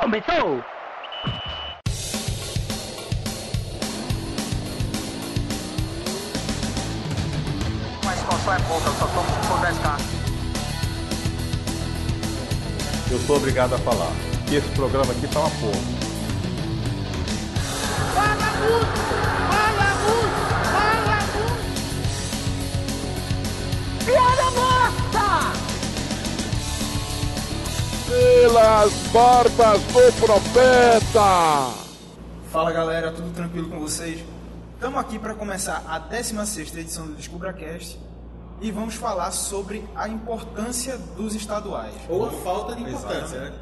Começou! 0.00 0.62
Mas 8.04 8.20
qual 8.22 8.54
é 8.54 8.58
pouca, 8.62 8.88
eu 8.88 8.94
só 8.94 9.06
tomo 9.06 9.28
se 9.30 9.46
for 9.46 9.58
10k. 9.60 9.86
Eu 13.12 13.18
sou 13.20 13.36
obrigado 13.36 13.74
a 13.74 13.78
falar 13.78 14.12
que 14.48 14.56
esse 14.56 14.68
programa 14.70 15.12
aqui 15.12 15.28
tá 15.28 15.40
uma 15.40 15.50
porra. 15.50 15.80
Fala 18.14 18.50
muito! 18.58 18.98
Fala 19.50 19.94
muito! 20.02 20.44
Fala 20.72 21.18
muito! 21.34 21.64
Piada! 24.04 24.73
Pelas 28.14 28.92
barbas 29.12 29.82
do 29.82 30.20
profeta. 30.20 31.74
Fala 32.52 32.70
galera, 32.70 33.10
tudo 33.10 33.34
tranquilo 33.34 33.68
com 33.68 33.80
vocês? 33.80 34.24
Estamos 34.74 35.00
aqui 35.00 35.18
para 35.18 35.34
começar 35.34 35.82
a 35.88 35.98
16ª 35.98 36.78
edição 36.78 37.06
do 37.06 37.14
DescubraCast 37.14 37.98
e 38.60 38.70
vamos 38.70 38.94
falar 38.94 39.32
sobre 39.32 39.84
a 39.96 40.08
importância 40.08 40.96
dos 41.16 41.34
estaduais. 41.34 41.94
Ou 42.08 42.26
a 42.26 42.30
falta 42.30 42.76
de 42.76 42.82
importância, 42.82 43.40
né? 43.40 43.52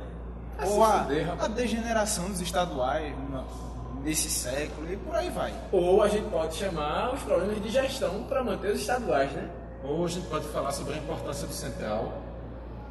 Ou 0.66 0.84
a, 0.84 1.06
a 1.41 1.48
degeneração 1.48 2.28
dos 2.28 2.42
estaduais 2.42 3.14
nesse 4.05 4.28
século 4.28 4.92
e 4.92 4.96
por 4.98 5.14
aí 5.14 5.30
vai. 5.30 5.55
Ou 5.72 6.02
a 6.02 6.08
gente 6.08 6.28
pode 6.28 6.56
chamar 6.56 7.14
os 7.14 7.22
problemas 7.22 7.62
de 7.62 7.70
gestão 7.70 8.24
para 8.24 8.44
manter 8.44 8.72
os 8.72 8.80
estaduais, 8.80 9.32
né? 9.32 9.48
Ou 9.82 10.05
a 10.05 10.08
gente 10.08 10.27
pode 10.27 10.46
falar 10.48 10.72
sobre 10.72 10.92
a 10.94 10.98
importância 10.98 11.46
do 11.46 11.55
central. 11.55 12.20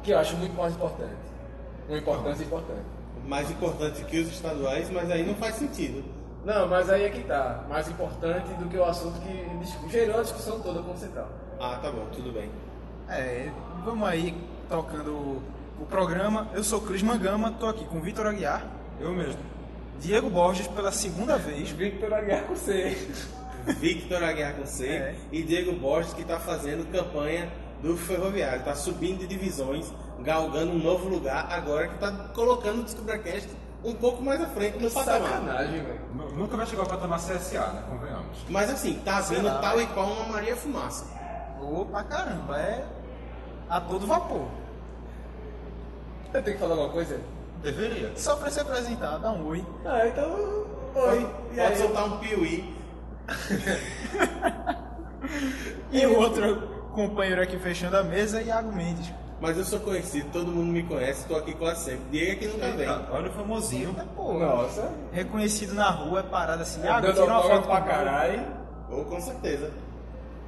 Que 0.02 0.10
eu 0.10 0.18
acho 0.18 0.36
muito 0.36 0.56
mais 0.56 0.74
importante. 0.74 1.31
Uma 1.92 1.98
importância 1.98 2.42
importante. 2.44 2.80
Mais 3.26 3.50
importante 3.50 4.04
que 4.04 4.18
os 4.18 4.28
estaduais, 4.28 4.90
mas 4.90 5.10
aí 5.10 5.26
não 5.26 5.34
faz 5.34 5.56
sentido. 5.56 6.02
Não, 6.42 6.66
mas 6.66 6.88
aí 6.88 7.04
é 7.04 7.10
que 7.10 7.22
tá. 7.22 7.64
Mais 7.68 7.86
importante 7.88 8.52
do 8.54 8.66
que 8.68 8.76
o 8.78 8.84
assunto 8.84 9.20
que 9.20 9.90
gerou 9.90 10.18
a 10.18 10.22
discussão 10.22 10.58
toda 10.60 10.82
com 10.82 10.92
o 10.92 10.96
central. 10.96 11.28
Ah, 11.60 11.78
tá 11.82 11.90
bom, 11.90 12.06
tudo 12.12 12.32
bem. 12.32 12.50
É, 13.08 13.50
vamos 13.84 14.08
aí 14.08 14.34
tocando 14.70 15.42
o 15.78 15.86
programa. 15.88 16.48
Eu 16.54 16.64
sou 16.64 16.80
Cris 16.80 17.02
Mangama, 17.02 17.52
tô 17.60 17.66
aqui 17.66 17.84
com 17.84 18.00
Vitor 18.00 18.26
Aguiar, 18.26 18.66
Eu 18.98 19.12
mesmo. 19.12 19.40
Diego 20.00 20.30
Borges 20.30 20.66
pela 20.66 20.90
segunda 20.90 21.36
vez. 21.36 21.70
Victor 21.70 22.12
Aguiar 22.14 22.44
com 22.44 22.56
C. 22.56 22.96
Victor 23.78 24.24
Aguiar 24.24 24.54
com 24.54 24.66
C 24.66 24.86
É. 24.88 25.14
e 25.30 25.42
Diego 25.42 25.72
Borges 25.72 26.12
que 26.14 26.22
está 26.22 26.40
fazendo 26.40 26.90
campanha 26.90 27.48
do 27.82 27.96
Ferroviário, 27.96 28.60
está 28.60 28.74
subindo 28.74 29.20
de 29.20 29.26
divisões, 29.26 29.92
galgando 30.22 30.72
um 30.72 30.78
novo 30.78 31.08
lugar, 31.08 31.46
agora 31.50 31.88
que 31.88 31.94
está 31.94 32.10
colocando 32.34 32.80
o 32.80 32.82
DescubraCast 32.84 33.48
um 33.84 33.94
pouco 33.94 34.22
mais 34.22 34.40
à 34.40 34.46
frente 34.46 34.78
no 34.78 34.90
patamar. 34.90 35.28
Sacanagem, 35.28 35.82
velho. 35.82 36.00
Nu- 36.14 36.30
Nunca 36.32 36.56
vai 36.56 36.66
chegar 36.66 36.82
ao 36.82 36.88
patamar 36.88 37.18
CSA, 37.18 37.66
né? 37.72 37.82
Convenhamos. 37.88 38.38
Mas 38.48 38.70
assim, 38.70 39.00
tá 39.04 39.20
vindo 39.20 39.42
Será? 39.42 39.58
tal 39.58 39.80
e 39.80 39.86
qual 39.88 40.06
uma 40.06 40.24
Maria 40.32 40.54
Fumaça. 40.56 41.04
Ô, 41.60 41.84
pra 41.84 42.04
caramba, 42.04 42.58
é 42.58 42.84
a 43.68 43.80
todo 43.80 44.06
vapor. 44.06 44.46
Eu 46.32 46.42
tenho 46.42 46.56
que 46.56 46.60
falar 46.62 46.74
alguma 46.74 46.92
coisa? 46.92 47.20
Deveria. 47.62 48.12
Só 48.16 48.36
pra 48.36 48.50
se 48.50 48.60
apresentar, 48.60 49.18
dá 49.18 49.30
um 49.32 49.46
oi. 49.46 49.64
Ah, 49.84 50.06
então. 50.06 50.30
Oi. 50.94 51.20
E 51.52 51.56
Pode 51.56 51.60
aí? 51.60 51.76
soltar 51.76 52.04
um 52.06 52.18
piuí. 52.18 52.74
E 55.92 56.06
o 56.06 56.18
outro 56.18 56.68
companheiro 56.92 57.40
aqui 57.42 57.58
fechando 57.58 57.96
a 57.96 58.02
mesa, 58.02 58.42
Iago 58.42 58.72
Mendes. 58.72 59.12
Mas 59.42 59.58
eu 59.58 59.64
sou 59.64 59.80
conhecido, 59.80 60.30
todo 60.32 60.46
mundo 60.52 60.70
me 60.72 60.84
conhece, 60.84 61.26
tô 61.26 61.34
aqui 61.34 61.52
quase 61.52 61.86
sempre. 61.86 62.04
Diego 62.12 62.30
é 62.30 62.34
que 62.36 62.46
nunca 62.46 62.70
vem. 62.76 62.88
Olha 63.10 63.28
o 63.28 63.32
famosinho. 63.32 63.92
Pô, 64.14 64.38
Nossa. 64.38 64.88
reconhecido 65.10 65.74
na 65.74 65.90
rua, 65.90 66.20
é 66.20 66.22
parada 66.22 66.62
assim. 66.62 66.80
Dando 66.80 67.12
tira 67.12 67.24
uma 67.24 67.34
autógrafo 67.34 67.62
foto 67.64 67.66
pra 67.66 67.80
caralho. 67.80 68.46
Ou 68.88 69.04
com 69.04 69.20
certeza. 69.20 69.72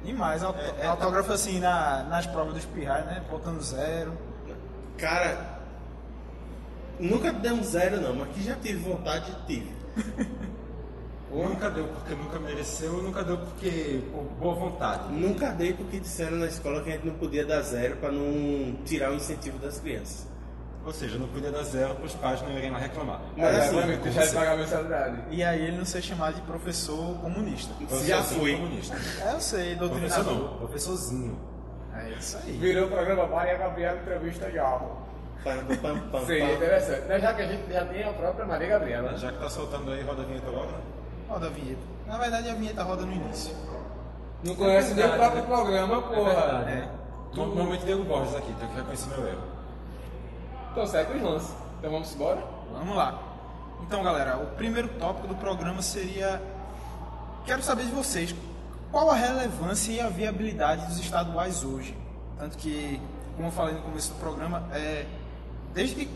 Demais, 0.01 0.41
aut- 0.43 0.55
autógrafo 0.87 1.33
assim 1.33 1.59
na- 1.59 2.03
nas 2.09 2.25
provas 2.25 2.53
dos 2.53 2.63
pirrais, 2.65 3.05
né? 3.05 3.21
Botando 3.29 3.61
zero. 3.61 4.13
Cara, 4.97 5.59
nunca 6.97 7.33
deu 7.33 7.53
um 7.55 7.63
zero 7.63 7.99
não, 7.99 8.15
mas 8.15 8.29
que 8.29 8.43
já 8.43 8.55
tive 8.55 8.79
vontade, 8.89 9.29
tive. 9.45 9.75
Nunca 11.43 11.69
deu 11.69 11.85
porque 11.87 12.15
nunca 12.15 12.39
mereceu, 12.39 12.93
nunca 13.03 13.23
deu 13.23 13.37
porque 13.37 14.01
por 14.11 14.23
boa 14.39 14.55
vontade. 14.55 15.11
Nunca 15.11 15.49
dei 15.51 15.73
porque 15.73 15.99
disseram 15.99 16.37
na 16.37 16.45
escola 16.47 16.81
que 16.81 16.89
a 16.89 16.93
gente 16.93 17.05
não 17.05 17.13
podia 17.15 17.45
dar 17.45 17.61
zero 17.61 17.97
para 17.97 18.11
não 18.11 18.75
tirar 18.85 19.11
o 19.11 19.15
incentivo 19.15 19.57
das 19.59 19.79
crianças. 19.79 20.27
Ou 20.85 20.93
seja, 20.93 21.17
não 21.17 21.27
podia 21.27 21.51
dar 21.51 21.63
zero 21.63 21.95
para 21.95 22.05
os 22.05 22.13
pais 22.13 22.41
não 22.43 22.51
irem 22.51 22.69
lá 22.69 22.77
reclamar. 22.77 23.19
Mas 23.35 23.55
É, 23.55 23.59
assim, 23.59 23.97
deixar 24.03 24.25
de 24.27 24.33
pagar 24.35 24.53
a 24.53 24.57
mensalidade. 24.57 25.17
E 25.31 25.43
aí 25.43 25.63
ele 25.65 25.77
não 25.77 25.85
ser 25.85 26.01
chamado 26.03 26.35
de 26.35 26.41
professor 26.41 27.17
comunista. 27.21 27.73
Você 27.89 28.05
já 28.07 28.17
é 28.17 28.21
fui. 28.21 28.53
comunista. 28.53 28.95
É, 29.25 29.33
eu 29.33 29.41
sei, 29.41 29.75
Professor 29.75 30.23
doutrinador. 30.23 30.33
não, 30.51 30.57
professorzinho. 30.59 31.39
É 31.95 32.09
isso 32.11 32.37
aí. 32.37 32.51
Virou 32.53 32.85
o 32.85 32.91
programa 32.91 33.25
Maria 33.25 33.57
Gabriela 33.57 33.97
Entrevista 33.99 34.51
de 34.51 34.59
Alvo. 34.59 35.03
Pam, 35.43 35.57
pam, 35.65 35.75
pam, 35.77 35.99
pam, 36.11 36.25
Seria 36.25 36.45
pam. 36.47 36.53
interessante. 36.55 37.01
Né? 37.07 37.19
Já 37.19 37.33
que 37.33 37.41
a 37.41 37.47
gente 37.47 37.71
já 37.73 37.85
tem 37.85 38.03
a 38.03 38.13
própria 38.13 38.45
Maria 38.45 38.67
Gabriela. 38.67 39.17
Já 39.17 39.31
que 39.31 39.39
tá 39.39 39.49
soltando 39.49 39.91
aí, 39.91 40.03
roda 40.03 40.21
a 40.21 40.25
vinheta 40.25 40.49
logo, 40.51 40.67
né? 40.71 40.77
Roda 41.27 41.47
a 41.47 41.49
vinheta. 41.49 41.81
Na 42.07 42.17
verdade, 42.17 42.49
a 42.49 42.53
vinheta 42.53 42.83
roda 42.83 43.05
no 43.05 43.11
início. 43.11 43.55
Não 44.43 44.55
conhece 44.55 44.93
nem 44.93 45.05
o 45.05 45.09
verdade, 45.09 45.17
próprio 45.17 45.41
né? 45.41 45.47
programa, 45.47 46.01
porra. 46.03 46.69
É. 46.69 46.89
Normalmente 47.33 47.85
Diego 47.85 48.03
Borges 48.03 48.35
aqui, 48.35 48.53
tem 48.53 48.67
que 48.67 48.75
reconhecer 48.75 49.09
meu 49.09 49.27
erro. 49.27 49.43
Então 50.71 50.85
segue 50.85 51.17
os 51.17 51.21
lances. 51.21 51.55
Então 51.79 51.91
vamos 51.91 52.15
embora? 52.15 52.43
Vamos 52.71 52.95
lá. 52.95 53.21
Então, 53.81 54.03
galera, 54.03 54.37
o 54.37 54.47
primeiro 54.55 54.87
tópico 54.99 55.27
do 55.27 55.35
programa 55.35 55.81
seria. 55.81 56.41
Quero 57.45 57.61
saber 57.61 57.85
de 57.85 57.91
vocês 57.91 58.33
qual 58.91 59.09
a 59.11 59.15
relevância 59.15 59.91
e 59.91 59.99
a 59.99 60.09
viabilidade 60.09 60.85
dos 60.87 60.99
estaduais 60.99 61.63
hoje. 61.63 61.95
Tanto 62.37 62.57
que, 62.57 63.01
como 63.35 63.47
eu 63.47 63.51
falei 63.51 63.75
no 63.75 63.81
começo 63.81 64.13
do 64.13 64.19
programa, 64.19 64.67
é, 64.73 65.05
desde 65.73 65.95
que 65.95 66.09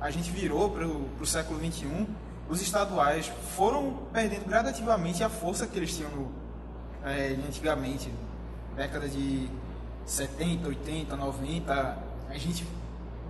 a 0.00 0.10
gente 0.10 0.30
virou 0.30 0.70
para 0.70 0.86
o 0.86 1.26
século 1.26 1.58
XXI, 1.58 2.06
os 2.50 2.60
estaduais 2.60 3.30
foram 3.56 4.00
perdendo 4.12 4.46
gradativamente 4.48 5.22
a 5.24 5.28
força 5.30 5.66
que 5.66 5.78
eles 5.78 5.96
tinham 5.96 6.10
no, 6.10 6.28
é, 7.08 7.36
antigamente, 7.48 8.12
década 8.76 9.08
de 9.08 9.48
70, 10.04 10.68
80, 10.68 11.16
90. 11.16 11.98
A 12.28 12.34
gente. 12.38 12.66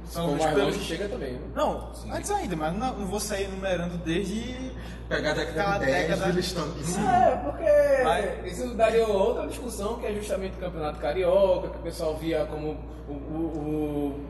São 0.06 0.24
Como 0.24 0.36
os 0.38 0.42
mais 0.42 0.54
pelos- 0.56 0.74
longe 0.74 0.86
chega 0.88 1.08
também. 1.08 1.34
né? 1.34 1.40
não, 1.54 1.92
antes 2.10 2.30
ainda, 2.32 2.56
mas 2.56 2.74
não, 2.76 2.98
não 2.98 3.06
vou 3.06 3.20
sair 3.20 3.44
enumerando 3.44 3.96
desde. 3.98 4.72
Pegar 5.08 5.32
a 5.32 5.34
década 5.34 5.78
de 5.78 5.86
10 5.86 6.08
década- 6.08 6.28
e 6.28 6.32
listando. 6.32 6.74
É, 7.08 7.36
porque 7.36 8.02
Mas- 8.04 8.52
isso 8.52 8.74
daria 8.74 9.06
outra 9.06 9.46
discussão, 9.46 9.98
que 9.98 10.06
é 10.06 10.14
justamente 10.14 10.56
o 10.56 10.60
campeonato 10.60 10.98
carioca, 10.98 11.68
que 11.68 11.76
o 11.78 11.82
pessoal 11.82 12.16
via 12.16 12.44
como 12.46 12.76
o, 13.08 13.12
o, 13.12 14.29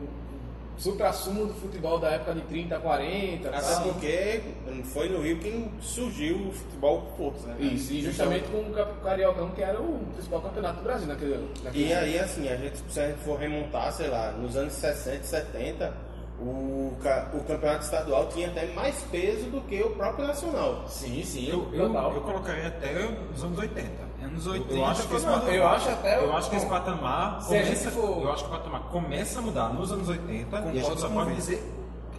supra-sumo 0.81 1.45
do 1.45 1.53
futebol 1.53 1.99
da 1.99 2.09
época 2.09 2.33
de 2.33 2.41
30, 2.41 2.79
40. 2.79 3.49
Até 3.49 3.61
sabe? 3.61 3.89
porque 3.89 4.41
foi 4.85 5.09
no 5.09 5.21
Rio 5.21 5.37
que 5.37 5.69
surgiu 5.79 6.47
o 6.47 6.51
futebol 6.51 7.01
com 7.01 7.17
força, 7.17 7.47
né? 7.47 7.55
Isso, 7.59 7.93
e 7.93 8.01
justamente 8.01 8.45
com 8.49 8.57
o 8.57 9.01
Cariocão, 9.03 9.51
que 9.51 9.61
era 9.61 9.79
o 9.79 9.99
principal 10.15 10.41
campeonato 10.41 10.77
do 10.77 10.83
Brasil 10.83 11.07
naquele, 11.07 11.49
naquele 11.63 11.85
E 11.85 11.93
aí, 11.93 12.19
assim, 12.19 12.49
a 12.49 12.55
gente, 12.55 12.79
se 12.89 12.99
a 12.99 13.07
gente 13.07 13.19
for 13.19 13.37
remontar, 13.37 13.93
sei 13.93 14.07
lá, 14.07 14.31
nos 14.31 14.55
anos 14.55 14.73
60, 14.73 15.23
70, 15.23 15.93
o, 16.39 16.93
o 17.33 17.43
campeonato 17.47 17.83
estadual 17.83 18.27
tinha 18.29 18.47
até 18.47 18.65
mais 18.73 18.95
peso 19.11 19.45
do 19.51 19.61
que 19.61 19.81
o 19.83 19.91
próprio 19.91 20.25
nacional. 20.25 20.85
Sim, 20.87 21.23
sim, 21.23 21.47
Eu, 21.47 21.69
eu, 21.71 21.87
total. 21.87 22.15
eu 22.15 22.21
colocaria 22.21 22.67
até 22.67 22.91
os 23.35 23.43
anos 23.43 23.59
80. 23.59 24.10
Anos 24.23 24.45
Eu- 24.45 24.51
80. 24.53 24.73
Eu 24.75 24.85
acho 24.85 25.07
que 25.07 25.15
esse 25.15 25.25
patamar, 25.25 25.53
Eu 25.55 25.67
acho 25.67 25.89
até- 25.89 26.23
eu 26.23 26.35
acho 26.35 26.49
que 26.49 26.55
esse 26.55 26.65
patamar 26.67 27.39
começa, 27.45 27.91
for- 27.91 28.21
eu 28.23 28.31
acho 28.31 28.43
que 28.43 28.49
o 28.49 28.53
patamar 28.53 28.81
começa 28.83 29.39
a 29.39 29.41
mudar 29.41 29.69
nos 29.73 29.91
anos 29.91 30.07
80 30.09 30.55
e 30.57 30.59
a 30.59 30.61
Concordo 30.61 30.77
gente 30.89 30.99
só 30.99 31.09
pode 31.09 31.35
dizer 31.35 31.63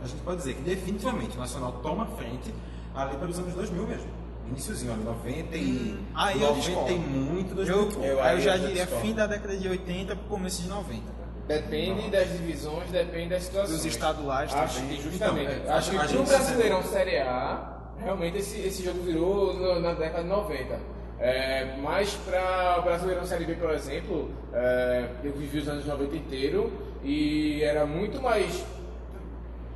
a 0.03 0.07
gente 0.09 0.21
pode 0.23 0.37
dizer 0.39 0.55
que 0.55 0.63
definitivamente 0.63 1.37
o 1.37 1.41
Nacional 1.41 1.73
toma 1.81 2.07
frente 2.17 2.53
ali 2.95 3.17
pelos 3.17 3.39
anos 3.39 3.55
2000 3.55 3.87
mesmo. 3.87 4.11
Iniciozinho, 4.49 4.93
ali 4.93 5.05
90 5.05 5.57
e 5.57 5.97
aí 6.15 6.43
eu 6.43 6.49
90 6.49 6.61
discordo. 6.67 6.93
e 6.93 6.99
muito, 6.99 7.55
2000 7.55 7.77
Eu. 7.77 8.03
Eu- 8.05 8.23
aí 8.23 8.35
eu 8.37 8.41
já 8.41 8.57
eu 8.57 8.59
já 8.61 8.67
diria 8.67 8.83
discordo. 8.85 9.07
fim 9.07 9.15
da 9.15 9.27
década 9.29 9.57
de 9.57 9.69
80 9.69 10.17
pro 10.17 10.25
começo 10.27 10.61
de 10.63 10.69
90. 10.69 11.03
cara. 11.13 11.23
Depende 11.61 12.11
das 12.11 12.29
divisões, 12.33 12.91
depende 12.91 13.29
das 13.31 13.45
situações. 13.45 13.77
Dos 13.77 13.85
estaduais 13.87 14.53
Acho 14.53 14.81
também. 14.81 14.97
que 14.97 15.03
justamente. 15.03 15.53
Então, 15.55 15.73
é, 15.73 15.77
acho 15.79 15.91
que 15.93 15.99
pro 15.99 16.09
gente- 16.09 16.29
Brasileirão 16.29 16.83
Série 16.83 17.19
A, 17.19 17.79
realmente 17.99 18.39
esse, 18.39 18.59
esse 18.61 18.85
jogo 18.85 19.01
virou 19.05 19.81
na 19.81 19.95
década 19.95 20.25
de 20.25 20.29
90. 20.29 20.79
É, 21.23 21.77
mas 21.81 22.15
para 22.15 22.81
o 22.81 22.83
Brasileirão 22.83 23.25
Série 23.25 23.45
B, 23.45 23.55
por 23.55 23.71
exemplo, 23.71 24.29
é, 24.53 25.09
eu 25.23 25.33
vivi 25.33 25.59
os 25.59 25.69
anos 25.69 25.87
90 25.87 26.17
inteiro 26.17 26.73
e 27.05 27.63
era 27.63 27.87
muito 27.87 28.21
mais. 28.21 28.65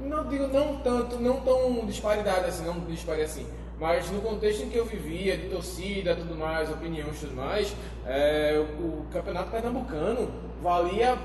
Não 0.00 0.26
digo 0.26 0.48
não 0.48 0.78
tanto, 0.78 1.20
não 1.20 1.40
tão 1.42 1.86
disparidade 1.86 2.46
assim, 2.46 2.66
não 2.66 2.80
dispare 2.80 3.22
assim. 3.22 3.46
Mas 3.78 4.10
no 4.10 4.20
contexto 4.20 4.64
em 4.64 4.70
que 4.70 4.76
eu 4.76 4.86
vivia, 4.86 5.36
de 5.36 5.48
torcida, 5.48 6.16
tudo 6.16 6.34
mais, 6.34 6.68
opiniões 6.68 7.20
tudo 7.20 7.36
mais, 7.36 7.72
é, 8.04 8.58
o, 8.58 8.82
o 8.82 9.06
campeonato 9.12 9.48
pernambucano 9.48 10.28
valia 10.60 11.16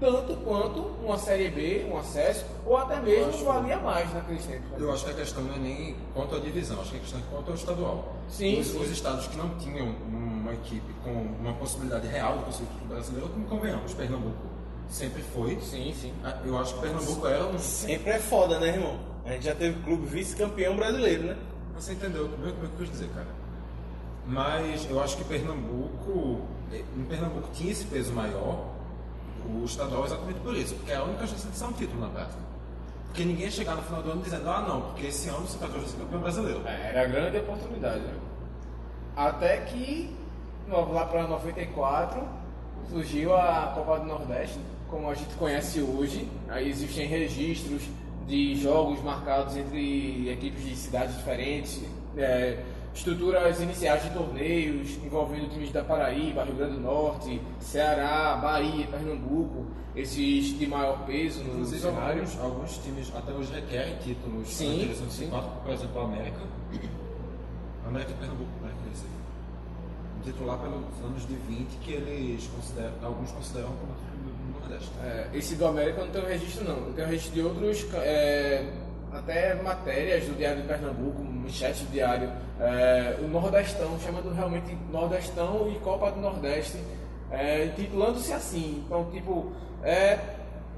tanto 0.00 0.34
quanto 0.44 0.80
uma 1.04 1.18
Série 1.18 1.48
B, 1.48 1.86
um 1.90 1.98
acesso, 1.98 2.44
ou 2.64 2.76
até 2.76 3.00
mesmo 3.00 3.44
valia 3.44 3.78
mais 3.78 4.12
naqueles 4.14 4.44
tempos. 4.44 4.80
Eu 4.80 4.92
acho 4.92 5.04
que 5.04 5.10
a 5.10 5.14
questão 5.14 5.42
não 5.42 5.54
é 5.54 5.58
nem 5.58 5.96
quanto 6.14 6.36
à 6.36 6.38
divisão, 6.38 6.80
acho 6.80 6.90
que 6.90 6.96
a 6.96 7.00
questão 7.00 7.20
é 7.20 7.22
quanto 7.30 7.48
ao 7.48 7.54
estadual. 7.54 8.14
Sim, 8.28 8.60
os, 8.60 8.68
sim. 8.68 8.80
os 8.80 8.90
estados 8.90 9.26
que 9.26 9.36
não 9.36 9.50
tinham 9.58 9.94
uma 10.10 10.52
equipe 10.52 10.92
com 11.02 11.10
uma 11.12 11.52
possibilidade 11.54 12.06
real 12.06 12.38
de 12.38 12.44
conseguir 12.44 12.68
título 12.70 12.88
brasileiro, 12.88 13.28
como 13.28 13.46
convenhamos, 13.46 13.94
Pernambuco 13.94 14.58
sempre 14.88 15.22
foi. 15.22 15.58
Sim, 15.60 15.94
sim. 15.94 16.12
Ah, 16.24 16.38
Eu 16.44 16.58
acho 16.58 16.74
que 16.74 16.80
Pernambuco 16.80 17.26
era 17.26 17.46
um. 17.46 17.58
Sempre 17.58 18.10
é 18.12 18.18
foda, 18.18 18.58
né, 18.58 18.68
irmão? 18.68 18.98
A 19.24 19.32
gente 19.32 19.44
já 19.44 19.54
teve 19.54 19.80
clube 19.82 20.06
vice-campeão 20.06 20.76
brasileiro, 20.76 21.24
né? 21.24 21.36
Você 21.76 21.92
entendeu 21.92 22.26
o 22.26 22.28
que 22.28 22.48
eu 22.48 22.70
quis 22.78 22.90
dizer, 22.90 23.08
cara. 23.10 23.28
Mas 24.26 24.88
eu 24.90 25.00
acho 25.00 25.16
que 25.16 25.24
Pernambuco, 25.24 26.42
em 26.72 27.04
Pernambuco 27.04 27.48
tinha 27.52 27.70
esse 27.72 27.84
peso 27.84 28.12
maior, 28.12 28.66
o 29.48 29.64
estadual 29.64 30.04
exatamente 30.04 30.40
por 30.40 30.54
isso, 30.56 30.74
porque 30.74 30.92
é 30.92 30.96
a 30.96 31.04
única 31.04 31.26
chance 31.26 31.46
de 31.46 31.56
ser 31.56 31.64
um 31.64 31.72
título 31.72 32.00
na 32.00 32.08
prática. 32.08 32.38
Porque 33.06 33.24
ninguém 33.24 33.44
ia 33.46 33.50
chegar 33.50 33.74
no 33.74 33.82
final 33.82 34.02
do 34.02 34.10
ano 34.12 34.22
dizendo, 34.22 34.48
ah 34.50 34.60
não, 34.68 34.80
porque 34.82 35.06
esse 35.06 35.28
ano 35.28 35.44
o 35.44 35.46
Santa 35.48 35.68
Cruz 35.68 35.82
vai 35.84 35.90
ser 35.92 35.98
campeão 35.98 36.20
brasileiro. 36.20 36.62
É, 36.66 36.88
Era 36.90 37.02
a 37.02 37.06
grande 37.06 37.38
oportunidade. 37.38 38.00
né? 38.00 38.14
Até 39.16 39.56
que, 39.58 40.14
lá 40.68 41.04
para 41.06 41.26
94, 41.26 42.22
surgiu 42.90 43.34
a 43.34 43.72
Copa 43.74 43.98
do 44.00 44.06
Nordeste, 44.06 44.58
como 44.88 45.10
a 45.10 45.14
gente 45.14 45.34
conhece 45.34 45.80
hoje. 45.80 46.28
Aí 46.48 46.68
existem 46.68 47.06
registros 47.06 47.82
de 48.26 48.54
jogos 48.60 49.02
marcados 49.02 49.56
entre 49.56 50.30
equipes 50.30 50.62
de 50.64 50.76
cidades 50.76 51.16
diferentes, 51.16 51.82
é, 52.16 52.62
estruturas 52.98 53.60
iniciais 53.60 54.02
de 54.02 54.10
torneios 54.10 54.98
envolvendo 55.04 55.48
times 55.50 55.70
da 55.70 55.84
Paraíba, 55.84 56.44
Rio 56.44 56.54
Grande 56.56 56.74
do 56.74 56.80
Norte, 56.80 57.40
Ceará, 57.60 58.36
Bahia, 58.36 58.86
Pernambuco, 58.88 59.66
esses 59.94 60.58
de 60.58 60.66
maior 60.66 61.04
peso 61.06 61.42
no 61.44 61.54
Inclusive, 61.54 61.80
cenário. 61.80 62.20
alguns, 62.20 62.40
alguns 62.40 62.78
times 62.78 63.12
até 63.16 63.32
hoje 63.32 63.52
requerem 63.52 63.96
títulos 63.98 64.48
Sim, 64.48 64.70
na 64.78 64.82
direção 64.84 65.06
de 65.06 65.12
sim. 65.12 65.28
quatro, 65.28 65.50
por 65.62 65.72
exemplo, 65.72 66.00
a 66.00 66.04
América. 66.04 66.40
A 67.84 67.88
América 67.88 68.10
e 68.10 68.14
Pernambuco, 68.14 68.50
América 68.60 68.80
e 68.84 68.88
Recife. 68.90 69.08
Um 70.18 70.20
titular 70.22 70.58
pelos 70.58 70.84
anos 71.04 71.26
de 71.26 71.34
20 71.34 71.68
que 71.80 71.92
eles 71.92 72.46
consideram, 72.48 72.92
alguns 73.02 73.30
consideram 73.30 73.68
como 73.68 73.92
do 73.92 74.60
Nordeste. 74.60 74.90
É, 75.02 75.28
esse 75.32 75.54
do 75.54 75.66
América 75.66 76.00
eu 76.00 76.04
não 76.06 76.12
tenho 76.12 76.26
registro 76.26 76.64
não. 76.64 76.86
Eu 76.88 76.92
tenho 76.94 77.08
registro 77.08 77.34
de 77.34 77.42
outros, 77.42 77.86
é, 77.94 78.72
até 79.12 79.54
matérias 79.62 80.24
do 80.26 80.36
Diário 80.36 80.62
de 80.62 80.68
Pernambuco, 80.68 81.22
manchete 81.48 81.84
do 81.84 81.90
Diário. 81.92 82.30
É, 82.60 83.16
o 83.20 83.28
Nordestão, 83.28 83.98
chamando 84.04 84.32
realmente 84.34 84.76
Nordestão 84.92 85.70
e 85.74 85.78
Copa 85.80 86.10
do 86.12 86.20
Nordeste, 86.20 86.78
é, 87.30 87.68
titulando-se 87.74 88.32
assim. 88.32 88.82
Então, 88.86 89.06
tipo, 89.10 89.52
é, 89.82 90.18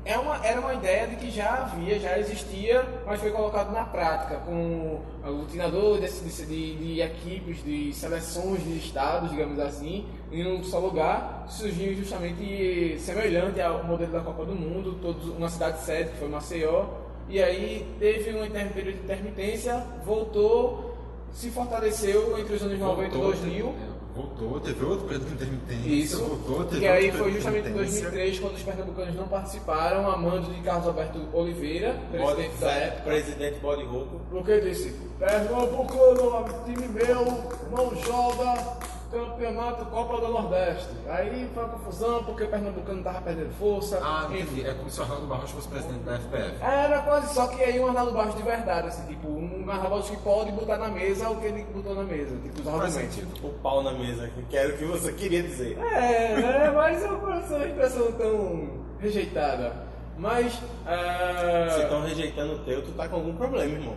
é 0.05 0.17
uma, 0.17 0.45
era 0.47 0.61
uma 0.61 0.73
ideia 0.75 1.07
de 1.09 1.17
que 1.17 1.31
já 1.31 1.51
havia, 1.63 1.99
já 1.99 2.19
existia, 2.19 2.85
mas 3.07 3.21
foi 3.21 3.31
colocado 3.31 3.73
na 3.73 3.85
prática, 3.85 4.37
com 4.47 5.01
aglutinador 5.23 5.99
desse- 6.01 6.47
de, 6.47 6.77
de 6.77 7.01
equipes, 7.03 7.63
de 7.65 7.93
seleções 7.93 8.63
de 8.65 8.79
estados, 8.79 9.31
digamos 9.31 9.59
assim, 9.59 10.07
em 10.33 10.47
um 10.47 10.63
só 10.65 10.79
lugar, 10.79 11.45
surgiu 11.49 11.95
justamente 11.95 12.97
semelhante 13.01 13.61
ao 13.61 13.85
modelo 13.85 14.13
da 14.13 14.21
Copa 14.21 14.45
do 14.45 14.55
Mundo, 14.55 14.99
todos, 15.03 15.29
uma 15.37 15.49
cidade 15.51 15.81
sede, 15.81 16.11
que 16.11 16.19
foi 16.19 16.29
Maceió, 16.29 16.85
e 17.31 17.43
aí 17.43 17.87
teve 17.99 18.31
um 18.37 18.49
período 18.51 18.97
de 18.99 19.05
intermitência, 19.05 19.85
voltou, 20.05 20.97
se 21.33 21.49
fortaleceu 21.51 22.39
entre 22.39 22.55
os 22.55 22.63
anos 22.63 22.79
90 22.79 23.15
e 23.17 23.19
2000, 23.21 23.67
teve- 23.67 23.91
voltou, 24.15 24.61
teve 24.61 24.85
outro 24.85 25.07
período 25.07 25.27
de 25.27 25.35
intermitência. 25.35 25.89
isso. 25.89 26.25
Voltou, 26.25 26.65
teve 26.65 26.85
e 26.85 26.89
aí 26.89 27.05
outro 27.07 27.19
foi 27.23 27.33
justamente 27.33 27.69
em 27.69 27.71
intermitência. 27.71 28.01
2003, 28.11 28.41
quando 28.41 28.55
os 28.57 28.63
pernambucanos 28.63 29.15
não 29.15 29.29
participaram, 29.29 30.11
a 30.11 30.17
mando 30.17 30.53
de 30.53 30.61
Carlos 30.63 30.87
Alberto 30.89 31.21
Oliveira, 31.33 31.97
presidente 32.11 32.57
da 32.61 32.71
época. 32.73 33.03
presidente 33.05 33.59
Bode 33.61 33.85
Rouco. 33.85 34.21
Porque 34.31 34.61
disse, 34.61 34.93
Pernambucano, 35.19 36.45
time 36.65 36.89
meu, 36.89 37.25
não 37.71 37.95
joga 38.03 38.79
campeonato 39.11 39.85
Copa 39.87 40.21
do 40.21 40.29
Nordeste. 40.29 40.89
Aí 41.09 41.49
foi 41.53 41.65
uma 41.65 41.73
confusão, 41.73 42.25
porque 42.25 42.45
o 42.45 42.49
Pernambucano 42.49 43.03
tava 43.03 43.21
perdendo 43.23 43.53
força. 43.59 43.99
Ah, 44.03 44.29
entendi. 44.31 44.67
É 44.67 44.73
como 44.75 44.91
se 44.91 45.01
o 45.01 45.03
Arnaldo 45.03 45.27
Barros 45.27 45.51
fosse 45.51 45.69
presidente 45.69 46.05
da 46.05 46.19
FPF. 46.19 46.63
Era 46.63 47.03
quase 47.03 47.35
só 47.35 47.47
que 47.49 47.63
aí 47.63 47.81
um 47.81 47.89
Arnaldo 47.89 48.13
Barros 48.13 48.35
de 48.37 48.43
verdade, 48.43 48.89
assim, 48.89 49.07
tipo, 49.07 49.29
um 49.29 49.65
Arnaldo 49.69 49.91
Barros 49.91 50.11
que 50.11 50.17
pode 50.19 50.53
botar 50.53 50.79
na 50.79 50.89
mesa 50.89 51.29
o 51.29 51.37
que 51.37 51.47
ele 51.47 51.65
botou 51.75 51.95
na 51.95 52.05
mesa, 52.05 52.37
tipo, 52.37 52.61
os 52.61 52.69
argumentos. 52.69 53.19
O 53.43 53.49
pau 53.63 53.83
na 53.83 53.93
mesa, 53.93 54.31
que 54.49 54.57
era 54.57 54.73
o 54.73 54.79
que 54.79 54.85
você 54.85 55.13
queria 55.13 55.43
dizer. 55.43 55.79
É, 55.79 56.41
né? 56.41 56.71
Mas 56.71 57.03
é 57.03 57.09
uma 57.09 57.31
uma 57.31 57.67
expressão 57.67 58.13
tão 58.13 58.71
rejeitada. 59.01 59.73
Mas. 60.19 60.61
é, 60.87 61.71
Se 61.71 61.83
estão 61.83 62.03
rejeitando 62.03 62.55
o 62.55 62.59
teu, 62.61 62.83
tu 62.83 62.93
tá 62.93 63.09
com 63.09 63.17
algum 63.17 63.35
problema, 63.35 63.73
irmão. 63.73 63.97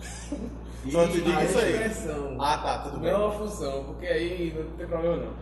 Só 0.90 1.06
te 1.06 1.20
digo 1.20 1.40
isso 1.42 1.58
aí. 1.58 1.72
expressão. 1.72 2.36
Ah, 2.40 2.58
tá, 2.58 2.78
tudo 2.78 2.94
Não 2.94 3.00
bem. 3.02 3.10
é 3.10 3.16
uma 3.16 3.32
função, 3.32 3.84
porque 3.84 4.06
aí 4.06 4.54
não 4.56 4.64
tem 4.76 4.86
problema 4.86 5.16
não. 5.16 5.32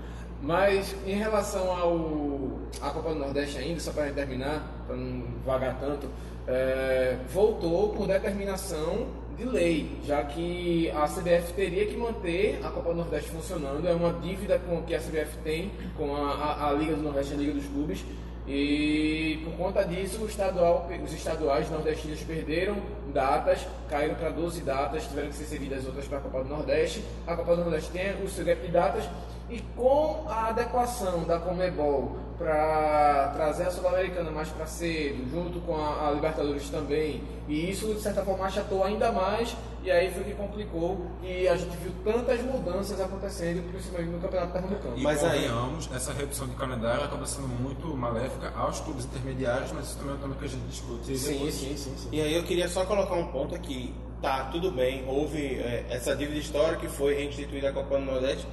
Mas 0.42 0.94
em 1.06 1.14
relação 1.14 1.70
ao 1.70 2.58
à 2.80 2.90
Copa 2.90 3.10
do 3.10 3.16
Nordeste 3.18 3.58
ainda, 3.58 3.80
só 3.80 3.92
para 3.92 4.10
terminar, 4.12 4.84
para 4.86 4.96
não 4.96 5.24
vagar 5.44 5.78
tanto, 5.80 6.06
é, 6.46 7.16
voltou 7.32 7.90
por 7.90 8.06
determinação 8.06 9.06
de 9.36 9.44
lei, 9.44 9.88
já 10.04 10.22
que 10.24 10.90
a 10.90 11.06
CBF 11.06 11.52
teria 11.54 11.86
que 11.86 11.96
manter 11.96 12.60
a 12.64 12.70
Copa 12.70 12.90
do 12.90 12.96
Nordeste 12.96 13.30
funcionando, 13.30 13.86
é 13.86 13.92
uma 13.92 14.12
dívida 14.14 14.58
com 14.58 14.82
que 14.82 14.94
a 14.94 14.98
CBF 15.00 15.36
tem 15.44 15.70
com 15.96 16.14
a, 16.16 16.30
a- 16.32 16.68
a 16.68 16.72
Liga 16.72 16.94
do 16.94 17.02
Nordeste 17.02 17.34
a 17.34 17.36
Liga 17.36 17.52
dos 17.52 17.66
Clubes, 17.66 18.04
e 18.46 19.40
por 19.44 19.52
conta 19.54 19.84
disso, 19.84 20.24
estadual, 20.26 20.88
os 21.04 21.12
estaduais 21.12 21.70
nordestinos 21.70 22.20
perderam 22.22 22.76
datas, 23.12 23.66
caíram 23.88 24.14
para 24.14 24.30
12 24.30 24.60
datas, 24.62 25.06
tiveram 25.06 25.28
que 25.28 25.34
ser 25.36 25.44
cedidas 25.44 25.86
outras 25.86 26.06
para 26.06 26.18
a 26.18 26.20
Copa 26.20 26.42
do 26.42 26.48
Nordeste. 26.48 27.04
A 27.26 27.34
Copa 27.34 27.56
do 27.56 27.62
Nordeste 27.62 27.90
tem 27.90 28.22
o 28.22 28.28
seu 28.28 28.44
gap 28.44 28.60
de 28.60 28.72
datas 28.72 29.04
e 29.50 29.60
com 29.76 30.24
a 30.28 30.48
adequação 30.48 31.24
da 31.24 31.38
Comebol 31.38 32.16
para 32.36 33.32
trazer 33.34 33.64
a 33.64 33.70
Sul-Americana 33.70 34.30
mais 34.30 34.48
para 34.48 34.66
cedo, 34.66 35.28
junto 35.30 35.58
com 35.60 35.74
a, 35.76 36.08
a 36.08 36.12
Libertadores 36.12 36.68
também, 36.70 37.22
e 37.48 37.70
isso 37.70 37.92
de 37.94 38.00
certa 38.00 38.22
forma 38.22 38.44
achatou 38.44 38.84
ainda 38.84 39.10
mais, 39.10 39.56
e 39.82 39.90
aí 39.90 40.10
foi 40.12 40.22
que 40.24 40.34
complicou 40.34 41.06
e 41.22 41.48
a 41.48 41.56
gente 41.56 41.76
viu 41.78 41.90
tantas 42.04 42.40
mudanças 42.42 43.00
acontecendo, 43.00 43.68
principalmente 43.72 44.10
no 44.10 44.20
Campeonato 44.20 44.52
Pernambucano. 44.52 44.98
E 44.98 45.02
Mas 45.02 45.24
aí- 45.24 45.30
convenhamos, 45.48 45.88
essa 45.92 46.12
redução 46.12 46.46
de 46.46 46.54
calendário 46.54 47.04
acaba 47.04 47.26
sendo 47.26 47.48
muito 47.48 47.88
maléfica 47.96 48.52
aos 48.56 48.80
clubes 48.80 49.04
intermediários, 49.06 49.72
mas 49.72 49.86
isso 49.86 49.98
também 49.98 50.12
é 50.12 50.16
um 50.16 50.20
tema 50.20 50.34
que 50.36 50.44
a 50.44 50.48
gente 50.48 50.66
discute. 50.68 51.18
Sim, 51.18 51.50
sim, 51.50 51.76
sim, 51.76 51.94
sim. 51.96 52.08
E 52.12 52.20
aí 52.20 52.34
eu 52.34 52.44
queria 52.44 52.68
só 52.68 52.84
colocar 52.84 53.14
um 53.14 53.26
ponto 53.28 53.54
aqui. 53.54 53.92
Tá, 54.20 54.48
tudo 54.50 54.72
bem, 54.72 55.04
houve 55.06 55.38
é, 55.60 55.86
essa 55.90 56.14
dívida 56.16 56.38
histórica 56.40 56.78
que 56.80 56.88
foi 56.88 57.14
reinstituída 57.14 57.68
a 57.68 57.72
Copa 57.72 57.98
do 57.98 58.04
Nordeste, 58.04 58.46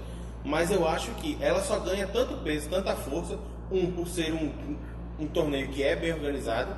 mas 0.45 0.69
eu 0.69 0.87
acho 0.87 1.11
que 1.15 1.37
ela 1.41 1.61
só 1.61 1.79
ganha 1.79 2.07
tanto 2.07 2.37
peso, 2.43 2.69
tanta 2.69 2.95
força, 2.95 3.37
um, 3.71 3.91
por 3.91 4.07
ser 4.07 4.31
um, 4.31 4.45
um, 4.45 4.77
um 5.21 5.27
torneio 5.27 5.69
que 5.69 5.81
é 5.83 5.95
bem 5.95 6.13
organizado, 6.13 6.73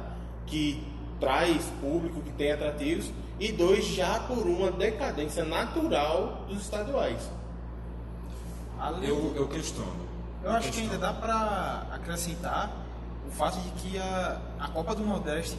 que 0.46 0.82
traz 1.20 1.66
público, 1.82 2.22
que 2.22 2.32
tem 2.32 2.52
atrativos, 2.52 3.12
e 3.40 3.52
dois, 3.52 3.86
já 3.86 4.20
por 4.22 4.48
uma 4.48 4.72
decadência 4.72 5.44
natural 5.44 6.46
dos 6.48 6.62
estaduais. 6.62 7.30
Eu, 9.02 9.34
eu 9.36 9.48
questiono. 9.48 10.08
Eu 10.44 10.52
acho 10.52 10.72
que 10.72 10.82
ainda 10.82 10.98
dá 10.98 11.14
para 11.14 11.88
acrescentar 11.92 12.72
o 13.28 13.32
fato 13.32 13.60
de 13.60 13.70
que 13.72 13.98
a, 13.98 14.40
a 14.60 14.68
Copa 14.70 14.96
do 14.96 15.04
Nordeste, 15.04 15.58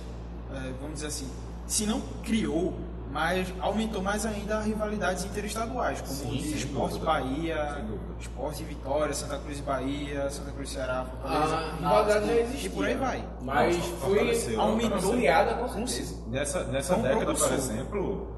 eh, 0.53 0.73
vamos 0.81 0.95
dizer 0.95 1.09
assim, 1.09 1.31
se 1.67 1.85
não 1.85 2.01
criou, 2.23 2.79
mas 3.11 3.53
aumentou 3.61 4.03
mais 4.03 4.25
ainda 4.27 4.59
as 4.59 4.67
rivalidades 4.67 5.25
interestaduais, 5.25 6.01
como 6.01 6.13
Sim, 6.13 6.41
sem 6.43 6.55
Esporte 6.55 6.93
dúvida. 6.95 7.07
Bahia. 7.07 7.85
Esporte 8.21 8.65
Vitória, 8.65 9.15
Santa 9.15 9.39
Cruz 9.39 9.59
e 9.59 9.63
Bahia, 9.63 10.29
Santa 10.29 10.51
Cruz 10.51 10.71
Ceará, 10.71 11.05
Fortaleza, 11.05 11.55
A 11.57 11.59
Náutico, 11.61 11.79
rivalidade 11.79 12.27
já 12.27 12.35
existia. 12.41 12.67
e 12.69 12.73
por 12.73 12.85
aí 12.85 12.95
vai. 12.97 13.25
Mas 13.43 13.77
Não, 13.77 13.83
foi 13.99 14.57
aumentou. 14.57 15.13
ampliada 15.13 15.55
com 15.55 15.87
certeza. 15.87 16.17
Nessa, 16.27 16.65
nessa 16.65 16.97
década, 16.97 17.33
por 17.35 17.53
exemplo, 17.53 18.38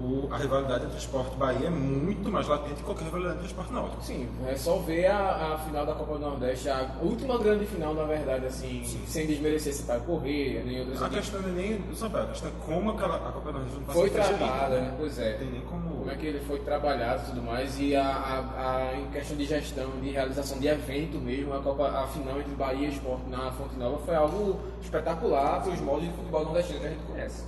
o- 0.00 0.28
a 0.32 0.36
rivalidade 0.36 0.84
entre 0.84 0.98
esporte 0.98 1.34
e 1.34 1.36
Bahia 1.36 1.66
é 1.66 1.70
muito 1.70 2.30
mais 2.30 2.46
latente 2.46 2.76
que 2.76 2.82
qualquer 2.82 3.04
rivalidade 3.04 3.34
entre 3.36 3.46
esporte 3.48 3.72
náutico. 3.72 4.02
Sim, 4.02 4.28
é 4.46 4.54
só 4.56 4.76
ver 4.78 5.06
a, 5.06 5.54
a 5.54 5.58
final 5.58 5.84
da 5.84 5.94
Copa 5.94 6.14
do 6.14 6.20
Nordeste, 6.20 6.68
a 6.68 6.90
última 7.02 7.36
grande 7.38 7.66
final, 7.66 7.94
na 7.94 8.04
verdade, 8.04 8.46
assim, 8.46 8.84
sem 9.06 9.26
desmerecer 9.26 9.72
esse 9.72 9.82
pai 9.82 10.00
correr, 10.06 10.62
nem 10.64 10.80
outras 10.80 11.02
A 11.02 11.06
equipes. 11.06 11.30
questão 11.30 11.42
não 11.42 11.48
é 11.48 11.62
nem 11.62 11.82
só 11.94 12.06
a 12.06 12.26
questão 12.26 12.48
é 12.50 12.52
como 12.64 12.90
aquela, 12.90 13.16
a 13.16 13.32
Copa 13.32 13.52
do 13.52 13.58
Nordeste 13.58 13.80
não 13.86 13.94
Foi 13.94 14.10
tratada, 14.10 14.80
né? 14.80 14.94
Pois 14.98 15.18
é. 15.18 15.32
Não 15.32 15.38
tem 15.38 15.50
nem 15.50 15.60
como. 15.62 15.88
Como 15.98 16.10
é 16.10 16.14
que 16.16 16.26
ele 16.26 16.40
foi 16.40 16.58
trabalhado 16.60 17.22
e 17.22 17.26
tudo 17.30 17.42
mais, 17.42 17.78
e 17.80 17.94
a, 17.96 18.06
a, 18.06 18.38
a- 18.88 18.94
em 18.96 19.06
questão 19.10 19.36
de 19.36 19.44
gestão, 19.44 19.90
de 20.00 20.10
realização 20.10 20.58
de 20.58 20.68
evento 20.68 21.18
mesmo, 21.18 21.52
a, 21.54 21.60
Copa, 21.60 21.88
a 21.88 22.06
final 22.06 22.38
entre 22.40 22.54
Bahia 22.54 22.86
e 22.88 22.92
Esporte 22.92 23.28
na 23.28 23.50
Fonte 23.52 23.76
Nova 23.76 23.98
foi 23.98 24.14
algo 24.14 24.60
espetacular 24.80 25.62
para 25.62 25.72
os 25.72 25.80
moldes 25.80 26.08
de 26.08 26.14
futebol 26.14 26.44
nordestino 26.44 26.80
que 26.80 26.86
a 26.86 26.90
gente 26.90 27.02
conhece. 27.02 27.44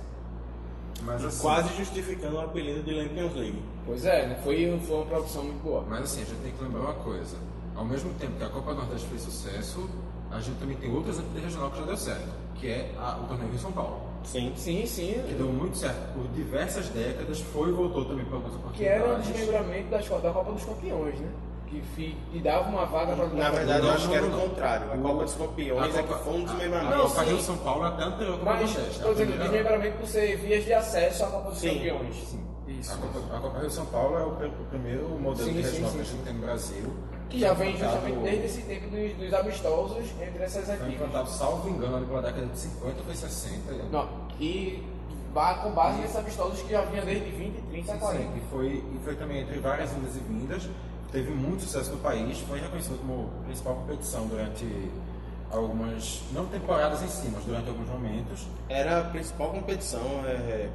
Mas 1.05 1.25
assim, 1.25 1.41
Quase 1.41 1.73
justificando 1.75 2.35
o 2.35 2.41
apelido 2.41 2.83
de 2.83 2.93
Lampions 2.93 3.33
League. 3.35 3.61
Pois 3.85 4.05
é, 4.05 4.39
foi, 4.43 4.79
foi 4.85 4.95
uma 4.97 5.05
produção 5.05 5.43
muito 5.43 5.63
boa. 5.63 5.83
Mas 5.89 6.03
assim, 6.03 6.21
a 6.21 6.25
gente 6.25 6.39
tem 6.41 6.51
que 6.51 6.63
lembrar 6.63 6.81
uma 6.81 6.93
coisa. 6.93 7.35
Ao 7.75 7.85
mesmo 7.85 8.13
tempo 8.15 8.33
que 8.37 8.43
a 8.43 8.49
Copa 8.49 8.73
Nordeste 8.73 9.07
fez 9.07 9.21
sucesso, 9.21 9.89
a 10.29 10.39
gente 10.39 10.57
também 10.59 10.77
tem 10.77 10.93
outro 10.93 11.09
exemplo 11.11 11.31
de 11.33 11.39
regional 11.41 11.71
que 11.71 11.79
já 11.79 11.85
deu 11.85 11.97
certo, 11.97 12.29
que 12.55 12.67
é 12.67 12.91
a- 12.99 13.17
o 13.23 13.27
torneio 13.27 13.49
Rio 13.49 13.59
São 13.59 13.71
Paulo. 13.71 14.01
Sim. 14.23 14.53
Sim, 14.55 14.85
sim. 14.85 15.23
Que 15.27 15.33
deu 15.33 15.47
muito 15.47 15.75
certo 15.77 16.13
por 16.13 16.27
diversas 16.29 16.87
décadas, 16.89 17.39
foi 17.39 17.69
e 17.69 17.71
voltou 17.71 18.05
também 18.05 18.23
para 18.25 18.35
algumas 18.35 18.75
Que 18.75 18.85
era 18.85 18.99
um 19.03 19.11
oportunidades. 19.13 19.41
desmembramento 19.51 20.07
co- 20.09 20.19
da 20.19 20.31
Copa 20.31 20.51
dos 20.51 20.63
Campeões, 20.65 21.19
né? 21.19 21.29
Que, 21.71 21.81
fi, 21.95 22.17
que 22.33 22.39
dava 22.39 22.67
uma 22.69 22.85
vaga 22.85 23.15
para 23.15 23.27
Na 23.27 23.49
verdade, 23.49 23.79
eu 23.79 23.85
Não, 23.85 23.93
acho 23.93 24.03
não, 24.03 24.11
que 24.11 24.17
era 24.17 24.25
o 24.25 24.41
contrário. 24.41 24.91
A 24.91 24.97
Copa 24.97 25.23
dos 25.23 25.33
Campeões 25.35 25.95
a 25.95 25.99
é 25.99 26.03
que 26.03 26.07
Copa- 26.09 26.19
foi 26.25 26.33
um 26.33 26.43
desmembramento. 26.43 26.97
Não, 26.97 27.07
Copa. 27.09 27.23
Rio 27.23 27.39
São 27.39 27.57
Paulo 27.59 27.85
é 27.85 27.87
até 27.87 28.03
anterior 28.03 28.39
Mas, 28.43 28.77
estou 28.77 29.11
A 29.11 29.13
dizendo, 29.13 29.37
desmembramento 29.39 29.97
por 29.97 30.07
ser 30.07 30.35
vias 30.37 30.65
de 30.65 30.73
acesso 30.73 31.23
à 31.23 31.27
Copa 31.27 31.49
dos 31.51 31.59
Sim. 31.59 31.75
Campeões. 31.75 32.15
Sim. 32.27 32.45
Isso. 32.67 32.93
A 32.93 32.97
Copa, 32.97 33.35
a 33.37 33.39
Copa 33.39 33.59
Rio 33.59 33.71
São 33.71 33.85
Paulo 33.85 34.17
é 34.17 34.23
o, 34.23 34.47
o 34.49 34.65
primeiro 34.69 35.07
modelo 35.17 35.47
Sim, 35.47 35.53
de 35.55 35.61
regional 35.61 35.91
sim, 35.91 35.95
que 35.95 36.01
a 36.01 36.05
gente 36.05 36.23
tem 36.23 36.33
no 36.33 36.41
Brasil. 36.41 36.93
Que 37.29 37.39
já 37.39 37.53
vem 37.53 37.77
Foi 37.77 37.87
justamente 37.87 38.19
desde 38.19 38.45
esse 38.47 38.61
tempo 38.63 38.89
dos, 38.89 39.13
dos 39.13 39.33
amistosos 39.33 39.97
entre 40.21 40.43
essas 40.43 40.65
Foi 40.65 40.75
equipes. 40.75 40.93
implantado, 40.95 41.29
salvo 41.29 41.69
engano, 41.69 42.05
pela 42.05 42.21
década 42.21 42.45
de 42.47 42.59
50 42.59 43.03
foi 43.05 43.15
60. 43.15 43.73
Não, 43.89 44.09
e 44.37 44.83
ba- 44.83 44.90
com 45.33 45.71
base 45.71 45.99
nesses 45.99 46.15
amistosos 46.15 46.61
que 46.61 46.71
já 46.71 46.81
vinha 46.81 47.01
desde 47.03 47.29
20, 47.31 47.61
30, 47.69 47.93
Sim, 47.93 47.99
40. 47.99 48.21
sim, 48.23 48.31
e 48.37 48.41
foi, 48.49 48.67
e 48.67 48.99
foi 49.03 49.15
também 49.15 49.41
entre 49.41 49.59
várias 49.59 49.91
indas 49.93 50.15
e 50.15 50.19
vindas, 50.19 50.69
teve 51.11 51.31
muito 51.31 51.63
sucesso 51.63 51.91
no 51.91 51.97
país, 51.97 52.39
foi 52.41 52.59
reconhecido 52.59 52.99
como 52.99 53.29
principal 53.45 53.75
competição 53.75 54.27
durante 54.27 54.65
algumas, 55.51 56.21
não 56.33 56.45
temporadas 56.45 57.01
em 57.03 57.07
si, 57.07 57.29
mas 57.33 57.43
durante 57.43 57.69
alguns 57.69 57.87
momentos. 57.89 58.47
Era 58.69 59.01
a 59.01 59.03
principal 59.05 59.51
competição 59.51 60.01
é, 60.25 60.69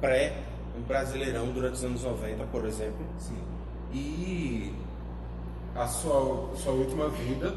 pré 0.00 0.36
um 0.76 0.82
Brasileirão 0.82 1.46
durante 1.52 1.74
os 1.74 1.84
anos 1.84 2.02
90, 2.02 2.44
por 2.46 2.64
exemplo. 2.64 3.04
Sim. 3.18 3.38
E 3.92 4.74
a 5.76 5.86
sua, 5.86 6.50
sua 6.56 6.72
última 6.72 7.08
vida 7.08 7.54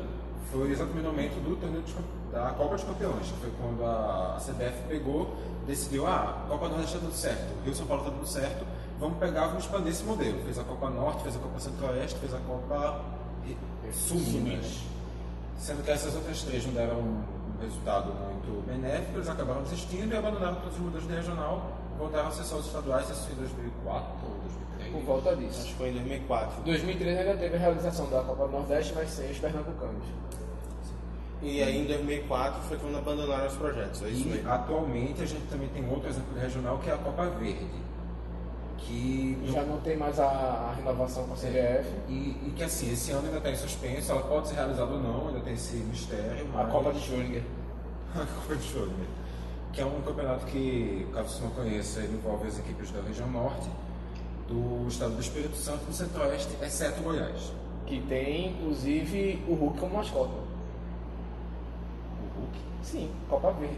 foi 0.52 0.72
exatamente 0.72 1.04
no 1.04 1.10
momento 1.12 1.34
do 1.44 1.56
torneio 1.56 1.82
dos 1.82 1.94
campe- 1.94 2.08
da 2.38 2.52
Copa 2.52 2.76
dos 2.76 2.84
Campeões, 2.84 3.28
que 3.28 3.40
foi 3.40 3.52
quando 3.60 3.84
a, 3.84 4.36
a 4.36 4.40
CBF 4.40 4.84
pegou, 4.88 5.36
decidiu, 5.66 6.06
ah, 6.06 6.44
a 6.46 6.50
Copa 6.50 6.66
do 6.66 6.72
Nordeste 6.72 6.96
está 6.96 7.08
tudo 7.08 7.18
certo, 7.18 7.64
Rio 7.66 7.76
São 7.76 7.86
Paulo 7.88 8.04
está 8.04 8.16
tudo 8.16 8.28
certo, 8.28 8.66
vamos 9.00 9.18
pegar, 9.18 9.48
vamos 9.48 9.64
expandir 9.64 9.90
esse 9.90 10.04
modelo. 10.04 10.40
Fez 10.44 10.60
a 10.60 10.64
Copa 10.64 10.90
Norte, 10.90 11.24
fez 11.24 11.36
a 11.36 11.40
Copa 11.40 11.60
Centro-Oeste, 11.60 12.20
fez 12.20 12.34
a 12.34 12.40
Copa 12.40 13.02
Sul 13.92 14.20
Minas. 14.20 14.84
Sendo 15.58 15.84
que 15.84 15.90
essas 15.90 16.14
outras 16.16 16.44
três 16.44 16.66
não 16.68 16.74
deram 16.74 17.00
um 17.00 17.24
resultado 17.60 18.14
muito 18.14 18.64
benéfico, 18.68 19.18
eles 19.18 19.30
acabaram 19.30 19.64
desistindo 19.64 20.14
e 20.14 20.18
abandonaram 20.18 20.56
todos 20.58 20.76
os 20.76 20.80
modelos 20.80 21.08
de 21.08 21.16
regional, 21.16 21.72
voltaram 21.98 22.28
a 22.28 22.32
ser 22.32 22.44
só 22.44 22.58
os 22.58 22.68
estaduais, 22.68 23.10
isso 23.10 23.24
foi 23.24 23.34
em 23.34 23.38
2004 23.38 24.10
ou 24.24 24.38
2003. 24.78 24.92
Por 24.94 25.02
volta 25.02 25.30
Acho 25.32 25.40
disso. 25.40 25.66
que 25.66 25.74
foi 25.74 25.90
em 25.90 25.94
2004. 25.94 26.62
2013 26.64 27.20
ainda 27.20 27.38
teve 27.38 27.56
a 27.56 27.60
realização 27.60 28.08
da 28.12 28.22
Copa 28.22 28.46
do 28.46 28.52
Nordeste, 28.52 28.94
mas 28.96 29.10
sem 29.10 29.32
os 29.32 29.40
pernambucanos. 29.40 30.06
E 31.42 31.62
aí 31.62 31.78
em 31.82 31.86
2004 31.86 32.62
foi 32.64 32.78
quando 32.78 32.98
abandonaram 32.98 33.46
os 33.48 33.54
projetos. 33.54 34.02
É 34.04 34.10
isso 34.10 34.24
E 34.28 34.32
mesmo. 34.32 34.52
atualmente 34.52 35.22
a 35.22 35.26
gente 35.26 35.46
também 35.48 35.68
tem 35.70 35.88
outro 35.90 36.10
exemplo 36.10 36.34
de 36.34 36.40
regional 36.40 36.78
que 36.80 36.90
é 36.90 36.94
a 36.94 36.98
Copa 36.98 37.26
Verde. 37.28 37.66
Que 38.80 39.38
Já 39.52 39.64
não 39.64 39.80
tem 39.82 39.98
mais 39.98 40.20
a, 40.20 40.26
a 40.26 40.74
renovação 40.76 41.26
com 41.26 41.34
a 41.34 41.36
CBF. 41.36 41.90
e, 42.08 42.14
e 42.48 42.54
que 42.56 42.64
assim, 42.64 42.92
esse 42.92 43.12
ano 43.12 43.26
ainda 43.26 43.38
está 43.40 43.50
em 43.52 43.56
suspenso, 43.56 44.12
ela 44.12 44.22
pode 44.22 44.48
ser 44.48 44.56
realizada 44.56 44.92
ou 44.94 45.00
não, 45.00 45.28
ainda 45.28 45.40
tem 45.42 45.54
esse 45.54 45.76
mistério. 45.78 46.48
A 46.54 46.64
mas- 46.64 46.72
Copa 46.72 46.94
de 46.94 47.00
Schrödinger. 47.00 47.44
a 48.16 48.20
Copa 48.26 48.56
de 48.56 48.64
Schrödinger, 48.68 49.08
que 49.74 49.82
é 49.82 49.86
um 49.86 50.02
campeonato 50.02 50.46
que, 50.46 51.06
caso 51.14 51.30
você 51.36 51.44
não 51.44 51.50
conheça, 51.52 52.00
ele 52.00 52.14
envolve 52.14 52.48
as 52.48 52.60
equipes 52.60 52.92
da 52.92 53.02
região 53.02 53.30
norte, 53.30 53.68
do 54.48 54.88
estado 54.88 55.16
do 55.16 55.22
Espírito 55.22 55.58
Santo 55.58 55.82
e 55.84 55.88
do 55.88 55.94
centro-oeste, 55.94 56.56
exceto 56.62 57.02
Goiás. 57.02 57.52
Que 57.86 58.00
tem, 58.02 58.52
inclusive, 58.52 59.44
o 59.48 59.54
Hulk 59.54 59.80
como 59.80 59.96
mascota. 59.98 60.47
Sim, 62.84 63.12
Copa 63.30 63.52
Verde. 63.54 63.78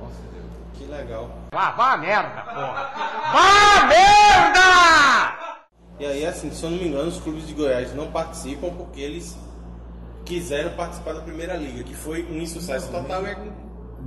Nossa 0.00 0.22
Deus. 0.32 0.46
Que 0.74 0.84
legal. 0.86 1.30
Vá, 1.52 1.70
vá 1.72 1.92
a 1.92 1.96
merda, 1.98 2.40
porra. 2.42 2.90
Vá 3.30 3.80
a 3.82 3.86
merda! 3.86 5.60
E 6.00 6.06
aí, 6.06 6.26
assim, 6.26 6.50
se 6.50 6.64
eu 6.64 6.70
não 6.70 6.78
me 6.78 6.88
engano, 6.88 7.08
os 7.08 7.20
clubes 7.20 7.46
de 7.46 7.52
Goiás 7.54 7.94
não 7.94 8.10
participam 8.10 8.70
porque 8.70 9.00
eles 9.00 9.36
quiseram 10.24 10.70
participar 10.72 11.12
da 11.14 11.20
Primeira 11.20 11.54
Liga, 11.56 11.84
que 11.84 11.94
foi 11.94 12.24
um 12.24 12.38
insucesso 12.38 12.90
Não, 12.90 13.02
total. 13.02 13.22
nem, 13.22 13.36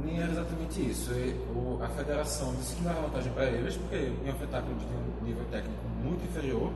nem 0.03 0.21
era 0.21 0.31
exatamente 0.31 0.81
isso. 0.89 1.11
E 1.13 1.33
o- 1.55 1.79
a 1.83 1.87
federação 1.89 2.53
disse 2.55 2.75
que 2.75 2.81
não 2.83 2.91
era 2.91 3.01
vantagem 3.01 3.31
para 3.33 3.45
eles, 3.45 3.77
porque 3.77 4.11
ia 4.25 4.31
afetar 4.31 4.61
clubes 4.63 4.85
de 4.87 4.93
um 4.93 5.25
nível 5.25 5.45
técnico 5.51 5.83
muito 6.03 6.23
inferior. 6.25 6.71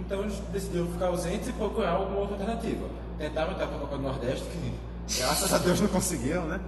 Então 0.00 0.20
eles 0.20 0.38
decidiram 0.52 0.86
ficar 0.86 1.06
ausentes 1.06 1.48
e 1.48 1.52
procurar 1.52 1.90
alguma 1.90 2.20
outra 2.20 2.36
alternativa. 2.36 2.86
Tentaram 3.18 3.52
entrar 3.52 3.66
para 3.66 3.76
a 3.76 3.80
Copa 3.80 3.96
do 3.96 4.02
Nordeste, 4.04 4.44
que 4.44 4.74
graças 5.16 5.52
a 5.54 5.58
Deus 5.58 5.80
não 5.80 5.88
conseguiram, 5.88 6.42
né? 6.46 6.60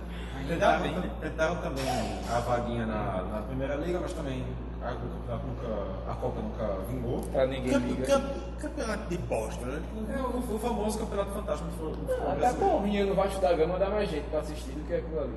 Tentaram, 0.48 0.82
bem, 0.82 0.92
né? 0.94 1.10
tentaram 1.20 1.56
também 1.56 1.84
a 2.28 2.40
vaguinha 2.40 2.84
na, 2.86 3.22
na 3.22 3.42
Primeira 3.42 3.76
Liga, 3.76 4.00
mas 4.00 4.12
também 4.12 4.44
a, 4.82 4.90
nunca, 4.90 6.10
a 6.10 6.14
Copa 6.14 6.40
nunca 6.40 6.78
vingou. 6.90 7.20
Pra 7.32 7.46
ninguém 7.46 7.70
Campe- 7.72 7.86
liga. 7.88 8.06
campe- 8.06 8.40
campeonato 8.58 9.08
de 9.08 9.18
bosta, 9.18 9.64
né? 9.66 9.80
É 10.16 10.20
o, 10.20 10.54
o 10.54 10.58
famoso 10.58 10.98
Campeonato 10.98 11.30
do 11.30 11.36
futebol- 11.36 11.94
futebol 11.94 12.30
Até 12.32 12.52
porrinha 12.54 13.06
no 13.06 13.14
Vasco 13.14 13.40
da 13.40 13.52
Gama 13.52 13.78
dá 13.78 13.90
mais 13.90 14.10
gente 14.10 14.24
pra 14.30 14.40
assistir 14.40 14.72
do 14.72 14.84
que 14.88 14.94
aquilo 14.94 15.20
ali. 15.20 15.36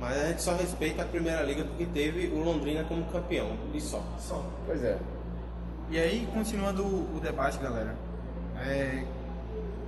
Mas 0.00 0.16
a 0.22 0.28
gente 0.28 0.42
só 0.42 0.54
respeita 0.54 1.02
a 1.02 1.06
Primeira 1.06 1.42
Liga 1.42 1.64
porque 1.64 1.84
teve 1.86 2.28
o 2.28 2.42
Londrina 2.42 2.84
como 2.84 3.04
campeão, 3.06 3.50
e 3.74 3.80
só. 3.80 4.02
Só. 4.18 4.42
Pois 4.66 4.82
é. 4.82 4.98
E 5.90 5.98
aí, 5.98 6.26
continuando 6.32 6.82
o 6.84 7.16
o 7.16 7.20
debate, 7.20 7.58
galera, 7.58 7.94
é, 8.60 9.04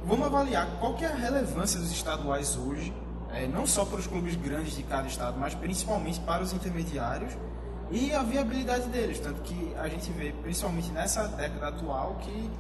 vamos 0.05 0.26
avaliar 0.26 0.67
qual 0.78 0.95
que 0.95 1.05
é 1.05 1.09
a 1.09 1.14
relevância 1.14 1.78
dos 1.78 1.90
estaduais 1.90 2.57
hoje, 2.57 2.93
é, 3.33 3.47
não 3.47 3.67
só 3.67 3.85
para 3.85 3.99
os 3.99 4.07
clubes 4.07 4.35
grandes 4.37 4.75
de 4.75 4.83
cada 4.83 5.07
estado, 5.07 5.38
mas 5.38 5.55
principalmente 5.55 6.21
para 6.21 6.43
os 6.43 6.52
intermediários 6.52 7.33
e 7.90 8.12
a 8.12 8.23
viabilidade 8.23 8.88
deles. 8.88 9.19
Tanto 9.21 9.40
que 9.43 9.75
a 9.78 9.88
gente 9.88 10.11
vê, 10.12 10.33
principalmente 10.43 10.90
nessa 10.90 11.26
década 11.28 11.69
atual, 11.69 12.17
que 12.23 12.50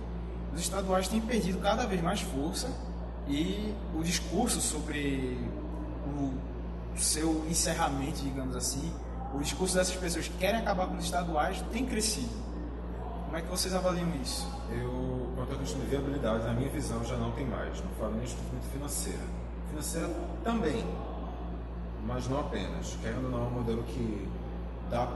os 0.54 0.60
estaduais 0.60 1.08
têm 1.08 1.20
perdido 1.20 1.58
cada 1.58 1.86
vez 1.86 2.02
mais 2.02 2.20
força 2.20 2.68
e 3.26 3.74
o 3.94 4.02
discurso 4.02 4.60
sobre 4.60 5.38
o 6.06 6.98
seu 6.98 7.44
encerramento, 7.48 8.22
digamos 8.22 8.56
assim, 8.56 8.92
o 9.34 9.38
discurso 9.40 9.74
dessas 9.74 9.94
pessoas 9.96 10.26
que 10.26 10.36
querem 10.38 10.60
acabar 10.60 10.86
com 10.86 10.96
os 10.96 11.04
estaduais 11.04 11.62
tem 11.72 11.84
crescido. 11.84 12.48
Como 13.26 13.36
é 13.36 13.42
que 13.42 13.48
vocês 13.48 13.74
avaliam 13.74 14.08
isso? 14.22 14.48
Eu, 14.70 15.07
quanto 15.48 15.60
à 15.60 15.62
questão 15.64 15.80
de 15.80 15.86
viabilidade, 15.86 16.44
na 16.44 16.52
minha 16.52 16.68
visão 16.68 17.02
já 17.04 17.16
não 17.16 17.30
tem 17.32 17.46
mais. 17.46 17.80
Não 17.80 17.90
falo 17.98 18.12
nem 18.14 18.24
exclusivamente 18.24 18.66
financeira. 18.68 19.24
Financeira 19.70 20.10
também, 20.44 20.84
mas 22.06 22.28
não 22.28 22.40
apenas. 22.40 22.96
Querendo 23.02 23.24
ou 23.24 23.30
não, 23.30 23.38
é 23.44 23.48
um 23.48 23.50
modelo 23.50 23.82
que 23.84 24.28
dá 24.90 25.08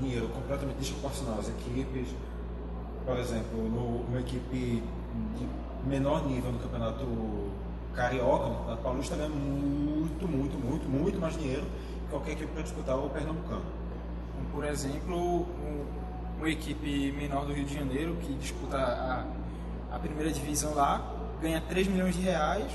dinheiro 0.00 0.28
completamente 0.28 0.76
desproporcional 0.78 1.38
às 1.38 1.48
equipes. 1.48 2.08
Por 3.04 3.16
exemplo, 3.18 3.68
no, 3.68 4.02
uma 4.08 4.20
equipe 4.20 4.82
de 5.38 5.48
menor 5.88 6.26
nível 6.26 6.50
no 6.52 6.58
campeonato 6.58 7.06
carioca, 7.94 8.46
no 8.48 8.54
campeonato 8.56 8.82
paulista, 8.82 9.16
ganha 9.16 9.28
muito, 9.28 10.26
muito, 10.28 10.58
muito, 10.58 10.88
muito 10.88 11.20
mais 11.20 11.34
dinheiro 11.38 11.62
que 11.62 12.10
qualquer 12.10 12.32
equipe 12.32 12.52
para 12.52 12.62
disputar 12.62 12.98
o 12.98 13.08
pernambucano. 13.08 13.62
Por 14.52 14.64
exemplo, 14.64 15.16
um- 15.16 15.84
uma 16.38 16.48
equipe 16.50 17.12
menor 17.12 17.46
do 17.46 17.52
Rio 17.52 17.64
de 17.64 17.74
Janeiro 17.74 18.16
que 18.20 18.34
disputa 18.34 18.76
a, 18.76 19.24
a 19.96 19.98
primeira 19.98 20.30
divisão 20.30 20.74
lá, 20.74 21.02
ganha 21.40 21.60
3 21.68 21.88
milhões 21.88 22.14
de 22.14 22.20
reais, 22.22 22.70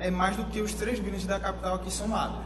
é 0.00 0.10
mais 0.10 0.36
do 0.36 0.44
que 0.46 0.60
os 0.60 0.72
três 0.74 0.98
grandes 0.98 1.26
da 1.26 1.38
capital 1.38 1.74
aqui 1.76 1.90
somados. 1.92 2.38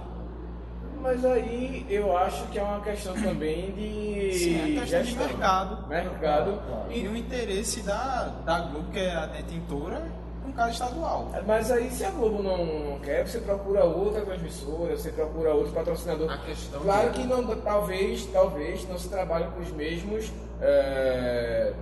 Mas 1.01 1.25
aí 1.25 1.87
eu 1.89 2.17
acho 2.17 2.45
que 2.49 2.59
é 2.59 2.63
uma 2.63 2.81
questão 2.81 3.15
também 3.15 3.71
de 3.73 4.33
Sim, 4.39 4.77
é 4.77 4.81
questão 4.81 5.03
de 5.03 5.07
gestão. 5.11 5.27
mercado. 5.27 5.87
Mercado. 5.89 6.61
E 6.91 7.07
o 7.07 7.17
interesse 7.17 7.83
da, 7.83 8.33
da 8.45 8.61
Globo, 8.61 8.91
que 8.91 8.99
é 8.99 9.15
a 9.15 9.27
detentora, 9.27 10.03
com 10.43 10.53
cada 10.53 10.71
estadual. 10.71 11.31
Mas 11.47 11.71
aí 11.71 11.91
se 11.91 12.05
a 12.05 12.11
Globo 12.11 12.43
não 12.43 12.99
quer, 13.01 13.27
você 13.27 13.39
procura 13.39 13.85
outra 13.85 14.23
transmissora, 14.23 14.97
você 14.97 15.11
procura 15.11 15.55
outro 15.55 15.73
patrocinador. 15.73 16.31
A 16.33 16.39
questão 16.39 16.81
claro 16.81 17.11
de- 17.11 17.21
que 17.21 17.27
não, 17.27 17.45
talvez, 17.61 18.27
talvez 18.27 18.89
não 18.89 18.99
se 18.99 19.09
trabalhe 19.09 19.47
com 19.55 19.61
os 19.61 19.71
mesmos, 19.73 20.33
é, 20.61 21.73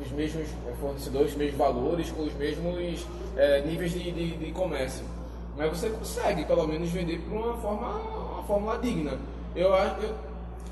os 0.00 0.10
mesmos 0.12 0.48
fornecedores, 0.80 1.30
os 1.32 1.36
mesmos 1.36 1.58
valores, 1.58 2.10
com 2.10 2.22
os 2.24 2.32
mesmos 2.34 3.06
é, 3.36 3.60
níveis 3.62 3.92
de, 3.92 4.10
de, 4.10 4.36
de 4.36 4.52
comércio. 4.52 5.04
Mas 5.56 5.70
você 5.70 5.88
consegue 5.90 6.44
pelo 6.44 6.66
menos 6.66 6.90
vender 6.90 7.20
por 7.20 7.36
uma 7.36 7.56
forma, 7.58 7.88
uma 7.88 8.42
fórmula 8.42 8.78
digna. 8.78 9.18
Eu 9.54 9.72
acho, 9.74 10.00
eu- 10.02 10.14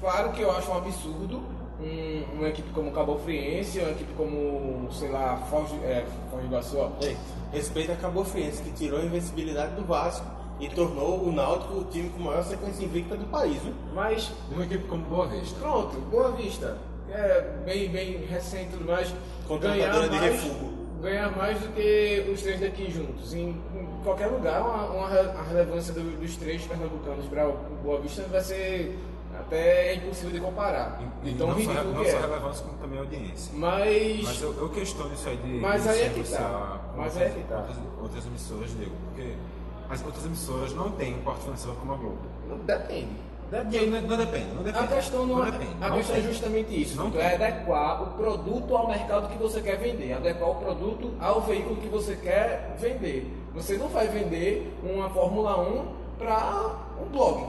claro 0.01 0.33
que 0.33 0.41
eu 0.43 0.51
acho 0.51 0.71
um 0.71 0.77
absurdo 0.79 1.41
um- 1.81 2.39
uma 2.39 2.49
equipe 2.49 2.69
como 2.73 2.91
Cabo 2.93 3.19
Friense, 3.19 3.79
uma 3.81 3.91
equipe 3.91 4.13
como, 4.15 4.89
sei 4.93 5.09
lá, 5.11 5.37
Foz, 5.51 5.69
do- 5.71 5.85
é, 5.85 6.05
Foz 6.31 6.43
do 6.43 6.49
Iguaçu. 6.49 6.77
Ei, 7.01 7.17
respeita 7.53 7.93
a 7.93 7.97
Cabo 7.97 8.25
Friense, 8.25 8.63
que 8.63 8.71
tirou 8.73 9.01
a 9.01 9.05
invencibilidade 9.05 9.75
do 9.75 9.85
Vasco 9.85 10.25
e 10.61 10.69
tornou 10.69 11.25
o 11.25 11.33
Náutico 11.33 11.75
o 11.75 11.85
time 11.85 12.09
com 12.11 12.21
maior 12.23 12.45
sequência 12.45 12.85
invicta 12.85 13.17
do 13.17 13.25
país, 13.27 13.61
viu? 13.63 13.73
Mas 13.95 14.31
Uma 14.51 14.65
equipe 14.65 14.85
como 14.87 15.03
Boa 15.05 15.27
Vista. 15.27 15.59
Pronto, 15.59 15.97
Boa 16.11 16.31
Vista. 16.33 16.79
É 17.15 17.41
bem, 17.65 17.89
bem 17.91 18.25
recente 18.27 18.65
e 18.65 18.79
tudo 18.79 18.85
mais. 18.87 19.13
Ganhar 19.61 19.93
de 20.03 20.11
mais- 20.11 20.23
refúgio. 20.23 20.73
ganha 21.03 21.29
mais 21.31 21.59
do 21.61 21.69
que 21.75 22.31
os 22.33 22.43
três 22.43 22.61
daqui 22.61 22.91
juntos. 22.91 23.35
Em, 23.35 23.51
em 23.51 23.89
qualquer 24.03 24.29
lugar, 24.29 24.63
uma, 24.63 24.87
uma 24.87 25.07
a 25.07 25.43
relevância 25.43 25.93
do- 25.93 26.19
dos 26.21 26.37
três 26.37 26.65
pernambucanos 26.67 27.27
para 27.27 27.49
o 27.49 27.53
Boa 27.83 28.01
Vista 28.01 28.23
vai 28.31 28.41
ser 28.41 28.99
até 29.39 29.95
impossível 29.97 30.31
de 30.31 30.41
comparar. 30.41 31.01
E 31.25 31.31
Então, 31.31 31.49
não, 31.49 31.55
só, 31.55 31.61
ridículo 31.71 31.95
não 31.95 32.05
só 32.05 32.11
é. 32.17 32.21
relevância, 32.21 32.65
como 32.65 32.79
também 32.79 32.99
audiência. 32.99 33.53
Mas, 33.55 34.23
Mas 34.25 34.43
eu, 34.43 34.55
eu 34.59 34.69
questiono 34.71 35.13
isso 35.13 35.29
aí 35.29 35.37
de. 35.37 35.49
Mas 35.55 35.83
de 35.83 35.89
aí 35.91 36.01
é 36.03 36.09
que 36.11 36.23
tá. 36.31 36.81
Mas 36.97 37.13
outras, 37.15 37.17
aí 37.17 37.29
é 37.29 37.31
que 37.43 37.49
tá. 37.49 37.57
Outras, 37.59 37.77
outras 38.01 38.27
emissoras 38.27 38.71
dele. 38.73 38.93
Porque 39.09 39.33
as 39.91 40.05
outras 40.05 40.25
emissoras 40.25 40.73
não 40.75 40.91
têm 40.93 41.15
um 41.15 41.23
porte 41.23 41.43
financeiro 41.45 41.77
como 41.79 41.93
a 41.93 41.97
Globo. 41.97 42.19
depende. 42.65 43.11
Não, 43.53 43.65
não, 43.65 44.01
não 44.09 44.17
depende, 44.17 44.47
não 44.55 44.63
depende. 44.63 44.85
A 44.85 44.87
questão, 44.87 45.27
não, 45.27 45.47
é- 45.47 45.51
depende. 45.51 45.77
a 45.79 45.89
não 45.91 45.97
questão 45.99 46.17
é 46.17 46.21
justamente 46.23 46.83
isso. 46.83 46.97
Não 46.97 47.21
é 47.21 47.35
adequar 47.35 48.03
o 48.03 48.07
produto 48.17 48.75
ao 48.75 48.89
mercado 48.89 49.29
que 49.29 49.37
você 49.37 49.61
quer 49.61 49.77
vender, 49.77 50.15
adequar 50.15 50.51
o 50.51 50.55
produto 50.55 51.11
ao 51.21 51.43
veículo 51.43 51.77
que 51.77 51.89
você 51.89 52.17
quer 52.17 52.75
vender. 52.81 53.31
Você 53.55 53.77
não 53.77 53.89
vai 53.89 54.09
vender 54.09 54.73
uma 54.83 55.11
Fórmula 55.11 55.61
1 55.61 55.85
para 56.19 56.77
um 56.99 57.11
blog. 57.11 57.45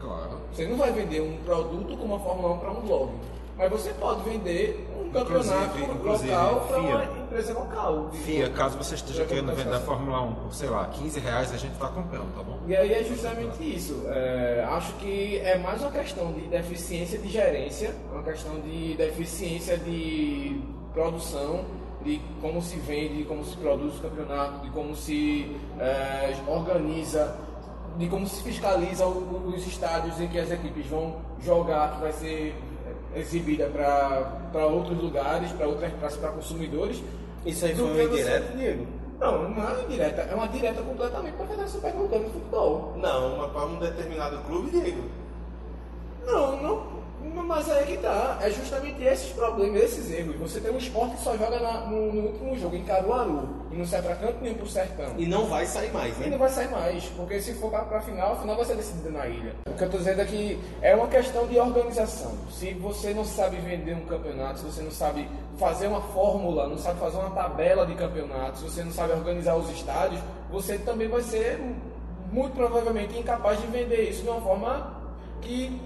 Claro. 0.00 0.38
Você 0.54 0.66
não 0.66 0.78
vai 0.78 0.90
vender 0.90 1.20
um 1.20 1.36
produto 1.44 1.98
como 1.98 2.14
uma 2.14 2.20
Fórmula 2.20 2.54
1 2.54 2.58
para 2.58 2.70
um 2.70 2.80
blog. 2.80 3.10
Mas 3.58 3.70
você 3.70 3.90
pode 3.90 4.22
vender 4.22 4.88
um 4.98 5.10
campeonato 5.10 5.78
inclusive, 5.78 6.30
local 6.30 6.60
para 6.66 6.78
uma. 6.80 7.21
Empresa 7.32 7.54
local. 7.54 8.10
Fia, 8.12 8.50
caso 8.50 8.76
você 8.76 8.94
esteja 8.94 9.24
querendo 9.24 9.54
vender 9.54 9.74
a. 9.74 9.80
Fórmula 9.80 10.20
1 10.22 10.34
por, 10.34 10.54
sei 10.54 10.68
lá, 10.68 10.86
15 10.86 11.18
reais, 11.18 11.52
a 11.52 11.56
gente 11.56 11.76
tá 11.78 11.88
comprando, 11.88 12.32
tá 12.36 12.42
bom? 12.42 12.60
E 12.68 12.76
aí 12.76 12.92
é 12.92 13.02
justamente 13.02 13.58
isso. 13.62 14.04
É, 14.06 14.64
acho 14.68 14.92
que 14.94 15.38
é 15.38 15.58
mais 15.58 15.80
uma 15.80 15.90
questão 15.90 16.32
de 16.32 16.42
deficiência 16.42 17.18
de 17.18 17.28
gerência, 17.28 17.94
uma 18.12 18.22
questão 18.22 18.60
de 18.60 18.94
deficiência 18.94 19.76
de 19.78 20.60
produção, 20.92 21.64
de 22.04 22.20
como 22.40 22.60
se 22.62 22.76
vende, 22.76 23.18
de 23.18 23.24
como 23.24 23.44
se 23.44 23.56
produz 23.56 23.98
o 23.98 24.02
campeonato, 24.02 24.60
de 24.60 24.70
como 24.70 24.94
se 24.94 25.56
é, 25.80 26.34
organiza, 26.46 27.36
de 27.98 28.08
como 28.08 28.26
se 28.26 28.42
fiscaliza 28.42 29.06
os 29.06 29.66
estádios 29.66 30.20
em 30.20 30.28
que 30.28 30.38
as 30.38 30.50
equipes 30.50 30.86
vão 30.86 31.16
jogar, 31.40 31.94
que 31.94 32.02
vai 32.02 32.12
ser 32.12 32.54
exibida 33.14 33.66
para 33.66 34.66
outros 34.66 35.00
lugares, 35.00 35.50
para 35.52 35.66
outras 35.66 35.92
praças, 35.94 36.18
para 36.18 36.30
consumidores. 36.30 37.02
Isso 37.44 37.64
aí 37.64 37.74
foi 37.74 37.84
que 37.84 37.90
um 37.90 37.94
você- 37.94 38.04
indireto, 38.20 38.56
Diego? 38.56 38.86
Não, 39.20 39.50
não 39.50 39.62
é 39.62 39.72
uma 39.72 39.84
direta, 39.88 40.22
é 40.22 40.34
uma 40.34 40.48
direta 40.48 40.82
completamente 40.82 41.34
para 41.34 41.44
a 41.44 41.48
Federação 41.48 41.80
Pernambucana 41.80 42.24
de 42.24 42.30
Futebol. 42.30 42.92
Não, 42.96 43.36
mas 43.38 43.52
para 43.52 43.66
um 43.66 43.78
determinado 43.78 44.38
clube, 44.38 44.70
Diego. 44.70 45.02
Não, 46.26 46.62
não. 46.62 47.01
Mas 47.34 47.68
aí 47.70 47.82
é 47.82 47.86
que 47.86 47.96
tá. 47.98 48.38
É 48.40 48.50
justamente 48.50 49.02
esses 49.02 49.30
problemas, 49.32 49.82
esses 49.82 50.10
erros. 50.10 50.36
Você 50.36 50.60
tem 50.60 50.70
um 50.72 50.78
esporte 50.78 51.16
que 51.16 51.22
só 51.22 51.36
joga 51.36 51.60
na- 51.60 51.86
no, 51.86 52.12
no 52.12 52.20
último 52.28 52.58
jogo, 52.58 52.76
em 52.76 52.84
Caruaru, 52.84 53.48
e 53.70 53.76
não 53.76 53.84
sai 53.86 54.00
pra 54.02 54.14
canto 54.16 54.38
nenhum 54.40 54.54
pro 54.54 54.66
sertão. 54.68 55.12
E 55.18 55.26
não 55.26 55.46
vai 55.46 55.66
sair 55.66 55.92
mais, 55.92 56.16
E 56.16 56.20
né? 56.20 56.26
não 56.28 56.38
vai 56.38 56.48
sair 56.48 56.70
mais, 56.70 57.04
porque 57.16 57.40
se 57.40 57.54
for 57.54 57.70
pra, 57.70 57.80
pra 57.84 58.00
final, 58.00 58.32
a 58.32 58.36
final 58.36 58.56
vai 58.56 58.64
ser 58.64 58.76
decidida 58.76 59.10
na 59.10 59.26
ilha. 59.26 59.54
O 59.68 59.74
que 59.74 59.84
eu 59.84 59.90
tô 59.90 59.98
dizendo 59.98 60.20
é 60.20 60.24
que 60.24 60.58
é 60.80 60.94
uma 60.94 61.06
questão 61.08 61.46
de 61.46 61.58
organização. 61.58 62.32
Se 62.50 62.72
você 62.74 63.12
não 63.12 63.24
sabe 63.24 63.56
vender 63.56 63.94
um 63.94 64.06
campeonato, 64.06 64.60
se 64.60 64.64
você 64.64 64.82
não 64.82 64.90
sabe 64.90 65.28
fazer 65.58 65.86
uma 65.88 66.00
fórmula, 66.00 66.66
não 66.68 66.78
sabe 66.78 66.98
fazer 67.00 67.18
uma 67.18 67.30
tabela 67.30 67.86
de 67.86 67.94
campeonatos, 67.94 68.60
se 68.60 68.70
você 68.70 68.82
não 68.84 68.92
sabe 68.92 69.12
organizar 69.12 69.56
os 69.56 69.68
estádios, 69.70 70.20
você 70.50 70.78
também 70.78 71.08
vai 71.08 71.22
ser 71.22 71.60
muito 72.32 72.54
provavelmente 72.54 73.18
incapaz 73.18 73.60
de 73.60 73.66
vender 73.66 74.08
isso 74.08 74.22
de 74.22 74.28
uma 74.28 74.40
forma 74.40 75.00
que 75.42 75.80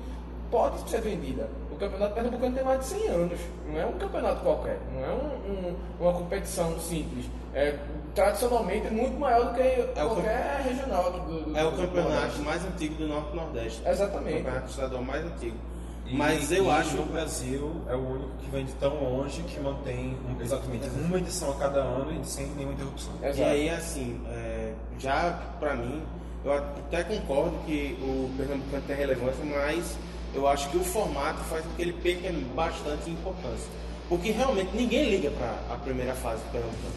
pode 0.50 0.88
ser 0.88 1.00
vendida. 1.00 1.48
O 1.70 1.76
campeonato 1.76 2.14
pernambucano 2.14 2.54
tem 2.54 2.64
mais 2.64 2.80
de 2.80 2.86
100 2.86 3.08
anos, 3.08 3.38
não 3.68 3.78
é 3.80 3.84
um 3.86 3.92
campeonato 3.98 4.40
qualquer, 4.40 4.78
não 4.94 5.04
é 5.04 5.08
um- 5.10 5.50
um- 5.68 5.76
uma 6.00 6.12
competição 6.14 6.78
simples. 6.80 7.26
É 7.54 7.76
tradicionalmente 8.14 8.88
muito 8.90 9.18
maior 9.18 9.46
do 9.52 9.54
que 9.54 9.80
o 9.82 9.88
qualquer 9.94 10.62
regional 10.64 11.12
do, 11.12 11.18
do- 11.44 11.56
É 11.56 11.64
o 11.64 11.70
do 11.70 11.76
campeonato 11.76 12.10
Nordeste. 12.14 12.40
mais 12.42 12.64
antigo 12.64 12.94
do 12.94 13.06
Norte 13.08 13.28
e 13.32 13.36
Nordeste. 13.36 13.82
Exatamente. 13.86 14.34
O 14.40 14.44
campeonato 14.44 14.70
estadual 14.70 15.02
mais 15.02 15.24
antigo. 15.26 15.56
E- 16.06 16.16
Mas 16.16 16.52
eu 16.52 16.64
e 16.66 16.70
acho. 16.70 16.96
no 16.96 17.04
Brasil 17.06 17.72
é 17.88 17.94
o 17.94 17.98
único 17.98 18.30
que 18.38 18.48
vem 18.50 18.64
de 18.64 18.72
tão 18.74 18.94
longe 19.02 19.42
que 19.42 19.58
mantém 19.60 20.16
um- 20.28 20.40
exatamente 20.40 20.88
uma 20.88 21.18
edição 21.18 21.50
a 21.50 21.54
cada 21.56 21.80
ano 21.80 22.12
e 22.22 22.24
sem 22.24 22.46
nenhuma 22.56 22.74
interrupção. 22.74 23.12
Exato. 23.22 23.38
E 23.38 23.42
aí, 23.44 23.68
assim, 23.68 24.20
é, 24.30 24.72
já 24.98 25.38
pra 25.58 25.74
mim, 25.74 26.02
eu 26.44 26.52
até 26.52 27.02
concordo 27.04 27.52
que 27.66 27.98
o 28.00 28.30
Pernambucano 28.36 28.82
tem 28.86 28.96
relevância, 28.96 29.44
mas 29.44 29.96
eu 30.36 30.46
acho 30.46 30.68
que 30.70 30.76
o 30.76 30.84
formato 30.84 31.42
faz 31.44 31.64
com 31.64 31.70
que 31.74 31.82
ele 31.82 31.92
perca 31.94 32.30
bastante 32.54 33.10
importância. 33.10 33.68
Porque 34.08 34.30
realmente 34.30 34.70
ninguém 34.74 35.10
liga 35.10 35.30
para 35.32 35.74
a 35.74 35.78
primeira 35.78 36.14
fase 36.14 36.40
do 36.44 36.52
Pernambucano. 36.52 36.94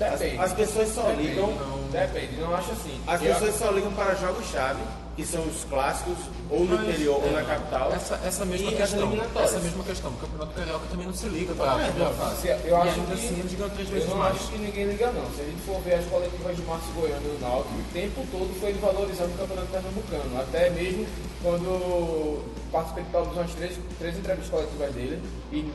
Não, 0.00 0.06
As, 0.08 0.18
depende. 0.18 0.42
as 0.42 0.52
pessoas 0.54 0.88
só 0.88 1.02
Depende, 1.02 1.28
ligam. 1.28 1.52
Depende, 1.92 2.36
não 2.40 2.54
acho 2.54 2.72
assim. 2.72 3.00
As 3.06 3.22
Eu- 3.22 3.32
pessoas 3.34 3.54
só 3.54 3.70
ligam 3.70 3.92
para 3.92 4.14
jogos-chave, 4.16 4.80
que 5.18 5.26
são 5.26 5.42
os 5.42 5.64
clássicos, 5.64 6.14
ou 6.48 6.60
no 6.64 6.76
Mas, 6.78 6.88
interior 6.90 7.18
ou 7.20 7.26
é, 7.26 7.32
na 7.32 7.42
capital. 7.42 7.90
Essa, 7.92 8.14
essa 8.24 8.44
mesma 8.44 8.70
questão. 8.70 9.12
Essa 9.42 9.58
mesma 9.58 9.82
questão. 9.82 10.10
O 10.12 10.14
Campeonato 10.14 10.52
Carioca 10.54 10.86
também 10.88 11.06
não 11.06 11.12
se 11.12 11.26
liga 11.28 11.54
para 11.54 11.66
É, 11.66 11.68
a 11.70 11.74
primeira 11.90 12.10
não, 12.10 12.16
fase. 12.16 12.40
se- 12.42 12.48
eu 12.68 12.76
acho 12.76 12.94
que- 13.00 13.12
assim 13.12 13.70
três 13.74 13.88
vezes 13.88 14.08
mais. 14.14 14.36
acho 14.36 14.48
que 14.52 14.58
ninguém 14.58 14.84
liga 14.86 15.10
não. 15.10 15.26
Se 15.34 15.40
a 15.42 15.44
gente 15.44 15.60
for 15.66 15.80
ver 15.82 15.94
as 15.94 16.04
coletivas 16.06 16.54
de 16.56 16.62
Márcio 16.62 16.92
Goiano 16.94 17.20
e 17.26 17.36
do 17.36 17.40
Náutico, 17.42 17.74
o 17.74 17.82
tempo 17.92 18.26
todo 18.30 18.60
foi 18.60 18.68
ele 18.70 18.78
valorizando 18.78 19.34
o 19.34 19.38
campeonato 19.38 19.66
pernambucano. 19.72 20.40
Até 20.40 20.70
mesmo 20.70 21.04
quando 21.42 22.44
participei 22.70 23.02
de 23.02 23.10
pelo 23.10 23.26
menos 23.34 23.54
três, 23.54 23.72
três 23.98 24.16
entrevistas 24.18 24.50
coletivas 24.50 24.94
dele, 24.94 25.20
e 25.50 25.68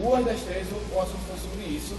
duas 0.00 0.24
das 0.24 0.40
três 0.40 0.66
o 0.72 1.00
assunto 1.00 1.20
foi 1.28 1.38
sobre 1.50 1.64
isso. 1.68 1.94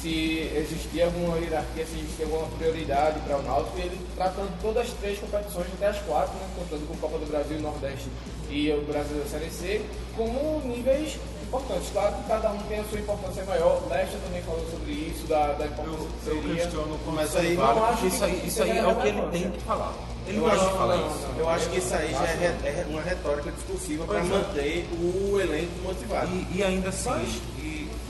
Se 0.00 0.50
existia 0.56 1.04
alguma 1.06 1.36
hierarquia, 1.38 1.84
se 1.86 1.98
existia 1.98 2.24
alguma 2.24 2.46
prioridade 2.56 3.20
para 3.20 3.36
o 3.36 3.42
Náutico, 3.42 3.78
e 3.78 3.82
ele 3.82 4.00
tratando 4.16 4.50
todas 4.62 4.86
as 4.86 4.92
três 4.94 5.18
competições, 5.18 5.66
até 5.74 5.88
as 5.88 5.98
quatro, 5.98 6.32
né, 6.34 6.46
contando 6.56 6.88
com 6.88 6.96
Copa 6.96 7.18
do 7.18 7.26
Brasil 7.26 7.58
e 7.58 7.60
Nordeste 7.60 8.08
e 8.48 8.72
o 8.72 8.80
Brasil 8.82 9.18
da 9.18 9.26
Série 9.26 9.50
C, 9.50 9.82
como 10.16 10.60
níveis 10.64 11.18
importantes. 11.42 11.90
Claro 11.92 12.14
que 12.16 12.28
cada 12.28 12.50
um 12.50 12.58
tem 12.62 12.78
a 12.80 12.84
sua 12.84 12.98
importância 12.98 13.44
maior. 13.44 13.82
O 13.84 13.88
Lester 13.88 14.18
também 14.20 14.42
falou 14.42 14.64
sobre 14.70 14.92
isso, 14.92 15.26
da, 15.26 15.52
da 15.52 15.66
importância 15.66 16.06
que 16.24 16.28
Eu 16.30 16.42
seria. 16.42 16.66
como 17.04 17.16
Mas 17.16 17.28
isso 17.28 17.38
aí 17.38 17.56
não 17.56 17.84
acho 17.84 18.06
isso 18.06 18.18
que 18.18 18.24
aí, 18.24 18.46
isso 18.46 18.62
aí 18.62 18.78
é 18.78 18.86
o 18.86 18.96
que 18.96 19.08
ele 19.08 19.22
tem 19.32 19.50
que 19.50 19.60
falar. 19.60 19.92
Ele 20.26 20.36
Eu 20.38 20.42
gosta 20.42 20.56
acho- 20.60 20.70
de 20.70 20.78
falar 20.78 20.96
não, 20.96 21.06
isso. 21.08 21.26
Eu 21.38 21.48
acho 21.48 21.70
que 21.70 21.78
isso 21.78 21.94
aí 21.94 22.12
já 22.12 22.24
é, 22.24 22.56
é 22.64 22.86
uma 22.88 23.02
retórica 23.02 23.50
discursiva 23.52 24.04
para 24.04 24.20
é. 24.20 24.22
manter 24.22 24.88
o 25.00 25.40
elenco 25.40 25.72
motivado. 25.82 26.30
E, 26.32 26.58
e 26.58 26.62
ainda 26.62 26.88
assim. 26.90 27.10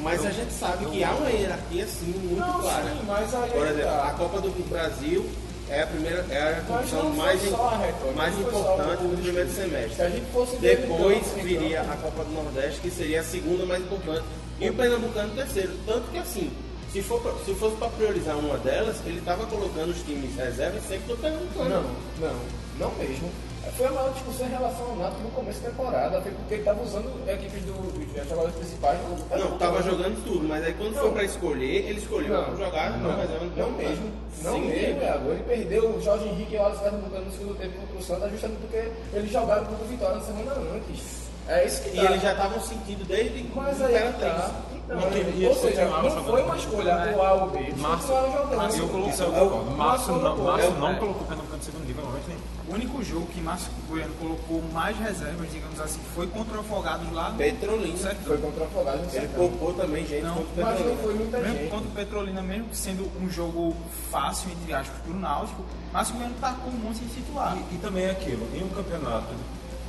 Mas 0.02 0.24
a 0.24 0.30
gente 0.30 0.52
sabe 0.52 0.86
que 0.86 1.04
há 1.04 1.10
uma 1.12 1.30
hierarquia 1.30 1.84
assim 1.84 2.06
muito 2.06 2.40
Não, 2.40 2.60
clara. 2.60 2.84
sim, 2.84 3.00
mas 3.06 3.34
aí 3.34 3.50
Por 3.50 3.66
é 3.66 3.70
exemplo, 3.70 3.90
tá. 3.90 4.08
a 4.08 4.10
Copa 4.12 4.40
do 4.40 4.68
Brasil 4.68 5.30
é 5.68 5.82
a 5.82 5.86
primeira 5.86 6.26
é 6.30 6.58
a 6.58 6.60
competição 6.62 7.10
mais, 7.10 7.40
a 7.54 8.12
mais 8.16 8.38
importante 8.38 9.02
do 9.02 9.22
primeiro 9.22 9.50
semestre. 9.50 9.94
Se 9.94 10.56
ver 10.56 10.76
Depois 10.76 10.98
então, 10.98 11.12
então, 11.12 11.44
viria 11.44 11.82
a 11.82 11.96
Copa 11.96 12.24
do 12.24 12.32
Nordeste, 12.32 12.80
que 12.80 12.90
seria 12.90 13.20
a 13.20 13.24
segunda 13.24 13.64
mais 13.64 13.82
importante, 13.82 14.24
e 14.58 14.68
o 14.68 14.74
Pernambucano 14.74 15.34
terceiro. 15.34 15.72
Tanto 15.86 16.10
que 16.10 16.18
assim, 16.18 16.50
se, 16.92 17.02
for 17.02 17.20
se 17.44 17.54
fosse 17.54 17.76
para 17.76 17.88
priorizar 17.88 18.36
uma 18.36 18.58
delas, 18.58 18.96
ele 19.06 19.18
estava 19.18 19.46
colocando 19.46 19.90
os 19.90 20.02
times 20.02 20.34
reservas 20.34 20.82
sempre 20.88 21.06
do 21.14 21.16
Pernambucano. 21.20 21.68
Não, 21.70 22.28
não, 22.28 22.40
não 22.78 22.94
mesmo. 22.96 23.30
Foi 23.76 23.86
a 23.86 23.90
maior 23.92 24.12
discussão 24.12 24.46
em 24.46 24.50
relação 24.50 24.86
ao 24.90 24.96
Nato 24.96 25.18
no 25.22 25.30
começo 25.30 25.60
da 25.60 25.68
temporada, 25.70 26.20
foi 26.22 26.32
porque 26.32 26.54
ele 26.54 26.60
estava 26.62 26.82
usando 26.82 27.28
equipes 27.28 27.62
do, 27.62 27.72
dos 27.92 28.28
jogadores 28.28 28.54
principais 28.56 28.98
do 29.00 29.38
Não, 29.38 29.58
tava 29.58 29.82
jogando 29.82 30.24
tudo, 30.24 30.48
mas 30.48 30.64
aí 30.64 30.72
quando 30.74 30.94
Não. 30.94 31.02
foi 31.02 31.10
para 31.12 31.24
escolher, 31.24 31.88
ele 31.88 31.98
escolheu 31.98 32.32
Não, 32.42 32.56
jogar 32.56 32.90
não, 32.98 33.10
no 33.12 33.20
reserva 33.20 33.44
do 33.44 33.44
não 33.44 33.72
Pernambucano. 33.74 33.88
mesmo. 33.88 34.12
Não 34.42 34.52
Sim, 34.54 34.60
mesmo, 34.68 35.02
Iago. 35.02 35.30
Ele 35.30 35.42
perdeu 35.44 35.90
o 35.94 36.02
Jorge 36.02 36.24
Henrique 36.28 36.54
e 36.54 36.58
o 36.58 36.64
Alisson 36.64 36.82
Pernambucano 36.82 37.24
no 37.26 37.32
segundo 37.32 37.54
tempo 37.58 37.78
contra 37.80 37.96
o 37.98 38.02
Santa 38.02 38.28
justamente 38.30 38.58
porque 38.60 38.92
eles 39.12 39.30
jogaram 39.30 39.64
contra 39.66 39.84
o 39.84 39.88
Vitória 39.88 40.16
na 40.16 40.22
semana 40.22 40.52
antes. 40.74 41.20
É 41.48 41.64
isso 41.66 41.82
que 41.82 41.88
E 41.90 41.96
tá. 41.96 42.04
eles 42.04 42.22
já 42.22 42.32
estavam 42.32 42.60
sentindo 42.60 43.04
desde 43.06 43.42
Mas 43.54 43.80
o 43.80 43.84
aí 43.84 43.90
Imperatriz. 43.94 44.32
tá. 44.32 44.50
Então, 44.74 44.98
E 45.12 45.42
e 45.42 45.46
ou 45.46 45.54
seja, 45.54 45.84
não 45.84 46.24
foi 46.24 46.42
uma 46.42 46.56
escolha 46.56 47.14
o 47.16 47.22
A 47.22 47.32
ou 47.34 47.50
B. 47.50 47.58
Eles 47.58 47.76
Márcio- 47.78 48.08
continuaram 48.08 48.32
jogando. 48.32 48.56
Márcio, 48.56 48.82
Eu 48.82 48.88
coloco- 48.88 49.10
isso 49.10 49.22
eu 49.22 49.34
é 49.34 49.42
o- 49.42 49.50
concordo. 49.50 49.70
Márcio 49.76 50.12
não, 50.14 50.20
colocou. 50.36 50.58
É 50.58 50.64
o- 50.66 50.70
não 50.72 50.90
é. 50.90 50.94
colocou 50.96 51.22
o 51.22 51.24
Pernambucano 51.26 51.58
no 51.58 51.64
segundo 51.64 51.86
nível, 51.86 52.04
momento 52.04 52.26
nenhum. 52.28 52.40
O 52.70 52.74
único 52.74 53.02
jogo 53.02 53.26
que 53.26 53.40
Márcio 53.40 53.72
Goiano 53.88 54.14
colocou 54.14 54.62
mais 54.72 54.96
reservas, 54.96 55.50
digamos 55.50 55.80
assim, 55.80 55.98
foi 56.14 56.28
contra 56.28 56.56
o 56.56 56.60
Afogados 56.60 57.12
lá 57.12 57.30
no 57.30 57.36
Petrolina. 57.38 57.96
Certo. 57.98 58.22
Foi 58.24 58.38
contra 58.38 58.62
o 58.62 58.66
Afogado 58.66 58.98
no 59.06 59.12
Ele 59.14 59.28
poupou 59.28 59.72
também 59.74 60.06
gente 60.06 60.22
Não, 60.22 60.36
contra 60.36 60.50
o 60.52 60.54
Mas 60.54 60.64
não 60.66 60.72
Petrolina. 60.76 61.02
foi 61.02 61.14
muita 61.14 61.38
Mesmo 61.38 61.56
gente. 61.58 61.70
contra 61.70 61.88
o 61.88 61.90
Petrolina, 61.92 62.42
mesmo 62.42 62.66
sendo 62.72 63.10
um 63.20 63.28
jogo 63.28 63.76
fácil, 64.10 64.50
entre 64.52 64.72
aspas, 64.72 64.96
para 65.02 65.12
o 65.12 65.18
Náutico, 65.18 65.64
Márcio 65.92 66.14
Goiano 66.14 66.34
tacou 66.40 66.72
um 66.72 66.76
monte 66.76 67.00
de 67.00 67.12
titular. 67.14 67.56
E, 67.56 67.74
e 67.74 67.78
também 67.78 68.04
é 68.04 68.10
aquilo, 68.12 68.46
em 68.54 68.62
um 68.62 68.68
campeonato 68.68 69.34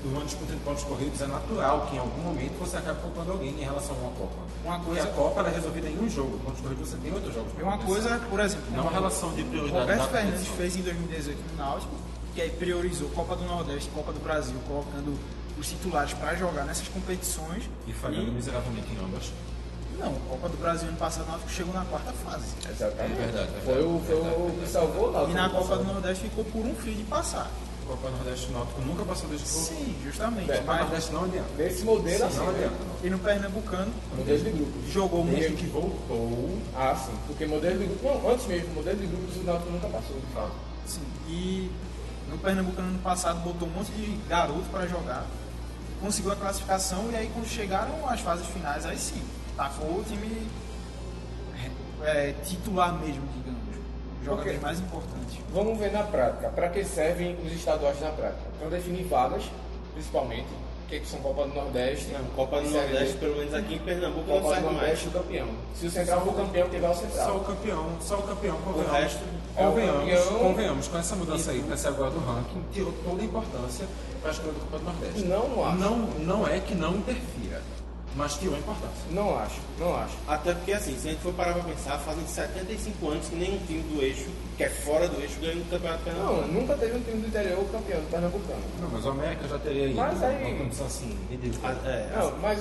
do 0.04 0.10
ano 0.18 0.26
disputa 0.26 0.52
de 0.54 0.60
pontos 0.62 0.84
corridos, 0.84 1.22
é 1.22 1.28
natural 1.28 1.86
que 1.88 1.96
em 1.96 2.00
algum 2.00 2.22
momento 2.24 2.58
você 2.58 2.76
acabe 2.78 3.00
poupando 3.02 3.34
alguém 3.34 3.50
em 3.52 3.64
relação 3.64 3.96
a 3.96 4.00
uma 4.00 4.12
Copa. 4.14 4.34
Uma 4.66 4.80
Porque 4.80 5.00
coisa- 5.00 5.08
a 5.08 5.12
Copa 5.14 5.40
ela 5.42 5.50
é 5.50 5.54
resolvida 5.54 5.88
em 5.90 6.00
um 6.00 6.10
jogo, 6.10 6.40
pontos 6.40 6.60
corridos 6.62 6.90
você 6.90 6.98
tem 6.98 7.14
outros 7.14 7.36
jogos. 7.36 7.54
Pra 7.54 7.64
uma 7.64 7.76
acontecer. 7.76 8.10
coisa, 8.10 8.20
por 8.28 8.40
exemplo, 8.40 8.66
Não 8.72 8.80
é 8.80 8.82
uma 8.82 8.92
relação 8.92 9.32
de 9.34 9.44
prioridade 9.44 9.80
Roberto 9.82 10.10
Fernandes 10.10 10.48
fez 10.48 10.76
em 10.76 10.82
2018 10.82 11.38
no 11.52 11.58
Náutico, 11.64 11.94
que 12.34 12.42
aí 12.42 12.50
priorizou 12.50 13.10
Copa 13.10 13.36
do 13.36 13.44
Nordeste 13.46 13.90
e 13.90 13.92
Copa 13.92 14.12
do 14.14 14.20
Brasil, 14.20 14.56
colocando 14.68 15.18
os 15.60 15.68
titulares 15.70 16.14
para 16.14 16.36
jogar 16.36 16.64
nessas 16.66 16.88
competições. 16.88 17.70
E 17.88 17.94
falhando 17.94 18.32
miseravelmente 18.32 18.88
em 18.94 19.04
ambas. 19.04 19.32
Não, 20.00 20.14
Copa 20.30 20.50
do 20.50 20.58
Brasil 20.58 20.88
ano 20.88 20.98
passado 20.98 21.26
o 21.28 21.32
Náutico 21.32 21.52
chegou 21.52 21.74
na 21.74 21.86
quarta 21.86 22.12
fase. 22.12 22.46
Exatamente. 22.70 23.14
É 23.14 23.16
verdade, 23.26 23.50
é 23.56 23.62
Foi, 23.62 23.84
o, 23.84 24.00
foi 24.06 24.16
o 24.16 24.58
que 24.60 24.68
salvou 24.70 25.10
o 25.10 25.12
Náutico. 25.12 25.32
E 25.32 25.36
na 25.36 25.50
Copa 25.50 25.78
do 25.78 25.84
Nordeste 25.84 26.24
ficou 26.24 26.44
por 26.46 26.66
um 26.66 26.74
fio 26.76 26.94
de 26.96 27.04
passar. 27.04 27.52
Copa 27.86 28.10
Nordeste 28.10 28.48
o 28.48 28.52
Náutico 28.54 28.82
nunca 28.82 29.04
passou 29.04 29.30
que 29.30 29.36
voltou. 29.36 29.62
Sim, 29.62 29.96
justamente. 30.04 30.50
É, 30.50 30.58
Copa 30.58 30.72
Mas, 30.74 30.82
Nordeste 30.84 31.12
não 31.12 31.24
adianta. 31.26 31.50
Desse 31.58 31.84
modelo 31.84 32.24
assim, 32.26 32.38
Não 32.38 32.46
né? 32.46 32.52
adianta. 32.56 32.76
não. 32.86 32.96
e 33.08 33.10
no 33.12 33.20
Pernambucano 33.20 33.94
Modelo 34.18 34.44
de 34.44 34.50
grupos. 34.52 34.90
jogou 34.92 35.26
Desde 35.26 35.48
muito. 35.50 35.60
que 35.60 35.68
voltou, 35.68 36.58
Ah, 36.76 36.96
sim. 36.96 37.14
Porque 37.28 37.46
modelo 37.46 37.78
de 37.80 37.86
grupos. 37.86 38.04
Não, 38.24 38.32
antes 38.32 38.48
mesmo, 38.48 38.74
modelo 38.74 38.98
de 38.98 39.06
grupos 39.08 39.36
o 39.36 39.44
Náutico 39.44 39.72
nunca 39.72 39.88
passou. 39.90 40.16
de 40.16 40.34
fato. 40.34 40.52
Sim, 40.88 41.02
e 41.28 41.70
no 42.32 42.38
Pernambucano 42.38 42.88
ano 42.88 43.00
passado 43.00 43.40
botou 43.42 43.68
um 43.68 43.72
monte 43.72 43.92
de 43.92 44.18
garoto 44.28 44.64
para 44.72 44.88
jogar, 44.88 45.26
conseguiu 46.00 46.32
a 46.32 46.36
classificação 46.36 47.10
e 47.12 47.16
aí 47.16 47.30
quando 47.34 47.46
chegaram 47.48 48.08
às 48.08 48.22
fases 48.22 48.48
finais, 48.48 48.86
aí 48.86 48.98
sim, 48.98 49.22
tacou 49.56 50.00
o 50.00 50.04
time 50.04 50.48
é, 52.04 52.34
titular 52.44 52.94
mesmo, 52.94 53.22
digamos. 53.36 53.62
Jogadores 54.24 54.52
Ok. 54.58 54.62
mais 54.62 54.80
importantes. 54.80 55.40
Vamos 55.52 55.78
ver 55.80 55.92
na 55.92 56.04
prática. 56.04 56.50
Para 56.50 56.70
que 56.70 56.84
servem 56.84 57.36
os 57.44 57.52
estaduais 57.52 58.00
na 58.00 58.10
prática? 58.10 58.50
Para 58.60 58.70
definir 58.70 59.04
vagas, 59.06 59.44
principalmente. 59.94 60.48
O 60.92 60.94
que, 60.94 61.08
são 61.08 61.22
Copa 61.22 61.48
do 61.48 61.56
Nordeste? 61.56 62.12
Não, 62.12 62.26
Copa 62.36 62.60
do 62.60 62.70
Nordeste, 62.70 63.18
pelo 63.18 63.38
menos 63.38 63.54
aqui 63.54 63.76
em 63.76 63.80
Pernambuco, 63.80 64.30
não 64.30 64.42
Copa 64.42 64.56
do 64.56 64.62
Nordeste 64.62 65.06
mais. 65.06 65.16
o 65.16 65.20
campeão. 65.20 65.48
Se 65.74 65.88
o 65.88 65.90
Central 65.92 66.22
for 66.22 66.36
campeão, 66.36 66.70
tiver 66.70 66.90
o 66.90 66.94
só 66.94 67.00
Central. 67.00 67.38
o 67.38 67.40
campeão, 67.40 67.90
só 68.02 68.16
o 68.16 68.24
campeão, 68.24 68.58
convenhamos. 68.58 68.92
resto 68.92 69.20
é 69.56 69.62
o 69.62 69.70
convenhamos, 69.70 70.00
campeão. 70.04 70.40
convenhamos, 70.40 70.88
com 70.90 70.98
essa 70.98 71.16
mudança 71.16 71.52
aí, 71.52 71.62
com 71.62 71.74
essa 71.74 71.88
agora 71.88 72.12
do 72.12 72.20
ranking, 72.20 72.62
tirou 72.74 72.94
toda 73.06 73.22
a 73.22 73.26
importância 73.26 73.88
para 74.20 74.32
a 74.32 74.34
escolha 74.34 74.52
do 74.52 74.60
Copa 74.60 74.80
do 74.80 74.84
Nordeste. 74.84 75.24
Não, 75.24 75.48
não 75.48 75.66
acho. 75.66 75.78
Não, 75.78 75.98
não 76.20 76.48
é 76.50 76.60
que 76.60 76.76
não 76.76 76.96
interfira, 76.98 77.62
mas 78.16 78.34
tirou 78.36 78.56
a 78.56 78.60
importância. 78.60 79.04
Não 79.12 79.38
acho, 79.38 79.60
não 79.80 79.96
acho. 79.96 80.14
Até 80.28 80.54
porque, 80.54 80.74
assim, 80.74 80.98
se 81.00 81.08
a 81.08 81.12
gente 81.12 81.22
for 81.24 81.34
parar 81.34 81.54
pra 81.54 81.64
pensar, 81.64 81.98
fazem 82.00 82.26
75 82.28 83.10
anos 83.10 83.28
que 83.28 83.36
nenhum 83.36 83.58
time 83.66 83.82
do 83.84 84.02
eixo, 84.02 84.28
que 84.58 84.64
é 84.64 84.70
fora 84.70 85.08
do 85.08 85.20
eixo, 85.22 85.40
ganha 85.40 85.56
um 85.56 85.64
campeonato 85.66 86.04
Não, 86.06 86.14
pernambucano. 86.14 86.54
nunca 86.54 86.74
teve 86.76 86.98
um 86.98 87.02
time 87.02 87.22
do 87.22 87.28
interior 87.28 87.66
campeão 87.72 88.00
do 88.02 88.10
Pernambucano. 88.12 88.62
Não, 88.82 88.90
mas 88.90 89.06
o 89.06 89.10
América 89.10 89.48
já 89.48 89.58
teria 89.60 89.86
ido 89.88 89.96
Mas 89.96 90.24
aí- 90.24 90.44
uma 90.54 90.58
condição 90.64 90.86
assim, 90.88 91.18
ridícula. 91.30 91.78
Ah, 91.84 91.88
É, 91.90 92.10
Não, 92.18 92.38
mas 92.40 92.60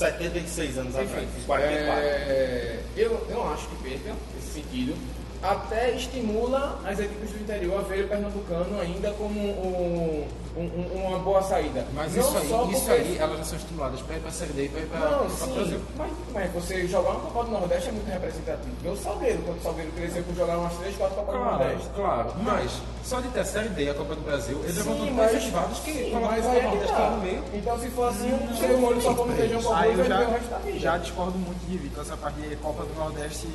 76 0.00 0.78
anos 0.78 0.94
atrás, 0.96 1.22
Enfim, 1.24 1.42
44. 1.46 2.02
é, 2.04 2.80
eu 2.96 3.26
não 3.30 3.52
acho 3.52 3.66
que 3.68 3.76
perca 3.82 4.14
esse 4.38 4.52
sentido. 4.54 4.94
Até 5.42 5.94
estimula 5.94 6.78
as 6.84 6.98
equipes 6.98 7.30
do 7.30 7.40
interior 7.40 7.78
a 7.80 7.82
ver 7.82 8.04
o 8.04 8.08
pernambucano 8.08 8.80
ainda 8.80 9.10
como 9.12 9.38
um- 9.38 10.26
um- 10.56 10.60
um- 10.62 11.06
uma 11.06 11.18
boa 11.18 11.42
saída. 11.42 11.86
Mas 11.94 12.14
Não 12.14 12.22
isso 12.22 12.32
só 12.32 12.38
aí, 12.38 12.72
isso 12.72 12.80
porque- 12.86 12.92
aí, 12.92 13.18
elas 13.18 13.38
já 13.38 13.44
são 13.44 13.58
estimuladas 13.58 14.00
para 14.00 14.16
ir 14.16 14.20
para 14.20 14.28
a 14.28 14.32
Série 14.32 14.52
D 14.54 14.64
e 14.64 14.68
para 14.70 14.80
ir 14.80 14.86
para 14.86 14.98
Não, 15.10 15.26
o 15.26 15.30
sim, 15.30 15.52
Brasil. 15.54 15.80
mas, 15.96 16.10
mas 16.32 16.52
você 16.52 16.86
jogar 16.88 17.10
uma 17.10 17.20
Copa 17.20 17.44
do 17.44 17.50
Nordeste 17.52 17.88
é 17.90 17.92
muito 17.92 18.08
representativo. 18.10 18.74
Vê 18.82 18.88
o 18.88 18.96
Salgueiro, 18.96 19.42
quando 19.42 19.58
o 19.58 19.62
Salgueiro 19.62 19.92
cresceu 19.92 20.22
por 20.24 20.34
jogar 20.34 20.58
umas 20.58 20.72
3, 20.78 20.96
4 20.96 21.16
Copas 21.16 21.34
do 21.34 21.40
Claro, 21.40 21.58
Nordeste. 21.64 21.88
claro, 21.94 22.32
mas 22.42 22.72
só 23.04 23.20
de 23.20 23.28
ter 23.28 23.40
a 23.40 23.44
Série 23.44 23.68
D 23.68 23.84
e 23.84 23.90
a 23.90 23.94
Copa 23.94 24.14
do 24.14 24.20
Brasil, 24.22 24.60
eles 24.64 24.84
tão 24.84 24.96
mas- 25.12 25.34
efetivados 25.34 25.78
que 25.80 25.92
sim, 25.92 26.10
colocam 26.10 26.28
a 26.30 26.36
Copa 26.36 26.42
do 26.50 26.56
é 26.56 26.60
que 26.60 26.66
Nordeste 26.66 26.92
tá. 26.92 26.98
lá 26.98 27.10
no 27.10 27.22
meio. 27.22 27.42
Então 27.52 27.78
se 27.78 27.88
for 27.90 28.08
assim, 28.08 28.32
um 28.32 28.56
ser 28.56 28.70
humano 28.70 29.00
só 29.02 29.14
come 29.14 29.34
feijão 29.34 29.62
com 29.62 29.72
arroz 29.72 29.90
viver 29.90 30.02
o 30.02 30.08
já, 30.08 30.18
resto 30.26 30.50
da 30.50 30.58
vida. 30.58 30.78
já 30.78 30.96
discordo 30.98 31.38
muito 31.38 31.66
de 31.68 31.76
Vitor, 31.78 32.02
essa 32.02 32.16
parte 32.16 32.40
de 32.40 32.56
Copa 32.56 32.82
do 32.84 32.94
Nordeste. 32.98 33.46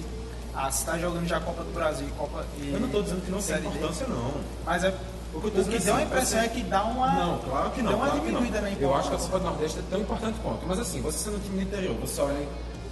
Ah, 0.54 0.70
se 0.72 0.86
tá 0.86 0.98
jogando 0.98 1.28
já 1.28 1.40
Copa 1.40 1.64
do 1.64 1.72
Brasil 1.74 2.08
Copa. 2.18 2.46
E 2.60 2.72
Eu 2.74 2.80
não 2.80 2.88
estou 2.88 3.02
dizendo 3.04 3.22
que 3.26 3.32
não 3.32 3.38
tem 3.38 3.48
Série 3.48 3.62
D, 3.62 3.68
importância, 3.68 4.08
não. 4.08 4.32
Mas 4.66 4.84
é. 4.84 4.94
O 5.34 5.38
O 5.38 5.42
que 5.42 5.48
eu 5.48 5.52
que, 5.52 5.58
tô 5.58 5.64
dizendo 5.64 5.84
deu 5.86 5.94
a 5.94 5.98
assim, 5.98 6.06
impressão 6.08 6.40
é 6.42 6.48
que 6.50 6.62
dá 6.64 6.84
uma. 6.84 7.08
Não, 7.14 7.38
claro 7.40 7.72
que 7.72 7.82
não. 7.82 7.88
Deu 7.90 7.98
uma 7.98 8.06
claro 8.08 8.20
que 8.22 8.26
diminuída 8.28 8.62
na 8.62 8.68
Eu 8.70 8.74
importância. 8.74 9.00
acho 9.00 9.10
que 9.10 9.16
a 9.16 9.20
Copa 9.20 9.40
do 9.40 9.46
Nordeste 9.46 9.80
é 9.80 9.84
tão 9.90 10.00
importante 10.02 10.40
quanto. 10.44 10.68
Mas 10.68 10.80
assim, 10.80 11.02
você 11.02 11.18
sendo 11.20 11.38
um 11.38 11.40
time 11.40 11.56
do 11.56 11.62
interior, 11.62 11.96
você 11.96 12.22
olha, 12.22 12.48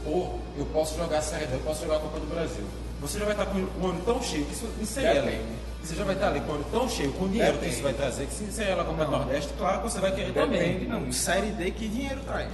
pô, 0.05 0.29
eu 0.57 0.65
posso 0.67 0.97
jogar 0.97 1.17
a 1.17 1.21
Série 1.21 1.47
D, 1.47 1.55
eu 1.55 1.59
posso 1.59 1.81
jogar 1.83 1.97
a 1.97 1.99
Copa 1.99 2.19
do 2.19 2.27
Brasil. 2.27 2.63
Você 3.01 3.19
já 3.19 3.25
vai 3.25 3.33
estar 3.33 3.45
com 3.45 3.57
o 3.59 3.85
olho 3.85 4.01
tão 4.05 4.21
cheio 4.21 4.45
que 4.45 4.53
isso 4.53 4.65
inserir 4.81 5.13
Depende. 5.15 5.27
ali. 5.35 5.45
Você 5.83 5.95
já 5.95 6.03
vai 6.03 6.15
estar 6.15 6.27
ali 6.27 6.41
com 6.41 6.51
o 6.51 6.55
olho 6.55 6.65
tão 6.71 6.89
cheio, 6.89 7.11
com 7.13 7.25
o 7.25 7.29
dinheiro 7.29 7.51
que 7.53 7.57
Depende. 7.59 7.73
isso 7.75 7.83
vai 7.83 7.93
trazer, 7.93 8.25
que 8.25 8.33
se 8.33 8.43
inserir 8.45 8.69
ela 8.71 8.81
a 8.83 8.85
Copa 8.85 9.05
do 9.05 9.11
Nordeste, 9.11 9.53
claro 9.57 9.77
que 9.79 9.83
você 9.91 9.99
vai 9.99 10.11
querer 10.13 10.33
também. 10.33 10.79
Não, 10.87 11.11
Série 11.11 11.51
D, 11.51 11.71
que 11.71 11.87
dinheiro 11.89 12.21
traz? 12.25 12.49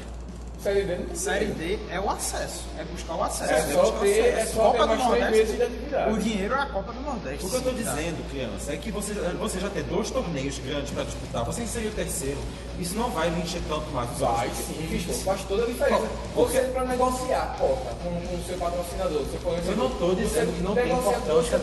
Série 0.66 0.84
D 0.84 0.96
não 0.96 1.06
tem 1.06 1.16
Série. 1.16 1.46
D 1.46 1.80
é 1.92 2.00
o 2.00 2.10
acesso, 2.10 2.64
é 2.80 2.84
buscar 2.86 3.16
o 3.16 3.24
acesso. 3.24 3.54
É 3.54 3.62
só 3.72 3.82
buscar 3.82 3.98
o 3.98 4.00
ter, 4.00 4.18
é 4.18 4.34
acesso. 4.34 4.56
só 4.56 4.64
Copa 4.64 4.78
ter 4.78 4.82
do 4.82 4.88
mais 4.88 5.00
três 5.00 5.22
Nordeste, 5.22 5.38
meses 5.38 5.56
de 5.56 5.64
atividade. 5.64 6.12
O 6.12 6.18
dinheiro 6.18 6.54
é 6.56 6.58
a 6.58 6.66
Copa 6.66 6.94
do 6.94 7.02
Nordeste. 7.02 7.46
O 7.46 7.50
que 7.50 7.56
eu 7.56 7.60
estou 7.60 7.74
tá? 7.74 7.80
dizendo, 7.80 8.30
criança, 8.32 8.74
é 8.74 8.78
que 8.78 8.92
você, 8.92 9.14
você 9.14 9.60
já 9.60 9.70
ter 9.70 9.84
dois 9.84 10.10
torneios 10.10 10.58
grandes 10.58 10.90
para 10.90 11.04
disputar, 11.04 11.46
você 11.46 11.62
inserir 11.62 11.88
o 11.90 11.92
terceiro, 11.92 12.40
isso 12.80 12.96
não 12.96 13.10
vai 13.10 13.30
encher 13.30 13.62
tanto 13.68 13.90
mais 13.92 14.10
Vai 14.20 14.50
sim, 14.50 14.74
Vitor, 14.90 15.16
faz 15.16 15.42
toda 15.44 15.64
a 15.64 15.66
diferença. 15.68 16.08
Você 16.36 16.60
para 16.62 16.86
negociar 16.86 17.56
cota 17.58 17.96
com 18.04 18.10
o 18.10 18.44
seu 18.46 18.58
patrocinador, 18.58 19.20
você 19.24 19.38
põe 19.44 19.58
Eu 19.66 19.78
não 19.78 19.88
estou 19.88 20.16
dizendo 20.16 20.56
que 20.56 20.64
não 20.64 20.76
tem 20.76 20.92
importância. 20.92 21.56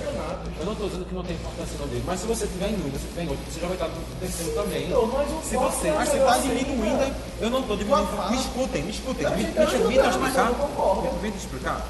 Eu 0.58 0.64
não 0.64 0.72
estou 0.72 0.88
dizendo 0.88 1.04
que 1.04 1.14
não 1.14 1.24
tem 1.24 1.36
importância 1.36 1.78
no 1.78 1.86
dele, 1.86 2.04
mas 2.06 2.20
se 2.20 2.26
você 2.26 2.46
tiver 2.46 2.70
em 2.70 2.74
um, 2.74 2.90
você 2.90 3.08
tiver 3.08 3.22
em 3.22 3.28
outro, 3.28 3.44
você 3.50 3.60
já 3.60 3.66
vai 3.66 3.76
estar 3.76 3.90
terceiro 4.20 4.52
também. 4.52 4.86
Vitor, 4.86 5.06
mas 5.12 5.28
se 5.44 5.56
você, 5.56 5.88
está 5.88 6.38
diminuindo, 6.38 7.14
eu 7.40 7.50
não 7.50 7.60
estou 7.60 7.76
diminuindo. 7.76 8.30
Me 8.30 8.36
escutem, 8.36 8.82
me 8.82 8.90
escutem. 8.90 9.24
Tá 9.24 9.30
Me, 9.30 9.44
me 9.44 9.52
deixa 9.52 9.78
mas 10.18 10.34
explicar. 10.34 10.50
não. 10.52 11.22
Me 11.22 11.28
explicar. 11.28 11.88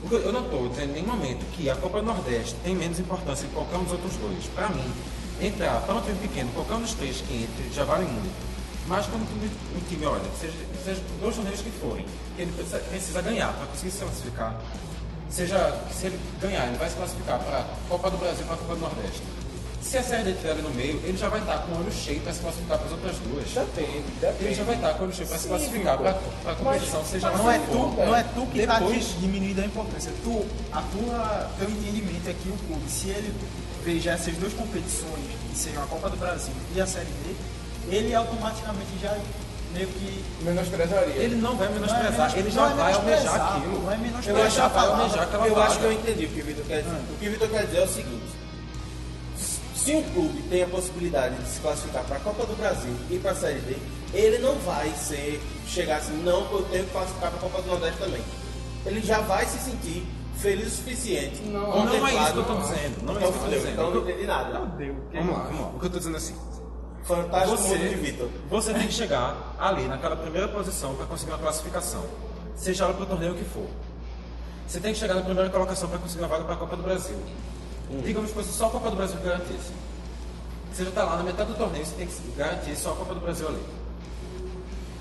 Porque 0.00 0.14
eu 0.14 0.32
não 0.32 0.44
estou 0.44 0.68
dizendo 0.68 0.90
em 0.90 1.02
nenhum 1.02 1.08
momento 1.08 1.44
que 1.56 1.68
a 1.68 1.76
Copa 1.76 2.00
Nordeste 2.00 2.54
tem 2.62 2.74
menos 2.74 2.98
importância 2.98 3.46
que 3.48 3.54
qualquer 3.54 3.76
um 3.78 3.84
dos 3.84 3.92
outros 3.92 4.16
dois. 4.16 4.46
Para 4.54 4.68
mim, 4.68 4.84
entrar 5.40 5.80
para 5.82 5.94
um 5.94 6.00
time 6.02 6.18
pequeno, 6.18 6.50
qualquer 6.52 6.74
um 6.74 6.80
dos 6.82 6.94
três 6.94 7.20
que 7.20 7.34
entre, 7.44 7.72
já 7.74 7.84
vale 7.84 8.04
muito. 8.04 8.32
Mas 8.86 9.06
quando 9.06 9.22
o 9.22 9.88
time, 9.88 10.06
olha, 10.06 10.22
seja, 10.40 10.54
seja 10.84 11.00
dois 11.20 11.34
torneios 11.36 11.60
que 11.60 11.70
forem, 11.72 12.06
que 12.36 12.42
ele 12.42 12.52
precisa, 12.52 12.78
precisa 12.78 13.22
ganhar 13.22 13.52
para 13.52 13.66
conseguir 13.66 13.90
se 13.90 13.98
classificar, 13.98 14.60
seja 15.28 15.78
se 15.92 16.06
ele 16.06 16.18
ganhar, 16.40 16.66
ele 16.68 16.78
vai 16.78 16.88
se 16.88 16.96
classificar 16.96 17.38
para 17.40 17.58
a 17.58 17.64
Copa 17.88 18.10
do 18.10 18.16
Brasil 18.16 18.40
e 18.42 18.44
para 18.44 18.54
a 18.54 18.58
Copa 18.58 18.74
do 18.74 18.80
Nordeste. 18.80 19.22
Se 19.82 19.96
a 19.96 20.02
série 20.02 20.24
dele 20.24 20.34
estiver 20.36 20.52
ali 20.52 20.62
no 20.62 20.70
meio, 20.70 21.00
ele 21.04 21.16
já 21.16 21.28
vai 21.28 21.40
estar 21.40 21.58
com 21.58 21.72
o 21.72 21.78
olho 21.80 21.92
cheio 21.92 22.20
para 22.20 22.32
se 22.32 22.40
classificar 22.40 22.78
para 22.78 22.86
as 22.86 22.92
outras 22.92 23.16
duas. 23.18 23.48
Depende, 23.48 24.02
depende. 24.20 24.44
Ele 24.44 24.54
já 24.54 24.64
vai 24.64 24.74
estar 24.74 24.94
com 24.94 25.00
o 25.00 25.06
olho 25.06 25.14
cheio 25.14 25.28
para 25.28 25.38
se 25.38 25.48
classificar 25.48 25.98
para 25.98 26.10
a 26.10 26.54
competição, 26.56 27.00
Mas- 27.00 27.08
seja 27.08 27.30
mas 27.30 27.38
Não 27.40 27.50
é 27.50 27.58
tu, 27.58 27.66
for. 27.72 28.06
não 28.06 28.16
é 28.16 28.22
tu 28.22 28.46
que 28.46 28.58
está 28.60 28.80
diminuindo 29.20 29.60
a 29.60 29.64
importância. 29.64 30.12
Tu, 30.24 30.46
a 30.72 30.82
tua, 30.82 31.50
teu 31.58 31.70
entendimento 31.70 32.28
é 32.28 32.32
que 32.34 32.48
o 32.48 32.56
clube, 32.66 32.90
se 32.90 33.08
ele 33.10 33.32
veja 33.84 34.12
essas 34.12 34.34
duas 34.36 34.52
competições, 34.52 35.24
que 35.50 35.58
sejam 35.58 35.82
a 35.82 35.86
Copa 35.86 36.10
do 36.10 36.16
Brasil 36.16 36.52
e 36.74 36.80
a 36.80 36.86
Série 36.86 37.06
D, 37.06 37.34
ele 37.96 38.14
automaticamente 38.14 38.90
já 39.00 39.16
meio 39.72 39.86
que 39.88 40.24
Menosprezaria. 40.42 41.14
Ele 41.14 41.36
não 41.36 41.56
vai 41.56 41.68
menosprezar, 41.68 42.34
é 42.34 42.38
ele 42.38 42.50
já 42.50 42.62
menos- 42.62 42.76
vai 42.78 42.92
é 42.92 42.94
almejar 42.94 43.22
menosprezar, 43.22 43.56
aquilo. 43.56 43.82
não 43.82 43.92
é 43.92 43.96
menosprezar 43.98 44.40
Ele 44.40 44.50
já 44.50 44.64
a 44.64 44.68
vai 44.68 44.86
almejar 44.86 45.22
aquela 45.22 45.46
Eu 45.46 45.62
acho 45.62 45.78
que 45.78 45.84
eu 45.84 45.92
entendi 45.92 46.24
o 46.24 46.28
que 46.28 46.40
o 46.40 46.44
Vitor 46.44 46.64
quer 46.66 46.82
dizer. 46.82 46.96
O 46.96 47.18
que 47.18 47.28
o 47.28 47.30
Vitor 47.30 47.48
quer 47.48 47.66
dizer 47.66 47.78
é 47.78 47.84
o 47.84 47.88
seguinte: 47.88 48.22
se 49.74 49.94
um 49.94 50.02
clube 50.12 50.42
tem 50.50 50.62
a 50.62 50.66
possibilidade 50.66 51.34
de 51.36 51.48
se 51.48 51.60
classificar 51.60 52.04
para 52.04 52.16
a 52.16 52.20
Copa 52.20 52.46
do 52.46 52.56
Brasil 52.56 52.94
e 53.10 53.18
para 53.18 53.30
a 53.32 53.34
Série 53.34 53.60
D, 53.60 53.76
ele 54.14 54.38
não 54.38 54.54
vai 54.60 54.90
ser 54.94 55.40
chegar 55.66 55.98
assim, 55.98 56.14
não, 56.24 56.40
eu 56.50 56.62
tenho 56.70 56.84
que 56.84 56.90
classificar 56.90 57.30
para 57.30 57.38
a 57.38 57.42
Copa 57.42 57.62
do 57.62 57.68
Nordeste 57.68 57.98
também. 57.98 58.22
Ele 58.86 59.00
já 59.02 59.20
vai 59.20 59.44
se 59.46 59.58
sentir 59.58 60.06
feliz 60.38 60.66
o 60.66 60.70
suficiente. 60.76 61.42
Não, 61.42 61.84
não 61.84 62.06
é 62.06 62.14
isso 62.14 62.32
que 62.32 62.38
eu 62.38 62.42
estou 62.42 62.60
dizendo, 62.60 63.02
não 63.02 63.14
é 63.14 63.16
Então, 63.16 63.30
isso 63.30 63.38
que 63.38 63.44
eu 63.44 63.48
estou 63.48 63.48
dizendo. 63.50 63.72
Então 63.72 63.90
não 63.90 64.00
entendi 64.02 64.26
nada. 64.26 64.58
Vamos 64.58 65.36
lá, 65.36 65.42
vamos 65.44 65.60
lá. 65.60 65.66
O 65.68 65.78
que 65.78 65.84
eu 65.84 65.86
estou 65.86 65.98
dizendo 65.98 66.14
é 66.14 66.18
assim. 66.18 66.36
Fantástico 67.04 67.62
mundo 67.62 67.78
de 67.78 67.88
Você, 67.88 67.94
Vitor. 67.96 68.28
você 68.50 68.74
tem 68.74 68.86
que 68.86 68.92
chegar 68.92 69.56
ali 69.58 69.88
naquela 69.88 70.14
primeira 70.16 70.46
posição 70.48 70.94
para 70.94 71.06
conseguir 71.06 71.32
uma 71.32 71.38
classificação, 71.38 72.04
seja 72.54 72.84
ela 72.84 72.92
para 72.92 73.04
o 73.04 73.06
torneio 73.06 73.34
que 73.34 73.44
for. 73.44 73.66
Você 74.66 74.78
tem 74.78 74.92
que 74.92 74.98
chegar 74.98 75.14
na 75.14 75.22
primeira 75.22 75.48
colocação 75.48 75.88
para 75.88 75.98
conseguir 75.98 76.22
uma 76.24 76.28
vaga 76.28 76.44
para 76.44 76.54
a 76.54 76.58
Copa 76.58 76.76
do 76.76 76.82
Brasil. 76.82 77.16
Digamos 78.04 78.28
que 78.28 78.36
fosse 78.36 78.52
só 78.52 78.66
a 78.66 78.70
Copa 78.70 78.90
do 78.90 78.96
Brasil 78.96 79.16
que 79.16 79.24
garantisse. 79.24 79.72
Você 80.70 80.82
já 80.84 80.90
está 80.90 81.04
lá 81.04 81.16
na 81.16 81.22
metade 81.22 81.50
do 81.50 81.56
torneio, 81.56 81.86
você 81.86 81.94
tem 81.96 82.06
que 82.06 82.14
garantir 82.36 82.76
só 82.76 82.92
a 82.92 82.96
Copa 82.96 83.14
do 83.14 83.20
Brasil 83.20 83.48
ali. 83.48 83.62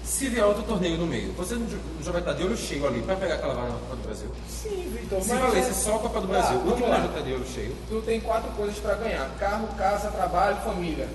Se 0.07 0.29
vier 0.29 0.45
outro 0.45 0.63
torneio 0.63 0.97
no 0.97 1.05
meio, 1.05 1.33
você 1.33 1.57
já 2.01 2.11
vai 2.13 2.21
estar 2.21 2.31
de 2.33 2.43
olho 2.43 2.55
cheio 2.55 2.87
ali 2.87 3.01
para 3.01 3.15
pegar 3.17 3.35
aquela 3.35 3.53
vaga 3.53 3.67
na 3.67 3.73
Copa 3.79 3.95
do 3.97 4.03
Brasil. 4.03 4.29
Sim, 4.49 4.93
Vitor. 4.97 5.21
Se 5.21 5.35
valesse 5.35 5.69
é- 5.69 5.73
só 5.73 5.95
a 5.97 5.99
Copa 5.99 6.21
do 6.21 6.27
Tá, 6.27 6.33
Brasil, 6.33 6.57
o 6.57 6.61
vamos 6.61 6.75
time 6.77 6.89
já 6.91 7.05
está 7.05 7.19
de 7.19 7.33
olho 7.33 7.45
cheio. 7.53 7.75
Tu 7.89 8.01
tem 8.05 8.21
quatro 8.21 8.49
coisas 8.51 8.79
para 8.79 8.95
ganhar: 8.95 9.29
carro, 9.37 9.67
casa, 9.77 10.09
trabalho, 10.09 10.55
família. 10.63 11.09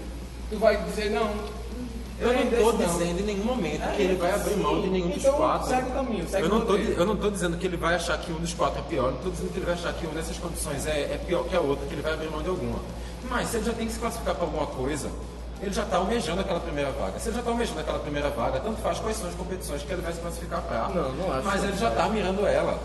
Tu 0.50 0.58
vai 0.58 0.76
dizer 0.84 1.10
não. 1.10 1.30
Eu 2.20 2.32
não 2.34 2.42
estou 2.42 2.72
dizendo 2.74 3.20
em 3.20 3.22
nenhum 3.24 3.44
momento 3.44 3.82
É, 3.82 3.96
que 3.96 4.02
ele 4.02 4.14
vai 4.16 4.30
abrir 4.30 4.56
mão 4.56 4.80
de 4.82 4.90
nenhum 4.90 5.08
dos 5.08 5.16
então, 5.16 5.34
quatro. 5.34 5.68
segue 5.70 5.88
o 5.88 5.92
caminho, 5.92 6.28
segue 6.28 6.42
eu 6.44 6.48
não 6.50 6.58
o 6.58 6.66
tô, 6.66 6.76
eu 6.76 7.06
não 7.06 7.14
estou 7.14 7.30
dizendo 7.32 7.56
que 7.56 7.66
ele 7.66 7.76
vai 7.78 7.94
achar 7.96 8.16
que 8.18 8.30
um 8.30 8.36
dos 8.38 8.52
quatro 8.54 8.78
é 8.78 8.82
pior, 8.82 9.10
não 9.10 9.16
estou 9.16 9.32
dizendo 9.32 9.50
que 9.52 9.58
ele 9.58 9.66
vai 9.66 9.74
achar 9.74 9.92
que 9.94 10.06
uma 10.06 10.14
dessas 10.14 10.36
condições 10.38 10.86
é, 10.86 11.00
é 11.14 11.20
pior 11.26 11.42
que 11.48 11.56
a 11.56 11.60
outra, 11.60 11.84
que 11.86 11.94
ele 11.94 12.02
vai 12.02 12.12
abrir 12.12 12.28
mão 12.30 12.40
de 12.42 12.48
alguma. 12.50 12.78
Mas 13.28 13.48
se 13.48 13.56
ele 13.56 13.64
já 13.64 13.72
tem 13.72 13.86
que 13.88 13.94
se 13.94 13.98
classificar 13.98 14.36
para 14.36 14.44
alguma 14.44 14.66
coisa, 14.66 15.08
ele 15.62 15.72
já 15.72 15.84
está 15.84 15.96
almejando 15.96 16.40
aquela 16.40 16.58
primeira 16.58 16.90
vaga. 16.90 17.18
Se 17.20 17.28
ele 17.28 17.34
já 17.34 17.40
está 17.40 17.52
almejando 17.52 17.80
aquela 17.80 17.98
primeira 18.00 18.28
vaga, 18.30 18.58
tanto 18.58 18.82
faz 18.82 18.98
quais 18.98 19.16
são 19.16 19.28
as 19.28 19.34
competições 19.36 19.82
que 19.82 19.92
ele 19.92 20.02
vai 20.02 20.12
se 20.12 20.20
classificar 20.20 20.60
para. 20.62 20.88
Não, 20.88 21.12
não 21.12 21.32
acho. 21.32 21.46
Mas 21.46 21.62
ele 21.62 21.76
já 21.76 21.88
está 21.88 22.08
mirando 22.08 22.44
ela. 22.44 22.78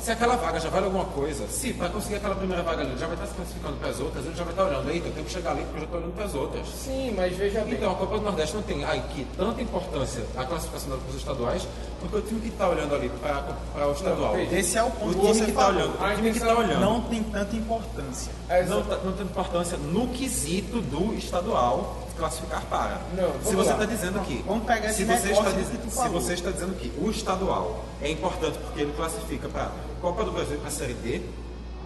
Se 0.00 0.10
aquela 0.10 0.36
vaga 0.36 0.60
já 0.60 0.68
vale 0.68 0.86
alguma 0.86 1.04
coisa, 1.06 1.46
se 1.48 1.72
para 1.72 1.88
conseguir 1.88 2.16
aquela 2.16 2.34
primeira 2.34 2.62
vaga 2.62 2.82
ali, 2.82 2.90
ele 2.90 2.98
já 2.98 3.06
vai 3.06 3.14
estar 3.16 3.26
se 3.26 3.34
classificando 3.34 3.76
para 3.76 3.88
as 3.88 4.00
outras, 4.00 4.26
ele 4.26 4.34
já 4.34 4.44
vai 4.44 4.52
estar 4.52 4.64
olhando, 4.64 4.90
eita, 4.90 5.08
eu 5.08 5.12
tenho 5.12 5.26
que 5.26 5.32
chegar 5.32 5.50
ali 5.52 5.62
porque 5.62 5.76
eu 5.76 5.80
já 5.80 5.84
estou 5.86 5.98
olhando 6.00 6.14
para 6.14 6.24
as 6.24 6.34
outras. 6.34 6.68
Sim, 6.68 7.14
mas 7.16 7.36
veja 7.36 7.60
bem. 7.62 7.74
Então, 7.74 7.92
a 7.92 7.94
Copa 7.94 8.18
do 8.18 8.24
Nordeste 8.24 8.54
não 8.56 8.62
tem 8.62 8.84
aqui 8.84 9.26
tanta 9.36 9.62
importância 9.62 10.24
a 10.36 10.44
classificação 10.44 10.90
das 11.06 11.14
estaduais, 11.16 11.66
porque 12.00 12.16
o 12.16 12.22
time 12.22 12.40
que 12.40 12.48
está 12.48 12.68
olhando 12.68 12.94
ali 12.94 13.10
para 13.22 13.86
o 13.88 13.92
estadual. 13.92 14.34
veja, 14.34 14.58
Esse 14.58 14.78
é 14.78 14.82
o 14.82 14.90
ponto 14.90 15.10
o 15.18 15.20
que 15.20 15.20
time 15.20 15.34
você 15.34 15.44
que 15.44 15.50
está 15.50 15.68
olhando, 15.68 15.94
o 15.94 16.14
time 16.16 16.30
que 16.32 16.38
está 16.38 16.54
olhando. 16.58 16.80
Não 16.80 17.00
tem 17.02 17.22
tanta 17.22 17.56
importância. 17.56 18.32
É, 18.48 18.64
não, 18.64 18.82
tá- 18.82 18.98
não 19.04 19.12
tem 19.12 19.24
importância 19.26 19.76
no 19.78 20.08
quesito 20.08 20.80
do 20.80 21.14
estadual 21.14 21.96
classificar 22.20 22.62
para. 22.68 23.00
Não, 23.16 23.32
se 23.42 23.56
você 23.56 23.70
está 23.72 23.84
dizendo 23.86 24.20
que. 24.20 24.44
Vamos 24.46 24.64
pegar 24.64 24.92
se 24.92 25.04
você, 25.04 25.30
está 25.32 25.50
do 25.50 25.56
dizendo, 25.56 25.90
se 25.90 26.08
você 26.08 26.34
está 26.34 26.50
dizendo 26.50 26.74
que 26.78 26.92
o 27.02 27.10
estadual 27.10 27.84
é 28.02 28.10
importante 28.10 28.58
porque 28.58 28.82
ele 28.82 28.92
classifica 28.92 29.48
para 29.48 29.70
Copa 30.00 30.22
do 30.24 30.30
Brasil 30.32 30.54
e 30.56 30.58
para 30.58 30.68
a 30.68 30.70
Série 30.70 30.94
D, 30.94 31.22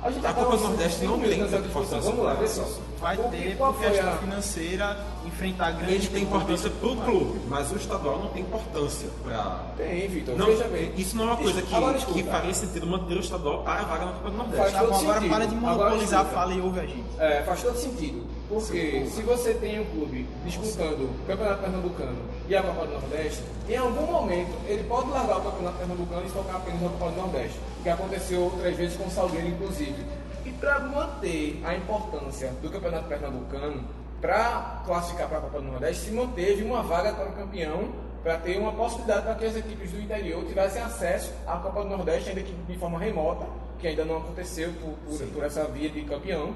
A, 0.02 0.10
gente 0.10 0.26
A 0.26 0.32
Copa 0.34 0.56
do 0.56 0.62
Nordeste 0.64 1.04
não 1.04 1.18
tem 1.20 1.38
tanta 1.48 1.66
importância 1.66 2.10
Vamos 2.10 2.24
lá, 2.26 2.34
vê 2.34 2.48
só. 2.48 2.68
Vai 3.00 3.16
ter, 3.18 3.56
por 3.58 3.74
questão 3.78 4.12
a- 4.12 4.16
financeira, 4.16 4.96
enfrentar 5.26 5.72
grandes 5.72 5.94
ele 5.94 6.08
tem 6.08 6.22
importância 6.22 6.70
para 6.70 6.88
o 6.88 6.96
clube, 6.96 7.40
mas 7.48 7.70
o 7.70 7.76
estadual 7.76 8.18
não 8.18 8.28
tem 8.28 8.42
importância 8.42 9.08
para. 9.22 9.60
Tem, 9.76 10.08
Vitor. 10.08 10.36
Não, 10.38 10.46
veja 10.46 10.64
bem. 10.68 10.92
isso 10.96 11.14
não 11.16 11.24
é 11.24 11.26
uma 11.28 11.36
coisa 11.36 11.60
que, 11.60 11.74
Agora, 11.74 11.92
que 11.98 11.98
escuta. 11.98 12.30
faria 12.30 12.54
sentido 12.54 12.86
manter 12.86 13.16
o 13.16 13.20
estadual 13.20 13.62
para 13.62 13.80
a 13.80 13.84
vaga 13.84 14.04
na 14.06 14.12
Copa 14.12 14.30
do 14.30 14.36
Nordeste. 14.38 14.58
Faz 14.62 14.72
Tá 14.72 14.78
agora 14.80 14.98
sentido. 15.14 15.30
para 15.30 15.46
de 15.46 15.54
monopolizar 15.54 16.20
a 16.20 16.22
escuta. 16.22 16.40
fala 16.40 16.54
e 16.54 16.60
ouve 16.62 16.80
a 16.80 16.86
gente. 16.86 17.04
É, 17.18 17.42
faz 17.42 17.62
todo 17.62 17.76
sentido. 17.76 18.26
Porque 18.48 19.06
se 19.06 19.22
você 19.22 19.54
tem 19.54 19.80
um 19.80 19.84
clube 19.86 20.26
disputando 20.44 21.04
o 21.04 21.26
Campeonato 21.26 21.62
Pernambucano 21.62 22.18
e 22.46 22.54
a 22.54 22.62
Copa 22.62 22.86
do 22.86 22.92
Nordeste, 22.92 23.42
em 23.68 23.76
algum 23.76 24.06
momento 24.06 24.52
ele 24.68 24.84
pode 24.84 25.08
largar 25.10 25.38
o 25.38 25.42
Campeonato 25.42 25.78
Pernambucano 25.78 26.26
e 26.26 26.28
focar 26.28 26.56
apenas 26.56 26.82
na 26.82 26.88
Copa 26.90 27.10
do 27.10 27.16
Nordeste, 27.16 27.58
que 27.82 27.88
aconteceu 27.88 28.42
outras 28.42 28.76
vezes 28.76 28.96
com 28.96 29.06
o 29.06 29.10
Salgueiro, 29.10 29.48
inclusive. 29.48 30.04
E 30.44 30.50
para 30.50 30.80
manter 30.80 31.62
a 31.64 31.74
importância 31.74 32.52
do 32.60 32.70
Campeonato 32.70 33.08
Pernambucano, 33.08 33.82
para 34.20 34.82
classificar 34.86 35.28
para 35.28 35.38
a 35.38 35.40
Copa 35.40 35.60
do 35.60 35.66
Nordeste, 35.68 36.06
se 36.06 36.10
manteve 36.10 36.62
uma 36.62 36.82
vaga 36.82 37.12
para 37.12 37.30
o 37.30 37.32
campeão, 37.32 37.92
para 38.22 38.38
ter 38.38 38.58
uma 38.58 38.72
possibilidade 38.72 39.22
para 39.22 39.34
que 39.34 39.44
as 39.44 39.56
equipes 39.56 39.90
do 39.90 40.00
interior 40.00 40.44
tivessem 40.44 40.82
acesso 40.82 41.32
à 41.46 41.56
Copa 41.56 41.82
do 41.82 41.90
Nordeste, 41.90 42.30
ainda 42.30 42.42
que 42.42 42.52
de 42.52 42.78
forma 42.78 42.98
remota, 42.98 43.46
que 43.78 43.86
ainda 43.86 44.04
não 44.04 44.18
aconteceu 44.18 44.72
por, 44.80 45.18
por, 45.18 45.26
por 45.28 45.44
essa 45.44 45.64
via 45.64 45.90
de 45.90 46.02
campeão, 46.04 46.54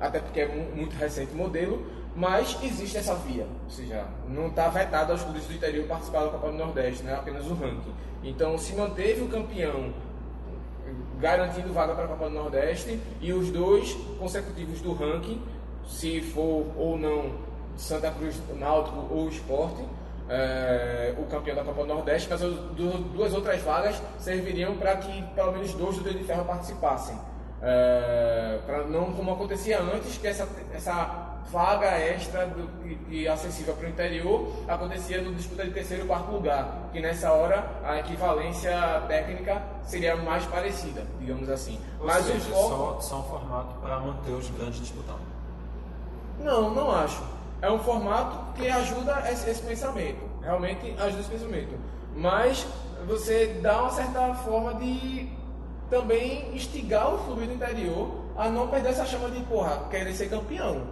até 0.00 0.18
porque 0.20 0.40
é 0.40 0.46
mu- 0.48 0.74
muito 0.74 0.94
recente 0.96 1.32
o 1.32 1.36
modelo, 1.36 1.84
mas 2.16 2.56
existe 2.62 2.96
essa 2.96 3.14
via, 3.14 3.46
ou 3.64 3.70
seja, 3.70 4.04
não 4.28 4.48
está 4.48 4.68
vetado 4.68 5.12
aos 5.12 5.22
clubes 5.22 5.44
do 5.44 5.52
interior 5.54 5.86
participar 5.86 6.24
da 6.24 6.30
Copa 6.30 6.50
do 6.50 6.58
Nordeste, 6.58 7.04
não 7.04 7.12
é 7.12 7.14
apenas 7.14 7.46
o 7.46 7.54
ranking. 7.54 7.92
Então, 8.24 8.58
se 8.58 8.74
manteve 8.74 9.22
o 9.22 9.28
campeão 9.28 9.92
garantindo 11.20 11.72
vaga 11.72 11.94
para 11.94 12.04
a 12.04 12.08
Copa 12.08 12.24
do 12.28 12.34
Nordeste 12.34 12.98
e 13.20 13.32
os 13.32 13.50
dois 13.50 13.92
consecutivos 14.18 14.80
do 14.80 14.92
ranking, 14.94 15.40
se 15.86 16.20
for 16.20 16.66
ou 16.76 16.98
não 16.98 17.32
Santa 17.76 18.10
Cruz, 18.10 18.36
Náutico 18.58 19.06
ou 19.10 19.28
Esporte, 19.28 19.82
é, 20.28 21.14
o 21.18 21.24
campeão 21.24 21.56
da 21.56 21.64
Copa 21.64 21.82
do 21.82 21.88
Nordeste, 21.88 22.28
mas 22.30 22.42
as 22.42 22.54
du- 22.54 22.98
duas 23.14 23.32
outras 23.34 23.60
vagas 23.62 24.00
serviriam 24.18 24.76
para 24.76 24.96
que 24.96 25.22
pelo 25.34 25.52
menos 25.52 25.72
dois 25.74 25.96
do 25.96 26.02
Dedo 26.04 26.18
de 26.18 26.24
Ferro 26.24 26.44
participassem. 26.44 27.16
Para 28.66 28.84
não 28.84 29.12
como 29.12 29.32
acontecia 29.32 29.80
antes, 29.80 30.16
que 30.16 30.26
essa, 30.26 30.48
essa 30.72 31.30
vaga 31.50 31.98
extra 31.98 32.46
do, 32.46 32.68
e, 32.86 33.22
e 33.22 33.28
acessível 33.28 33.74
para 33.74 33.86
o 33.86 33.90
interior 33.90 34.52
acontecia 34.68 35.20
no 35.20 35.34
disputa 35.34 35.64
de 35.64 35.72
terceiro 35.72 36.04
e 36.04 36.06
quarto 36.06 36.30
lugar, 36.30 36.88
que 36.92 37.00
nessa 37.00 37.32
hora 37.32 37.64
a 37.84 37.98
equivalência 37.98 38.72
técnica 39.08 39.62
seria 39.84 40.16
mais 40.16 40.44
parecida, 40.46 41.04
digamos 41.18 41.48
assim. 41.50 41.78
Ou 41.98 42.06
Mas 42.06 42.24
seja, 42.24 42.50
o 42.50 42.54
foco... 42.54 42.68
só, 42.68 43.00
só 43.00 43.18
um 43.20 43.22
formato 43.24 43.74
para 43.80 43.98
manter 43.98 44.32
os 44.32 44.48
grandes 44.50 44.80
disputando. 44.80 45.20
Não, 46.38 46.70
não 46.70 46.90
acho. 46.90 47.22
É 47.60 47.70
um 47.70 47.78
formato 47.78 48.54
que 48.54 48.68
ajuda 48.68 49.30
esse, 49.30 49.50
esse 49.50 49.62
pensamento. 49.62 50.20
Realmente 50.40 50.94
ajuda 50.98 51.20
esse 51.20 51.28
pensamento. 51.28 51.78
Mas 52.16 52.66
você 53.06 53.58
dá 53.60 53.82
uma 53.82 53.90
certa 53.90 54.34
forma 54.34 54.74
de 54.74 55.28
também 55.90 56.54
instigar 56.54 57.14
o 57.14 57.18
clube 57.18 57.46
do 57.46 57.52
interior 57.54 58.10
a 58.36 58.48
não 58.48 58.68
perder 58.68 58.90
essa 58.90 59.04
chama 59.04 59.28
de, 59.30 59.40
porra, 59.44 59.88
querer 59.90 60.14
ser 60.14 60.30
campeão. 60.30 60.82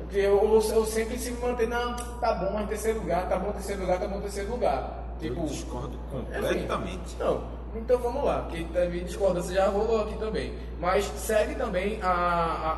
Porque 0.00 0.18
eu, 0.18 0.36
eu, 0.42 0.62
eu 0.74 0.84
sempre 0.86 1.18
se 1.18 1.30
manter, 1.32 1.68
não, 1.68 1.94
tá 2.20 2.34
bom, 2.34 2.50
mas 2.52 2.68
terceiro 2.68 3.00
lugar, 3.00 3.28
tá 3.28 3.36
bom 3.38 3.52
terceiro 3.52 3.80
lugar, 3.82 3.98
tá 3.98 4.06
bom 4.08 4.20
terceiro 4.20 4.50
lugar. 4.50 5.04
Tipo, 5.20 5.40
Eu 5.40 5.46
discordo 5.46 5.98
enfim. 6.14 6.32
completamente. 6.40 7.16
Não, 7.18 7.42
então 7.74 7.98
vamos 7.98 8.24
lá, 8.24 8.46
que 8.50 8.64
teve 8.64 9.00
discordância 9.00 9.54
já 9.54 9.66
rolou 9.68 10.02
aqui 10.02 10.16
também. 10.18 10.52
Mas 10.80 11.04
segue 11.16 11.54
também 11.56 11.98
a- 12.02 12.08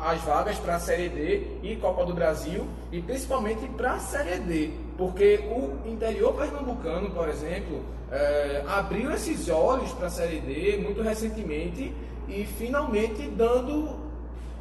a- 0.05 0.11
as 0.11 0.21
vagas 0.21 0.57
para 0.57 0.75
a 0.75 0.79
Série 0.79 1.09
D 1.09 1.59
e 1.61 1.75
Copa 1.75 2.03
do 2.05 2.13
Brasil, 2.13 2.67
e 2.91 2.99
principalmente 3.01 3.67
para 3.69 3.93
a 3.93 3.99
Série 3.99 4.39
D, 4.39 4.71
porque 5.01 5.39
o 5.49 5.89
interior 5.89 6.31
pernambucano, 6.35 7.09
por 7.09 7.27
exemplo, 7.27 7.81
eh, 8.11 8.63
abriu 8.67 9.11
esses 9.11 9.49
olhos 9.49 9.91
para 9.93 10.05
a 10.05 10.09
Série 10.11 10.39
D 10.39 10.77
muito 10.77 11.01
recentemente 11.01 11.91
e 12.27 12.45
finalmente 12.45 13.23
dando 13.29 13.95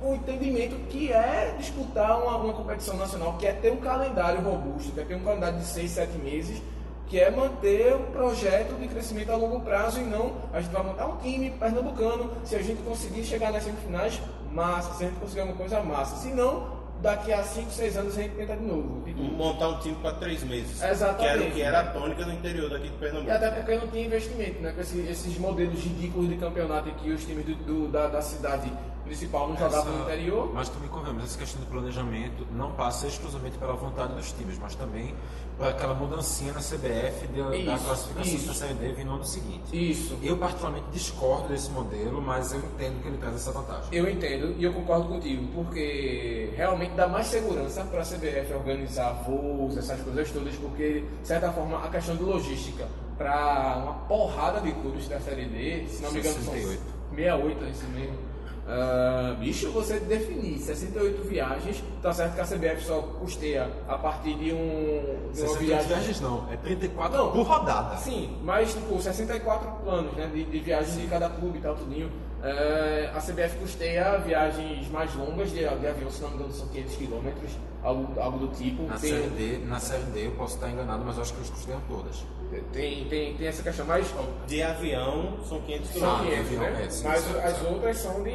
o 0.03 0.15
entendimento 0.15 0.77
que 0.89 1.13
é 1.13 1.55
disputar 1.59 2.23
uma, 2.23 2.39
uma 2.39 2.55
competição 2.55 2.97
nacional, 2.97 3.37
que 3.37 3.47
é 3.47 3.53
ter 3.53 3.71
um 3.71 3.83
calendário 3.83 4.41
robusto, 4.41 4.93
que 4.93 5.01
é 5.01 5.05
ter 5.05 5.15
um 5.15 5.23
calendário 5.23 5.59
de 5.59 5.67
seis, 5.67 5.91
sete 5.91 6.17
meses, 6.17 6.63
que 7.07 7.21
é 7.21 7.31
manter 7.31 7.95
um 7.95 8.11
projeto 8.11 8.81
de 8.81 8.89
crescimento 8.89 9.33
a 9.33 9.37
longo 9.37 9.61
prazo 9.61 10.01
e 10.01 10.05
não 10.05 10.33
a 10.55 10.61
gente 10.63 10.73
vai 10.73 10.83
montar 10.83 11.07
um 11.07 11.19
time 11.19 11.51
pernambucano, 11.51 12.31
se 12.45 12.57
a 12.57 12.63
gente 12.63 12.81
conseguir 12.81 13.25
chegar 13.25 13.53
nas 13.53 13.63
semifinais, 13.63 14.19
massa, 14.51 14.95
se 14.95 15.05
a 15.05 15.07
gente 15.09 15.21
conseguir 15.21 15.41
alguma 15.41 15.59
coisa, 15.59 15.83
massa. 15.83 16.17
Se 16.17 16.29
não, 16.29 16.80
daqui 17.03 17.33
a 17.33 17.43
5, 17.43 17.71
6 17.71 17.97
anos 17.97 18.19
a 18.19 18.23
gente 18.23 18.35
tenta 18.35 18.57
de 18.57 18.65
novo. 18.65 19.05
Montar 19.17 19.69
um 19.69 19.79
time 19.81 19.95
para 19.97 20.13
três 20.15 20.43
meses. 20.45 20.83
Exatamente. 20.83 21.21
Que 21.23 21.27
era 21.29 21.43
o 21.43 21.51
que 21.55 21.63
era 21.63 21.81
a 21.81 21.85
tônica 21.93 22.25
do 22.25 22.33
interior 22.33 22.71
daqui 22.71 22.89
de 22.89 22.97
Pernambuco. 22.97 23.29
E 23.29 23.33
até 23.33 23.51
porque 23.51 23.77
não 23.77 23.89
tinha 23.89 24.07
investimento, 24.07 24.61
né? 24.63 24.73
Com 24.73 24.81
esse- 24.81 25.01
esses 25.01 25.39
modelos 25.39 25.79
ridículos 25.83 26.29
de 26.29 26.37
campeonato 26.37 26.91
que 26.93 27.11
os 27.11 27.25
times 27.25 27.45
do, 27.47 27.55
do- 27.55 27.89
da, 27.89 28.07
da 28.09 28.21
cidade 28.23 28.71
principal 29.11 29.49
não 29.49 29.57
jogavam 29.57 29.93
no 29.93 30.03
interior. 30.05 30.51
Mas 30.55 30.69
também 30.69 30.89
convenhamos, 30.89 31.25
essa 31.25 31.37
questão 31.39 31.61
do 31.61 31.67
planejamento 31.67 32.47
não 32.53 32.71
passa 32.73 33.09
exclusivamente 33.09 33.59
pela 33.59 33.73
vontade 33.73 34.15
dos 34.15 34.31
times, 34.33 34.57
mas 34.61 34.77
também 34.77 35.15
por 35.59 35.67
aquela 35.67 35.95
mudancinha 35.95 36.53
na 36.53 36.61
CBF 36.61 37.27
de- 37.27 37.43
da 37.43 37.57
Isso, 37.75 37.85
classificação 37.85 38.35
isso. 38.35 38.47
da 38.47 38.55
Série 38.55 38.75
D 38.75 38.93
vindo 38.93 39.09
no 39.09 39.15
ano 39.17 39.25
seguinte. 39.25 39.91
Isso. 39.91 40.17
Eu 40.23 40.37
particularmente 40.37 40.87
discordo 40.93 41.49
desse 41.49 41.71
modelo, 41.71 42.23
mas 42.23 42.53
eu 42.53 42.61
entendo 42.61 43.03
que 43.03 43.09
ele 43.09 43.19
traz 43.19 43.35
essa 43.35 43.51
vantagem. 43.51 43.89
Eu 43.93 44.09
entendo 44.09 44.55
e 44.57 44.63
eu 44.65 44.73
concordo 44.73 45.09
contigo, 45.09 45.45
porque 45.53 46.53
realmente 46.57 46.93
dá 46.95 47.09
mais 47.09 47.27
segurança 47.27 47.83
para 47.85 48.01
a 48.03 48.05
CBF 48.05 48.53
organizar 48.55 49.13
voos, 49.27 49.77
essas 49.77 50.01
coisas 50.03 50.31
todas, 50.31 50.55
porque, 50.55 51.05
de 51.21 51.27
certa 51.27 51.51
forma, 51.53 51.85
a 51.85 51.89
questão 51.89 52.15
de 52.17 52.23
logística 52.23 52.87
para 53.19 53.77
uma 53.83 53.93
porrada 54.09 54.61
de 54.61 54.73
clubes 54.73 55.09
da 55.09 55.21
Série 55.21 55.45
D, 55.47 55.87
se 55.89 56.01
não 56.03 56.13
me 56.13 56.21
engano, 56.21 56.35
são 56.37 56.55
68. 56.55 56.83
68, 57.11 57.65
é 57.65 57.69
isso 57.71 57.85
mesmo. 57.89 58.30
Ah, 58.67 59.35
bicho, 59.39 59.71
você 59.73 59.99
definir 59.99 60.59
68 60.59 61.23
viagens, 61.27 61.83
tá 62.01 62.13
certo 62.13 62.35
que 62.35 62.41
a 62.41 62.45
CBF 62.45 62.85
só 62.85 63.01
custeia 63.19 63.69
a 63.89 63.99
partir 63.99 64.35
de, 64.35 64.53
um, 64.53 65.03
de 65.33 65.41
uma 65.41 65.49
68 65.49 65.59
viagem. 65.67 65.87
viagens 65.89 66.21
não, 66.21 66.47
é 66.53 66.57
34 66.57 67.19
Não. 67.19 67.33
por 67.33 67.43
rodada. 67.47 67.97
Sim, 67.97 68.39
mas 68.45 68.73
tipo, 68.73 69.01
64 69.01 69.69
planos 69.83 70.13
né, 70.15 70.31
de, 70.33 70.45
de 70.45 70.59
viagens 70.61 70.97
de 71.01 71.07
cada 71.09 71.29
clube 71.29 71.59
e 71.59 71.61
tal, 71.61 71.75
tudinho. 71.75 72.11
É, 72.43 73.11
a 73.15 73.19
CBF 73.21 73.59
custeia 73.59 74.17
viagens 74.19 74.89
mais 74.91 75.15
longas 75.15 75.51
de, 75.51 75.59
de 75.59 75.67
avião, 75.87 76.11
se 76.11 76.23
não 76.23 76.29
me 76.31 76.37
engano, 76.37 76.53
são 76.53 76.69
500 76.69 76.97
quilômetros, 76.97 77.51
algo, 77.83 78.21
algo 78.21 78.39
do 78.47 78.49
tipo. 78.57 78.85
Na 78.85 78.99
Tem- 78.99 79.11
série, 79.11 79.29
D, 79.31 79.59
na 79.67 79.79
série 79.81 80.05
D 80.05 80.27
eu 80.27 80.31
posso 80.33 80.55
estar 80.55 80.71
enganado, 80.71 81.05
mas 81.05 81.19
acho 81.19 81.33
que 81.35 81.41
eles 81.41 81.51
custam 81.51 81.81
todas. 81.89 82.25
Tem, 82.73 83.05
tem, 83.05 83.35
tem 83.37 83.47
essa 83.47 83.63
questão 83.63 83.87
mais. 83.87 84.13
De 84.47 84.63
avião 84.63 85.37
são 85.49 85.61
500 85.61 85.89
São 85.91 86.01
quilômetros. 86.01 86.31
500, 86.31 86.47
avião, 86.47 86.63
né? 86.63 86.85
é, 86.85 86.91
sim, 86.91 87.05
Mas 87.07 87.21
sim, 87.21 87.39
as 87.39 87.57
sim. 87.57 87.67
outras 87.67 87.97
são 87.99 88.23
de 88.25 88.31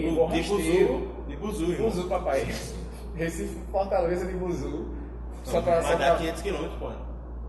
De, 0.00 0.10
Bu- 0.10 0.28
de 0.28 0.42
Buzu. 0.42 1.08
De 1.28 1.36
Buzu, 1.36 1.64
irmão. 1.72 1.90
Buzu, 1.90 2.08
papai. 2.08 2.48
Recife, 3.14 3.58
Fortaleza 3.70 4.26
de 4.26 4.32
Buzu. 4.34 4.86
Só 5.44 5.60
pra, 5.62 5.82
só 5.82 5.88
Mas 5.88 5.96
pra... 5.96 6.10
dá 6.12 6.16
500 6.18 6.42
quilômetros, 6.42 6.78
pô. 6.78 6.88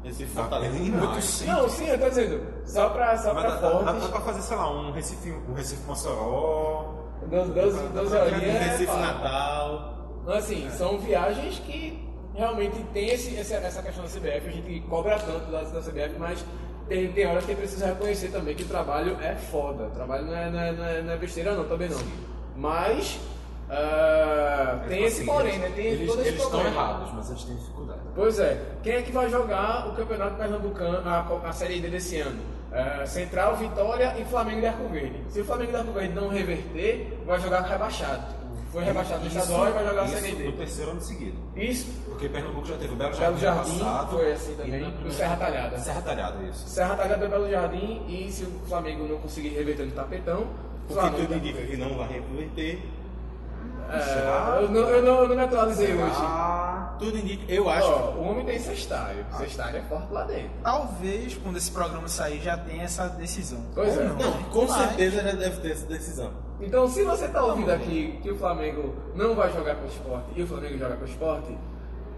Tá 0.03 0.11
Fortaleza. 0.41 0.73
bem 0.79 0.89
muito 0.91 1.21
sim. 1.21 1.45
Não, 1.45 1.69
sim, 1.69 1.87
eu 1.87 1.99
tô 1.99 2.09
dizendo. 2.09 2.43
Só 2.65 2.89
pra, 2.89 3.17
só 3.17 3.33
Mas 3.33 3.43
pra 3.43 3.55
dá, 3.69 3.69
dá, 3.83 3.91
dá 3.93 4.07
pra 4.09 4.21
fazer, 4.21 4.41
sei 4.41 4.57
lá, 4.57 4.71
um 4.71 4.91
Recife, 4.91 5.31
um 5.31 5.53
Recife 5.53 5.83
Mossoró. 5.87 6.95
12, 7.29 7.51
12, 7.51 7.87
12 7.89 8.15
horinhas. 8.15 8.43
é 8.43 8.57
Recife 8.63 8.85
fácil. 8.87 9.01
Natal. 9.01 9.93
Então, 10.23 10.33
assim, 10.35 10.69
são 10.71 10.97
viagens 10.99 11.59
que 11.59 12.10
realmente 12.35 12.83
tem 12.93 13.09
esse, 13.09 13.35
essa, 13.35 13.81
questão 13.81 14.03
da 14.03 14.09
CBF, 14.09 14.47
a 14.47 14.51
gente 14.51 14.79
cobra 14.81 15.19
tanto 15.19 15.51
da, 15.51 15.63
da 15.63 15.81
CBF, 15.81 16.15
mas 16.17 16.45
tem, 16.87 17.11
tem 17.11 17.27
horas 17.27 17.45
que 17.45 17.55
precisa 17.55 17.87
reconhecer 17.87 18.29
também 18.29 18.55
que 18.55 18.63
o 18.63 18.67
trabalho 18.67 19.17
é 19.21 19.35
foda. 19.35 19.89
Trabalho 19.89 20.25
não 20.25 20.35
é, 20.35 20.49
não 20.49 20.59
é, 20.59 20.71
não 20.71 21.11
é, 21.11 21.15
é 21.15 21.17
besteira 21.17 21.55
não, 21.55 21.65
também 21.65 21.89
não. 21.89 21.99
Mas 22.55 23.19
ah, 23.73 24.83
tem 24.89 25.05
esse 25.05 25.21
Assim, 25.21 25.25
porém, 25.25 25.57
né? 25.57 25.71
Tem 25.73 25.85
eles, 25.85 26.13
eles 26.13 26.43
estão 26.43 26.65
errados, 26.65 27.13
mas 27.13 27.29
eles 27.29 27.43
têm 27.45 27.55
dificuldade. 27.55 27.99
Pois 28.13 28.37
é. 28.37 28.61
Quem 28.83 28.93
é 28.95 29.01
que 29.01 29.13
vai 29.13 29.29
jogar 29.29 29.87
o 29.87 29.95
Campeonato 29.95 30.35
Pernambucano, 30.35 31.07
a, 31.07 31.47
a 31.47 31.53
Série 31.53 31.79
D 31.79 31.89
desse 31.89 32.19
ano? 32.19 32.41
É, 32.73 33.05
Central, 33.05 33.55
Vitória 33.55 34.13
e 34.19 34.25
Flamengo 34.25 34.59
de 34.59 34.65
Arco 34.65 34.89
Verde. 34.89 35.23
Se 35.29 35.39
o 35.39 35.45
Flamengo 35.45 35.71
de 35.71 35.77
Arco 35.77 35.91
Verde 35.93 36.13
não 36.13 36.27
reverter, 36.27 37.17
vai 37.25 37.39
jogar 37.39 37.61
rebaixado. 37.61 38.40
Foi 38.71 38.83
rebaixado 38.85 39.19
no 39.21 39.27
estadual 39.27 39.67
e 39.67 39.71
vai 39.71 39.85
jogar 39.85 40.01
a 40.03 40.07
Série 40.07 40.27
Isso 40.29 40.35
D. 40.37 40.43
no 40.45 40.51
terceiro 40.53 40.91
ano 40.91 41.01
seguido. 41.01 41.37
Isso, 41.57 41.87
Porque 42.05 42.29
Pernambuco 42.29 42.65
já 42.67 42.77
teve 42.77 42.93
o 42.93 42.95
Belo 42.95 43.09
Belo 43.17 43.21
Jardim, 43.37 43.39
Jardim 43.41 43.79
passado. 43.79 44.09
foi 44.11 44.31
assim 44.31 44.53
também, 44.55 44.67
e 44.87 44.91
primeira- 44.91 45.11
Serra 45.11 45.35
Talhada. 45.35 45.77
Serra 45.79 46.01
Talhada, 46.01 46.43
isso. 46.43 46.69
Serra 46.69 46.95
Talhada 46.95 47.25
é 47.25 47.27
Belo 47.27 47.49
Jardim 47.49 48.05
e 48.07 48.31
se 48.31 48.43
o 48.45 48.51
Flamengo 48.67 49.07
não 49.07 49.17
conseguir 49.17 49.49
reverter 49.49 49.85
no 49.87 49.91
tapetão, 49.91 50.41
o 50.41 50.47
Porque 50.87 50.93
Flamengo 51.01 51.17
tudo 51.17 51.35
indica 51.35 51.61
que 51.61 51.75
não 51.77 51.97
vai 51.97 52.07
reverter. 52.07 52.81
É, 53.89 54.63
eu, 54.63 54.69
não, 54.69 54.79
eu, 54.81 55.03
não, 55.03 55.21
eu 55.23 55.27
não 55.27 55.35
me 55.35 55.41
atualizei 55.43 55.93
hoje. 55.93 56.15
Tudo 56.97 57.17
indica. 57.17 57.51
Eu 57.51 57.69
acho. 57.69 57.87
Ó, 57.91 58.11
o 58.11 58.23
homem 58.29 58.45
tem 58.45 58.57
cestário. 58.57 59.25
Cestário 59.37 59.79
é 59.79 59.81
forte 59.81 60.13
lá 60.13 60.23
dentro. 60.23 60.49
Talvez, 60.63 61.33
quando 61.43 61.57
esse 61.57 61.71
programa 61.71 62.07
sair, 62.07 62.39
já 62.41 62.55
tenha 62.57 62.83
essa 62.83 63.07
decisão. 63.09 63.59
Pois 63.75 63.97
é. 63.97 64.03
Não, 64.05 64.43
com 64.43 64.65
Mas- 64.65 64.77
certeza 64.77 65.21
já 65.23 65.31
deve 65.33 65.57
ter 65.59 65.71
essa 65.71 65.85
decisão. 65.87 66.31
Então, 66.61 66.87
se 66.87 67.03
você 67.03 67.27
tá 67.27 67.43
ouvindo 67.43 67.71
aqui 67.71 68.19
que 68.21 68.29
o 68.29 68.37
Flamengo 68.37 68.93
não 69.15 69.33
vai 69.33 69.51
jogar 69.51 69.75
com 69.75 69.85
o 69.85 69.87
esporte 69.87 70.27
e 70.35 70.43
o 70.43 70.47
Flamengo 70.47 70.77
joga 70.77 70.95
com 70.95 71.03
o 71.03 71.07
esporte, 71.07 71.57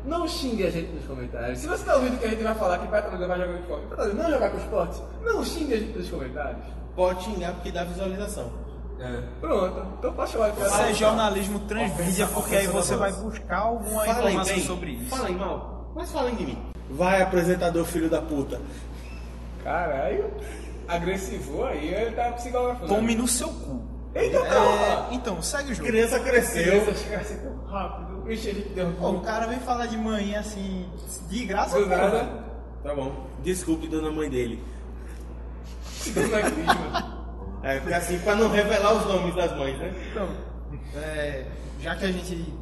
não 0.05 0.27
xingue 0.27 0.67
a 0.67 0.69
gente 0.69 0.91
nos 0.91 1.05
comentários. 1.05 1.59
Se 1.59 1.67
você 1.67 1.85
tá 1.85 1.95
ouvindo 1.95 2.19
que 2.19 2.25
a 2.25 2.29
gente 2.29 2.43
vai 2.43 2.55
falar 2.55 2.77
que 2.79 2.87
Petrolina 2.87 3.27
vai 3.27 3.39
jogar 3.39 3.53
com 3.53 3.57
o 3.57 3.61
esporte, 3.61 3.87
Petrolina 3.87 4.23
não 4.23 4.31
jogar 4.31 4.49
com 4.49 4.57
o 4.57 4.59
esporte, 4.59 5.01
não 5.23 5.45
xingue 5.45 5.73
a 5.73 5.77
gente 5.77 5.97
nos 5.97 6.09
comentários. 6.09 6.65
Pode 6.95 7.23
xingar 7.23 7.53
porque 7.53 7.71
dá 7.71 7.83
visualização. 7.85 8.51
É. 8.99 9.23
Pronto, 9.41 9.85
então 9.97 10.13
pode 10.13 10.31
chamar 10.31 10.51
de 10.51 10.61
Isso 10.61 10.81
é 10.81 10.93
jornalismo 10.93 11.59
transmídia, 11.61 12.27
porque 12.27 12.55
aí 12.55 12.67
você 12.67 12.95
vai 12.95 13.11
buscar 13.11 13.59
alguma 13.59 14.05
Falem 14.05 14.27
informação 14.27 14.55
bem, 14.55 14.63
sobre 14.63 14.91
isso. 14.91 15.15
Falem 15.15 15.35
mal, 15.35 15.91
mas 15.95 16.11
falem 16.11 16.35
de 16.35 16.45
mim. 16.45 16.57
Vai, 16.91 17.21
apresentador 17.21 17.85
filho 17.85 18.09
da 18.09 18.21
puta. 18.21 18.61
Caralho, 19.63 20.31
agressivou 20.87 21.65
aí, 21.65 21.93
ele 21.93 22.11
tá 22.11 22.31
psicografando. 22.33 22.93
Tome 22.93 23.15
no 23.15 23.27
seu 23.27 23.47
cu. 23.47 23.92
Eita, 24.15 24.37
É, 24.37 25.07
então, 25.13 25.41
segue 25.41 25.71
o 25.71 25.75
jogo. 25.75 25.87
Criança 25.89 26.19
cresceu. 26.19 26.85
Crescem 26.85 27.37
tão 27.37 27.65
rápido. 27.65 28.31
Ixi, 28.31 28.49
a 28.49 28.53
gente 28.53 28.69
Pô, 28.69 28.75
derrubou. 28.75 29.15
o 29.17 29.21
cara 29.21 29.47
vem 29.47 29.59
falar 29.59 29.87
de 29.87 29.97
manhã 29.97 30.39
assim, 30.39 30.87
de 31.29 31.45
graça, 31.45 31.77
Do 31.79 31.85
porra. 31.87 31.97
nada. 31.97 32.43
Tá 32.83 32.93
bom. 32.95 33.25
Desculpe, 33.43 33.87
dona 33.87 34.11
mãe 34.11 34.29
dele. 34.29 34.63
Não 36.15 36.37
é 36.37 36.41
crisma. 36.43 37.23
É, 37.63 37.79
porque 37.79 37.93
assim, 37.93 38.19
pra 38.19 38.35
não 38.35 38.49
revelar 38.49 38.93
os 38.93 39.05
nomes 39.05 39.33
das 39.35 39.55
mães, 39.57 39.77
né? 39.79 39.93
Então, 40.11 40.27
é, 40.95 41.45
já 41.79 41.95
que 41.95 42.05
a 42.05 42.11
gente 42.11 42.53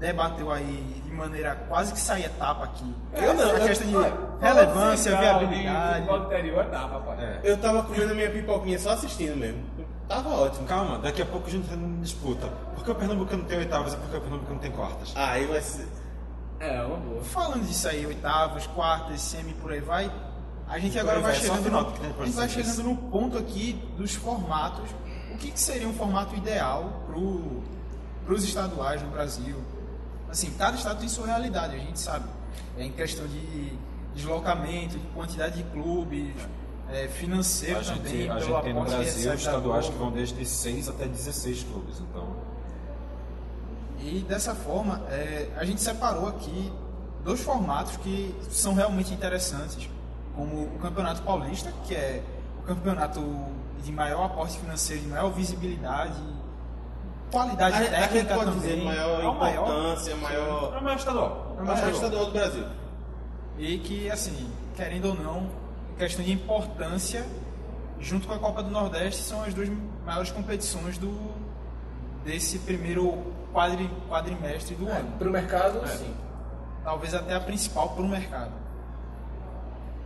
debateu 0.00 0.50
aí 0.50 1.00
de 1.04 1.12
maneira 1.12 1.54
quase 1.68 1.92
que 1.92 1.98
sair 2.00 2.24
etapa 2.26 2.64
aqui, 2.64 2.94
Eu 3.14 3.34
não, 3.34 3.50
a 3.50 3.58
eu- 3.58 3.66
questão 3.66 3.86
de 3.88 4.44
relevância, 4.44 5.16
viabilidade. 5.16 6.06
Futebol 6.06 6.26
interior 6.26 6.60
é 6.64 6.68
tapa, 6.68 7.00
pai. 7.00 7.16
É. 7.24 7.40
Eu 7.44 7.56
tava 7.56 7.82
comendo 7.84 8.14
minha 8.14 8.30
pipoquinha 8.30 8.78
só 8.78 8.90
assistindo 8.90 9.36
mesmo. 9.36 9.62
Tava 10.08 10.28
ótimo. 10.30 10.66
Calma, 10.66 10.98
daqui 10.98 11.20
a 11.20 11.26
pouco 11.26 11.46
a 11.46 11.50
gente 11.50 11.68
tá 11.68 11.74
em 11.74 12.00
disputa. 12.00 12.48
Por 12.74 12.84
que 12.84 12.90
o 12.90 12.94
Pernambuco 12.94 13.36
não 13.36 13.44
tem 13.44 13.58
oitavas 13.58 13.92
e 13.92 13.96
por 13.96 14.10
que 14.10 14.16
o 14.16 14.20
Pernambuco 14.20 14.52
não 14.52 14.58
tem 14.58 14.70
quartas? 14.70 15.12
Aí 15.14 15.46
vai 15.46 15.60
ser. 15.60 15.86
É, 16.58 16.82
uma 16.82 16.96
boa. 16.96 17.22
Falando 17.22 17.66
disso 17.66 17.88
aí, 17.88 18.04
oitavas, 18.06 18.66
quartas, 18.68 19.20
semi, 19.20 19.52
por 19.54 19.70
aí 19.70 19.80
vai, 19.80 20.10
a 20.66 20.78
gente 20.78 20.98
agora 20.98 21.20
vai 21.20 21.32
vai, 21.32 21.40
só 21.40 21.54
chegando, 21.54 21.64
final 21.64 21.82
no, 21.82 21.92
que 21.92 22.00
tem 22.00 22.10
a 22.10 22.24
gente 22.24 22.34
vai 22.34 22.48
chegando 22.48 22.82
no 22.82 22.96
ponto 22.96 23.38
aqui 23.38 23.72
dos 23.96 24.14
formatos. 24.14 24.90
O 25.32 25.36
que, 25.38 25.50
que 25.50 25.60
seria 25.60 25.86
um 25.86 25.94
formato 25.94 26.34
ideal 26.34 27.04
para 27.06 28.34
os 28.34 28.44
estaduais 28.44 29.02
no 29.02 29.10
Brasil? 29.10 29.56
Assim, 30.28 30.50
cada 30.58 30.76
estado 30.76 30.98
tem 30.98 31.08
sua 31.08 31.26
realidade, 31.26 31.76
a 31.76 31.78
gente 31.78 31.98
sabe. 31.98 32.26
É 32.76 32.84
em 32.84 32.92
questão 32.92 33.26
de 33.26 33.72
deslocamento, 34.14 34.98
de 34.98 35.06
quantidade 35.08 35.62
de 35.62 35.70
clubes, 35.70 36.34
é, 36.90 37.08
financeiro 37.08 37.80
A 37.80 37.82
gente, 37.82 37.98
também, 37.98 38.30
a 38.30 38.34
pelo 38.36 38.46
gente 38.46 38.62
tem 38.62 38.74
no 38.74 38.84
Brasil 38.84 39.34
estaduais 39.34 39.88
que 39.88 39.94
vão 39.96 40.10
desde 40.10 40.44
6 40.44 40.88
até 40.88 41.06
16 41.06 41.64
clubes. 41.64 42.00
Então, 42.00 42.36
E 44.00 44.20
dessa 44.20 44.54
forma, 44.54 45.02
é, 45.10 45.48
a 45.56 45.64
gente 45.64 45.80
separou 45.80 46.28
aqui 46.28 46.72
dois 47.24 47.40
formatos 47.40 47.96
que 47.98 48.34
são 48.48 48.74
realmente 48.74 49.12
interessantes, 49.12 49.88
como 50.34 50.64
o 50.64 50.78
Campeonato 50.80 51.22
Paulista, 51.22 51.72
que 51.86 51.94
é 51.94 52.22
o 52.60 52.62
campeonato 52.62 53.20
de 53.82 53.92
maior 53.92 54.24
aporte 54.26 54.58
financeiro, 54.58 55.02
de 55.02 55.08
maior 55.08 55.30
visibilidade, 55.30 56.14
qualidade 57.30 57.74
A, 57.74 57.78
a 57.78 57.82
gente 57.82 57.90
técnica 57.90 58.34
pode 58.34 58.50
também. 58.52 58.60
dizer 58.60 58.84
maior 58.84 59.22
é 59.22 59.28
o 59.28 59.34
maior. 59.34 59.68
importância, 59.68 60.16
maior. 60.16 60.74
é 60.74 60.78
o 60.78 60.82
maior 60.82 60.96
estadual. 60.96 61.56
É 61.58 61.62
o 61.62 61.66
maior 61.66 61.90
estadual 61.90 62.26
do 62.26 62.32
Brasil. 62.32 62.64
E 63.58 63.78
que, 63.78 64.10
assim, 64.10 64.50
querendo 64.76 65.06
ou 65.06 65.14
não, 65.14 65.50
questão 65.98 66.24
de 66.24 66.32
importância, 66.32 67.26
junto 68.00 68.26
com 68.26 68.34
a 68.34 68.38
Copa 68.38 68.62
do 68.62 68.70
Nordeste, 68.70 69.22
são 69.22 69.42
as 69.42 69.52
duas 69.52 69.68
maiores 70.04 70.30
competições 70.30 70.96
do 70.96 71.36
desse 72.24 72.58
primeiro 72.60 73.24
quadri, 73.52 73.90
quadrimestre 74.08 74.74
do 74.74 74.88
ano. 74.88 75.10
Pro 75.18 75.30
mercado, 75.30 75.86
sim. 75.88 76.14
talvez 76.84 77.14
até 77.14 77.34
a 77.34 77.40
principal 77.40 77.90
para 77.90 78.02
o 78.02 78.08
mercado. 78.08 78.52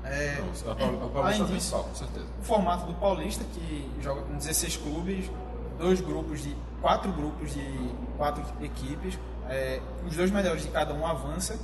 É, 0.05 0.41
Não, 0.41 0.73
a 0.73 0.75
Paulista 0.75 1.15
é 1.15 1.29
a 1.29 1.31
disso, 1.31 1.47
principal, 1.47 1.85
com 1.85 1.95
certeza. 1.95 2.27
o 2.41 2.45
formato 2.45 2.87
do 2.87 2.95
Paulista, 2.95 3.45
que 3.55 3.91
joga 4.01 4.23
com 4.23 4.37
16 4.37 4.77
clubes, 4.79 5.31
dois 5.79 6.01
grupos 6.01 6.43
de 6.43 6.57
quatro 6.81 7.13
grupos 7.13 7.53
de 7.53 7.95
quatro 8.17 8.43
equipes, 8.65 9.19
é, 9.49 9.81
os 10.07 10.17
dois 10.17 10.31
melhores 10.31 10.63
de 10.63 10.69
cada 10.69 10.93
um 10.93 11.07
avança 11.07 11.59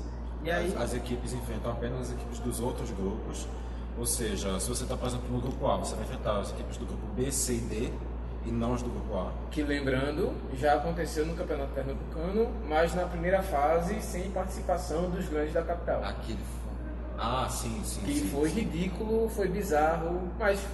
e 0.45 0.51
aí 0.51 0.69
As, 0.75 0.83
as 0.83 0.95
equipes 0.95 1.33
enfrentam 1.33 1.73
apenas 1.73 2.03
as 2.03 2.13
equipes 2.13 2.39
dos 2.39 2.61
outros 2.61 2.91
grupos. 2.91 3.49
Ou 3.99 4.07
seja, 4.07 4.61
se 4.61 4.69
você 4.69 4.85
está, 4.85 4.97
por 4.97 5.09
exemplo, 5.09 5.27
no 5.31 5.41
grupo 5.41 5.67
A, 5.67 5.77
você 5.77 5.97
vai 5.97 6.05
enfrentar 6.05 6.39
as 6.39 6.51
equipes 6.51 6.77
do 6.77 6.87
grupo 6.87 7.05
B, 7.17 7.33
C 7.33 7.55
e 7.55 7.59
D 7.59 7.93
e 8.47 8.51
não 8.53 8.75
as 8.75 8.83
do 8.83 8.91
grupo 8.91 9.15
A. 9.17 9.33
Que 9.51 9.63
lembrando, 9.63 10.33
já 10.55 10.75
aconteceu 10.75 11.27
no 11.27 11.35
Campeonato 11.35 11.73
Pernambucano, 11.73 12.49
mas 12.69 12.95
na 12.95 13.05
primeira 13.07 13.43
fase 13.43 14.01
sem 14.01 14.31
participação 14.31 15.11
dos 15.11 15.29
grandes 15.29 15.53
da 15.53 15.63
capital. 15.63 16.05
Aquele. 16.05 16.39
Ah, 17.19 17.49
sim, 17.51 17.83
sim. 17.85 18.01
que 18.03 18.21
sim, 18.21 18.29
foi 18.29 18.51
sim. 18.51 18.61
ridículo, 18.61 19.29
foi 19.29 19.49
bizarro, 19.49 20.31
mas 20.39 20.65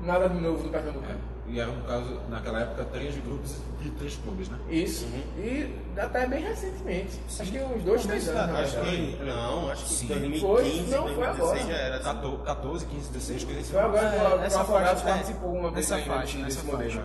nada 0.00 0.26
de 0.26 0.40
novo 0.40 0.64
no 0.64 0.70
Pernambucano. 0.70 1.20
É. 1.32 1.35
E 1.48 1.60
era, 1.60 1.70
no 1.70 1.82
caso, 1.84 2.20
naquela 2.28 2.60
época, 2.62 2.84
três 2.86 3.16
grupos 3.18 3.56
de 3.80 3.90
três 3.90 4.16
clubes, 4.16 4.48
né? 4.48 4.58
Isso. 4.68 5.06
E 5.38 5.72
até 5.96 6.26
bem 6.26 6.42
recentemente. 6.42 7.20
Acho 7.38 7.52
que 7.52 7.58
uns 7.60 7.82
dois, 7.84 8.04
três 8.04 8.28
anos. 8.28 8.58
Acho 8.58 8.80
que. 8.80 9.16
Não, 9.24 9.70
acho 9.70 9.84
que 9.84 9.90
Sim. 9.90 10.06
2015, 10.08 10.40
Foi? 10.40 10.62
Não, 10.90 11.02
foi 11.14 11.14
2016 11.14 11.38
agora. 11.62 11.66
já 11.66 11.74
era. 11.76 11.94
assim. 11.96 12.04
14, 12.04 12.36
14 12.44 12.86
15, 12.86 13.08
16, 13.10 13.44
coisa 13.44 13.60
assim. 13.60 13.70
Foi 13.72 13.80
agora 13.80 14.10
que 14.10 14.16
É, 14.16 14.28
o- 14.34 14.38
nessa 14.38 14.58
o 14.58 14.60
Afogados 14.62 15.02
é. 15.02 15.04
participou 15.06 15.52
uma 15.52 15.70
vez 15.70 15.88
Nessa 15.90 16.04
faixa, 16.04 16.38
nessa 16.38 16.62
modelo. 16.64 17.02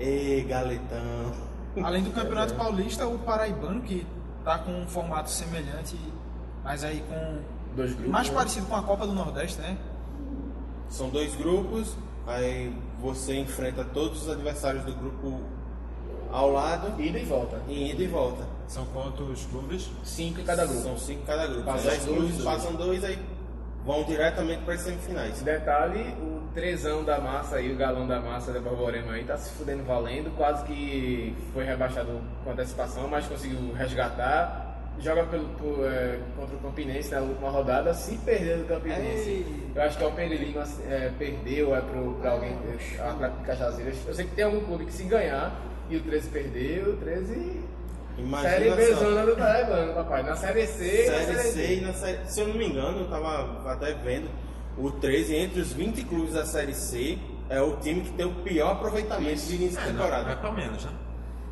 Ê, 0.00 0.44
galetão. 0.48 1.32
além 1.82 2.02
do 2.02 2.10
Campeonato 2.10 2.54
Paulista, 2.54 3.06
o 3.06 3.18
Paraibano 3.20 3.80
que 3.82 4.04
está 4.40 4.58
com 4.58 4.72
um 4.82 4.86
formato 4.88 5.30
semelhante, 5.30 5.96
mas 6.64 6.82
aí 6.82 7.04
com 7.08 7.38
Dois 7.76 7.92
grupos. 7.92 8.10
mais 8.10 8.28
né? 8.28 8.34
parecido 8.34 8.66
com 8.66 8.76
a 8.76 8.82
Copa 8.82 9.06
do 9.06 9.12
Nordeste, 9.12 9.60
né? 9.60 9.76
São 10.88 11.08
dois 11.08 11.34
grupos, 11.36 11.96
aí 12.26 12.72
você 13.06 13.34
enfrenta 13.38 13.84
todos 13.84 14.22
os 14.22 14.30
adversários 14.30 14.84
do 14.84 14.92
grupo 14.94 15.40
ao 16.32 16.50
lado, 16.50 17.00
Ida 17.00 17.18
e 17.18 17.24
volta. 17.24 17.60
em 17.68 17.90
ida 17.90 18.02
e 18.02 18.06
volta. 18.08 18.44
São 18.66 18.84
quantos 18.86 19.44
clubes? 19.46 19.88
Cinco 20.04 20.40
em 20.40 20.44
cada 20.44 20.66
grupo. 20.66 20.82
São 20.82 20.98
cinco 20.98 21.22
cada 21.24 21.46
grupo. 21.46 21.62
Passa 21.64 21.78
São 21.82 21.90
dez 21.90 22.04
dois, 22.04 22.16
clubes, 22.18 22.36
dois. 22.38 22.44
passam 22.44 22.74
dois, 22.74 23.04
aí 23.04 23.18
vão 23.84 24.02
diretamente 24.04 24.62
para 24.64 24.74
as 24.74 24.80
semifinais. 24.80 25.40
Detalhe, 25.42 26.00
o 26.20 26.42
trezão 26.52 27.04
da 27.04 27.20
massa 27.20 27.56
aí, 27.56 27.72
o 27.72 27.76
galão 27.76 28.06
da 28.08 28.20
massa 28.20 28.52
da 28.52 28.58
Borborema 28.60 29.12
aí, 29.12 29.22
tá 29.24 29.36
se 29.38 29.52
fudendo 29.52 29.84
valendo, 29.84 30.34
quase 30.36 30.64
que 30.64 31.32
foi 31.52 31.64
rebaixado 31.64 32.20
com 32.42 32.50
antecipação, 32.50 33.06
mas 33.08 33.26
conseguiu 33.26 33.72
resgatar. 33.72 34.65
Joga 35.00 35.24
pelo, 35.24 35.48
por, 35.50 35.84
é, 35.84 36.18
contra 36.36 36.56
o 36.56 36.58
Campinense 36.60 37.10
na 37.10 37.20
última 37.20 37.50
rodada, 37.50 37.92
se 37.94 38.16
perder 38.18 38.58
do 38.58 38.64
Campinense. 38.64 39.28
Ei. 39.28 39.66
Eu 39.74 39.82
acho 39.82 39.98
que 39.98 40.04
é 40.04 40.06
o 40.06 40.12
Pereira 40.12 40.64
é, 40.88 41.10
perdeu, 41.18 41.76
é 41.76 41.80
pro, 41.82 42.14
pra 42.14 42.30
alguém, 42.32 42.56
a 42.98 43.10
Atlético 43.10 43.44
Cajazeiras. 43.44 43.96
Eu 44.06 44.14
sei 44.14 44.24
que 44.24 44.34
tem 44.34 44.44
algum 44.44 44.60
clube 44.60 44.86
que 44.86 44.92
se 44.92 45.04
ganhar 45.04 45.54
e 45.90 45.96
o 45.96 46.02
13 46.02 46.28
perdeu, 46.30 46.92
o 46.94 46.96
13. 46.96 47.60
Imagina 48.18 48.50
série 48.50 48.70
B 48.70 48.94
zona 48.94 49.26
do 49.26 49.36
Paraibano, 49.36 49.94
papai. 49.94 50.22
Na 50.22 50.34
série 50.36 50.66
C, 50.66 51.10
na 51.10 51.18
Série 51.18 51.38
C 51.52 51.74
e 51.74 51.80
na 51.82 51.92
série... 51.92 52.18
Se 52.24 52.40
eu 52.40 52.48
não 52.48 52.54
me 52.54 52.66
engano, 52.66 53.00
eu 53.00 53.08
tava 53.08 53.70
até 53.70 53.92
vendo, 53.92 54.30
o 54.78 54.90
13 54.90 55.36
entre 55.36 55.60
os 55.60 55.72
20 55.74 56.04
clubes 56.04 56.32
da 56.32 56.46
Série 56.46 56.74
C 56.74 57.18
é 57.50 57.60
o 57.60 57.76
time 57.76 58.00
que 58.00 58.12
tem 58.12 58.24
o 58.24 58.34
pior 58.36 58.72
aproveitamento 58.72 59.42
de 59.42 59.54
início 59.56 59.78
de 59.78 59.88
É, 59.88 59.92
temporada. 59.92 60.24
não, 60.24 60.32
é 60.32 60.36
pelo 60.36 60.52
menos, 60.54 60.84
né? 60.84 60.90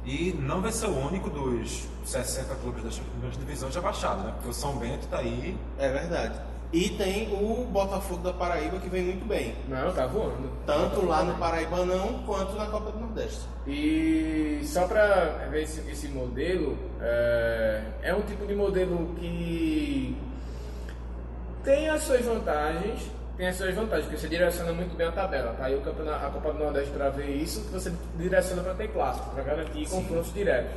E 0.04 0.34
não 0.38 0.60
vai 0.60 0.70
ser 0.70 0.86
o 0.86 0.98
único 1.06 1.30
dos 1.30 1.86
60 2.04 2.54
clubes 2.56 2.84
das 2.84 2.98
primeiras 2.98 3.38
divisões 3.38 3.72
já 3.72 3.80
baixado, 3.80 4.22
né? 4.22 4.32
Porque 4.32 4.50
o 4.50 4.52
São 4.52 4.76
Bento 4.76 5.06
tá 5.06 5.18
aí. 5.18 5.56
É 5.78 5.90
verdade. 5.90 6.38
E 6.72 6.90
tem 6.90 7.32
o 7.32 7.64
Botafogo 7.66 8.22
da 8.22 8.32
Paraíba 8.32 8.78
que 8.80 8.88
vem 8.88 9.04
muito 9.04 9.24
bem. 9.24 9.54
Não, 9.68 9.92
tá 9.92 10.06
voando. 10.06 10.50
Tanto 10.66 11.06
lá 11.06 11.22
no 11.22 11.38
Paraíba 11.38 11.86
não, 11.86 12.24
quanto 12.24 12.56
na 12.56 12.66
Copa 12.66 12.90
do 12.90 12.98
Nordeste. 12.98 13.42
E 13.64 14.60
só 14.64 14.86
para 14.86 15.46
ver 15.50 15.62
esse, 15.62 15.88
esse 15.88 16.08
modelo, 16.08 16.76
é, 17.00 17.82
é 18.02 18.14
um 18.14 18.22
tipo 18.22 18.44
de 18.44 18.56
modelo 18.56 19.14
que 19.14 20.18
tem 21.62 21.88
as 21.88 22.02
suas 22.02 22.24
vantagens, 22.24 23.02
tem 23.36 23.48
as 23.48 23.56
suas 23.56 23.74
vantagens, 23.74 24.06
porque 24.06 24.20
você 24.20 24.28
direciona 24.28 24.72
muito 24.72 24.96
bem 24.96 25.06
a 25.06 25.12
tabela. 25.12 25.54
Tá 25.54 25.66
aí 25.66 25.74
o 25.74 25.80
campeonato, 25.80 26.24
a 26.24 26.30
Copa 26.30 26.52
do 26.52 26.58
Nordeste 26.58 26.90
para 26.90 27.10
ver 27.10 27.30
isso, 27.30 27.60
você 27.72 27.92
direciona 28.16 28.62
para 28.62 28.74
ter 28.74 28.88
clássico, 28.88 29.30
para 29.30 29.42
garantir 29.42 29.88
confrontos 29.88 30.32
diretos. 30.32 30.72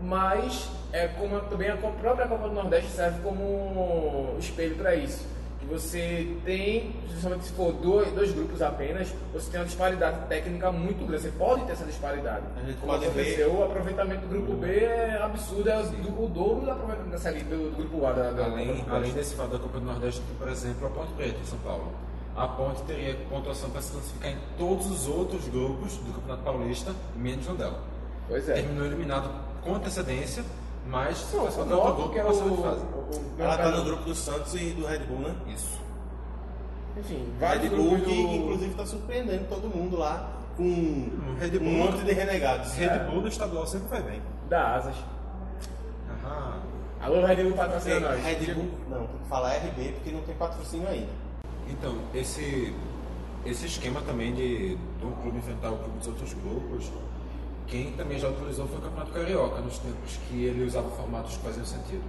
Mas 0.00 0.70
é 0.92 1.08
como 1.08 1.40
também 1.40 1.70
a 1.70 1.76
própria 1.76 2.26
Copa 2.26 2.48
do 2.48 2.54
Nordeste 2.54 2.90
serve 2.90 3.20
como 3.22 4.36
espelho 4.38 4.76
para 4.76 4.94
isso. 4.94 5.26
Que 5.60 5.66
você 5.66 6.36
tem, 6.44 6.92
principalmente 7.06 7.44
se 7.44 7.52
for 7.52 7.72
dois, 7.74 8.10
dois 8.12 8.32
grupos 8.32 8.62
apenas, 8.62 9.14
você 9.32 9.50
tem 9.50 9.60
uma 9.60 9.66
disparidade 9.66 10.26
técnica 10.26 10.72
muito 10.72 11.06
grande. 11.06 11.24
Você 11.24 11.30
pode 11.32 11.64
ter 11.66 11.72
essa 11.72 11.84
disparidade. 11.84 12.46
A 12.56 12.66
gente 12.66 12.78
Como 12.78 12.92
pode 12.92 13.04
ver- 13.04 13.20
aconteceu, 13.20 13.52
o 13.54 13.64
aproveitamento 13.64 14.22
do 14.22 14.28
grupo 14.28 14.54
B 14.54 14.68
é 14.68 15.20
absurdo, 15.22 15.68
é 15.68 15.76
o, 15.78 16.24
o 16.24 16.28
dobro 16.28 16.64
do 16.64 16.70
aproveitamento 16.70 17.10
dessa 17.10 17.30
liga 17.30 17.54
do, 17.54 17.70
do 17.70 17.76
grupo 17.76 18.06
A 18.06 18.12
da, 18.12 18.30
da 18.30 18.44
Além, 18.46 18.74
do 18.82 18.94
além 18.94 19.12
desse 19.12 19.34
fato 19.34 19.50
da 19.50 19.58
Copa 19.58 19.78
do 19.78 19.84
Nordeste, 19.84 20.22
por 20.38 20.48
exemplo, 20.48 20.86
a 20.86 20.90
Ponte 20.90 21.12
Preta 21.12 21.38
em 21.38 21.44
São 21.44 21.58
Paulo. 21.58 21.92
A 22.34 22.48
Ponte 22.48 22.80
teria 22.84 23.14
pontuação 23.28 23.68
para 23.68 23.82
se 23.82 23.92
classificar 23.92 24.30
em 24.30 24.38
todos 24.56 24.90
os 24.90 25.06
outros 25.08 25.46
grupos 25.48 25.96
do 25.98 26.10
Campeonato 26.14 26.42
Paulista, 26.42 26.94
menos 27.14 27.46
no 27.46 27.54
dela. 27.54 27.80
Pois 28.26 28.48
é. 28.48 28.54
Terminou 28.54 28.86
eliminado 28.86 29.28
com 29.62 29.74
antecedência, 29.74 30.42
mas 30.86 31.16
se 31.18 31.36
Não, 31.36 31.44
o 31.44 31.48
contra 31.48 31.76
outro 31.76 31.94
grupo, 31.94 32.08
que 32.12 32.18
é 32.18 32.22
passou 32.24 32.50
de 32.50 32.62
fase. 32.62 32.82
o- 32.82 33.16
o- 33.16 33.42
Ela 33.42 33.56
tá 33.58 33.70
no 33.70 33.84
grupo 33.84 34.04
do 34.04 34.14
Santos 34.14 34.54
e 34.54 34.70
do 34.70 34.86
Red 34.86 35.00
Bull, 35.00 35.20
né? 35.20 35.34
Isso. 35.48 35.78
Enfim, 36.98 37.32
Red 37.38 37.68
Bull 37.70 37.90
grupos 37.90 38.06
que 38.06 38.14
do... 38.26 38.32
inclusive 38.34 38.74
tá 38.74 38.86
surpreendendo 38.86 39.44
todo 39.48 39.68
mundo 39.68 39.96
lá 39.96 40.28
com 40.56 41.08
Red 41.38 41.58
Bull. 41.58 41.68
um 41.68 41.78
monte 41.78 42.02
de 42.04 42.12
renegados. 42.12 42.72
Red 42.74 42.98
Bull 43.10 43.22
no 43.22 43.28
estadual 43.28 43.66
sempre 43.66 43.88
vai 43.88 44.02
bem. 44.02 44.22
da 44.48 44.74
Asas. 44.76 44.96
Aham. 46.24 46.60
Alô, 47.00 47.24
Red 47.24 47.36
Bull 47.44 47.52
patrocina 47.52 48.00
nós. 48.00 48.22
Red 48.24 48.54
Bull, 48.54 48.68
não, 48.90 49.06
tem 49.06 49.18
que 49.22 49.28
falar 49.28 49.52
RB 49.56 49.92
porque 49.92 50.10
não 50.10 50.20
tem 50.22 50.34
patrocínio 50.34 50.88
ainda. 50.88 51.08
Então, 51.68 51.96
esse, 52.12 52.74
esse 53.46 53.66
esquema 53.66 54.00
também 54.02 54.34
de, 54.34 54.76
de 54.76 55.06
um 55.06 55.12
clube 55.12 55.38
enfrentar 55.38 55.70
o 55.70 55.78
clube 55.78 55.98
dos 55.98 56.08
outros 56.08 56.34
grupos, 56.34 56.90
quem 57.66 57.92
também 57.92 58.18
já 58.18 58.28
utilizou 58.28 58.66
foi 58.66 58.78
o 58.78 58.82
Campeonato 58.82 59.12
Carioca, 59.12 59.60
nos 59.60 59.78
tempos 59.78 60.18
que 60.28 60.44
ele 60.44 60.64
usava 60.64 60.88
formatos 60.90 61.36
que 61.36 61.42
faziam 61.44 61.64
sentido. 61.64 62.02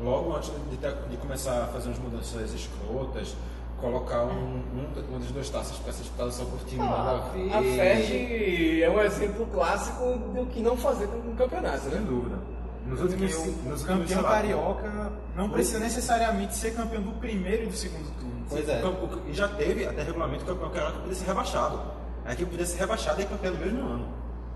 Logo 0.00 0.34
antes 0.36 0.50
de, 0.70 0.76
ter- 0.76 0.94
de 1.08 1.16
começar 1.16 1.64
a 1.64 1.66
fazer 1.68 1.88
umas 1.88 1.98
mudanças 2.00 2.52
escrotas, 2.52 3.36
colocar 3.80 4.24
um, 4.24 4.30
um, 4.32 4.86
uma 5.08 5.18
das 5.18 5.30
duas 5.30 5.50
taças 5.50 5.76
para 5.78 5.92
ser 5.92 6.02
disputada 6.02 6.30
só 6.32 6.44
por 6.44 6.58
time 6.66 6.82
nada 6.82 7.10
a 7.10 7.28
ver. 7.30 7.52
A 7.52 7.60
FERJ 7.62 8.82
é 8.82 8.90
um 8.90 9.00
exemplo 9.00 9.46
clássico 9.46 10.04
do 10.34 10.46
que 10.46 10.60
não 10.60 10.76
fazer 10.76 11.06
com 11.06 11.18
o 11.18 11.34
campeonato, 11.36 11.80
Sem 11.90 11.92
né? 11.92 12.06
dúvida. 12.08 12.38
Nos 12.86 13.00
últimos, 13.00 13.34
Porque 13.34 13.68
nos 13.68 13.82
campeão 13.84 14.22
carioca 14.24 15.12
não 15.34 15.48
precisa 15.48 15.78
necessariamente 15.78 16.54
ser 16.54 16.74
campeão 16.74 17.00
do 17.02 17.12
primeiro 17.12 17.62
e 17.64 17.66
do 17.66 17.72
segundo 17.76 18.10
turno. 18.18 18.44
Pois 18.48 18.68
é. 18.68 18.84
O- 18.84 19.28
E 19.28 19.32
já 19.32 19.48
teve 19.48 19.86
até 19.86 20.02
regulamento 20.02 20.44
que 20.44 20.50
o 20.50 20.54
campeão 20.54 20.70
carioca 20.70 20.98
podia 20.98 21.14
ser 21.14 21.24
rebaixado. 21.26 21.80
A 22.26 22.32
equipe 22.34 22.50
podia 22.50 22.66
ser 22.66 22.78
rebaixada 22.80 23.22
e 23.22 23.24
campeão 23.26 23.54
no 23.54 23.60
mesmo 23.60 23.80
ano. 23.80 24.08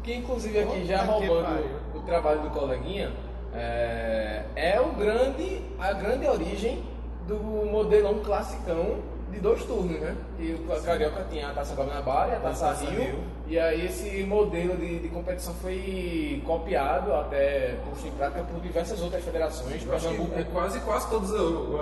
Que 0.03 0.15
inclusive 0.15 0.61
aqui 0.61 0.87
já 0.87 1.03
roubando 1.03 1.65
o 1.95 2.01
trabalho 2.01 2.41
do 2.43 2.51
coleguinha, 2.51 3.13
é, 3.55 4.45
é 4.55 4.81
o 4.81 4.93
grande, 4.93 5.63
a 5.79 5.93
grande 5.93 6.27
origem 6.27 6.83
do 7.27 7.37
modelão 7.37 8.21
classicão 8.21 8.97
de 9.31 9.41
dois 9.41 9.63
turnos, 9.65 10.01
né? 10.01 10.17
E 10.39 10.53
o 10.53 10.83
Carioca 10.83 11.27
tinha 11.31 11.49
a 11.49 11.53
Taça 11.53 11.75
Guanabara 11.75 12.33
e 12.33 12.37
a 12.37 12.41
Taça, 12.41 12.67
Taça 12.67 12.87
Rio, 12.87 13.03
Rio. 13.03 13.19
e 13.47 13.59
aí 13.59 13.87
esse 13.87 14.23
modelo 14.25 14.77
de, 14.77 15.01
de 15.01 15.09
competição 15.09 15.53
foi 15.55 16.43
copiado, 16.47 17.13
até 17.13 17.77
posto 17.89 18.07
em 18.07 18.11
prática 18.13 18.43
por 18.45 18.61
diversas 18.61 19.03
outras 19.03 19.23
federações. 19.23 19.85
Eu 19.85 19.91
Pernambuco, 19.91 20.39
é 20.39 20.45
quase, 20.45 20.81
quase 20.81 21.11
todas 21.11 21.31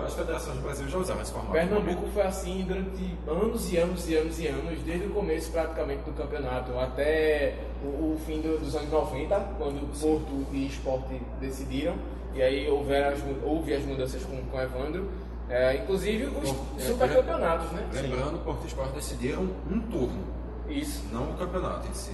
as 0.04 0.14
federações 0.14 0.56
do 0.56 0.62
Brasil 0.62 0.88
já 0.88 0.98
usaram 0.98 1.22
esse 1.22 1.32
formato. 1.32 1.52
Pernambuco 1.52 2.08
foi 2.08 2.22
assim 2.22 2.64
durante 2.66 3.16
anos 3.28 3.72
e 3.72 3.76
anos 3.76 4.08
e 4.08 4.16
anos 4.16 4.40
e 4.40 4.46
anos, 4.48 4.80
desde 4.80 5.06
o 5.06 5.10
começo 5.10 5.52
praticamente 5.52 6.02
do 6.02 6.12
campeonato 6.12 6.76
até 6.78 7.54
o, 7.86 8.14
o 8.14 8.20
fim 8.26 8.40
do- 8.40 8.58
dos 8.58 8.74
anos 8.74 8.90
90, 8.90 9.34
quando 9.58 10.00
Porto 10.00 10.46
e 10.52 10.66
Esporte 10.66 11.20
decidiram, 11.40 11.94
e 12.34 12.42
aí 12.42 12.68
houveram 12.70 13.14
as, 13.14 13.20
houve 13.44 13.74
as 13.74 13.84
mudanças 13.84 14.22
com, 14.24 14.36
com 14.50 14.60
Evandro, 14.60 15.08
é, 15.48 15.76
inclusive 15.76 16.24
os 16.26 16.50
é, 16.78 16.86
supercampeonatos, 16.86 17.70
né? 17.72 17.88
Lembrando, 17.92 18.42
Porto 18.44 18.64
e 18.64 18.66
Sport 18.66 18.92
decidiram 18.92 19.48
um 19.70 19.80
turno, 19.90 20.24
Isso. 20.68 21.04
não 21.12 21.30
o 21.30 21.34
campeonato 21.34 21.86
em 21.88 21.94
si. 21.94 22.12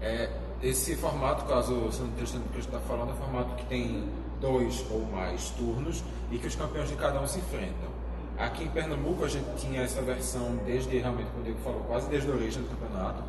É, 0.00 0.30
esse 0.62 0.94
formato, 0.96 1.44
caso 1.46 1.74
você 1.74 2.00
não 2.02 2.08
esteja 2.10 2.32
que 2.38 2.48
a 2.50 2.52
gente 2.54 2.66
está 2.66 2.78
falando, 2.80 3.10
é 3.10 3.12
um 3.12 3.16
formato 3.16 3.54
que 3.56 3.64
tem 3.66 4.04
dois 4.40 4.84
ou 4.90 5.00
mais 5.06 5.50
turnos 5.50 6.02
e 6.30 6.38
que 6.38 6.46
os 6.46 6.54
campeões 6.54 6.88
de 6.88 6.94
cada 6.96 7.20
um 7.20 7.26
se 7.26 7.38
enfrentam. 7.38 7.88
Aqui 8.38 8.64
em 8.64 8.68
Pernambuco 8.68 9.24
a 9.24 9.28
gente 9.28 9.46
tinha 9.56 9.82
essa 9.82 10.00
versão 10.00 10.56
desde, 10.64 10.96
realmente, 10.98 11.26
como 11.30 11.40
o 11.40 11.44
Diego 11.44 11.58
falou, 11.60 11.80
quase 11.80 12.08
desde 12.08 12.30
a 12.30 12.34
origem 12.34 12.62
do 12.62 12.68
campeonato. 12.68 13.22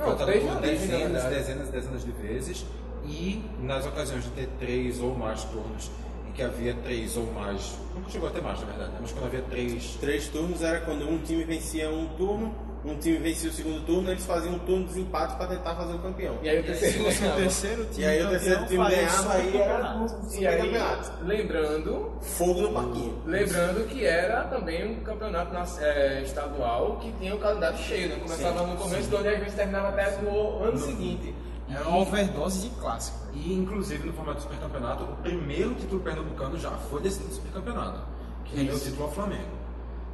Não, 0.00 0.16
na 0.16 0.60
dezenas, 0.60 1.24
dezenas, 1.24 1.68
dezenas 1.68 2.04
de 2.04 2.10
vezes. 2.12 2.66
E 3.04 3.42
nas 3.62 3.86
ocasiões 3.86 4.24
de 4.24 4.30
ter 4.30 4.48
três 4.58 5.00
ou 5.00 5.14
mais 5.14 5.44
turnos, 5.44 5.90
em 6.28 6.32
que 6.32 6.42
havia 6.42 6.74
três 6.74 7.16
ou 7.16 7.30
mais, 7.32 7.78
nunca 7.94 8.10
chegou 8.10 8.28
a 8.28 8.32
ter 8.32 8.42
mais 8.42 8.60
na 8.60 8.66
verdade, 8.66 8.92
né? 8.92 8.98
mas 9.00 9.12
quando 9.12 9.26
havia 9.26 9.42
três 9.42 9.96
Três 10.00 10.28
turnos 10.28 10.62
era 10.62 10.80
quando 10.80 11.08
um 11.08 11.18
time 11.18 11.44
vencia 11.44 11.90
um 11.90 12.06
turno, 12.16 12.54
um 12.84 12.96
time 12.96 13.18
vencia 13.18 13.50
o 13.50 13.52
segundo 13.52 13.84
turno, 13.84 14.10
eles 14.10 14.24
faziam 14.24 14.54
um 14.54 14.58
turno 14.60 14.84
de 14.86 14.94
desempate 14.94 15.36
para 15.36 15.46
tentar 15.48 15.74
fazer 15.74 15.94
o 15.94 15.98
campeão. 15.98 16.38
E 16.42 16.48
aí 16.48 16.60
o 16.60 16.64
terceiro 16.64 17.04
fosse 17.04 17.18
o 17.18 17.20
ganhava. 17.20 17.40
terceiro 17.40 17.84
time 17.86 18.02
E 18.02 18.06
aí 18.06 18.22
o 18.24 18.28
terceiro 18.30 18.66
time 18.66 18.88
ganhava, 18.90 19.32
aí 19.34 19.56
era. 19.56 20.06
E 20.38 20.46
aí, 20.46 20.96
lembrando, 21.22 22.12
Fogo 22.20 22.60
no 22.62 22.72
parquinho. 22.72 23.22
lembrando 23.26 23.86
que 23.88 24.04
era 24.04 24.44
também 24.44 24.90
um 24.90 25.00
campeonato 25.02 25.52
na- 25.52 25.66
é, 25.80 26.22
estadual 26.22 26.96
que 26.96 27.12
tinha 27.12 27.34
o 27.34 27.38
calendário 27.38 27.78
cheio, 27.78 28.08
né? 28.08 28.16
Começava 28.22 28.66
no 28.66 28.76
começo 28.76 29.08
do 29.08 29.16
ano 29.16 29.26
e 29.26 29.34
às 29.34 29.38
vezes 29.40 29.54
terminava 29.54 29.88
até 29.88 30.20
no 30.22 30.62
ano 30.64 30.78
seguinte. 30.78 31.34
Era 31.72 31.86
uma 31.88 31.98
overdose 31.98 32.68
de 32.68 32.74
clássico. 32.80 33.18
E, 33.32 33.52
inclusive, 33.52 34.04
no 34.06 34.12
formato 34.12 34.38
do 34.38 34.42
supercampeonato, 34.42 35.04
o 35.04 35.16
primeiro 35.22 35.72
título 35.74 36.00
pernambucano 36.00 36.58
já 36.58 36.70
foi 36.70 37.00
decidido 37.00 37.28
no 37.28 37.34
supercampeonato, 37.36 38.00
que 38.44 38.56
rendeu 38.56 38.74
o 38.74 38.80
título 38.80 39.04
ao 39.04 39.12
Flamengo. 39.12 39.59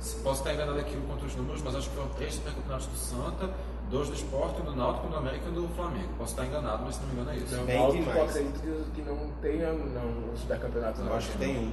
Se- 0.01 0.17
Posso 0.21 0.41
estar 0.41 0.55
enganado 0.55 0.79
aqui 0.79 0.97
contra 1.09 1.27
os 1.27 1.35
números, 1.37 1.63
mas 1.63 1.75
acho 1.75 1.89
que 1.91 1.97
foram 1.97 2.09
três 2.11 2.35
supercampeonatos 2.35 2.87
do 2.87 2.97
Santa, 2.97 3.51
dois 3.91 4.09
do 4.09 4.15
Esporte, 4.15 4.61
um 4.61 4.65
do 4.65 4.77
Náutico, 4.77 5.07
um 5.07 5.11
do 5.11 5.17
América 5.17 5.47
e 5.47 5.51
um 5.51 5.55
do 5.67 5.69
Flamengo. 5.75 6.09
Posso 6.19 6.33
estar 6.33 6.47
enganado, 6.47 6.83
mas 6.85 6.95
se 6.97 7.01
não 7.03 7.09
me 7.09 7.15
engano 7.15 7.31
é 7.31 7.37
isso. 7.37 7.57
Bem 7.65 7.79
Náutico, 7.79 8.05
demais. 8.05 8.19
eu 8.19 8.25
acredito 8.25 8.61
que, 8.61 8.91
que 9.03 9.03
não 9.09 9.31
tenha 9.41 9.73
não, 9.73 10.33
o 10.33 10.37
supercampeonato. 10.37 11.01
Eu 11.03 11.15
acho 11.15 11.31
que 11.33 11.39
tem 11.39 11.57
um. 11.59 11.73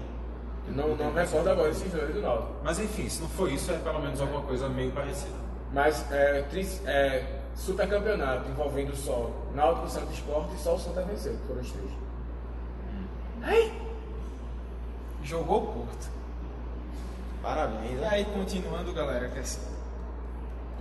Não, 0.70 0.96
não 0.96 1.14
recordo 1.14 1.50
agora 1.50 1.70
esses 1.70 1.92
dois 1.92 2.14
do 2.14 2.22
Náutico. 2.22 2.54
Mas 2.64 2.80
enfim, 2.80 3.10
se 3.10 3.22
não 3.22 3.30
for 3.30 3.52
isso, 3.52 3.72
é 3.72 3.78
pelo 3.78 4.00
menos 4.00 4.22
alguma 4.22 4.42
coisa 4.42 4.70
meio 4.70 4.92
parecida. 4.92 5.36
Mas 5.74 6.10
é, 6.12 6.46
é, 6.86 7.40
supercampeonato 7.56 8.50
envolvendo 8.50 8.96
só 8.96 9.30
Náutico, 9.54 9.90
Santa 9.90 10.14
Esporte 10.14 10.56
e 10.56 10.60
só 10.60 10.76
o 10.76 10.80
Santa 10.80 11.02
venceu, 11.02 11.34
que 11.34 11.48
foram 11.48 11.62
os 11.62 11.72
três. 11.72 11.92
Jogou 15.24 15.62
Porto. 15.68 16.10
Parabéns, 17.44 17.92
E 17.92 17.96
né? 17.96 18.08
aí, 18.10 18.26
continuando, 18.26 18.92
galera, 18.94 19.28
que 19.30 19.38
assim. 19.40 19.60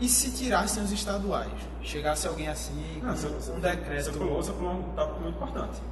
E 0.01 0.09
se 0.09 0.31
tirassem 0.33 0.83
os 0.83 0.91
estaduais? 0.93 1.53
Chegasse 1.83 2.27
alguém 2.27 2.49
assim, 2.49 3.01
com 3.01 3.53
um 3.57 3.61
decreto. 3.61 4.05
Você 4.05 4.13
pulou, 4.13 4.37
você 4.43 4.53
pulou 4.53 4.73
um 4.73 4.83
tópico 4.95 5.21
muito 5.21 5.35
importante. 5.37 5.83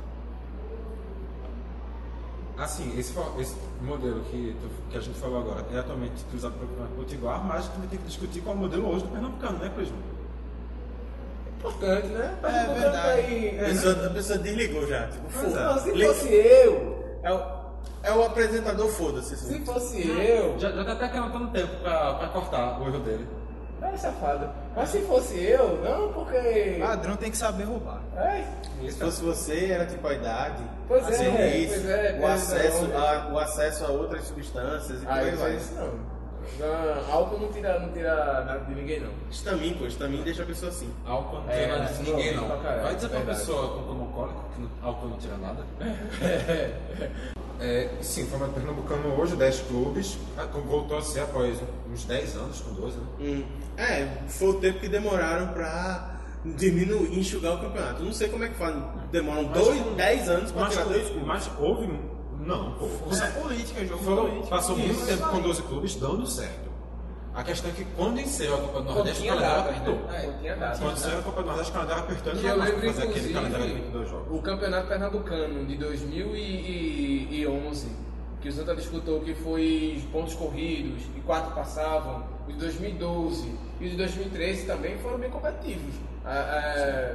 Assim, 2.58 2.98
esse, 2.98 3.14
esse 3.38 3.56
modelo 3.80 4.20
que, 4.30 4.54
tu- 4.60 4.70
que 4.90 4.98
a 4.98 5.00
gente 5.00 5.18
falou 5.18 5.40
agora 5.40 5.64
é 5.72 5.78
atualmente 5.78 6.22
utilizado 6.26 6.54
pelo 6.54 6.68
Campeonato 6.68 6.94
Potiguar, 6.94 7.42
mas 7.44 7.58
a 7.70 7.74
gente 7.80 7.88
tem 7.88 7.98
que 7.98 8.04
discutir 8.06 8.40
qual 8.42 8.54
é 8.54 8.58
o 8.58 8.60
modelo 8.62 8.88
hoje 8.90 9.04
do 9.04 9.10
Pernambucano, 9.10 9.58
né, 9.58 9.70
Clismo? 9.74 9.96
Importante, 11.58 12.06
né? 12.08 12.38
Tá 12.42 12.48
É 12.50 12.66
botando 12.66 12.80
verdade. 12.82 13.08
aí- 13.20 13.60
A 13.60 13.64
pessoa, 13.64 14.06
a 14.06 14.10
pessoa 14.10 14.38
desligou 14.38 14.86
já. 14.86 15.06
Tipo, 15.08 15.38
é. 15.38 15.48
Não, 15.48 15.78
se 15.78 16.04
fosse 16.06 16.28
eu, 16.28 17.18
É 17.22 17.32
o, 17.32 17.59
é 18.02 18.12
o 18.12 18.24
apresentador, 18.24 18.88
foda-se. 18.88 19.36
se 19.36 19.54
assim. 19.54 19.64
fosse 19.64 20.08
eu, 20.08 20.58
Já, 20.58 20.70
já 20.70 20.84
tá 20.84 20.92
até 21.06 21.18
anotando 21.18 21.48
tempo 21.48 21.76
pra, 21.82 22.14
pra 22.14 22.28
cortar 22.28 22.80
o 22.80 22.86
erro 22.88 23.00
dele. 23.00 23.26
Ai, 23.82 23.96
safado. 23.96 24.48
Mas 24.76 24.90
se 24.90 25.00
fosse 25.00 25.42
eu, 25.42 25.78
não, 25.82 26.12
porque. 26.12 26.76
Padrão 26.80 27.16
tem 27.16 27.30
que 27.30 27.36
saber 27.36 27.64
roubar. 27.64 28.00
Ai, 28.14 28.46
Se 28.88 28.98
fosse 28.98 29.22
você, 29.22 29.70
era 29.70 29.86
tipo 29.86 30.06
a 30.06 30.12
idade, 30.12 30.62
Pois 30.86 31.06
a 31.06 31.08
é, 31.08 31.12
serviço, 31.12 31.74
pois 31.74 31.88
é, 31.88 32.12
o, 32.16 32.20
pois 32.20 32.32
acesso, 32.34 32.90
é. 32.92 32.96
a, 32.96 33.28
o 33.32 33.38
acesso 33.38 33.84
a 33.86 33.88
outras 33.88 34.24
substâncias 34.24 35.02
e 35.02 35.06
por 35.06 35.12
aí 35.12 35.30
não 35.32 35.38
vai. 35.38 35.56
isso 35.56 35.74
não. 35.74 35.86
não. 35.88 37.12
Álcool 37.14 37.38
não 37.40 37.48
tira, 37.52 37.78
não 37.78 37.90
tira 37.92 38.44
nada 38.44 38.58
de 38.66 38.74
ninguém, 38.74 39.00
não. 39.00 39.10
Estamin, 39.30 39.72
pô, 39.74 39.86
estamin 39.86 40.22
deixa 40.24 40.42
a 40.42 40.46
pessoa 40.46 40.70
assim. 40.70 40.92
Álcool 41.06 41.40
não 41.40 41.50
É, 41.50 41.64
tira 41.64 41.78
nada 41.78 41.92
de 41.94 42.02
ninguém, 42.02 42.36
não. 42.36 42.48
Vai 42.48 42.94
dizer 42.94 43.08
pra 43.08 43.20
pessoa 43.20 43.76
com 43.78 43.82
como 43.84 44.00
alcoólico 44.02 44.44
que 44.54 44.60
não- 44.60 44.70
álcool 44.82 45.08
não 45.08 45.16
tira 45.16 45.36
nada? 45.38 45.64
É, 47.60 47.90
sim, 48.00 48.24
o 48.24 48.26
formato 48.28 48.52
pernambucano 48.54 49.20
hoje, 49.20 49.36
10 49.36 49.60
clubes, 49.68 50.16
ah, 50.38 50.46
voltou 50.66 50.96
a 50.96 51.02
ser 51.02 51.20
após 51.20 51.58
uns 51.92 52.04
10 52.04 52.36
anos, 52.36 52.60
com 52.60 52.72
12, 52.72 52.96
né? 52.96 53.04
Hum, 53.20 53.44
É, 53.76 54.08
foi 54.28 54.48
o 54.48 54.54
tempo 54.54 54.78
que 54.80 54.88
demoraram 54.88 55.48
pra 55.48 56.20
diminuir, 56.44 57.18
enxugar 57.18 57.54
o 57.54 57.60
campeonato. 57.60 58.02
Não 58.02 58.12
sei 58.14 58.28
como 58.30 58.44
é 58.44 58.48
que 58.48 58.54
faz. 58.56 58.74
Demoram 59.12 59.44
dois, 59.44 59.80
dez 59.96 60.28
anos 60.28 60.50
pra 60.52 60.68
tirar 60.68 60.84
dois 60.84 61.06
clubes. 61.08 61.26
mas 61.26 61.50
houve. 61.58 61.86
um- 61.86 62.20
Não. 62.40 62.74
Força 62.78 63.26
política, 63.38 63.84
jogo 63.86 64.02
Foram- 64.02 64.22
político. 64.24 64.48
passou 64.48 64.76
muito 64.78 65.04
tempo 65.06 65.28
com 65.28 65.40
12 65.42 65.62
clubes 65.62 65.94
dando 65.96 66.26
certo. 66.26 66.69
A 67.34 67.44
questão 67.44 67.70
é 67.70 67.74
que 67.74 67.84
quando 67.96 68.20
encerrou 68.20 68.58
a 68.58 68.62
Copa 68.62 68.80
do 68.82 68.92
Nordeste, 68.92 69.22
o 69.22 69.26
calendário 69.28 69.60
apertou. 69.60 69.94
né? 69.94 70.56
Data. 70.56 70.78
Quando 70.78 70.96
saiu 70.96 71.18
a 71.18 71.22
Copa 71.22 71.40
do 71.42 71.46
Nordeste, 71.46 71.70
o 71.70 71.74
calendário 71.74 72.02
apertou 72.02 72.32
e 72.32 72.36
não 72.36 72.42
eu 72.50 72.56
lembro, 72.56 72.80
fazer 72.92 73.02
aquele 73.04 73.32
calendário 73.32 73.66
de 73.66 73.72
inclusive, 73.72 73.92
22 73.92 74.10
jogos. 74.10 74.38
o 74.38 74.42
Campeonato 74.42 74.88
Pernambucano 74.88 75.64
de 75.66 75.76
2011, 75.76 77.88
que 78.40 78.48
o 78.48 78.52
Santa 78.52 78.74
disputou 78.74 79.20
que 79.20 79.34
foi 79.34 80.02
pontos 80.10 80.34
corridos 80.34 81.02
e 81.16 81.20
quatro 81.20 81.54
passavam, 81.54 82.24
o 82.48 82.52
de 82.52 82.58
2012 82.58 83.54
e 83.80 83.86
o 83.86 83.90
de 83.90 83.96
2013 83.96 84.66
também 84.66 84.98
foram 84.98 85.18
bem 85.18 85.30
competitivos. 85.30 85.94
Ah, 86.24 86.32
ah, 86.32 87.14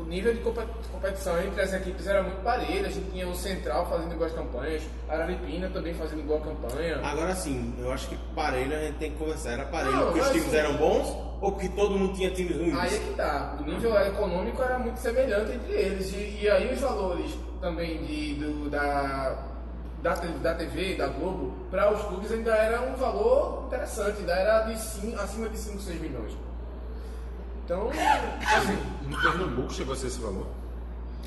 o 0.00 0.04
nível 0.04 0.32
de 0.34 0.40
compe- 0.40 0.66
competição 0.92 1.40
entre 1.42 1.60
as 1.62 1.72
equipes 1.72 2.06
era 2.06 2.22
muito 2.22 2.42
parelho, 2.42 2.86
a 2.86 2.90
gente 2.90 3.10
tinha 3.10 3.26
o 3.28 3.34
Central 3.34 3.86
fazendo 3.88 4.16
boas 4.16 4.32
campanhas, 4.32 4.82
a 5.08 5.14
Araripina 5.14 5.68
também 5.70 5.94
fazendo 5.94 6.26
boa 6.26 6.40
campanha. 6.40 7.00
Agora 7.02 7.34
sim, 7.34 7.74
eu 7.78 7.90
acho 7.92 8.08
que 8.08 8.16
parelho 8.34 8.74
a 8.76 8.80
gente 8.80 8.98
tem 8.98 9.10
que 9.12 9.18
conversar. 9.18 9.52
Era 9.52 9.64
parelho 9.66 9.98
porque 10.06 10.20
os 10.20 10.28
times 10.28 10.46
assim- 10.48 10.56
eram 10.56 10.76
bons 10.76 11.08
ou 11.40 11.52
porque 11.52 11.68
todo 11.70 11.98
mundo 11.98 12.14
tinha 12.14 12.30
times 12.30 12.56
ruins? 12.56 12.78
Aí 12.78 12.94
é 12.94 12.98
que 12.98 13.14
tá. 13.14 13.56
O 13.60 13.64
nível 13.64 13.94
econômico 13.96 14.62
era 14.62 14.78
muito 14.78 14.98
semelhante 14.98 15.52
entre 15.52 15.72
eles. 15.72 16.12
E, 16.12 16.40
e 16.42 16.48
aí 16.50 16.72
os 16.72 16.80
valores 16.80 17.30
também 17.60 18.02
de, 18.04 18.34
do, 18.34 18.70
da, 18.70 19.36
da, 20.02 20.14
da 20.14 20.54
TV, 20.54 20.94
da 20.94 21.08
Globo, 21.08 21.52
para 21.70 21.92
os 21.92 22.02
clubes 22.02 22.30
ainda 22.32 22.54
era 22.54 22.80
um 22.82 22.94
valor 22.96 23.64
interessante, 23.66 24.20
ainda 24.20 24.32
era 24.34 24.60
de 24.62 24.78
cin- 24.78 25.14
acima 25.16 25.48
de 25.48 25.58
5, 25.58 25.80
6 25.80 26.00
milhões. 26.00 26.32
Então, 27.66 27.90
assim, 27.90 28.78
No 29.08 29.20
Pernambuco 29.20 29.72
chegou 29.74 29.92
a 29.92 29.96
ser 29.96 30.06
esse 30.06 30.20
valor. 30.20 30.46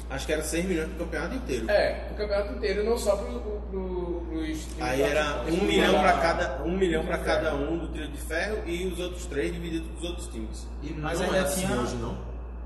Acho 0.10 0.26
que 0.26 0.34
era 0.34 0.42
6 0.42 0.66
milhões 0.66 0.88
pro 0.90 1.06
campeonato 1.06 1.36
inteiro. 1.36 1.70
é, 1.70 2.08
o 2.12 2.16
campeonato 2.16 2.54
inteiro, 2.54 2.84
não 2.84 2.98
só 2.98 3.16
pro, 3.16 3.28
pro, 3.42 3.62
pro, 3.70 4.26
pros 4.28 4.48
times 4.66 4.82
Aí 4.82 5.02
era 5.04 5.24
dos 5.24 5.54
um 5.54 5.58
clubes 5.58 5.68
milhão 5.68 6.00
para 6.00 6.14
cada, 6.18 6.64
um 6.64 6.78
milhão 6.78 7.06
para 7.06 7.18
cada 7.20 7.54
um 7.56 7.78
do 7.78 7.88
trio 7.90 8.08
de 8.08 8.18
ferro 8.18 8.58
e 8.66 8.88
os 8.88 8.98
outros 9.00 9.26
três 9.28 9.54
divididos 9.54 9.88
com 9.92 9.98
os 9.98 10.04
outros 10.10 10.28
times. 10.30 10.68
E 10.82 10.94
Mas 10.94 11.20
não 11.20 11.26
ainda 11.28 11.38
é 11.38 11.42
assim 11.42 11.68
tinha- 11.68 11.80
hoje, 11.80 11.96
não. 11.98 12.18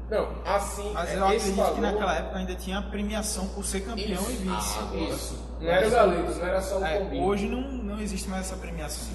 Não, 0.09 0.29
assim, 0.45 0.91
Mas 0.93 1.09
é, 1.09 1.15
eu 1.17 1.25
acredito 1.25 1.55
valor... 1.55 1.75
que 1.75 1.81
naquela 1.81 2.15
época 2.15 2.37
ainda 2.37 2.55
tinha 2.55 2.81
premiação 2.83 3.47
por 3.47 3.65
ser 3.65 3.81
campeão 3.81 4.21
Isso, 4.21 4.31
e 4.31 4.35
vice. 4.35 4.49
ah, 4.49 4.95
isso. 5.09 5.49
Não 5.59 5.69
era 5.69 5.87
o 5.87 5.91
Galeto, 5.91 6.31
não 6.39 6.45
era 6.45 6.61
só 6.61 6.77
o 6.79 6.85
É, 6.85 6.99
hoje 7.19 7.47
não, 7.49 7.61
não 7.61 7.99
existe 7.99 8.29
mais 8.29 8.45
essa 8.45 8.55
premiação. 8.55 9.13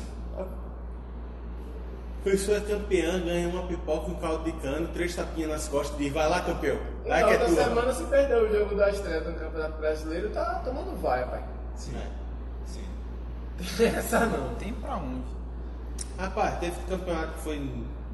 Pessoa 2.24 2.60
campeã 2.60 3.20
ganha 3.20 3.48
uma 3.48 3.62
pipoca, 3.62 4.10
um 4.10 4.14
caldo 4.16 4.44
de 4.44 4.52
cano, 4.60 4.88
três 4.88 5.14
tapinhas 5.14 5.50
nas 5.50 5.68
costas 5.68 5.98
e 5.98 6.04
diz, 6.04 6.12
vai 6.12 6.28
lá 6.28 6.40
campeão. 6.40 6.76
Vai 7.06 7.20
Na 7.22 7.28
que 7.28 7.34
é 7.34 7.38
outra 7.38 7.54
tua. 7.54 7.64
semana 7.64 7.94
se 7.94 8.04
perdeu 8.04 8.44
o 8.44 8.52
jogo 8.52 8.74
da 8.74 8.90
estreia 8.90 9.20
do 9.20 9.32
Campeonato 9.38 9.78
Brasileiro, 9.78 10.30
tá 10.30 10.60
tomando 10.64 11.00
vai, 11.00 11.24
pai. 11.28 11.42
Sim. 11.76 11.92
Sim. 12.66 13.84
Essa 13.84 14.26
não. 14.26 14.54
Tem 14.56 14.72
pra 14.72 14.96
onde. 14.96 15.22
Rapaz, 16.18 16.58
teve 16.58 16.76
campeonato 16.88 17.32
que 17.34 17.38
foi 17.40 17.70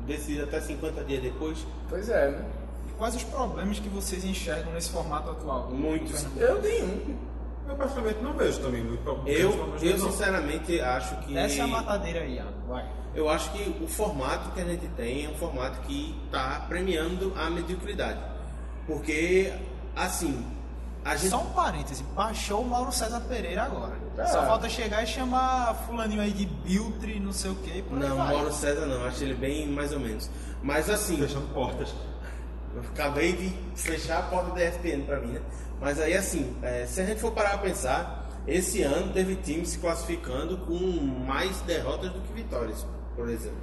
decidido 0.07 0.45
até 0.45 0.61
50 0.61 1.05
dias 1.05 1.23
depois. 1.23 1.67
Pois 1.89 2.09
é, 2.11 2.31
né? 2.31 2.45
E 2.89 2.93
quais 2.93 3.15
os 3.15 3.25
problemas 3.25 3.79
que 3.81 3.89
vocês 3.89 4.25
enxergam 4.25 4.73
nesse 4.75 4.91
formato 4.91 5.31
atual? 5.31 5.71
Muitos. 5.71 6.27
Eu 6.37 6.61
tenho 6.61 6.85
um. 6.87 7.17
Eu 7.69 7.77
particularmente 7.77 8.23
não 8.23 8.33
vejo 8.35 8.61
também 8.61 8.83
muito 8.85 9.03
problema. 9.03 9.39
Eu, 9.39 9.77
eu 9.81 9.99
sinceramente 9.99 10.81
acho 10.81 11.17
que. 11.19 11.37
Essa 11.37 11.61
é 11.61 11.61
a 11.63 11.67
matadeira 11.67 12.21
aí, 12.21 12.35
Iago. 12.37 12.53
Vai. 12.69 12.89
Eu 13.15 13.29
acho 13.29 13.51
que 13.53 13.77
o 13.83 13.87
formato 13.87 14.51
que 14.51 14.61
a 14.61 14.65
gente 14.65 14.87
tem 14.89 15.25
é 15.25 15.29
um 15.29 15.35
formato 15.37 15.81
que 15.83 16.15
está 16.27 16.65
premiando 16.69 17.33
a 17.37 17.49
mediocridade. 17.49 18.19
Porque, 18.87 19.53
assim, 19.95 20.45
a 21.05 21.17
gente. 21.17 21.31
Só 21.31 21.43
um 21.43 21.51
parêntese, 21.51 22.03
baixou 22.15 22.63
o 22.63 22.67
Mauro 22.67 22.91
César 22.91 23.21
Pereira 23.21 23.65
agora. 23.65 23.95
Ah. 24.19 24.27
Só 24.27 24.45
falta 24.47 24.69
chegar 24.69 25.03
e 25.03 25.07
chamar 25.07 25.75
fulaninho 25.87 26.21
aí 26.21 26.33
de 26.33 26.47
Biltre, 26.47 27.21
não 27.21 27.33
sei 27.33 27.51
o 27.51 27.55
que. 27.57 27.85
Não, 27.91 28.17
Mauro 28.17 28.53
César 28.53 28.87
não, 28.87 29.05
acho 29.05 29.23
ele 29.23 29.35
bem 29.35 29.69
mais 29.69 29.93
ou 29.93 30.01
menos. 30.01 30.31
Mas 30.63 30.89
assim, 30.89 31.19
Fechando 31.19 31.47
portas. 31.53 31.95
eu 32.75 32.81
acabei 32.81 33.33
de 33.35 33.51
fechar 33.77 34.21
a 34.21 34.23
porta 34.23 34.53
da 34.53 34.65
ESPN 34.65 35.03
pra 35.05 35.21
mim, 35.21 35.33
né? 35.33 35.43
Mas 35.85 36.01
aí 36.01 36.15
assim, 36.15 36.57
é, 36.63 36.87
se 36.87 36.99
a 37.03 37.05
gente 37.05 37.21
for 37.21 37.31
parar 37.31 37.53
a 37.53 37.59
pensar, 37.59 38.27
esse 38.49 38.81
ano 38.81 39.13
teve 39.13 39.37
time 39.37 39.67
se 39.67 39.79
classificando 39.79 40.57
com 40.57 40.75
mais 41.27 41.61
derrotas 41.61 42.11
do 42.11 42.21
que 42.23 42.33
vitórias, 42.33 42.87
por 43.15 43.29
exemplo. 43.29 43.59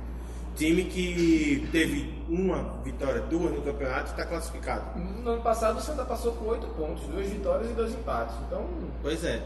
Time 0.55 0.83
que 0.83 1.67
teve 1.71 2.23
uma 2.29 2.79
vitória, 2.83 3.21
duas 3.21 3.51
no 3.51 3.63
campeonato 3.63 4.11
está 4.11 4.23
classificado. 4.23 4.99
No 4.99 5.31
ano 5.31 5.41
passado 5.41 5.79
o 5.79 5.81
Santa 5.81 6.05
passou 6.05 6.33
com 6.33 6.45
8 6.45 6.67
pontos, 6.67 7.03
duas 7.07 7.27
vitórias 7.27 7.71
e 7.71 7.73
dois 7.73 7.91
empates. 7.91 8.35
Então, 8.45 8.69
Pois 9.01 9.23
é. 9.23 9.41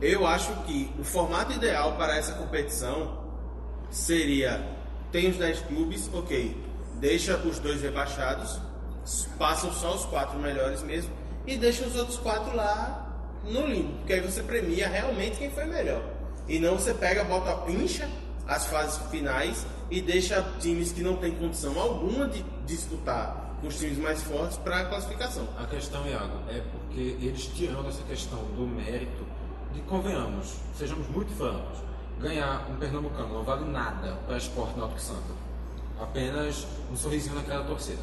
Eu 0.00 0.24
acho 0.24 0.54
que 0.62 0.88
o 1.00 1.02
formato 1.02 1.52
ideal 1.52 1.96
para 1.96 2.16
essa 2.16 2.34
competição 2.34 3.24
seria: 3.90 4.64
tem 5.10 5.30
os 5.30 5.36
10 5.36 5.62
clubes, 5.62 6.08
ok, 6.14 6.56
deixa 7.00 7.36
os 7.38 7.58
dois 7.58 7.82
rebaixados, 7.82 8.60
passam 9.36 9.72
só 9.72 9.96
os 9.96 10.04
quatro 10.04 10.38
melhores 10.38 10.80
mesmo, 10.82 11.12
e 11.46 11.56
deixa 11.56 11.84
os 11.84 11.96
outros 11.96 12.18
quatro 12.18 12.54
lá 12.54 13.06
no 13.44 13.66
limbo, 13.66 13.92
porque 13.98 14.14
aí 14.14 14.20
você 14.20 14.42
premia 14.42 14.88
realmente 14.88 15.38
quem 15.38 15.50
foi 15.50 15.64
melhor. 15.64 16.02
E 16.48 16.58
não 16.58 16.76
você 16.76 16.92
pega, 16.92 17.24
bota 17.24 17.54
pincha 17.66 18.08
as 18.46 18.66
fases 18.66 18.98
finais 19.10 19.66
e 19.90 20.00
deixa 20.00 20.42
times 20.58 20.92
que 20.92 21.02
não 21.02 21.16
têm 21.16 21.32
condição 21.32 21.78
alguma 21.78 22.28
de 22.28 22.44
disputar 22.66 23.56
com 23.60 23.68
os 23.68 23.78
times 23.78 23.98
mais 23.98 24.22
fortes 24.22 24.56
para 24.58 24.80
a 24.80 24.84
classificação. 24.86 25.46
A 25.58 25.66
questão, 25.66 26.06
Iago, 26.06 26.38
é 26.48 26.60
porque 26.72 27.16
eles 27.24 27.46
tirando 27.54 27.88
essa 27.88 28.02
questão 28.02 28.38
do 28.56 28.66
mérito, 28.66 29.24
de 29.72 29.80
convenhamos, 29.82 30.54
sejamos 30.76 31.06
muito 31.08 31.32
francos, 31.36 31.78
ganhar 32.20 32.66
um 32.70 32.76
pernambucano 32.76 33.34
não 33.34 33.42
vale 33.44 33.64
nada 33.70 34.16
para 34.26 34.36
esporte 34.36 34.78
náutico 34.78 35.00
Santa. 35.00 35.34
Apenas 36.00 36.66
um 36.90 36.96
sorrisinho 36.96 37.34
naquela 37.34 37.64
torcida. 37.64 38.02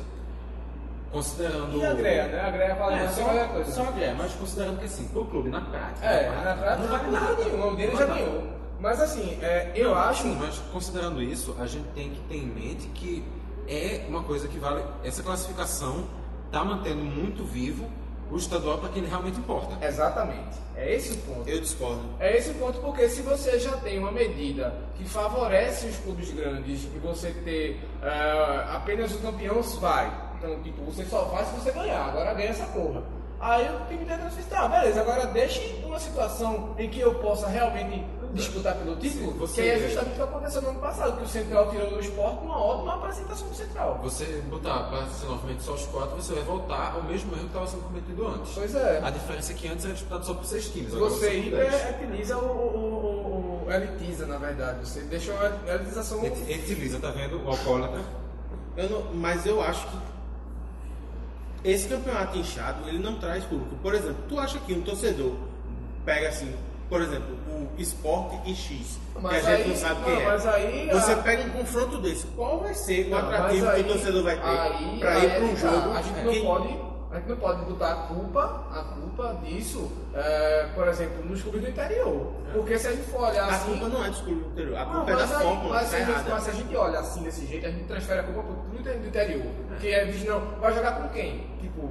Considerando. 1.11 1.77
e 1.77 1.85
a 1.85 1.93
Greia, 1.93 2.27
né? 2.27 2.41
A 2.41 2.49
Greia 2.51 2.75
vale 2.75 2.95
É, 2.95 3.07
só, 3.09 3.23
qualquer 3.23 3.47
coisa. 3.49 3.71
só 3.71 3.83
a 3.83 3.91
Greia, 3.91 4.15
mas 4.15 4.33
considerando 4.33 4.79
que 4.79 4.85
assim, 4.85 5.07
pro 5.07 5.25
clube 5.25 5.49
na 5.49 5.61
prática. 5.61 6.05
É, 6.05 6.29
na 6.29 6.53
prática 6.53 6.75
não 6.75 6.87
não 6.87 6.97
vale 6.99 7.11
nada. 7.11 7.43
nenhum, 7.43 7.67
o 7.71 7.75
dele 7.75 7.95
já 7.95 8.05
ganhou. 8.05 8.43
Mas 8.79 9.01
assim, 9.01 9.39
é, 9.41 9.71
eu 9.75 9.95
acho. 9.95 10.23
Sim, 10.23 10.37
mas 10.39 10.59
considerando 10.71 11.21
isso, 11.21 11.55
a 11.59 11.65
gente 11.65 11.87
tem 11.95 12.09
que 12.11 12.19
ter 12.21 12.35
em 12.37 12.45
mente 12.45 12.87
que 12.89 13.23
é 13.67 14.05
uma 14.07 14.23
coisa 14.23 14.47
que 14.47 14.59
vale. 14.59 14.83
Essa 15.03 15.23
classificação 15.23 16.05
está 16.45 16.63
mantendo 16.63 17.03
muito 17.03 17.43
vivo 17.43 17.85
o 18.29 18.37
estadual 18.37 18.77
para 18.77 18.89
quem 18.89 19.03
realmente 19.05 19.39
importa. 19.39 19.83
Exatamente. 19.85 20.57
É 20.75 20.93
esse 20.93 21.13
o 21.13 21.17
ponto. 21.17 21.49
Eu 21.49 21.59
discordo. 21.61 22.01
É 22.19 22.37
esse 22.37 22.51
o 22.51 22.53
ponto, 22.55 22.79
porque 22.79 23.09
se 23.09 23.21
você 23.21 23.57
já 23.59 23.75
tem 23.77 23.97
uma 23.97 24.11
medida 24.11 24.75
que 24.95 25.05
favorece 25.05 25.87
os 25.87 25.97
clubes 25.97 26.31
grandes 26.31 26.83
e 26.83 26.99
você 26.99 27.31
ter 27.31 27.79
ah, 28.03 28.75
apenas 28.75 29.13
o 29.13 29.19
campeão 29.19 29.61
vai. 29.79 30.11
Então, 30.37 30.61
tipo, 30.61 30.83
você 30.83 31.05
só 31.05 31.21
vai 31.23 31.43
se 31.45 31.51
você 31.51 31.71
ganhar, 31.71 32.05
agora 32.09 32.33
ganha 32.33 32.49
essa 32.49 32.65
porra. 32.67 33.01
Aí 33.39 33.67
o 33.69 33.85
time 33.87 34.03
tenta 34.05 34.23
assim, 34.25 34.41
tá, 34.49 34.67
beleza, 34.67 35.01
agora 35.01 35.27
deixe 35.27 35.79
uma 35.85 35.99
situação 35.99 36.73
em 36.77 36.89
que 36.89 36.99
eu 36.99 37.13
possa 37.15 37.47
realmente 37.47 38.03
disputar 38.33 38.75
pelo 38.75 38.95
título, 38.95 39.31
você- 39.33 39.61
que 39.61 39.61
aí 39.61 39.69
é 39.69 39.79
justamente 39.87 40.13
o 40.13 40.15
que 40.15 40.21
aconteceu 40.23 40.61
no 40.63 40.69
ano 40.69 40.79
passado, 40.79 41.17
que 41.17 41.23
o 41.23 41.27
Central 41.27 41.69
tirou 41.69 41.89
do 41.91 41.99
esporte 41.99 42.43
uma 42.43 42.59
ótima 42.59 42.95
apresentação 42.95 43.47
do 43.47 43.55
Central. 43.55 43.99
Você 44.03 44.25
botar 44.49 44.89
para 44.89 45.05
novamente 45.27 45.61
só 45.63 45.73
os 45.73 45.85
quatro, 45.85 46.15
você 46.15 46.33
vai 46.33 46.43
voltar 46.43 46.93
ao 46.95 47.03
mesmo 47.03 47.31
erro 47.33 47.41
que 47.41 47.47
estava 47.47 47.67
sendo 47.67 47.83
cometido 47.83 48.27
antes. 48.27 48.51
Pois 48.55 48.75
é. 48.75 49.01
A 49.03 49.09
diferença 49.11 49.51
é 49.51 49.55
que 49.55 49.67
antes 49.67 49.85
era 49.85 49.93
disputado 49.93 50.25
só 50.25 50.33
por 50.33 50.45
seis 50.45 50.69
times. 50.69 50.93
agora 50.95 51.09
Você 51.11 51.37
hiperutiliza 51.39 52.37
o, 52.37 52.41
o, 52.41 53.63
o, 53.63 53.67
o 53.67 53.71
elitiza, 53.71 54.25
na 54.25 54.37
verdade. 54.37 54.79
Você 54.87 55.01
deixa 55.01 55.31
a 55.67 55.75
elitização 55.75 56.25
Etiliza, 56.25 56.99
tá 56.99 57.11
vendo? 57.11 57.43
O 57.45 57.49
alcoólatra. 57.49 58.01
Eu 58.75 58.89
não- 58.89 59.13
mas 59.13 59.45
eu 59.45 59.61
acho 59.61 59.87
que 59.87 59.97
esse 61.63 61.87
campeonato 61.87 62.37
inchado, 62.37 62.87
ele 62.87 62.99
não 62.99 63.15
traz 63.15 63.43
público. 63.45 63.75
Por 63.81 63.93
exemplo, 63.93 64.17
tu 64.29 64.39
acha 64.39 64.57
que 64.59 64.73
um 64.73 64.81
torcedor 64.81 65.33
pega 66.05 66.29
assim, 66.29 66.53
por 66.89 67.01
exemplo, 67.01 67.35
o 67.47 67.81
esporte 67.81 68.37
e 68.49 68.55
X, 68.55 68.99
Mas 69.21 69.41
que 69.43 69.47
a 69.47 69.55
gente 69.57 69.61
aí- 69.63 69.67
não 69.69 69.75
sabe 69.75 69.95
não, 69.99 70.03
quem 70.05 70.21
é. 70.21 70.25
mas 70.25 70.47
aí 70.47 70.89
Você 70.93 71.11
a- 71.11 71.17
pega 71.17 71.43
um 71.43 71.49
confronto 71.49 71.97
desse, 71.97 72.27
qual 72.27 72.59
vai 72.59 72.73
ser 72.73 73.07
o 73.07 73.09
Não, 73.09 73.17
atrativo 73.17 73.67
aí- 73.69 73.83
que 73.83 73.89
o 73.89 73.93
torcedor 73.93 74.23
vai 74.23 74.35
ter 74.35 74.41
para 74.41 74.69
ir 74.79 74.99
para 74.99 75.43
um 75.43 75.49
é 75.51 75.53
que 75.55 75.61
tá. 75.61 75.71
jogo? 75.71 75.91
A 75.91 76.01
gente 76.01 76.13
que- 76.15 76.39
não 76.39 76.45
pode, 76.45 76.79
a 77.11 77.15
gente 77.15 77.29
não 77.29 77.37
pode 77.37 77.65
botar 77.65 77.91
a 77.91 77.95
culpa, 78.07 78.63
a 78.71 78.83
culpa 78.99 79.39
disso, 79.43 79.89
é, 80.13 80.67
por 80.75 80.87
exemplo, 80.87 81.25
nos 81.25 81.41
clubes 81.41 81.61
do 81.61 81.69
interior. 81.69 82.33
Porque 82.53 82.77
se 82.77 82.87
a 82.87 82.91
gente 82.91 83.03
for 83.09 83.21
olhar 83.29 83.45
A 83.45 83.55
assim. 83.55 83.71
culpa 83.71 83.87
não 83.87 84.05
é 84.05 84.09
dos 84.09 84.21
clubes 84.21 84.43
do 84.43 84.49
interior, 84.51 84.77
a 84.77 84.85
Não, 84.85 84.91
culpa 84.93 85.11
é 85.11 85.15
da 85.15 85.19
mas, 85.21 85.31
aí, 85.35 85.43
fórmula, 85.43 85.73
mas, 85.75 85.85
se 85.87 85.91
tá 85.91 85.97
a 85.97 85.99
gente, 85.99 86.09
errada. 86.11 86.29
mas 86.31 86.43
se 86.43 86.49
a 86.49 86.53
gente 86.53 86.75
olha 86.75 86.99
assim 86.99 87.23
desse 87.23 87.45
jeito, 87.47 87.65
a 87.65 87.69
gente 87.71 87.83
transfere 87.85 88.19
a 88.19 88.23
culpa 88.23 88.43
pro 88.43 88.55
clube 88.55 88.83
do 88.83 89.07
interior. 89.07 89.45
Porque 89.69 89.87
é 89.87 90.05
não, 90.25 90.39
vai 90.59 90.73
jogar 90.73 90.91
com 91.01 91.09
quem? 91.09 91.47
Tipo, 91.61 91.89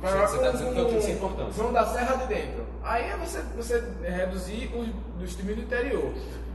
Pra- 0.00 0.28
Você 0.28 0.38
tá 0.38 0.50
dizendo 0.52 0.72
que 0.74 0.78
é 0.78 0.82
o 0.82 0.86
um- 0.86 1.10
importância. 1.10 1.52
João 1.54 1.72
da 1.72 1.84
Serra 1.84 2.14
de 2.18 2.26
dentro. 2.28 2.64
Aí 2.84 3.10
é 3.10 3.16
você, 3.16 3.40
você 3.56 3.82
reduzir 4.04 4.70
os 4.72 4.86
dos 5.20 5.34
times 5.34 5.56
do 5.56 5.62
interior. 5.62 6.12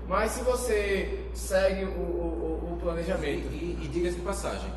Mas 0.07 0.31
se 0.31 0.43
você 0.45 1.25
segue 1.33 1.83
o, 1.83 1.89
o, 1.89 2.69
o 2.71 2.77
E, 2.77 2.81
planejamento. 2.81 3.47
e, 3.51 3.79
e 3.83 3.87
diga-se 3.91 4.15
de 4.15 4.21
passagem, 4.21 4.71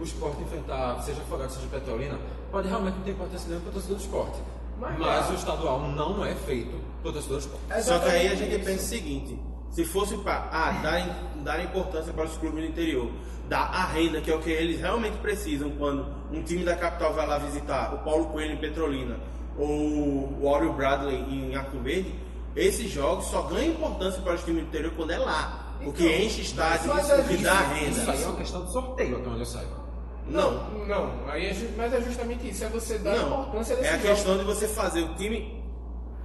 o 0.00 0.02
esporte 0.02 0.42
enfrentar, 0.42 1.02
seja 1.02 1.20
Afogados, 1.22 1.54
seja 1.54 1.66
Petrolina, 1.68 2.18
pode 2.50 2.68
realmente 2.68 2.94
não 2.96 3.02
ter 3.02 3.10
importância 3.10 3.48
nenhuma 3.48 3.62
para 3.62 3.70
o 3.70 3.72
torcedor 3.72 3.96
do 3.96 4.02
esporte. 4.02 4.38
Mas, 4.78 4.90
Mas, 4.90 4.98
claro. 4.98 5.32
o 5.32 5.34
estadual 5.34 5.88
não 5.88 6.24
é 6.24 6.34
feito 6.34 6.76
para 7.02 7.10
o 7.10 7.12
torcedor 7.12 7.38
do 7.38 7.40
esporte. 7.40 7.84
Só 7.84 7.98
que 7.98 8.08
aí 8.08 8.28
a 8.28 8.34
gente 8.34 8.54
isso. 8.54 8.64
pensa 8.64 8.84
o 8.84 8.88
seguinte: 8.88 9.38
se 9.70 9.84
fosse 9.84 10.16
para 10.18 10.48
ah, 10.52 10.80
dar, 10.82 11.42
dar 11.42 11.62
importância 11.62 12.12
para 12.12 12.24
os 12.24 12.36
clubes 12.36 12.60
do 12.60 12.66
interior, 12.66 13.10
dar 13.48 13.64
a 13.64 13.86
renda, 13.86 14.20
que 14.20 14.30
é 14.30 14.34
o 14.34 14.40
que 14.40 14.50
eles 14.50 14.80
realmente 14.80 15.16
precisam 15.18 15.70
quando 15.70 16.06
um 16.32 16.42
time 16.42 16.64
da 16.64 16.76
capital 16.76 17.12
vai 17.12 17.26
lá 17.26 17.38
visitar 17.38 17.94
o 17.94 17.98
Paulo 17.98 18.26
Coelho 18.26 18.54
em 18.54 18.58
Petrolina 18.58 19.16
ou 19.56 20.38
o 20.40 20.48
Áureo 20.48 20.72
Bradley 20.72 21.16
em 21.16 21.54
Arco 21.54 21.78
Verde, 21.78 22.14
esses 22.56 22.90
jogos 22.90 23.26
só 23.26 23.42
ganham 23.42 23.74
importância 23.74 24.20
para 24.22 24.34
os 24.34 24.44
times 24.44 24.62
do 24.62 24.68
interior 24.68 24.92
quando 24.96 25.10
é 25.12 25.18
lá. 25.18 25.63
Porque 25.82 26.04
Então, 26.06 26.20
enche 26.26 26.40
estádio, 26.42 26.88
mas 26.94 27.10
é 27.10 27.16
porque 27.16 27.36
dá 27.38 27.52
isso, 27.82 28.00
Isso 28.00 28.10
aí 28.10 28.16
é 28.16 28.18
renda. 28.18 28.28
uma 28.30 28.36
questão 28.38 28.64
de 28.64 28.72
sorteio, 28.72 29.16
até 29.18 29.28
onde 29.28 29.40
eu 29.40 29.46
saiba. 29.46 29.84
Não, 30.26 30.70
Não, 30.86 31.12
aí 31.28 31.46
é 31.46 31.54
mas 31.76 31.92
é 31.92 32.00
justamente 32.00 32.48
isso, 32.48 32.64
é 32.64 32.68
você 32.68 32.98
dar 32.98 33.14
não. 33.16 33.42
importância 33.42 33.76
desse 33.76 33.88
É 33.88 33.92
a 33.92 33.96
jogo. 33.98 34.08
questão 34.08 34.38
de 34.38 34.44
você 34.44 34.66
fazer 34.68 35.02
o 35.02 35.14
time. 35.16 35.62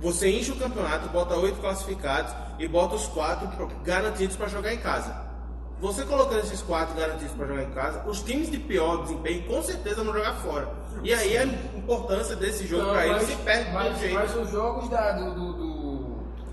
Você 0.02 0.30
enche 0.32 0.52
o 0.52 0.56
campeonato, 0.56 1.10
bota 1.10 1.36
oito 1.36 1.60
classificados 1.60 2.34
e 2.58 2.66
bota 2.70 2.96
os 2.96 3.08
quatro 3.08 3.50
garantidos 3.84 4.38
para 4.38 4.48
jogar 4.48 4.74
em 4.74 4.78
casa. 4.78 5.28
Você 5.82 6.04
colocando 6.06 6.40
esses 6.40 6.62
quatro 6.62 6.96
garantidos 6.96 7.34
para 7.34 7.48
jogar 7.48 7.64
em 7.64 7.72
casa, 7.72 8.04
os 8.08 8.22
times 8.22 8.50
de 8.50 8.58
pior 8.58 9.02
desempenho 9.04 9.44
com 9.44 9.62
certeza 9.62 10.02
vão 10.04 10.14
jogar 10.14 10.34
fora. 10.36 10.70
E 11.04 11.14
aí 11.14 11.38
a 11.38 11.44
importância 11.46 12.36
desse 12.38 12.66
jogo 12.68 12.90
para 12.92 13.08
eles 13.08 13.24
se 13.24 13.36
perde 13.38 13.72
mas, 13.74 14.14
mas 14.14 14.36
os 14.36 14.50
jogos 14.52 14.90
da, 14.90 15.12
do, 15.14 15.34
do- 15.36 15.54
do- 15.54 15.69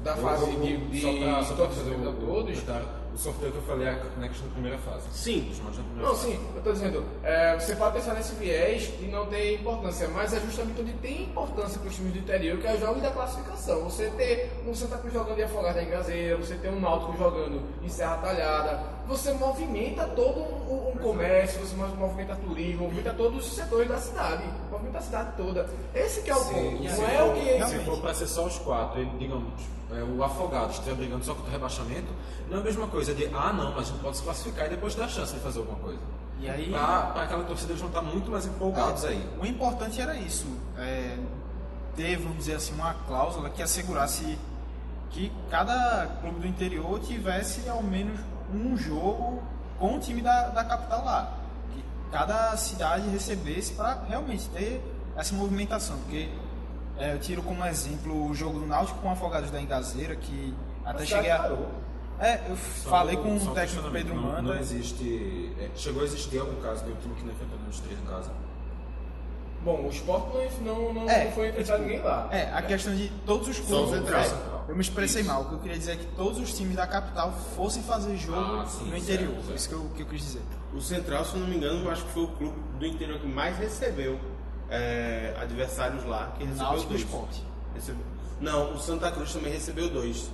da 0.07 0.17
Eu 0.17 0.23
fase 0.23 0.47
vou- 0.47 0.61
de, 0.61 0.77
de 0.77 1.01
só 1.01 1.13
pra, 1.13 1.43
só 1.45 1.55
pra 1.55 1.67
fazer 1.69 1.91
todos, 1.91 2.07
o, 2.07 2.27
todos, 2.27 2.59
o, 2.59 3.15
o 3.15 3.19
sorteio 3.19 3.51
que 3.53 3.59
eu 3.59 3.63
falei 3.63 3.89
é 3.89 4.03
na 4.19 4.29
questão 4.29 4.47
da 4.47 4.53
primeira 4.53 4.79
fase. 4.79 5.03
Sim. 5.11 5.49
Os 5.51 5.59
modos 5.61 5.79
da 5.79 5.83
primeira 5.85 6.09
Não, 6.09 6.15
fase. 6.17 6.31
sim, 6.33 6.47
eu 6.55 6.63
tô 6.63 6.73
dizendo, 6.73 7.05
é, 7.23 7.59
você 7.59 7.75
pode 7.77 7.95
pensar 7.95 8.15
nesse 8.15 8.35
viés 8.37 8.93
e 9.01 9.05
não 9.07 9.27
ter 9.27 9.55
importância, 9.55 10.07
mas 10.09 10.33
é 10.33 10.41
justamente 10.41 10.81
onde 10.83 10.93
tem 10.95 11.23
importância 11.25 11.79
para 11.81 11.89
os 11.89 11.95
times 11.97 12.13
do 12.13 12.19
interior, 12.19 12.59
que 12.59 12.67
é 12.67 12.75
os 12.75 12.81
jogos 12.81 13.03
da 13.03 13.11
classificação. 13.11 13.85
Você 13.85 14.11
ter 14.11 14.53
um 14.67 14.75
Santa 14.75 14.99
Cruz 14.99 15.13
jogando 15.15 15.39
em 15.39 15.43
Afogada 15.43 15.83
em 15.83 15.89
Gazeira, 15.91 16.37
você 16.37 16.55
ter 16.57 16.69
um 16.69 16.79
Náutico 16.81 17.17
jogando 17.19 17.61
em 17.83 17.89
Serra 17.89 18.17
Talhada, 18.19 18.81
você 19.09 19.33
movimenta 19.33 20.05
todo 20.09 20.41
um, 20.41 20.93
um 20.95 20.99
comércio, 20.99 21.61
você 21.61 21.75
movimenta 21.77 22.37
turismo, 22.37 22.83
movimenta 22.85 23.13
todos 23.15 23.47
os 23.47 23.53
setores 23.55 23.89
da 23.89 23.99
cidade, 23.99 24.45
movimenta 24.71 24.99
a 24.99 25.03
cidade 25.03 25.31
toda. 25.37 25.69
Esse 25.95 26.21
que 26.23 26.31
é 26.31 26.35
o 26.35 26.39
Sim, 26.41 26.53
ponto, 26.55 26.83
não 26.85 27.09
é 27.09 27.23
o 27.23 27.33
que... 27.35 27.67
Se 27.67 27.79
for 27.81 27.99
para 28.01 28.15
ser 28.15 28.27
só 28.27 28.45
os 28.47 28.59
quatro, 28.59 29.05
digamos, 29.19 29.53
é, 29.93 30.03
o 30.03 30.23
Afogados 30.23 30.77
estiver 30.77 30.95
brigando 30.95 31.25
só 31.25 31.35
contra 31.35 31.49
o 31.49 31.53
rebaixamento, 31.53 32.13
não 32.51 32.59
é 32.59 32.61
a 32.61 32.65
mesma 32.65 32.87
coisa 32.89 33.15
de, 33.15 33.27
ah 33.27 33.53
não, 33.53 33.71
mas 33.73 33.89
a 33.89 33.93
gente 33.93 34.01
pode 34.01 34.17
se 34.17 34.23
classificar 34.23 34.67
e 34.67 34.71
depois 34.71 34.95
dar 34.95 35.09
chance 35.09 35.35
de 35.35 35.41
fazer 35.41 35.61
alguma 35.61 35.79
coisa. 35.79 36.01
E 36.41 36.49
aí, 36.49 36.71
Para 36.71 37.23
aquela 37.23 37.45
torcida 37.45 37.73
eles 37.73 37.81
vão 37.81 37.89
estar 37.89 38.03
muito 38.03 38.31
mais 38.31 38.45
empolgados 38.47 39.05
aí. 39.05 39.27
o 39.41 39.47
importante 39.47 40.01
era 40.01 40.15
isso. 40.17 40.47
É, 40.77 41.17
ter, 41.95 42.19
vamos 42.19 42.37
dizer 42.37 42.57
assim, 42.57 42.75
uma 42.75 42.93
cláusula 43.07 43.49
que 43.49 43.63
assegurasse 43.63 44.39
que 45.11 45.33
cada 45.51 46.07
clube 46.21 46.41
do 46.41 46.47
interior 46.47 47.01
tivesse 47.01 47.67
ao 47.69 47.83
menos 47.83 48.21
um 48.53 48.77
jogo 48.77 49.43
com 49.79 49.97
o 49.97 49.99
time 50.01 50.21
da, 50.21 50.49
da 50.49 50.63
capital 50.63 51.05
lá. 51.05 51.39
Que 51.73 51.83
cada 52.13 52.55
cidade 52.57 53.09
recebesse 53.09 53.73
para 53.73 54.03
realmente 54.07 54.47
ter 54.51 54.83
essa 55.17 55.35
movimentação. 55.35 55.97
Porque 56.01 56.29
é, 56.99 57.13
eu 57.15 57.19
tiro 57.19 57.43
como 57.43 57.65
exemplo 57.67 58.29
o 58.31 58.35
jogo 58.35 58.61
do 58.61 58.67
Náutico 58.67 58.99
com 59.01 59.11
Afogados 59.11 59.51
da 59.51 59.61
Engazeira, 59.61 60.17
que 60.17 60.55
até 60.85 61.05
cidade 61.05 61.09
cheguei 61.25 61.31
a. 61.31 61.39
parou. 61.39 61.69
É, 62.19 62.41
eu 62.49 62.57
Só 62.57 62.89
falei 62.89 63.17
com 63.17 63.39
só 63.39 63.49
o 63.49 63.51
um 63.51 63.55
técnico 63.55 63.91
Pedro 63.91 64.15
não, 64.15 64.23
Manda. 64.23 64.43
Não 64.43 64.59
existe. 64.59 65.53
é, 65.61 65.69
chegou 65.77 66.01
a 66.03 66.05
existir 66.07 66.39
algum 66.39 66.61
caso 66.63 66.85
de 66.85 66.91
um 66.93 66.97
time 66.97 67.15
que 67.15 67.25
não 67.25 67.33
enfrentou 67.33 67.59
dos 67.59 67.79
três 67.81 67.99
em 68.01 68.05
casa? 68.07 68.31
Bom, 69.63 69.85
o 69.85 69.89
esporte 69.91 70.29
não, 70.63 70.95
não, 70.95 71.11
É, 71.11 71.25
não 71.25 71.33
foi 71.33 71.49
enfrentar 71.49 71.79
ninguém 71.79 72.01
lá. 72.01 72.29
É, 72.31 72.45
a 72.53 72.63
questão 72.63 72.95
de 72.95 73.09
todos 73.27 73.49
os 73.49 73.57
Só 73.57 73.65
clubes. 73.65 73.91
Central. 73.99 74.21
é, 74.21 74.71
eu 74.71 74.75
me 74.77 74.81
expressei 74.81 75.23
mal. 75.25 75.43
O 75.43 75.45
que 75.47 75.55
eu 75.55 75.59
queria 75.59 75.77
dizer 75.79 75.93
é 75.93 75.97
que 75.97 76.07
todos 76.17 76.39
os 76.39 76.57
times 76.57 76.77
da 76.77 76.87
capital 76.87 77.33
fossem 77.57 77.83
fazer 77.83 78.17
jogo 78.17 78.39
Ah, 78.61 78.67
sim, 78.67 78.85
no 78.85 78.91
certo, 78.93 79.03
interior. 79.03 79.35
certo. 79.43 79.55
Isso 79.57 79.69
que 79.69 79.75
eu, 79.75 79.91
que 79.97 80.03
eu 80.03 80.07
quis 80.07 80.21
dizer. 80.23 80.43
O 80.73 80.81
Central, 80.81 81.25
se 81.25 81.35
eu 81.35 81.41
não 81.41 81.49
me 81.49 81.57
engano, 81.57 81.85
eu 81.85 81.91
acho 81.91 82.05
que 82.05 82.13
foi 82.13 82.23
o 82.25 82.29
clube 82.29 82.57
do 82.79 82.87
interior 82.87 83.19
que 83.19 83.27
mais 83.27 83.59
recebeu 83.59 84.19
é, 84.71 85.37
adversários 85.41 86.05
lá, 86.05 86.33
que 86.39 86.45
recebeu 86.45 86.65
Náutico 86.67 86.89
dois. 86.91 87.01
Esporte. 87.03 87.45
Recebeu- 87.75 88.05
Não, 88.41 88.75
o 88.75 88.79
Santa 88.79 89.11
Cruz 89.11 89.33
também 89.33 89.53
recebeu 89.53 89.89
dois. 89.91 90.31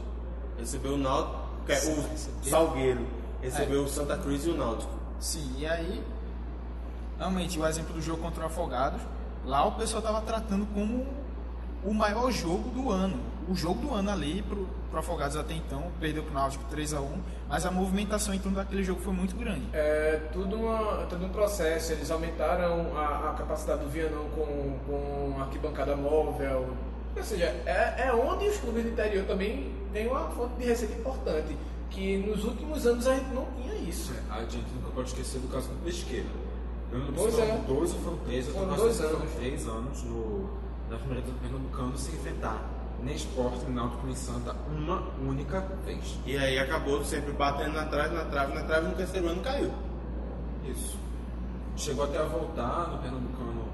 Recebeu 0.59 0.95
o 0.95 0.99
Náutico, 0.99 1.37
é 1.69 1.73
o 1.75 2.03
Recebeu. 2.09 2.51
Salgueiro. 2.51 3.07
Recebeu 3.41 3.85
o 3.85 3.89
Santa 3.89 4.17
Cruz 4.19 4.45
e 4.47 4.51
o 4.51 4.57
Náutico. 4.57 4.93
Sim, 5.19 5.55
e 5.59 5.67
aí, 5.67 6.03
realmente, 7.19 7.59
o 7.59 7.67
exemplo 7.67 7.95
do 7.95 8.01
jogo 8.01 8.23
contra 8.23 8.45
o 8.45 8.47
Afogados, 8.47 9.01
lá 9.45 9.65
o 9.67 9.73
pessoal 9.73 9.99
estava 10.01 10.21
tratando 10.23 10.67
como 10.73 11.07
o 11.85 11.93
maior 11.93 12.31
jogo 12.31 12.71
do 12.71 12.91
ano. 12.91 13.19
O 13.49 13.55
jogo 13.55 13.81
do 13.81 13.93
ano 13.95 14.11
ali 14.11 14.43
pro, 14.43 14.67
pro 14.91 15.01
Afogados 15.01 15.37
até 15.37 15.55
então, 15.55 15.91
perdeu 16.01 16.23
pro 16.23 16.33
Náutico 16.33 16.65
3 16.71 16.95
a 16.95 17.01
1 17.01 17.19
mas 17.49 17.67
a 17.67 17.71
movimentação 17.71 18.33
em 18.33 18.39
torno 18.39 18.57
daquele 18.57 18.83
jogo 18.83 19.01
foi 19.03 19.13
muito 19.13 19.37
grande. 19.37 19.63
É 19.73 20.21
tudo, 20.33 20.57
uma, 20.57 21.05
tudo 21.07 21.27
um 21.27 21.29
processo. 21.29 21.93
Eles 21.93 22.11
aumentaram 22.11 22.97
a, 22.97 23.31
a 23.31 23.35
capacidade 23.35 23.81
do 23.85 23.91
Vianão 23.91 24.25
com, 24.31 24.79
com 24.87 25.41
arquibancada 25.41 25.95
móvel. 25.97 26.75
Ou 27.15 27.23
seja, 27.23 27.45
é, 27.67 28.07
é 28.07 28.13
onde 28.15 28.47
os 28.49 28.57
clubes 28.57 28.85
do 28.85 28.89
interior 28.91 29.27
também 29.27 29.71
têm 29.93 30.07
uma 30.07 30.31
fonte 30.31 30.55
de 30.57 30.65
receita 30.65 30.95
importante. 30.95 31.57
Que 31.91 32.17
nos 32.19 32.43
últimos 32.45 32.87
anos 32.87 33.07
a 33.07 33.15
gente 33.17 33.35
não 33.35 33.47
tinha 33.61 33.75
isso. 33.75 34.15
A 34.31 34.41
gente 34.45 34.65
nunca 34.75 34.91
pode 34.95 35.09
esquecer 35.09 35.39
do 35.41 35.49
caso 35.49 35.69
do 35.69 35.85
Pesqueira. 35.85 36.25
Eu 36.91 37.01
não 37.01 37.13
Pois 37.13 37.35
foram 37.35 37.47
é. 37.49 37.59
dois 37.67 37.93
ou 37.93 38.01
foram 38.01 38.17
três, 38.19 38.49
eu 38.49 38.55
Foram 38.55 38.75
dois 38.77 39.01
anos. 39.01 39.13
foram 39.13 39.27
três 39.35 39.67
anos 39.69 40.03
no, 40.05 40.51
na 40.89 40.97
primeira 40.97 41.23
do 41.23 41.33
Pernambucano 41.41 41.99
sem 41.99 42.15
enfrentar 42.15 42.63
nem 43.03 43.15
esporte, 43.15 43.65
nem 43.65 43.75
náutico, 43.75 44.07
nem 44.07 44.15
santa, 44.15 44.55
uma 44.69 45.03
única 45.27 45.61
vez. 45.85 46.19
E 46.25 46.37
aí 46.37 46.59
acabou 46.59 47.05
sempre 47.05 47.33
batendo 47.33 47.73
na 47.75 47.85
trave, 47.87 48.15
na 48.15 48.25
trave, 48.27 48.55
na 48.55 48.63
trave, 48.63 48.89
no 48.89 48.95
terceiro 48.95 49.29
ano 49.29 49.43
caiu. 49.43 49.73
Isso. 50.65 50.97
Chegou 51.77 52.05
até 52.05 52.19
a 52.19 52.25
voltar 52.25 52.89
no 52.93 52.99
Pernambucano. 52.99 53.65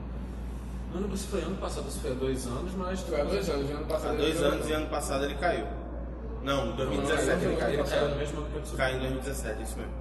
Não 0.95 1.03
lembro 1.03 1.17
se 1.17 1.27
foi 1.27 1.43
ano 1.43 1.57
passado 1.57 1.91
se 1.91 1.99
foi 2.01 2.13
há 2.13 2.15
dois 2.15 2.47
anos, 2.47 2.73
mas. 2.75 3.01
Foi 3.01 3.21
há 3.21 3.25
dois 3.25 3.49
anos, 3.51 3.71
ano 3.71 3.85
passado. 3.87 4.11
Há 4.11 4.15
ele 4.15 4.23
dois 4.23 4.43
anos 4.43 4.69
e 4.69 4.73
ano 4.73 4.87
passado 4.87 5.25
ele 5.25 5.35
caiu. 5.35 5.67
Não, 6.43 6.69
em 6.69 6.77
2017 6.77 7.27
Não, 7.29 7.43
ele 7.43 7.51
não, 7.53 7.59
caiu. 7.59 7.81
Ele 7.81 7.89
caiu 7.91 8.09
no 8.09 8.17
mesmo 8.17 8.39
ano 8.41 8.49
que 8.51 8.71
eu. 8.73 8.77
Caiu 8.77 8.97
em 8.97 9.01
2017, 9.01 9.63
isso 9.63 9.77
mesmo. 9.77 9.93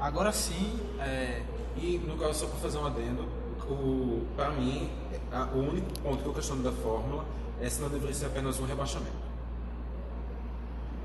Agora 0.00 0.32
sim, 0.32 0.78
é, 1.00 1.42
E 1.76 1.98
no 2.06 2.16
caso, 2.16 2.34
só 2.40 2.46
para 2.46 2.58
fazer 2.58 2.78
um 2.78 2.86
adendo, 2.86 3.22
o, 3.68 4.26
para 4.36 4.50
mim, 4.50 4.90
a- 5.32 5.48
o 5.54 5.58
único 5.58 5.88
ponto 6.00 6.22
que 6.22 6.28
eu 6.28 6.34
questiono 6.34 6.62
da 6.62 6.72
fórmula 6.72 7.24
é 7.60 7.68
se 7.68 7.80
não 7.80 7.88
deveria 7.88 8.14
ser 8.14 8.26
apenas 8.26 8.58
um 8.58 8.64
rebaixamento. 8.66 9.30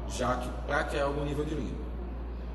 Já 0.09 0.35
que, 0.37 0.49
para 0.67 0.83
criar 0.85 1.05
algum 1.05 1.25
nível 1.25 1.43
de 1.45 1.55
limbo. 1.55 1.83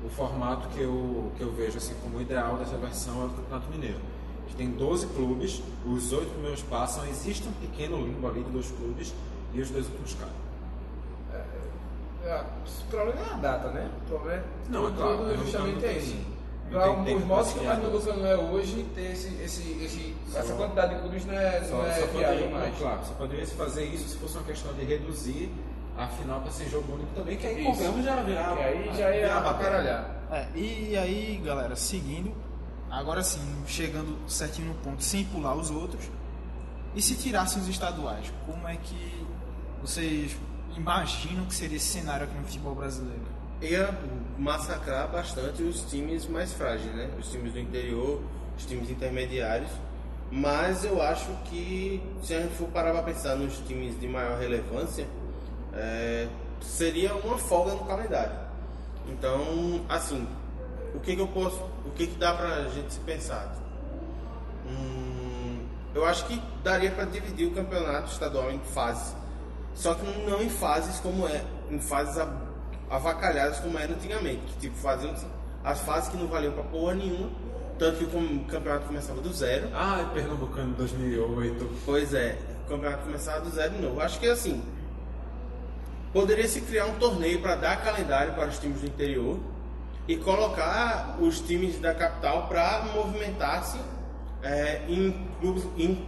O 0.03 0.09
formato 0.09 0.67
que 0.69 0.81
eu, 0.81 1.31
que 1.37 1.43
eu 1.43 1.51
vejo 1.51 1.77
assim, 1.77 1.93
como 2.01 2.19
ideal 2.19 2.57
dessa 2.57 2.75
versão 2.77 3.21
é 3.21 3.25
o 3.25 3.29
Campeonato 3.29 3.69
Mineiro. 3.69 3.99
Que 4.47 4.55
tem 4.55 4.71
12 4.71 5.07
clubes, 5.07 5.61
os 5.85 6.11
oito 6.11 6.31
primeiros 6.31 6.61
passam, 6.63 7.05
existe 7.05 7.47
um 7.47 7.53
pequeno 7.53 7.97
limbo 7.97 8.27
ali 8.27 8.43
de 8.43 8.49
dois 8.49 8.71
clubes 8.71 9.13
e 9.53 9.61
os 9.61 9.69
dois 9.69 9.85
últimos 9.87 10.15
caem. 10.15 10.31
É, 12.23 12.43
O 12.43 12.85
problema 12.89 13.19
é 13.21 13.33
a 13.33 13.37
data, 13.37 13.69
né? 13.69 13.91
O 14.05 14.09
problema 14.09 14.41
é 14.41 14.43
Não, 14.69 14.87
é 14.87 14.91
claro, 14.91 15.17
não 15.17 15.31
é 15.31 15.35
tenho- 15.81 16.25
Para 16.71 16.91
os 16.91 17.25
modos 17.25 17.51
que 17.51 17.57
o 17.57 17.59
criado. 17.59 17.81
Pernambucano 17.81 18.25
é 18.25 18.37
hoje, 18.37 18.85
ter 18.95 19.11
esse, 19.11 19.27
esse, 19.43 19.61
esse, 19.83 20.15
essa 20.33 20.53
quantidade 20.53 20.95
de 20.95 21.01
clubes 21.01 21.25
não 21.25 21.33
é, 21.33 21.61
Só, 21.63 21.75
não 21.77 21.85
é 21.85 21.93
só 21.93 22.05
viável 22.07 22.37
poderia, 22.37 22.49
mais. 22.49 22.77
claro, 22.77 22.99
só 23.05 23.13
poderia 23.13 23.45
se 23.45 23.55
fazer 23.55 23.85
isso 23.85 24.07
se 24.07 24.17
fosse 24.17 24.37
uma 24.37 24.43
questão 24.45 24.73
de 24.73 24.85
reduzir 24.85 25.51
a 25.97 26.07
final 26.07 26.41
para 26.41 26.51
ser 26.51 26.69
jogo 26.69 26.93
único 26.93 27.13
também, 27.13 27.37
que 27.37 27.45
aí 27.45 27.59
Isso. 27.61 27.71
convenhamos 27.71 28.05
já 28.05 28.15
virar. 28.23 28.57
E 28.57 28.63
aí 28.63 28.97
já 28.97 29.11
ia 29.11 29.21
virar 29.21 29.41
batalha. 29.41 29.51
aparalhar. 29.51 30.21
É, 30.31 30.47
e 30.55 30.97
aí, 30.97 31.41
galera, 31.43 31.75
seguindo, 31.75 32.33
agora 32.89 33.21
sim, 33.21 33.41
chegando 33.67 34.17
certinho 34.29 34.69
no 34.69 34.75
ponto, 34.75 35.03
sem 35.03 35.25
pular 35.25 35.53
os 35.55 35.69
outros, 35.69 36.05
e 36.95 37.01
se 37.01 37.15
tirassem 37.15 37.61
os 37.61 37.67
estaduais, 37.67 38.31
como 38.45 38.67
é 38.67 38.77
que 38.77 39.25
vocês 39.81 40.35
imaginam 40.77 41.45
que 41.45 41.53
seria 41.53 41.75
esse 41.77 41.87
cenário 41.87 42.25
aqui 42.25 42.35
no 42.37 42.45
futebol 42.45 42.75
brasileiro? 42.75 43.40
Ia 43.61 43.95
massacrar 44.37 45.07
bastante 45.09 45.61
os 45.61 45.81
times 45.81 46.25
mais 46.27 46.51
frágeis, 46.53 46.93
né? 46.95 47.09
Os 47.19 47.29
times 47.29 47.53
do 47.53 47.59
interior, 47.59 48.21
os 48.57 48.65
times 48.65 48.89
intermediários. 48.89 49.69
Mas 50.31 50.83
eu 50.85 51.01
acho 51.01 51.27
que 51.45 52.01
se 52.23 52.33
a 52.33 52.41
gente 52.41 52.55
for 52.55 52.67
parar 52.69 52.91
para 52.93 53.03
pensar 53.03 53.35
nos 53.35 53.57
times 53.67 53.99
de 53.99 54.07
maior 54.07 54.39
relevância, 54.39 55.05
é, 55.73 56.27
seria 56.61 57.13
uma 57.15 57.37
folga 57.37 57.73
no 57.73 57.85
calendário. 57.85 58.31
Então, 59.09 59.85
assim, 59.89 60.25
o 60.95 60.99
que, 60.99 61.15
que 61.15 61.21
eu 61.21 61.27
posso, 61.27 61.57
o 61.85 61.91
que, 61.91 62.07
que 62.07 62.17
dá 62.17 62.33
pra 62.33 62.63
gente 62.69 62.93
se 62.93 62.99
pensar? 63.01 63.55
Hum, 64.65 65.59
Eu 65.93 66.05
acho 66.05 66.25
que 66.25 66.41
daria 66.63 66.89
para 66.91 67.03
dividir 67.05 67.47
o 67.47 67.51
campeonato 67.51 68.11
estadual 68.11 68.49
em 68.51 68.59
fases. 68.59 69.13
Só 69.75 69.93
que 69.93 70.05
não 70.29 70.41
em 70.41 70.49
fases 70.49 70.99
como 71.01 71.27
é, 71.27 71.43
em 71.69 71.79
fases 71.79 72.17
a- 72.17 72.33
avacalhadas 72.91 73.59
como 73.59 73.77
era 73.79 73.93
antigamente. 73.93 74.41
Que 74.47 74.59
tipo, 74.59 74.75
faziam 74.77 75.13
as 75.63 75.79
fases 75.79 76.09
que 76.09 76.17
não 76.17 76.27
valiam 76.27 76.53
pra 76.53 76.63
porra 76.63 76.93
nenhuma. 76.95 77.29
Tanto 77.79 77.97
que 77.97 78.03
o 78.15 78.45
campeonato 78.45 78.85
começava 78.85 79.19
do 79.21 79.33
zero. 79.33 79.69
Ah, 79.73 80.07
Pernambucano 80.13 80.75
2008. 80.75 81.69
Pois 81.83 82.13
é, 82.13 82.37
o 82.65 82.69
campeonato 82.69 83.03
começava 83.05 83.39
do 83.41 83.49
zero 83.49 83.73
de 83.73 83.81
novo. 83.81 83.99
Acho 84.01 84.19
que 84.19 84.27
assim, 84.27 84.61
poderia 86.13 86.47
se 86.47 86.61
criar 86.61 86.85
um 86.85 86.95
torneio 86.95 87.41
para 87.41 87.55
dar 87.55 87.81
calendário 87.83 88.33
para 88.33 88.49
os 88.49 88.59
times 88.59 88.81
do 88.81 88.87
interior 88.87 89.39
e 90.07 90.15
colocar 90.17 91.17
os 91.19 91.39
times 91.39 91.79
da 91.79 91.93
capital 91.95 92.47
para 92.47 92.83
movimentar-se 92.93 93.79
é, 94.43 94.81
em, 94.87 95.27
clubes- 95.39 95.65
em 95.77 96.05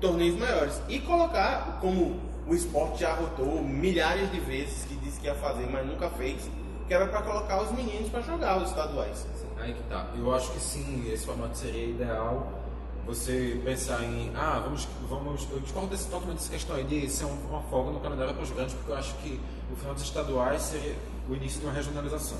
torneios 0.00 0.36
maiores. 0.38 0.80
E 0.88 0.98
colocar, 1.00 1.78
como 1.80 2.20
o 2.46 2.54
esporte 2.54 3.00
já 3.00 3.14
rotou 3.14 3.62
milhares 3.62 4.30
de 4.30 4.40
vezes 4.40 4.84
que 4.84 4.94
que 5.24 5.28
ia 5.30 5.34
fazer, 5.36 5.66
mas 5.70 5.86
nunca 5.86 6.10
fez, 6.10 6.50
que 6.86 6.92
era 6.92 7.06
para 7.06 7.22
colocar 7.22 7.62
os 7.62 7.72
meninos 7.72 8.10
para 8.10 8.20
jogar 8.20 8.58
os 8.62 8.68
estaduais. 8.68 9.26
Aí 9.58 9.72
que 9.72 9.82
tá. 9.84 10.06
Eu 10.16 10.34
acho 10.34 10.52
que 10.52 10.60
sim, 10.60 11.10
esse 11.10 11.24
formato 11.24 11.56
seria 11.56 11.86
ideal. 11.86 12.60
Você 13.06 13.60
pensar 13.64 14.02
em, 14.02 14.30
ah, 14.34 14.60
vamos, 14.62 14.86
vamos. 15.08 15.46
Eu 15.50 15.60
discordo 15.60 15.88
desse, 15.88 16.04
totalmente 16.08 16.38
dessa 16.38 16.50
questão 16.50 16.76
aí 16.76 16.84
de 16.84 17.08
ser 17.08 17.24
um- 17.24 17.38
uma 17.48 17.60
folga 17.62 17.90
no 17.90 18.00
calendário 18.00 18.34
para 18.34 18.42
os 18.42 18.50
grandes, 18.50 18.74
porque 18.74 18.92
eu 18.92 18.96
acho 18.96 19.14
que 19.16 19.40
o 19.72 19.76
final 19.76 19.94
dos 19.94 20.02
estaduais 20.02 20.60
seria 20.62 20.94
o 21.28 21.34
início 21.34 21.60
de 21.60 21.66
uma 21.66 21.72
regionalização. 21.74 22.38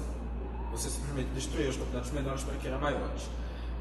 Você 0.72 0.90
simplesmente 0.90 1.28
destruir 1.34 1.68
os 1.68 1.76
campeonatos 1.76 2.10
menores 2.12 2.42
para 2.44 2.54
criar 2.56 2.78
maiores. 2.78 3.22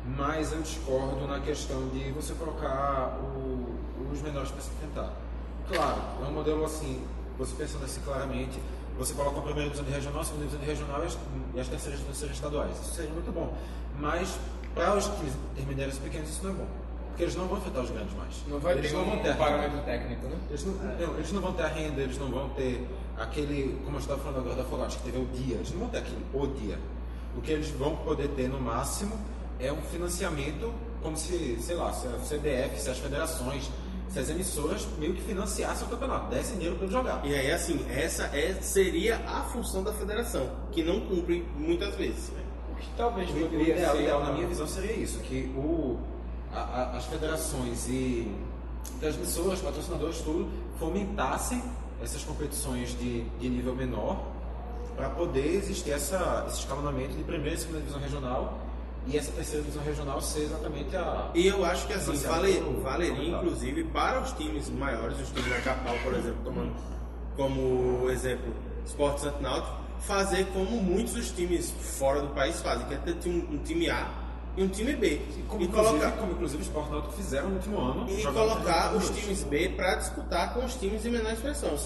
Mas 0.05 0.51
eu 0.51 0.61
discordo 0.61 1.25
na 1.27 1.39
questão 1.39 1.87
de 1.89 2.11
você 2.11 2.33
colocar 2.35 3.17
o- 3.21 4.09
os 4.11 4.21
menores 4.21 4.51
para 4.51 4.61
se 4.61 4.69
enfrentar. 4.71 5.11
Claro, 5.69 6.01
é 6.21 6.25
um 6.27 6.31
modelo 6.33 6.65
assim, 6.65 7.01
você 7.37 7.53
pensando 7.55 7.85
assim 7.85 8.01
claramente, 8.01 8.59
você 8.97 9.13
coloca 9.13 9.39
a 9.39 9.41
primeira 9.41 9.69
divisão 9.69 9.85
de 9.85 9.91
regional, 9.91 10.21
a 10.21 10.25
segunda 10.25 10.45
divisão 10.45 10.61
de 10.61 10.71
regional 10.71 11.03
e 11.03 11.05
as, 11.05 11.17
as 11.59 11.67
terceiras 11.67 11.99
divisões 11.99 12.31
estaduais. 12.31 12.79
Isso 12.79 12.95
seria 12.95 13.11
muito 13.11 13.31
bom. 13.31 13.55
Mas 13.99 14.37
para 14.73 14.95
os 14.95 15.05
times 15.05 15.33
intermediários 15.53 15.97
e 15.97 16.01
pequenos 16.01 16.29
isso 16.29 16.43
não 16.43 16.51
é 16.51 16.53
bom. 16.53 16.67
Porque 17.09 17.23
eles 17.23 17.35
não 17.35 17.47
vão 17.47 17.57
enfrentar 17.59 17.81
os 17.81 17.91
grandes 17.91 18.15
mais. 18.15 18.35
Não 18.47 18.59
vai 18.59 18.73
eles 18.73 18.91
ter 18.91 18.97
não 18.97 19.05
vão 19.05 19.19
ter 19.19 19.29
um 19.29 19.33
a 19.33 19.35
parâmetro 19.35 19.81
técnico, 19.83 20.27
né? 20.27 20.37
eles 20.49 20.65
não, 20.65 20.73
não, 20.73 21.15
eles 21.15 21.31
não 21.31 21.41
vão 21.41 21.53
ter 21.53 21.63
a 21.63 21.67
renda, 21.67 22.01
eles 22.01 22.17
não 22.17 22.27
vão 22.27 22.49
ter 22.49 22.87
aquele, 23.17 23.79
como 23.83 23.97
eu 23.97 24.01
estava 24.01 24.19
falando 24.19 24.39
agora 24.39 24.55
da 24.55 24.63
Fogate, 24.63 24.97
que 24.97 25.03
teve 25.03 25.19
o 25.19 25.25
dia, 25.27 25.55
eles 25.57 25.71
não 25.71 25.79
vão 25.81 25.89
ter 25.89 25.97
aquele 25.99 26.25
o 26.33 26.47
dia. 26.47 26.79
O 27.37 27.41
que 27.41 27.51
eles 27.51 27.69
vão 27.69 27.95
poder 27.97 28.29
ter 28.29 28.47
no 28.49 28.59
máximo 28.59 29.15
é 29.59 29.71
um 29.71 29.81
financiamento, 29.81 30.73
como 31.03 31.15
se, 31.15 31.57
sei 31.61 31.75
lá, 31.75 31.93
se 31.93 32.07
a 32.07 32.17
CBF, 32.17 32.79
se 32.79 32.89
as 32.89 32.97
federações, 32.97 33.69
se 34.13 34.19
as 34.19 34.29
emissoras 34.29 34.87
meio 34.99 35.13
que 35.15 35.21
financiassem 35.21 35.87
o 35.87 35.89
campeonato, 35.89 36.29
dessem 36.29 36.55
dinheiro 36.57 36.75
para 36.77 36.87
jogar. 36.87 37.25
E 37.25 37.33
aí, 37.33 37.51
assim, 37.51 37.83
essa 37.89 38.25
é, 38.25 38.53
seria 38.61 39.17
a 39.27 39.41
função 39.41 39.83
da 39.83 39.91
federação, 39.91 40.47
que 40.71 40.83
não 40.83 40.99
cumpre 41.01 41.43
muitas 41.57 41.95
vezes. 41.95 42.29
né? 42.29 42.41
O 42.71 42.75
que 42.75 42.87
talvez 42.95 43.29
O 43.29 43.33
poderia 43.33 43.73
ideal, 43.73 43.95
ser 43.95 44.01
ideal, 44.03 44.19
uma- 44.19 44.27
na 44.29 44.33
minha 44.35 44.47
visão, 44.47 44.67
seria 44.67 44.93
isso: 44.93 45.17
que 45.21 45.51
o, 45.57 45.97
a- 46.53 46.59
a- 46.59 46.97
as 46.97 47.05
federações 47.05 47.87
e 47.89 48.31
transmissoras, 48.99 49.59
patrocinadores, 49.61 50.19
tudo, 50.19 50.47
fomentassem 50.77 51.61
essas 52.01 52.23
competições 52.23 52.89
de, 52.99 53.23
de 53.39 53.49
nível 53.49 53.75
menor 53.75 54.21
para 54.95 55.09
poder 55.09 55.55
existir 55.55 55.91
essa, 55.91 56.45
esse 56.47 56.59
escalonamento 56.59 57.15
de 57.15 57.23
primeira 57.23 57.55
e 57.55 57.57
segunda 57.57 57.79
divisão 57.79 57.99
regional 57.99 58.59
e 59.05 59.17
essa 59.17 59.31
terceira 59.31 59.61
divisão 59.61 59.83
regional 59.83 60.21
ser 60.21 60.43
exatamente 60.43 60.95
a. 60.95 61.29
E 61.33 61.47
eu 61.47 61.65
acho 61.65 61.87
que 61.87 61.93
assim, 61.93 62.15
vale, 62.15 62.59
valeria 62.81 63.37
inclusive 63.37 63.83
para 63.85 64.21
os 64.21 64.31
times 64.33 64.69
maiores, 64.69 65.19
os 65.19 65.29
times 65.29 65.49
da 65.49 65.59
capital, 65.59 65.95
por 66.03 66.13
exemplo, 66.13 66.37
tomando 66.43 66.73
como 67.35 68.09
exemplo 68.09 68.53
Sport 68.85 69.19
Santo 69.19 69.41
Náutico, 69.41 69.75
fazer 69.99 70.45
como 70.53 70.81
muitos 70.81 71.13
dos 71.13 71.31
times 71.31 71.71
fora 71.71 72.21
do 72.21 72.29
país 72.29 72.61
fazem, 72.61 72.85
que 72.87 72.93
é 72.93 72.97
ter 72.97 73.29
um, 73.29 73.55
um 73.55 73.57
time 73.57 73.89
A 73.89 74.09
e 74.55 74.63
um 74.63 74.67
time 74.67 74.93
B. 74.93 75.21
Como, 75.47 75.61
e 75.61 75.65
inclusive, 75.65 75.99
colocar, 75.99 76.11
como 76.17 76.31
inclusive 76.33 76.61
o 76.61 76.65
Sport 76.65 76.89
Náutico 76.91 77.13
fizeram 77.13 77.49
no 77.49 77.55
último 77.55 77.79
ano. 77.79 78.09
e 78.09 78.23
colocar 78.23 78.95
os 78.95 79.09
times 79.09 79.43
B 79.43 79.69
para 79.69 79.95
disputar 79.95 80.53
com 80.53 80.63
os 80.63 80.75
times 80.75 81.01
de 81.03 81.09
menor 81.09 81.33
expressão. 81.33 81.77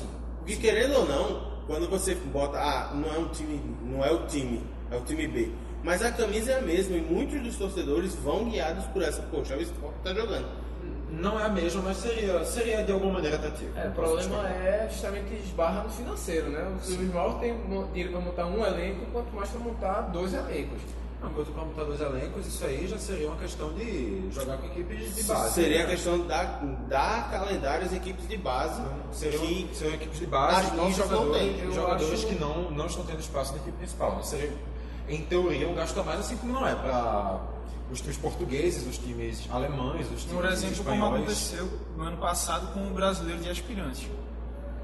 E 0.45 0.55
querendo 0.55 0.95
ou 0.95 1.07
não, 1.07 1.57
quando 1.65 1.89
você 1.89 2.15
bota, 2.15 2.57
ah, 2.57 2.93
não 2.93 3.13
é 3.13 3.17
um 3.17 3.27
time, 3.29 3.61
não 3.83 4.03
é 4.03 4.11
o 4.11 4.25
time, 4.27 4.61
é 4.91 4.97
o 4.97 5.01
time 5.01 5.27
B. 5.27 5.51
Mas 5.83 6.01
a 6.03 6.11
camisa 6.11 6.51
é 6.51 6.59
a 6.59 6.61
mesma 6.61 6.97
e 6.97 7.01
muitos 7.01 7.39
dos 7.41 7.55
torcedores 7.55 8.13
vão 8.15 8.49
guiados 8.49 8.85
por 8.87 9.01
essa, 9.01 9.21
poxa, 9.23 9.55
o 9.55 9.61
Sport 9.61 9.93
tá 10.03 10.13
jogando. 10.13 10.47
Não 11.09 11.39
é 11.39 11.45
a 11.45 11.49
mesma, 11.49 11.81
mas 11.81 11.97
seria, 11.97 12.43
seria 12.43 12.83
de 12.83 12.91
alguma 12.91 13.13
maneira 13.13 13.37
atrativo. 13.37 13.71
É, 13.77 13.87
o 13.87 13.91
problema 13.91 14.47
é 14.49 14.87
justamente 14.91 15.33
esbarra 15.41 15.83
no 15.83 15.89
financeiro, 15.89 16.49
né? 16.49 16.77
Clubes 16.85 17.13
maiores 17.13 17.39
têm 17.39 17.53
mo- 17.53 17.87
dinheiro 17.87 18.11
para 18.11 18.21
montar 18.21 18.45
um 18.45 18.65
elenco, 18.65 19.05
quanto 19.11 19.33
mais 19.33 19.49
para 19.49 19.59
montar 19.61 20.01
dois 20.11 20.33
elencos. 20.33 20.81
Uma 21.21 21.31
coisa 21.31 21.49
para 21.51 21.63
montar 21.63 21.83
dois 21.85 22.01
elencos, 22.01 22.45
isso 22.45 22.63
aí 22.65 22.85
já 22.87 22.97
seria 22.99 23.27
uma 23.27 23.37
questão 23.37 23.73
de 23.73 24.29
jogar 24.31 24.57
com 24.57 24.67
equipes 24.67 25.15
de 25.15 25.23
base. 25.23 25.53
Seria 25.53 25.79
a 25.79 25.83
né? 25.85 25.89
questão 25.91 26.27
da 26.27 26.43
dar 26.87 27.31
calendário 27.31 27.85
às 27.85 27.93
equipes 27.93 28.27
de 28.27 28.37
base 28.37 28.81
Seriam, 29.13 29.41
que 29.41 29.69
seriam 29.75 29.95
equipes 29.95 30.19
de 30.19 30.27
base 30.27 30.67
as 30.67 30.73
e 30.73 30.75
não 30.75 30.91
jogadores, 30.91 31.73
jogadores 31.73 32.13
acho- 32.13 32.27
que 32.27 32.35
não, 32.35 32.69
não 32.69 32.85
estão 32.85 33.03
tendo 33.05 33.19
espaço 33.21 33.53
na 33.53 33.59
equipe 33.59 33.77
principal. 33.77 34.17
Né? 34.17 34.23
Seria, 34.23 34.53
em 35.07 35.21
teoria, 35.25 35.67
um 35.67 35.75
gasto 35.75 35.99
a 35.99 36.03
mais, 36.03 36.19
assim 36.19 36.37
como 36.37 36.53
não 36.53 36.67
é 36.67 36.75
para 36.75 37.39
os 37.91 38.01
times 38.01 38.17
portugueses, 38.17 38.85
os 38.87 38.97
times 38.97 39.47
alemães, 39.49 40.07
os 40.11 40.23
times 40.23 40.35
Por 40.35 40.45
exemplo, 40.45 40.77
como 40.83 40.91
espanhóis. 40.95 41.15
aconteceu 41.21 41.79
no 41.95 42.03
ano 42.03 42.17
passado 42.17 42.73
com 42.73 42.87
o 42.87 42.93
Brasileiro 42.93 43.41
de 43.41 43.49
Aspirantes. 43.49 44.07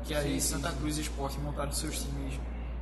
Que 0.06 0.14
aí 0.14 0.40
Santa 0.42 0.72
Cruz 0.72 0.98
e 0.98 1.02
Esporte 1.02 1.40
montaram 1.40 1.72
seus 1.72 2.02
times 2.02 2.34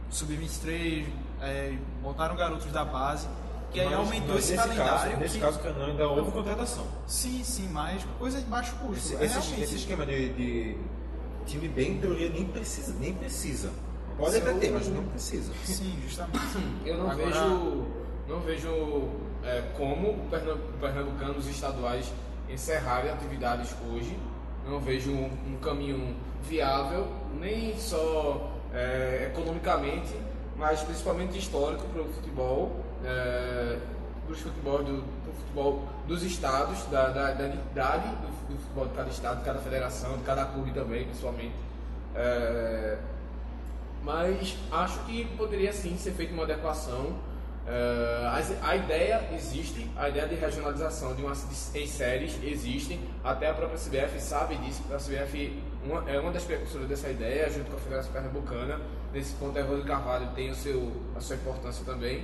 sub-23, 0.10 1.06
é, 1.42 1.74
botaram 2.02 2.36
garotos 2.36 2.72
da 2.72 2.84
base, 2.84 3.28
que 3.72 3.80
aí 3.80 3.86
Mas- 3.90 3.96
aumentou 3.98 4.36
mas 4.36 4.44
esse 4.44 4.52
nesse 4.54 4.64
calendário. 4.68 5.02
Caso, 5.12 5.18
nesse 5.22 5.34
que- 5.36 5.40
caso, 5.40 5.60
Canan, 5.60 5.86
ainda 5.88 6.08
houve 6.08 6.32
contratação. 6.32 6.86
Sim, 7.08 7.44
sim, 7.44 7.70
mas 7.72 8.04
coisa 8.20 8.40
de 8.40 8.46
baixo 8.46 8.76
custo. 8.76 8.96
Esse, 8.98 9.16
É 9.16 9.26
esse, 9.26 9.62
esse 9.62 9.76
esquema 9.76 10.06
de, 10.06 10.30
de 10.34 10.78
time 11.46 11.68
bem, 11.70 11.92
em 11.94 11.98
teoria, 12.00 12.30
nem 12.30 12.46
precisa. 12.46 12.94
Nem 13.00 13.14
precisa. 13.14 13.72
Pode 14.22 14.38
até 14.38 14.54
ter, 14.54 14.70
o- 14.70 14.74
mas 14.74 14.88
não 14.88 15.04
precisa. 15.06 15.52
Sim, 15.66 16.00
justamente. 16.04 16.40
Eu 16.86 16.98
não 16.98 17.10
Agora- 17.12 17.26
vejo, 17.28 17.86
não 18.28 18.40
vejo 18.42 19.10
é, 19.44 19.62
como 19.78 20.12
o 20.12 20.28
perna- 20.30 20.58
pernambucanos 20.80 21.48
estaduais 21.48 22.12
encerrarem 22.50 23.12
atividades 23.12 23.76
hoje. 23.92 24.18
Não 24.68 24.80
vejo 24.80 25.12
um, 25.12 25.30
um 25.48 25.58
caminho 25.62 26.16
viável, 26.44 27.08
nem 27.40 27.76
só 27.80 28.52
é, 28.74 29.32
economicamente, 29.34 30.16
mas 30.56 30.82
principalmente 30.82 31.38
histórico 31.38 31.84
para 31.88 32.02
o 32.04 32.06
futebol, 32.06 32.72
é, 33.04 33.78
dos 34.28 34.40
futebol 34.40 34.78
do, 34.84 34.98
do 35.02 35.34
futebol 35.40 35.84
dos 36.08 36.24
estados, 36.24 36.86
da, 36.86 37.10
da, 37.10 37.32
da 37.32 37.48
identidade 37.48 38.08
do, 38.08 38.54
do 38.54 38.58
futebol 38.62 38.86
de 38.88 38.94
cada 38.94 39.10
estado, 39.10 39.40
de 39.40 39.46
cada 39.46 39.60
federação, 39.60 40.18
de 40.18 40.24
cada 40.24 40.46
clube 40.46 40.72
também, 40.72 41.06
principalmente. 41.06 41.56
É, 42.16 42.98
mas 44.04 44.56
acho 44.72 45.00
que 45.06 45.26
poderia 45.38 45.72
sim 45.74 45.98
ser 45.98 46.12
feita 46.12 46.34
uma 46.34 46.44
adequação. 46.44 47.16
Eh, 47.68 48.30
as- 48.34 48.64
a 48.64 48.76
ideia 48.76 49.30
existe, 49.34 49.88
a 49.96 50.10
ideia 50.10 50.28
de 50.28 50.36
regionalização 50.36 51.14
de 51.16 51.22
umas 51.22 51.48
de- 51.48 51.88
séries 51.88 52.38
existe, 52.44 53.00
até 53.24 53.50
a 53.50 53.54
própria 53.54 53.78
CBF 53.78 54.20
sabe 54.20 54.56
disso, 54.56 54.82
a 54.92 54.98
CBF 54.98 55.62
uma- 55.86 56.04
é 56.10 56.20
uma 56.20 56.32
das 56.32 56.44
precursoras 56.44 56.88
dessa 56.88 57.10
ideia, 57.10 57.50
junto 57.50 57.70
com 57.70 57.78
a 57.78 57.80
Federação 57.80 58.12
Pernambucana. 58.12 58.82
Nesse 59.14 59.34
ponto, 59.36 59.56
a 59.58 59.62
Evandro 59.62 59.86
Carvalho 59.86 60.28
tem 60.34 60.50
o 60.50 60.56
seu, 60.56 60.92
a 61.16 61.20
sua 61.22 61.36
importância 61.36 61.86
também, 61.86 62.24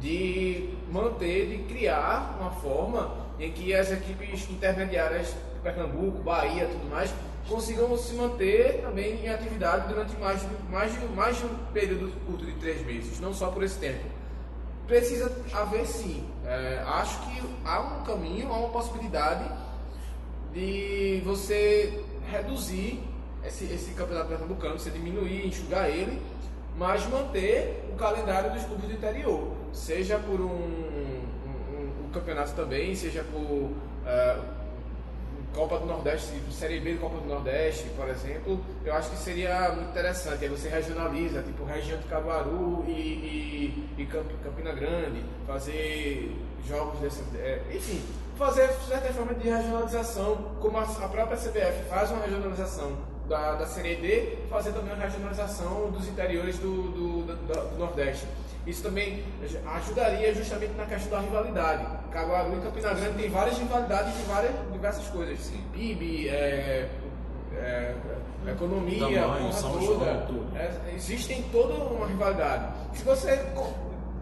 de 0.00 0.70
manter, 0.90 1.46
de 1.48 1.58
criar 1.72 2.36
uma 2.40 2.50
forma 2.50 3.14
em 3.38 3.52
que 3.52 3.72
as 3.74 3.92
equipes 3.92 4.48
intermediárias 4.50 5.34
Pernambuco, 5.62 6.18
Bahia 6.22 6.66
tudo 6.66 6.90
mais 6.90 7.10
consigam 7.48 7.96
se 7.98 8.14
manter 8.14 8.80
também 8.82 9.24
em 9.24 9.28
atividade 9.28 9.88
durante 9.88 10.16
mais, 10.16 10.40
de- 10.40 10.48
mais, 10.70 10.92
mais 11.14 11.36
de 11.38 11.44
um 11.46 11.54
período 11.72 12.10
curto 12.26 12.44
de 12.44 12.52
três 12.54 12.84
meses, 12.86 13.20
não 13.20 13.32
só 13.34 13.48
por 13.50 13.62
esse 13.62 13.78
tempo. 13.78 14.04
Precisa 14.86 15.30
haver 15.52 15.86
sim. 15.86 16.24
É, 16.46 16.82
acho 16.86 17.18
que 17.20 17.42
há 17.64 17.80
um 17.80 18.04
caminho, 18.04 18.48
há 18.52 18.56
uma 18.58 18.68
possibilidade 18.68 19.44
de 20.52 21.22
você 21.24 22.02
reduzir 22.30 23.02
esse, 23.44 23.64
esse 23.64 23.92
campeonato 23.92 24.28
pernambucano, 24.28 24.78
você 24.78 24.90
diminuir, 24.90 25.46
enxugar 25.46 25.88
ele, 25.88 26.20
mas 26.76 27.06
manter 27.08 27.84
o 27.92 27.96
calendário 27.96 28.52
dos 28.52 28.64
clubes 28.64 28.86
do 28.88 28.92
interior, 28.94 29.52
seja 29.72 30.18
por 30.18 30.40
um, 30.40 30.44
um- 30.44 32.06
um- 32.06 32.10
campeonato 32.12 32.52
também, 32.52 32.94
seja 32.94 33.24
por, 33.24 33.70
eh, 34.06 34.38
Copa 35.54 35.78
do 35.78 35.86
Nordeste, 35.86 36.32
Série 36.50 36.80
B 36.80 36.94
da 36.94 37.00
Copa 37.00 37.18
do 37.18 37.26
Nordeste, 37.26 37.84
por 37.96 38.08
exemplo, 38.08 38.60
eu 38.84 38.92
acho 38.94 39.10
que 39.10 39.16
seria 39.16 39.70
muito 39.72 39.90
interessante. 39.90 40.42
Aí 40.44 40.48
você 40.50 40.68
regionaliza, 40.68 41.42
tipo 41.42 41.64
região 41.64 41.98
de 41.98 42.04
Caruaru 42.04 42.84
e, 42.88 42.90
e, 42.92 44.02
e 44.02 44.06
Camp- 44.06 44.30
Campina 44.42 44.72
Grande, 44.72 45.22
fazer 45.46 46.36
jogos 46.66 46.98
desse. 47.00 47.22
é, 47.36 47.62
enfim, 47.72 48.02
fazer 48.36 48.68
certa 48.88 49.12
forma 49.12 49.34
de 49.34 49.48
regionalização, 49.48 50.36
como 50.60 50.76
a, 50.78 50.82
a 50.82 51.08
própria 51.08 51.36
CBF 51.36 51.84
faz 51.88 52.10
uma 52.10 52.22
regionalização 52.24 52.92
da, 53.28 53.54
da 53.54 53.66
Série 53.66 53.96
D, 53.96 54.36
fazer 54.50 54.72
também 54.72 54.92
uma 54.92 55.02
regionalização 55.04 55.90
dos 55.90 56.06
interiores 56.08 56.58
do, 56.58 56.82
do, 56.90 57.22
do- 57.22 57.70
do 57.70 57.78
Nordeste. 57.78 58.26
Isso 58.66 58.82
também 58.82 59.22
ajudaria 59.74 60.34
justamente 60.34 60.72
na 60.74 60.86
questão 60.86 61.18
da 61.18 61.20
rivalidade. 61.20 61.86
Caruaru 62.10 62.56
e 62.56 62.60
Campina 62.62 62.94
Grande 62.94 63.18
tem 63.18 63.30
várias 63.30 63.58
rivalidades 63.58 64.16
de 64.16 64.22
várias 64.22 64.52
diversas 64.72 65.06
coisas. 65.08 65.52
PIB, 65.72 66.28
é, 66.30 66.88
é, 67.56 67.94
economia, 68.46 69.20
Tamanho, 69.20 69.50
toda. 69.60 70.26
João. 70.26 70.46
É, 70.56 70.94
existem 70.94 71.42
toda 71.52 71.74
uma 71.74 72.06
rivalidade. 72.06 72.72
Se 72.94 73.02
você 73.02 73.44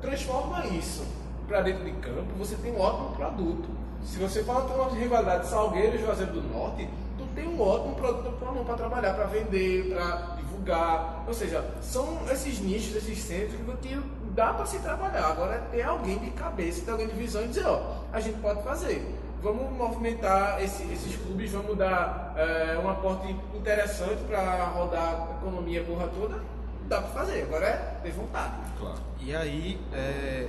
transforma 0.01 0.67
isso 0.67 1.07
para 1.47 1.61
dentro 1.61 1.85
de 1.85 1.93
campo, 1.93 2.35
você 2.37 2.57
tem 2.57 2.73
um 2.73 2.81
ótimo 2.81 3.15
produto. 3.15 3.69
Se 4.05 4.19
você 4.19 4.43
fala 4.43 4.63
que 4.63 4.73
tem 4.73 4.77
uma 4.77 4.91
rivalidade 4.91 5.47
Salgueiro 5.47 5.95
e 5.95 5.99
Juazeiro 5.99 6.33
do 6.33 6.43
Norte, 6.43 6.89
tu 7.17 7.25
tem 7.35 7.47
um 7.47 7.61
ótimo 7.61 7.95
produto 7.95 8.65
para 8.65 8.75
trabalhar, 8.75 9.15
para 9.15 9.27
vender, 9.27 9.95
para 9.95 10.37
divulgar. 10.37 11.25
Ou 11.29 11.33
seja, 11.33 11.65
são 11.81 12.19
esses 12.29 12.59
nichos, 12.61 12.97
esses 12.97 13.19
centros 13.19 13.55
que 13.81 14.03
dá 14.35 14.53
para 14.55 14.67
se 14.67 14.79
trabalhar. 14.81 15.27
Agora 15.31 15.55
é 15.57 15.59
ter 15.71 15.83
alguém 15.83 16.19
de 16.19 16.31
cabeça, 16.31 16.83
ter 16.85 16.91
alguém 16.91 17.09
de 17.09 17.15
visão 17.15 17.43
e 17.45 17.49
dizer, 17.49 17.67
ó, 17.67 17.97
a 18.13 18.21
gente 18.21 18.39
pode 18.41 18.63
fazer. 18.63 19.19
Vamos 19.43 19.73
movimentar 19.77 20.63
esse- 20.63 20.85
esses 20.93 21.17
clubes, 21.17 21.51
vamos 21.51 21.77
dar 21.77 22.33
é, 22.37 22.79
um 22.79 22.89
aporte 22.89 23.29
interessante 23.55 24.23
para 24.25 24.67
rodar 24.67 25.29
a 25.29 25.37
economia 25.41 25.83
porra 25.85 26.07
toda. 26.09 26.41
Dá 26.89 27.01
para 27.01 27.11
fazer, 27.11 27.43
agora 27.43 27.67
é 27.67 27.77
ter 28.03 28.13
vontade. 28.13 28.55
Claro. 28.79 28.99
E 29.21 29.35
aí, 29.35 29.81
é, 29.93 30.49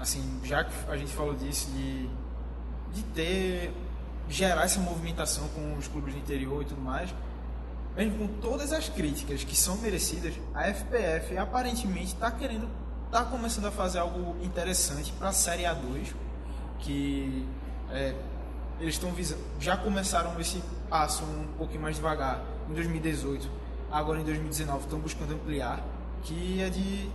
assim, 0.00 0.40
já 0.44 0.62
que 0.64 0.72
a 0.88 0.96
gente 0.96 1.12
falou 1.12 1.34
disso, 1.34 1.70
de, 1.72 2.08
de 2.92 3.02
ter, 3.14 3.72
gerar 4.28 4.64
essa 4.64 4.78
movimentação 4.80 5.48
com 5.48 5.74
os 5.76 5.88
clubes 5.88 6.14
do 6.14 6.20
interior 6.20 6.62
e 6.62 6.64
tudo 6.64 6.80
mais, 6.80 7.12
mesmo 7.96 8.18
com 8.18 8.28
todas 8.40 8.72
as 8.72 8.88
críticas 8.88 9.44
que 9.44 9.56
são 9.56 9.76
merecidas, 9.78 10.34
a 10.54 10.62
FPF 10.68 11.36
aparentemente 11.38 12.06
está 12.14 12.30
querendo, 12.30 12.68
está 13.12 13.26
começando 13.26 13.66
a 13.66 13.70
fazer 13.70 13.98
algo 13.98 14.34
interessante 14.42 15.12
para 15.12 15.28
a 15.28 15.32
Série 15.32 15.64
A2, 15.64 16.14
que 16.78 17.46
é, 17.90 18.14
eles 18.80 18.94
estão 18.94 19.10
visando, 19.12 19.42
já 19.60 19.76
começaram 19.76 20.40
esse 20.40 20.62
passo 20.88 21.22
um 21.22 21.46
pouquinho 21.58 21.82
mais 21.82 21.96
devagar 21.96 22.42
em 22.70 22.72
2018, 22.72 23.46
agora 23.90 24.18
em 24.18 24.24
2019 24.24 24.84
estão 24.84 24.98
buscando 24.98 25.34
ampliar, 25.34 25.84
que 26.22 26.62
é 26.62 26.70
de 26.70 27.10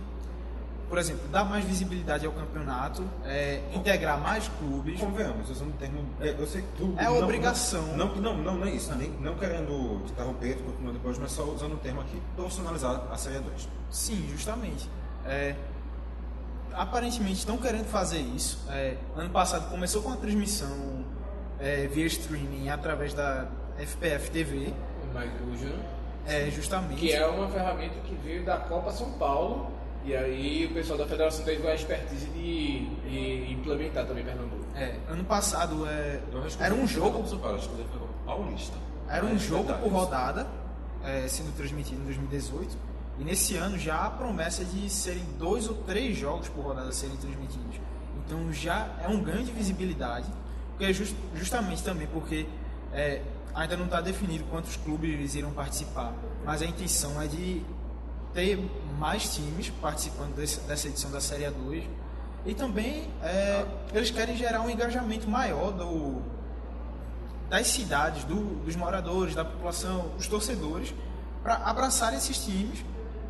por 0.88 0.96
exemplo, 0.96 1.28
dar 1.28 1.44
mais 1.44 1.64
visibilidade 1.66 2.24
ao 2.24 2.32
campeonato, 2.32 3.04
é, 3.22 3.60
integrar 3.74 4.18
mais 4.18 4.48
clubes. 4.58 4.98
Convenhamos, 4.98 5.50
usando 5.50 5.68
o 5.68 5.72
termo. 5.72 6.02
é, 6.18 6.30
Eu 6.38 6.46
sei 6.46 6.64
tu. 6.78 6.94
É 6.96 7.04
não- 7.04 7.24
obrigação. 7.24 7.94
Não, 7.94 8.14
não, 8.16 8.38
não, 8.38 8.54
não 8.56 8.66
é 8.66 8.70
isso. 8.70 8.94
Nem, 8.94 9.10
não 9.20 9.34
querendo 9.36 10.02
te 10.06 10.12
interromper, 10.12 10.56
tu 10.56 10.62
continua 10.62 10.94
depois, 10.94 11.18
mas 11.18 11.30
só 11.32 11.42
usando 11.42 11.74
o 11.74 11.76
termo 11.76 12.00
aqui, 12.00 12.18
profissionalizar 12.34 13.02
a 13.12 13.16
Série 13.18 13.40
2. 13.40 13.68
Sim, 13.90 14.28
justamente. 14.30 14.88
É, 15.26 15.54
aparentemente 16.78 17.40
estão 17.40 17.58
querendo 17.58 17.86
fazer 17.86 18.20
isso. 18.20 18.64
É, 18.70 18.96
ano 19.16 19.30
passado 19.30 19.68
começou 19.68 20.00
com 20.00 20.12
a 20.12 20.16
transmissão 20.16 21.04
é, 21.60 21.88
via 21.88 22.06
streaming 22.06 22.68
através 22.68 23.12
da 23.12 23.48
FPF 23.76 24.30
TV. 24.30 24.72
É, 26.26 26.50
justamente. 26.50 27.00
Que 27.00 27.12
é 27.12 27.26
uma 27.26 27.48
ferramenta 27.48 27.94
que 28.04 28.14
veio 28.14 28.44
da 28.44 28.58
Copa 28.58 28.92
São 28.92 29.10
Paulo. 29.12 29.72
E 30.04 30.14
aí 30.14 30.66
o 30.66 30.74
pessoal 30.74 30.98
da 30.98 31.06
federação 31.06 31.44
teve 31.44 31.66
a 31.66 31.74
expertise 31.74 32.26
de, 32.28 32.86
de 32.86 33.52
implementar 33.52 34.06
também 34.06 34.24
Pernambuco. 34.24 34.64
É, 34.74 34.94
ano 35.08 35.24
passado 35.24 35.86
é, 35.86 36.20
era 36.60 36.72
um 36.72 36.86
jogo 36.86 37.26
São 37.26 37.38
Paulo, 37.38 37.56
acho 37.56 37.68
que 37.68 37.74
foi 37.74 37.84
Paulista. 38.24 38.76
Era 39.08 39.26
um 39.26 39.32
Mas 39.32 39.42
jogo 39.42 39.72
por 39.74 39.90
rodada, 39.90 40.46
é, 41.04 41.26
sendo 41.26 41.54
transmitido 41.56 42.00
em 42.00 42.04
2018. 42.04 42.76
E 43.18 43.24
nesse 43.24 43.56
ano 43.56 43.76
já 43.78 44.04
há 44.04 44.10
promessa 44.10 44.64
de 44.64 44.88
serem 44.88 45.24
dois 45.38 45.68
ou 45.68 45.74
três 45.74 46.16
jogos 46.16 46.48
por 46.48 46.64
rodada 46.64 46.92
serem 46.92 47.16
transmitidos. 47.16 47.76
Então 48.24 48.52
já 48.52 48.88
é 49.02 49.08
um 49.08 49.20
ganho 49.22 49.42
de 49.44 49.50
visibilidade, 49.50 50.26
porque 50.70 50.84
é 50.84 50.92
jus- 50.92 51.14
justamente 51.34 51.82
também 51.82 52.06
porque 52.06 52.46
é, 52.92 53.22
ainda 53.54 53.76
não 53.76 53.86
está 53.86 54.00
definido 54.00 54.44
quantos 54.44 54.76
clubes 54.76 55.34
irão 55.34 55.50
participar, 55.52 56.12
mas 56.44 56.62
a 56.62 56.66
intenção 56.66 57.20
é 57.20 57.26
de 57.26 57.62
ter 58.32 58.58
mais 58.98 59.34
times 59.34 59.70
participando 59.80 60.34
desse- 60.36 60.60
dessa 60.60 60.86
edição 60.86 61.10
da 61.10 61.20
Série 61.20 61.44
A2 61.44 61.82
e 62.46 62.54
também 62.54 63.10
é, 63.22 63.66
eles 63.92 64.10
querem 64.10 64.36
gerar 64.36 64.60
um 64.60 64.70
engajamento 64.70 65.28
maior 65.28 65.72
do, 65.72 66.22
das 67.48 67.66
cidades, 67.66 68.24
do- 68.24 68.62
dos 68.64 68.76
moradores, 68.76 69.34
da 69.34 69.44
população, 69.44 70.10
dos 70.16 70.28
torcedores, 70.28 70.94
para 71.42 71.54
abraçarem 71.56 72.18
esses 72.18 72.44
times 72.44 72.84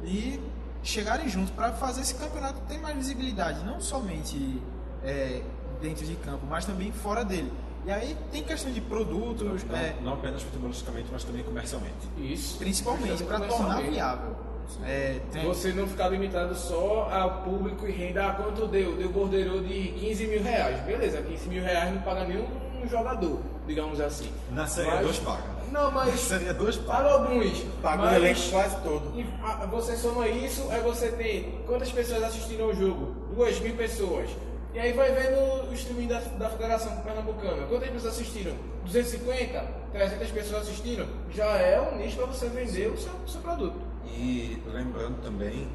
e 0.04 0.40
chegarem 0.82 1.28
juntos 1.28 1.50
para 1.50 1.72
fazer 1.72 2.00
esse 2.02 2.14
campeonato 2.14 2.60
ter 2.68 2.78
mais 2.78 2.96
visibilidade, 2.96 3.64
não 3.64 3.80
somente 3.80 4.60
é, 5.04 5.42
dentro 5.80 6.04
de 6.06 6.14
campo, 6.16 6.46
mas 6.48 6.64
também 6.64 6.92
fora 6.92 7.24
dele. 7.24 7.52
E 7.86 7.90
aí 7.90 8.16
tem 8.30 8.42
questão 8.42 8.70
de 8.70 8.80
produtos, 8.80 9.64
Não, 9.64 9.76
é, 9.76 9.94
não 10.02 10.14
apenas 10.14 10.42
futebolisticamente, 10.42 11.08
mas 11.12 11.24
também 11.24 11.42
comercialmente. 11.42 11.94
Isso. 12.18 12.58
principalmente 12.58 13.22
para 13.24 13.40
tornar 13.40 13.80
viável. 13.82 14.36
É, 14.84 15.20
tem- 15.32 15.46
Você 15.46 15.72
não 15.72 15.86
ficar 15.86 16.08
limitado 16.10 16.54
só 16.54 17.08
ao 17.10 17.42
público 17.42 17.86
e 17.86 17.90
renda. 17.92 18.26
Ah, 18.28 18.32
quanto 18.34 18.66
deu? 18.66 18.96
Deu 18.96 19.08
borderou 19.10 19.60
de 19.62 19.94
15 19.98 20.26
mil 20.26 20.42
reais. 20.42 20.84
Beleza, 20.84 21.22
15 21.22 21.48
mil 21.48 21.62
reais 21.62 21.94
não 21.94 22.02
paga 22.02 22.26
nenhum 22.26 22.46
jogador, 22.86 23.40
digamos 23.66 23.98
assim. 23.98 24.30
Na 24.52 24.66
Série 24.66 24.88
Mas- 24.90 25.00
2 25.06 25.18
paga. 25.20 25.57
Não, 25.72 25.90
mas. 25.90 26.28
2 26.56 26.76
paga. 26.78 26.98
Paga 27.04 27.10
alguns. 27.14 27.58
Paga 27.82 28.02
o 28.02 28.14
elenco 28.14 28.40
quase 28.50 28.76
todo. 28.82 29.18
E 29.18 29.26
a- 29.42 29.66
você 29.66 29.96
soma 29.96 30.26
isso, 30.28 30.66
aí 30.70 30.80
você 30.80 31.08
tem 31.12 31.62
quantas 31.66 31.90
pessoas 31.90 32.22
assistiram 32.24 32.66
o 32.66 32.74
jogo? 32.74 33.14
Duas 33.34 33.58
mil 33.60 33.74
pessoas. 33.76 34.30
E 34.74 34.78
aí 34.78 34.92
vai 34.92 35.10
vendo 35.12 35.70
o 35.70 35.72
streaming 35.74 36.06
da, 36.08 36.20
da 36.20 36.48
Federação 36.50 36.94
Pernambucana. 37.00 37.66
Quantas 37.66 37.88
pessoas 37.90 38.14
assistiram? 38.14 38.54
250? 38.84 39.64
300 39.92 40.30
pessoas 40.30 40.62
assistiram? 40.62 41.06
Já 41.30 41.46
é 41.56 41.80
um 41.80 41.96
nicho 41.96 42.16
para 42.16 42.26
você 42.26 42.48
vender 42.48 42.88
o 42.88 42.96
seu, 42.98 43.12
o 43.12 43.28
seu 43.28 43.40
produto. 43.40 43.76
E 44.06 44.62
lembrando 44.66 45.20
também 45.22 45.68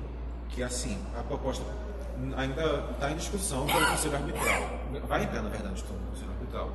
que 0.49 0.61
assim, 0.61 0.97
a 1.19 1.23
proposta 1.23 1.63
ainda 2.37 2.85
está 2.91 3.11
em 3.11 3.15
discussão 3.15 3.65
pelo 3.65 3.85
Conselho 3.87 4.15
Arbitral. 4.15 4.69
Vai 5.07 5.23
entrar, 5.23 5.41
na 5.41 5.49
verdade, 5.49 5.83
pelo 5.83 5.99
Conselho 6.11 6.29
Arbitral. 6.31 6.71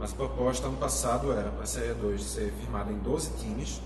Mas 0.00 0.12
a 0.12 0.16
proposta 0.16 0.66
ano 0.66 0.78
passado 0.78 1.30
era 1.32 1.50
para 1.50 1.62
a 1.62 1.66
Série 1.66 1.92
2 1.94 2.22
ser 2.22 2.52
firmada 2.58 2.90
em 2.90 2.96
12 2.98 3.30
times 3.36 3.80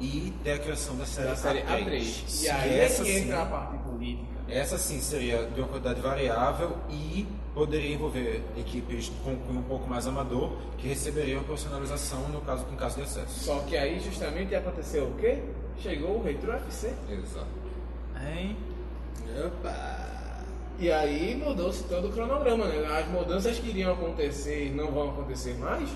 e 0.00 0.32
ter 0.42 0.52
a 0.52 0.58
criação 0.58 0.96
da 0.96 1.06
Série, 1.06 1.28
Da 1.28 1.36
série 1.36 1.60
A3. 1.60 1.84
A3. 1.86 2.24
Que 2.40 2.44
E 2.44 2.50
aí 2.50 2.70
é 2.70 2.84
essa 2.84 3.04
que 3.04 3.12
sim- 3.12 3.24
entra 3.26 3.42
a 3.42 3.46
parte 3.46 3.78
política. 3.78 4.28
Essa 4.48 4.76
sim 4.76 5.00
seria 5.00 5.44
de 5.46 5.60
uma 5.60 5.68
quantidade 5.68 6.00
variável 6.00 6.76
e 6.88 7.28
poderia 7.54 7.94
envolver 7.94 8.42
equipes 8.56 9.12
com 9.22 9.30
um 9.32 9.62
pouco 9.62 9.88
mais 9.88 10.08
amador 10.08 10.50
que 10.78 10.88
receberiam 10.88 11.44
profissionalização 11.44 12.28
no 12.30 12.40
caso, 12.40 12.66
em 12.72 12.76
caso 12.76 12.96
de 12.96 13.02
acesso. 13.02 13.44
Só 13.44 13.60
que 13.60 13.76
aí 13.76 14.00
justamente 14.00 14.52
aconteceu 14.54 15.04
o 15.06 15.14
quê? 15.14 15.40
Chegou 15.78 16.16
o 16.18 16.22
Retro 16.24 16.50
FC. 16.52 16.92
Exato. 17.08 17.46
Hein? 18.26 18.56
Opa! 19.46 19.99
E 20.80 20.90
aí 20.90 21.36
mudou-se 21.36 21.84
todo 21.84 22.08
o 22.08 22.12
cronograma, 22.12 22.66
né? 22.66 22.86
As 22.98 23.06
mudanças 23.08 23.58
que 23.58 23.68
iriam 23.68 23.92
acontecer 23.92 24.72
não 24.74 24.90
vão 24.90 25.10
acontecer 25.10 25.54
mais? 25.58 25.88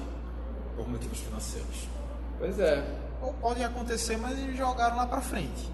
Por 0.76 0.87
motivos 0.89 1.18
financeiros. 1.18 1.89
Pois 2.39 2.59
é. 2.61 2.85
Ou 3.22 3.32
pode 3.35 3.62
acontecer, 3.64 4.16
mas 4.18 4.39
eles 4.39 4.57
jogaram 4.57 4.97
lá 4.97 5.07
para 5.07 5.20
frente. 5.22 5.72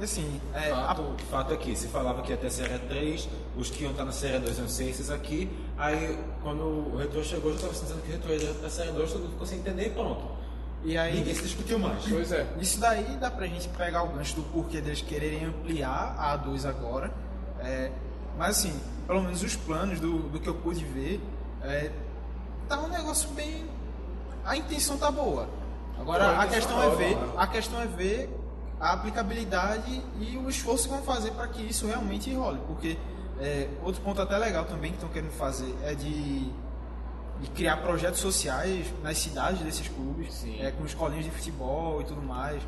E 0.00 0.04
assim, 0.04 0.40
é, 0.54 0.70
a- 0.70 0.86
Fato, 0.86 1.14
fato 1.30 1.54
é 1.54 1.56
que 1.56 1.74
se 1.76 1.86
falava 1.88 2.22
que 2.22 2.30
ia 2.30 2.36
ter 2.36 2.50
Série 2.50 2.78
3, 2.88 3.28
os 3.56 3.70
que 3.70 3.82
iam 3.84 3.90
estar 3.92 4.04
na 4.04 4.12
Série 4.12 4.38
2 4.40 4.58
iam 4.58 4.68
ser 4.68 4.88
esses 4.88 5.10
aqui, 5.10 5.48
aí 5.76 6.18
quando 6.42 6.62
o 6.62 6.96
Retro 6.96 7.22
chegou 7.24 7.50
já 7.52 7.56
estava 7.56 7.72
dizendo 7.72 8.02
que 8.02 8.08
o 8.08 8.12
Retro 8.12 8.32
ia 8.34 8.54
para 8.54 8.66
a 8.66 8.70
Série 8.70 8.92
2, 8.92 9.12
todo 9.12 9.20
mundo 9.22 9.32
ficou 9.32 9.46
sem 9.46 9.58
entender 9.58 9.86
e 9.86 9.90
pronto. 9.90 10.24
e 10.84 10.96
aí 10.96 11.14
Ninguém 11.16 11.34
se 11.34 11.42
discutiu 11.42 11.78
mais. 11.80 12.04
Pois 12.08 12.30
é. 12.32 12.46
Isso 12.60 12.78
daí 12.80 13.16
dá 13.20 13.28
pra 13.30 13.46
gente 13.46 13.68
pegar 13.70 14.02
o 14.04 14.08
gancho 14.08 14.36
do 14.36 14.42
porquê 14.44 14.80
deles 14.80 15.02
quererem 15.02 15.44
ampliar 15.44 16.14
a 16.18 16.36
A2 16.38 16.64
agora. 16.68 17.12
É, 17.60 17.90
mas 18.38 18.58
assim, 18.58 18.80
pelo 19.06 19.22
menos 19.22 19.42
os 19.42 19.56
planos 19.56 20.00
do, 20.00 20.28
do 20.30 20.38
que 20.40 20.48
eu 20.48 20.54
pude 20.54 20.84
ver, 20.84 21.20
é, 21.62 21.90
tá 22.68 22.80
um 22.80 22.88
negócio 22.88 23.28
bem. 23.30 23.66
A 24.44 24.56
intenção 24.56 24.96
tá 24.96 25.10
boa. 25.10 25.48
Agora 25.98 26.28
Não, 26.28 26.34
a 26.34 26.42
a 26.42 26.46
intenção 26.46 26.78
questão 26.78 26.78
tá 26.78 26.86
é 26.86 26.96
ver, 26.96 27.16
né? 27.16 27.32
a 27.36 27.46
questão 27.46 27.80
é 27.82 27.86
ver 27.86 28.38
a 28.80 28.92
aplicabilidade 28.92 30.02
e 30.20 30.38
o 30.38 30.48
esforço 30.48 30.84
que 30.84 30.94
vão 30.94 31.02
fazer 31.02 31.32
para 31.32 31.48
que 31.48 31.62
isso 31.62 31.86
realmente 31.86 32.32
role. 32.32 32.60
Porque 32.66 32.96
é, 33.40 33.68
outro 33.82 34.00
ponto 34.02 34.22
até 34.22 34.38
legal 34.38 34.64
também 34.64 34.92
que 34.92 34.98
estão 34.98 35.10
querendo 35.10 35.32
fazer 35.32 35.74
é 35.82 35.94
de 35.94 36.50
de 37.40 37.48
criar 37.50 37.76
projetos 37.78 38.20
sociais 38.20 38.92
nas 39.02 39.18
cidades 39.18 39.60
desses 39.62 39.88
clubes, 39.88 40.34
Sim. 40.34 40.60
é, 40.60 40.70
com 40.72 40.84
escolinhas 40.84 41.24
de 41.24 41.30
futebol 41.30 42.00
e 42.00 42.04
tudo 42.04 42.20
mais. 42.20 42.60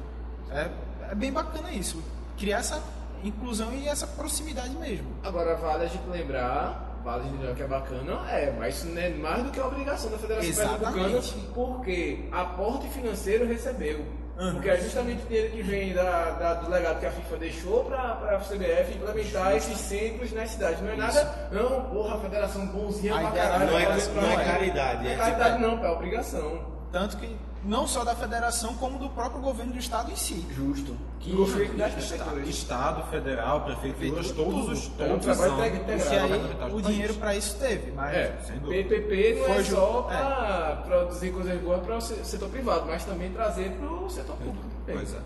É, 0.51 0.71
é 1.11 1.15
bem 1.15 1.33
bacana 1.33 1.73
isso, 1.73 2.03
criar 2.39 2.59
essa 2.59 2.81
inclusão 3.25 3.73
e 3.73 3.89
essa 3.89 4.07
proximidade 4.07 4.71
mesmo. 4.77 5.07
Agora 5.23 5.55
vale 5.57 5.85
a 5.85 5.87
gente 5.89 6.07
lembrar, 6.09 7.01
vale 7.05 7.21
a 7.21 7.25
gente 7.25 7.37
lembrar 7.39 7.55
que 7.55 7.63
é 7.63 7.67
bacana, 7.67 8.31
é, 8.31 8.55
mas 8.59 8.77
isso 8.77 8.87
não 8.89 9.01
é 9.03 9.09
mais 9.11 9.43
do 9.45 9.51
que 9.51 9.61
a 9.61 9.67
obrigação 9.67 10.11
da 10.11 10.19
Federação. 10.19 10.79
Pernambucana, 10.79 11.21
porque 11.55 12.29
aporte 12.33 12.89
financeiro 12.89 13.47
recebeu. 13.47 14.05
Uhum. 14.39 14.53
Porque 14.55 14.71
é 14.71 14.77
justamente 14.79 15.23
o 15.23 15.27
dinheiro 15.27 15.51
que 15.51 15.63
vem 15.63 15.93
da, 15.93 16.31
da- 16.31 16.55
do 16.55 16.71
legado 16.71 16.99
que 16.99 17.05
a 17.05 17.11
FIFA 17.11 17.37
deixou 17.37 17.85
para 17.85 17.99
a 18.37 18.39
CBF 18.39 18.95
implementar 18.95 19.55
esses 19.55 19.77
centros 19.77 20.33
nas 20.33 20.49
cidades. 20.53 20.81
Não 20.81 20.89
é 20.89 20.97
nada, 20.97 21.49
não, 21.53 21.85
porra, 21.91 22.15
a 22.15 22.21
federação 22.21 22.67
bonzinha 22.69 23.17
A 23.17 23.21
pra 23.21 23.31
caralho. 23.33 23.71
Não 23.71 23.79
é, 23.79 23.85
fazer 23.87 24.11
pra 24.13 24.23
não 24.23 24.31
é 24.31 24.45
caridade, 24.45 25.03
Não 25.05 25.11
é 25.11 25.13
é 25.13 25.17
caridade 25.19 25.57
tipo- 25.63 25.77
não, 25.77 25.85
é 25.85 25.91
obrigação. 25.91 26.80
Tanto 26.93 27.17
que 27.19 27.37
não 27.65 27.87
só 27.87 28.05
da 28.05 28.15
federação, 28.17 28.75
como 28.75 28.99
do 28.99 29.09
próprio 29.11 29.41
governo 29.41 29.73
do 29.73 29.79
estado 29.79 30.11
em 30.11 30.17
si. 30.17 30.45
Justo. 30.51 30.97
Que 31.21 31.31
Gostei 31.33 31.69
das 31.69 31.93
Estado, 31.97 32.19
prefeituras. 32.19 32.49
Estado, 32.49 33.11
federal, 33.11 33.61
prefeituras, 33.65 34.31
todos 34.33 34.69
os 34.71 34.91
É 34.99 35.05
um 35.05 35.19
todos 35.19 35.37
são 35.37 35.61
aí 35.61 36.73
o 36.73 36.81
do 36.81 36.83
dinheiro 36.83 37.15
para 37.15 37.37
isso 37.37 37.59
teve, 37.59 37.93
mas 37.93 38.17
É. 38.17 38.27
PPP 38.69 39.35
não 39.47 39.55
é 39.55 39.63
só 39.65 40.03
para 40.03 40.83
produzir 40.87 41.31
coisas 41.33 41.61
boas 41.61 41.81
para 41.83 41.97
o 41.97 42.01
se- 42.01 42.25
setor 42.25 42.49
privado, 42.49 42.87
mas 42.87 43.05
também 43.05 43.31
trazer 43.33 43.71
para 43.73 43.87
o 43.93 44.09
setor 44.11 44.37
público. 44.37 44.65
também. 44.87 44.97
Pois 45.05 45.15
é. 45.15 45.19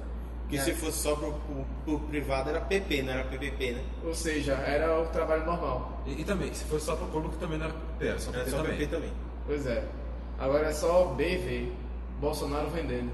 Que 0.49 0.59
se 0.61 0.75
fosse 0.75 0.99
só 0.99 1.15
pro, 1.17 1.33
pro- 1.33 1.65
pro 1.85 2.01
privado 2.09 2.51
era 2.51 2.61
PP, 2.61 3.03
não 3.03 3.12
era 3.15 3.25
PPP, 3.25 3.73
né? 3.73 3.83
Ou 4.05 4.15
seja, 4.15 4.53
era 4.55 5.01
o 5.01 5.07
trabalho 5.07 5.47
normal. 5.47 6.03
E, 6.07 6.21
e 6.21 6.25
também, 6.25 6.53
se 6.53 6.65
fosse 6.65 6.85
só 6.85 6.95
para 6.97 7.07
o 7.07 7.09
público, 7.09 7.37
também 7.37 7.57
não 7.59 7.67
era 7.67 7.75
PP, 7.75 8.07
era 8.09 8.19
só 8.19 8.31
Era 8.31 8.39
PP 8.41 8.51
só 8.51 8.57
também. 8.59 8.77
PP 8.77 8.87
também. 8.95 9.12
Pois 9.47 9.67
é. 9.67 9.85
Agora 10.39 10.68
é 10.68 10.72
só 10.72 11.05
BV. 11.16 11.72
Bolsonaro 12.20 12.68
vendendo. 12.70 13.11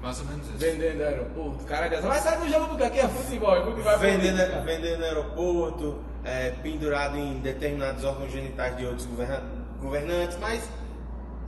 Mais 0.00 0.20
ou 0.20 0.26
menos 0.26 0.46
isso. 0.48 0.56
Vendendo 0.58 1.02
aeroporto. 1.02 1.64
Cara, 1.64 1.88
diz, 1.88 2.04
mas 2.04 2.22
sai 2.22 2.38
do 2.38 2.48
jogo 2.48 2.66
porque 2.68 2.84
aqui 2.84 3.00
é 3.00 3.08
futebol. 3.08 3.56
é 3.56 3.64
futebol 3.64 3.92
é 3.92 3.96
Vendendo, 3.98 4.36
política." 4.36 4.60
vendendo 4.60 5.04
aeroporto, 5.04 5.98
é, 6.24 6.50
pendurado 6.62 7.16
em 7.16 7.40
determinados 7.40 8.04
órgãos 8.04 8.30
genitais 8.30 8.76
de 8.76 8.86
outros 8.86 9.06
governa- 9.06 9.42
governantes, 9.80 10.38
mas 10.40 10.68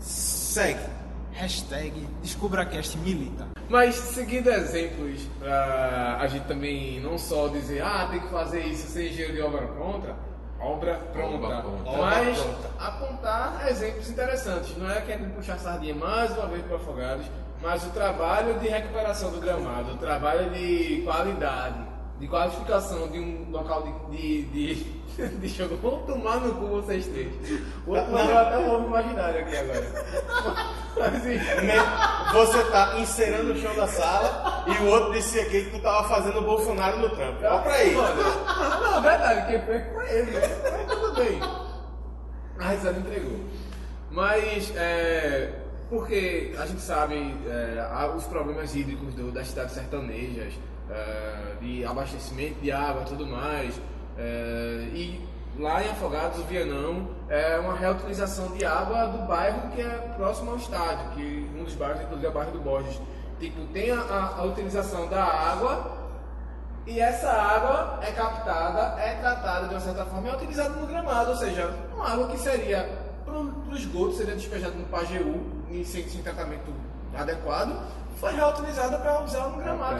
segue. 0.00 0.80
hashtag 1.32 2.06
DescubraCast 2.22 2.98
milita. 2.98 3.46
Mas 3.68 3.94
seguindo 3.94 4.50
exemplos, 4.50 5.28
a 6.20 6.26
gente 6.26 6.44
também 6.46 6.98
não 7.00 7.16
só 7.16 7.46
dizer, 7.48 7.82
ah, 7.82 8.08
tem 8.10 8.18
que 8.20 8.28
fazer 8.28 8.60
isso 8.66 8.88
sem 8.88 9.06
engenheiro 9.06 9.34
de 9.34 9.40
obra 9.42 9.66
pronta, 9.68 10.16
obra 10.60 10.94
pronta, 11.12 11.34
Obra 11.46 11.62
pronta. 11.62 11.90
mas 11.98 12.38
pronta. 12.38 12.68
apontar 12.78 13.66
exemplos 13.68 14.08
interessantes. 14.10 14.76
Não 14.76 14.90
é 14.90 15.00
querendo 15.00 15.34
puxar 15.34 15.58
sardinha 15.58 15.94
mais 15.94 16.30
uma 16.36 16.46
vez 16.46 16.62
para 16.64 16.76
Afogados, 16.76 17.26
mas 17.62 17.84
o 17.84 17.90
trabalho 17.90 18.58
de 18.58 18.68
recuperação 18.68 19.30
do 19.30 19.40
gramado, 19.40 19.92
o 19.92 19.96
trabalho 19.98 20.50
de 20.50 21.02
qualidade, 21.04 21.74
de 22.20 22.28
qualificação 22.28 23.08
de 23.08 23.18
um 23.18 23.50
local 23.50 23.82
de, 24.10 24.44
de, 24.44 24.74
de, 24.76 25.28
de 25.38 25.48
jogo. 25.48 25.76
Vamos 25.82 26.06
tomar 26.06 26.36
no 26.40 26.54
cu 26.54 26.66
vocês 26.66 27.06
três. 27.06 27.32
O 27.86 27.90
outro 27.92 28.12
mandou 28.12 28.36
até 28.38 28.58
um 28.58 28.70
ovo 28.74 28.86
imaginário 28.86 29.40
aqui 29.40 29.56
agora. 29.56 30.04
Mas, 30.98 31.14
enfim. 31.26 31.38
Me- 31.66 32.32
Você 32.34 32.64
tá 32.70 32.98
encerando 32.98 33.52
o 33.52 33.56
chão 33.56 33.74
da 33.74 33.86
sala 33.88 34.64
e 34.68 34.82
o 34.82 34.86
outro 34.88 35.12
disse 35.12 35.40
aqui 35.40 35.64
que 35.64 35.70
tu 35.70 35.80
tava 35.82 36.06
fazendo 36.08 36.38
o 36.38 36.42
Bolsonaro 36.42 36.98
no 36.98 37.08
trampo. 37.10 37.38
Olha 37.44 37.62
pra 37.62 37.72
aí. 37.74 37.94
Não, 37.94 39.02
verdade, 39.02 39.46
quem 39.50 39.62
foi 39.66 39.80
foi 39.92 40.10
ele, 40.10 40.30
né? 40.32 40.40
Mas 40.70 40.86
tudo 40.98 41.14
bem. 41.14 41.40
A 42.58 42.68
risada 42.68 42.98
entregou. 42.98 43.40
Mas, 44.10 44.72
é, 44.76 45.52
porque 45.88 46.54
a 46.58 46.66
gente 46.66 46.80
sabe 46.82 47.34
é, 47.48 48.10
os 48.14 48.24
problemas 48.24 48.74
hídricos 48.74 49.14
do- 49.14 49.32
das 49.32 49.48
cidades 49.48 49.72
sertanejas, 49.74 50.52
é, 50.90 51.54
de 51.60 51.84
abastecimento 51.84 52.60
de 52.60 52.70
água 52.72 53.02
tudo 53.04 53.26
mais. 53.26 53.80
é, 54.18 54.88
e 54.92 55.28
lá 55.58 55.82
em 55.82 55.90
Afogados, 55.90 56.38
o 56.38 56.44
Vianão, 56.44 57.08
é 57.28 57.58
uma 57.58 57.74
reutilização 57.76 58.48
de 58.52 58.64
água 58.64 59.06
do 59.06 59.18
bairro 59.26 59.70
que 59.74 59.80
é 59.82 60.12
próximo 60.16 60.50
ao 60.52 60.56
estádio, 60.56 61.10
que 61.14 61.50
um 61.58 61.64
dos 61.64 61.74
bairros, 61.74 62.00
inclusive, 62.02 62.26
é 62.26 62.30
o 62.30 62.32
bairro 62.32 62.52
do 62.52 62.60
Borges. 62.60 63.00
Tipo, 63.38 63.64
tem 63.72 63.90
a, 63.90 64.00
a- 64.38 64.44
utilização 64.44 65.08
da 65.08 65.22
água 65.24 65.98
e 66.86 67.00
essa 67.00 67.30
água 67.30 67.98
é 68.02 68.10
captada, 68.12 69.00
é 69.00 69.14
tratada 69.16 69.68
de 69.68 69.74
uma 69.74 69.80
certa 69.80 70.04
forma 70.06 70.28
e 70.28 70.30
é 70.30 70.34
utilizada 70.36 70.70
no 70.70 70.86
gramado, 70.86 71.30
ou 71.30 71.36
seja, 71.36 71.70
uma 71.94 72.10
água 72.12 72.28
que 72.28 72.38
seria 72.38 72.88
para 73.24 73.34
o 73.34 73.74
esgoto, 73.76 74.14
seria 74.14 74.34
despejada 74.34 74.74
no 74.74 74.84
Pajeú, 74.86 75.40
em 75.70 75.84
sem, 75.84 76.08
sem 76.08 76.22
tratamento 76.22 76.72
adequado, 77.16 77.76
foi 78.20 78.32
reutilizada 78.34 78.98
para 78.98 79.22
usar 79.22 79.48
no 79.48 79.56
gramado. 79.58 79.96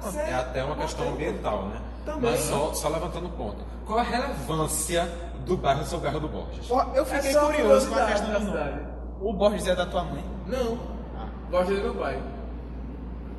Pra 0.00 0.10
ser 0.10 0.18
é 0.20 0.34
até 0.34 0.64
uma 0.64 0.76
questão 0.76 1.08
ambiental, 1.08 1.66
né? 1.68 1.80
Também. 2.04 2.30
Mas 2.32 2.40
só, 2.40 2.72
só 2.74 2.88
levantando 2.88 3.26
o 3.26 3.30
ponto. 3.30 3.64
Qual 3.86 3.98
a 3.98 4.02
relevância 4.02 5.08
do 5.46 5.56
bairro 5.56 5.84
seu 5.84 6.00
bairro 6.00 6.20
do 6.20 6.28
Borges? 6.28 6.70
Ó, 6.70 6.84
Eu 6.94 7.04
fiquei 7.06 7.30
É 7.30 7.32
só 7.32 7.46
curioso 7.46 7.88
com 7.88 7.94
a 7.94 8.04
questão 8.06 8.32
da 8.32 8.38
do 8.38 8.44
nome. 8.44 8.58
cidade. 8.58 8.80
O 9.20 9.32
Borges 9.32 9.66
é 9.68 9.74
da 9.74 9.86
tua 9.86 10.04
mãe? 10.04 10.24
Não, 10.46 10.78
gosta 11.50 11.74
do 11.74 11.80
meu 11.80 11.94
pai, 11.94 12.20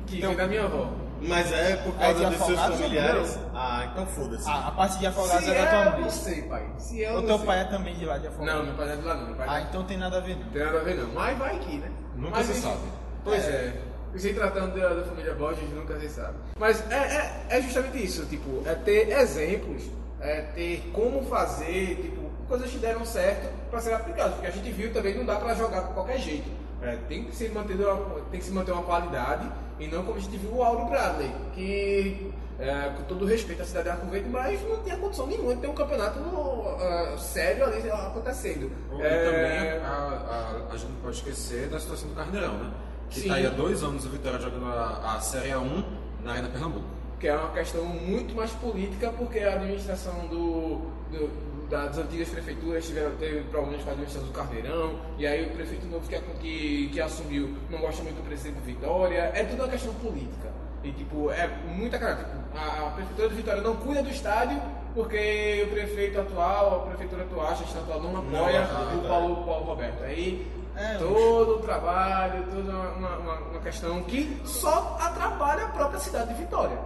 que 0.06 0.16
Então- 0.18 0.30
vem 0.30 0.36
da 0.38 0.46
minha 0.46 0.64
avó. 0.64 0.86
Mas 1.22 1.50
é 1.50 1.76
por 1.76 1.94
É 1.94 1.98
causa 2.12 2.24
de 2.30 2.36
dos 2.36 2.46
seus 2.46 2.60
familiares? 2.60 3.38
Ah, 3.54 3.88
então 3.90 4.06
foda-se. 4.06 4.48
Ah, 4.50 4.68
a 4.68 4.70
parte 4.72 4.98
de 4.98 5.06
Afogados 5.06 5.44
Se 5.44 5.50
é 5.50 5.54
da 5.54 5.60
é, 5.60 5.66
tua 5.70 5.78
eu 5.84 5.90
mãe. 5.92 6.00
não 6.02 6.10
sei, 6.10 6.42
pai. 6.42 6.66
Se 6.76 7.02
é, 7.04 7.10
eu 7.14 7.18
O 7.18 7.22
teu 7.22 7.36
sei. 7.38 7.46
pai 7.46 7.60
é 7.60 7.64
também 7.64 7.94
de 7.94 8.04
lá 8.04 8.18
de 8.18 8.26
Afogados? 8.26 8.54
Não, 8.54 8.64
meu 8.66 8.74
pai 8.74 8.86
não 8.86 8.92
é 8.92 8.96
de 8.96 9.02
lá 9.02 9.14
não, 9.14 9.26
meu 9.26 9.34
pai 9.36 9.46
Ah, 9.48 9.52
não. 9.60 9.66
então 9.68 9.84
tem 9.84 9.96
nada 9.96 10.18
a 10.18 10.20
ver 10.20 10.36
não. 10.36 10.48
Tem 10.52 10.62
nada 10.64 10.78
a 10.78 10.82
ver 10.82 10.94
não, 10.96 11.08
mas 11.14 11.38
vai 11.38 11.58
que, 11.58 11.76
né? 11.78 11.90
Nunca 12.16 12.36
Mas, 12.36 12.46
se 12.48 12.54
sabe. 12.60 12.76
Pois 13.24 13.44
é. 13.48 13.74
Se 14.18 14.32
tratando 14.32 14.78
da, 14.78 14.88
da 14.94 15.04
família 15.04 15.34
Borges, 15.34 15.68
nunca 15.70 15.98
se 15.98 16.08
sabe. 16.08 16.34
Mas 16.58 16.82
é, 16.90 16.94
é, 16.94 17.58
é 17.58 17.62
justamente 17.62 18.04
isso, 18.04 18.24
tipo, 18.26 18.62
é 18.66 18.74
ter 18.74 19.10
exemplos, 19.10 19.82
é 20.20 20.42
ter 20.54 20.82
como 20.92 21.22
fazer, 21.26 21.96
tipo, 21.96 22.30
coisas 22.48 22.70
que 22.70 22.78
deram 22.78 23.04
certo 23.04 23.48
para 23.70 23.80
ser 23.80 23.94
aplicadas. 23.94 24.34
Porque 24.34 24.46
a 24.46 24.50
gente 24.50 24.70
viu 24.70 24.92
também 24.92 25.14
não 25.14 25.24
dá 25.24 25.36
para 25.36 25.54
jogar 25.54 25.82
com 25.82 25.94
qualquer 25.94 26.18
jeito. 26.18 26.50
É, 26.82 26.96
tem, 27.08 27.24
que 27.24 27.34
se 27.34 27.48
manter 27.48 27.74
uma, 27.74 28.20
tem 28.30 28.38
que 28.38 28.46
se 28.46 28.52
manter 28.52 28.72
uma 28.72 28.82
qualidade 28.82 29.50
e 29.78 29.86
não 29.88 30.04
como 30.04 30.18
a 30.18 30.20
gente 30.20 30.36
viu 30.36 30.56
o 30.56 30.62
Auro 30.62 30.86
Bradley, 30.86 31.30
que 31.54 32.32
é, 32.58 32.92
com 32.96 33.02
todo 33.04 33.26
respeito 33.26 33.62
à 33.62 33.64
cidade 33.64 33.84
de 33.84 33.90
Arco 33.90 34.06
Verde, 34.06 34.28
mas 34.28 34.62
não 34.62 34.82
tinha 34.82 34.96
condição 34.96 35.26
nenhuma 35.26 35.54
de 35.54 35.60
ter 35.60 35.68
um 35.68 35.74
campeonato 35.74 36.18
ah, 36.18 37.16
sério 37.18 37.64
ali 37.64 37.90
acontecendo. 37.90 38.70
E 38.92 39.02
É, 39.02 39.24
também 39.24 39.70
a, 39.82 40.66
a, 40.68 40.72
a 40.72 40.76
gente 40.76 40.90
não 40.90 41.00
pode 41.00 41.16
esquecer 41.16 41.68
da 41.68 41.78
situação 41.80 42.08
do 42.08 42.14
Carneirão, 42.14 42.54
né? 42.54 42.70
Que 43.10 43.20
está 43.20 43.34
aí 43.34 43.46
há 43.46 43.50
dois 43.50 43.82
anos 43.82 44.04
o 44.04 44.08
Vitória 44.10 44.38
jogando 44.40 44.66
a, 44.66 45.14
a 45.16 45.20
Série 45.20 45.50
A1 45.50 45.84
na 46.24 46.32
Arena 46.32 46.48
Pernambuco. 46.48 46.84
que 47.20 47.28
é 47.28 47.36
uma 47.36 47.50
questão 47.50 47.84
muito 47.84 48.34
mais 48.34 48.50
política, 48.52 49.10
porque 49.16 49.38
a 49.40 49.54
administração 49.54 50.26
do, 50.26 50.76
do- 51.10 51.46
das 51.70 51.98
antigas 51.98 52.28
prefeituras 52.28 52.86
tiveram, 52.86 53.10
teve 53.16 53.40
problemas 53.50 53.82
com 53.82 53.88
a 53.90 53.92
administração 53.92 54.28
do 54.28 54.32
Carneirão, 54.34 55.00
e 55.18 55.26
aí 55.26 55.46
o 55.46 55.50
prefeito 55.50 55.84
novo 55.86 56.06
que, 56.08 56.16
que, 56.40 56.90
que 56.92 57.00
assumiu 57.00 57.56
não 57.70 57.78
gosta 57.80 58.02
muito 58.04 58.16
do 58.16 58.22
presidente 58.22 58.54
do 58.60 58.64
Vitória, 58.64 59.32
é 59.34 59.42
tudo 59.44 59.62
uma 59.64 59.68
questão 59.68 59.92
política. 59.94 60.50
E 60.84 60.92
tipo, 60.92 61.30
é 61.32 61.48
muita 61.66 61.98
cara, 61.98 62.16
tipo, 62.16 62.30
a, 62.56 62.86
a 62.86 62.90
prefeitura 62.90 63.28
do 63.30 63.34
Vitória 63.34 63.62
não 63.62 63.74
cuida 63.76 64.02
do 64.02 64.10
estádio 64.10 64.60
porque 64.94 65.64
o 65.66 65.70
prefeito 65.72 66.20
atual, 66.20 66.82
a 66.82 66.86
prefeitura 66.88 67.22
atual, 67.24 67.46
a 67.48 67.54
gestão 67.54 67.82
atual 67.82 68.00
não 68.00 68.16
apoia 68.18 68.62
ajuda. 68.62 68.94
o 68.96 69.08
Paulo, 69.08 69.44
Paulo 69.44 69.64
Roberto. 69.64 70.04
Aí 70.04 70.46
É, 70.76 70.98
todo 70.98 71.56
o 71.56 71.58
trabalho, 71.60 72.44
toda 72.50 72.70
uma, 72.70 73.16
uma, 73.16 73.34
uma 73.34 73.60
questão 73.60 74.02
que 74.04 74.40
só 74.44 74.96
atrapalha 75.00 75.64
a 75.64 75.68
própria 75.68 75.98
cidade 76.00 76.34
de 76.34 76.40
Vitória. 76.40 76.78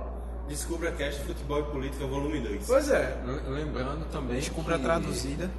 Descubra 0.49 0.93
Cast 0.93 1.22
Futebol 1.24 1.61
e 1.61 1.64
Política, 1.64 2.07
volume 2.07 2.41
2. 2.41 2.66
Pois 2.66 2.88
é. 2.91 3.20
Lembrando 3.49 4.05
também. 4.11 4.38
Desculpa 4.38 4.74
a 4.74 4.76
que- 4.78 4.82
traduzida. 4.84 5.51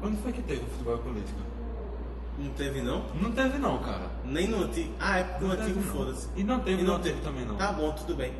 Quando 0.00 0.20
foi 0.22 0.32
que 0.32 0.42
teve 0.42 0.62
o 0.62 0.66
futebol 0.68 0.96
e 0.96 0.98
política? 0.98 1.38
Não 2.38 2.50
teve 2.50 2.82
não? 2.82 3.02
Não 3.14 3.32
teve, 3.32 3.58
não, 3.58 3.78
cara. 3.78 4.10
Nem 4.24 4.46
no 4.46 4.64
antigo. 4.64 4.92
Ah, 5.00 5.18
é 5.20 5.24
porque 5.24 5.44
o 5.44 5.50
antigo 5.52 5.80
foda-se. 5.82 6.28
E 6.36 6.44
não 6.44 6.60
teve 6.60 6.82
E 6.82 6.84
no 6.84 6.88
não 6.92 6.96
antigo 6.98 7.14
teve 7.16 7.26
também, 7.26 7.46
não. 7.46 7.56
Tá 7.56 7.72
bom, 7.72 7.92
tudo 7.92 8.14
bem. 8.14 8.34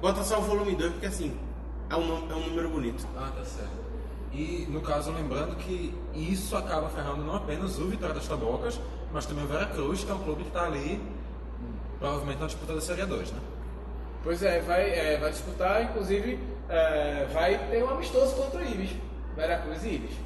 Bota 0.00 0.22
só 0.24 0.38
o 0.38 0.42
volume 0.42 0.74
2 0.74 0.92
porque 0.92 1.06
assim, 1.06 1.36
é 1.90 1.94
um, 1.96 2.30
é 2.30 2.34
um 2.34 2.46
número 2.48 2.68
bonito. 2.70 3.06
Ah, 3.16 3.30
tá 3.36 3.44
certo. 3.44 3.81
E, 4.32 4.66
no 4.70 4.80
caso, 4.80 5.12
lembrando 5.12 5.56
que 5.56 5.94
isso 6.14 6.56
acaba 6.56 6.88
ferrando 6.88 7.22
não 7.22 7.36
apenas 7.36 7.78
o 7.78 7.86
Vitória 7.86 8.14
das 8.14 8.26
Tabocas, 8.26 8.80
mas 9.12 9.26
também 9.26 9.44
o 9.44 9.46
Veracruz, 9.46 10.04
que 10.04 10.10
é 10.10 10.14
um 10.14 10.22
clube 10.22 10.42
que 10.42 10.48
está 10.48 10.64
ali, 10.64 11.02
provavelmente 11.98 12.40
na 12.40 12.46
disputa 12.46 12.74
da 12.74 12.80
Série 12.80 13.04
2, 13.04 13.30
né? 13.30 13.40
Pois 14.24 14.42
é, 14.42 14.60
vai, 14.60 14.90
é, 14.90 15.18
vai 15.18 15.30
disputar, 15.30 15.82
inclusive, 15.84 16.38
é, 16.68 17.26
vai 17.32 17.58
ter 17.68 17.84
um 17.84 17.90
amistoso 17.90 18.34
contra 18.36 18.60
o 18.60 18.64
Ibis. 18.64 18.90
Veracruz 19.36 19.84
e 19.84 19.94
Ibis. 19.96 20.16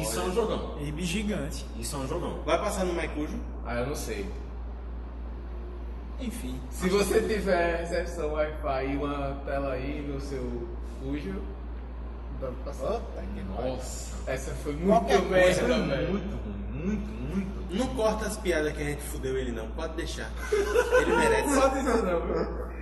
Isso 0.00 0.20
é 0.20 0.22
um 0.22 0.32
jogão. 0.32 0.78
Ibe 0.80 1.04
gigante. 1.04 1.66
Isso 1.78 1.96
é 1.96 1.98
um 1.98 2.08
jogão. 2.08 2.40
Vai 2.44 2.58
passar 2.58 2.84
no 2.84 2.94
Maicujo? 2.94 3.38
Ah, 3.66 3.80
eu 3.80 3.86
não 3.86 3.96
sei. 3.96 4.26
Enfim. 6.20 6.58
Se 6.70 6.88
você 6.88 7.20
tiver 7.20 7.80
recepção 7.80 8.32
Wi-Fi 8.32 8.86
e 8.86 8.96
uma 8.96 9.42
tela 9.44 9.72
aí 9.72 10.00
no 10.02 10.20
seu 10.20 10.68
Fujo, 11.00 11.42
do 12.42 12.46
ano 12.48 12.56
passado. 12.64 13.02
Nossa, 13.56 14.30
essa 14.30 14.50
foi 14.56 14.72
muito 14.72 14.88
Qualquer 14.88 15.20
coisa, 15.28 15.62
merda, 15.62 15.86
velho. 15.96 16.10
Muito 16.10 16.36
ruim, 16.36 16.84
muito, 16.86 17.34
muito. 17.36 17.74
Não 17.74 17.86
corta 17.94 18.26
as 18.26 18.36
piadas 18.36 18.72
que 18.72 18.82
a 18.82 18.84
gente 18.84 19.02
fudeu 19.02 19.36
ele 19.38 19.52
não, 19.52 19.68
pode 19.68 19.94
deixar. 19.94 20.30
Ele 21.00 21.16
merece. 21.16 21.48
Não 21.48 21.60
pode 21.62 21.74
dizer 21.80 22.02
não? 22.02 22.72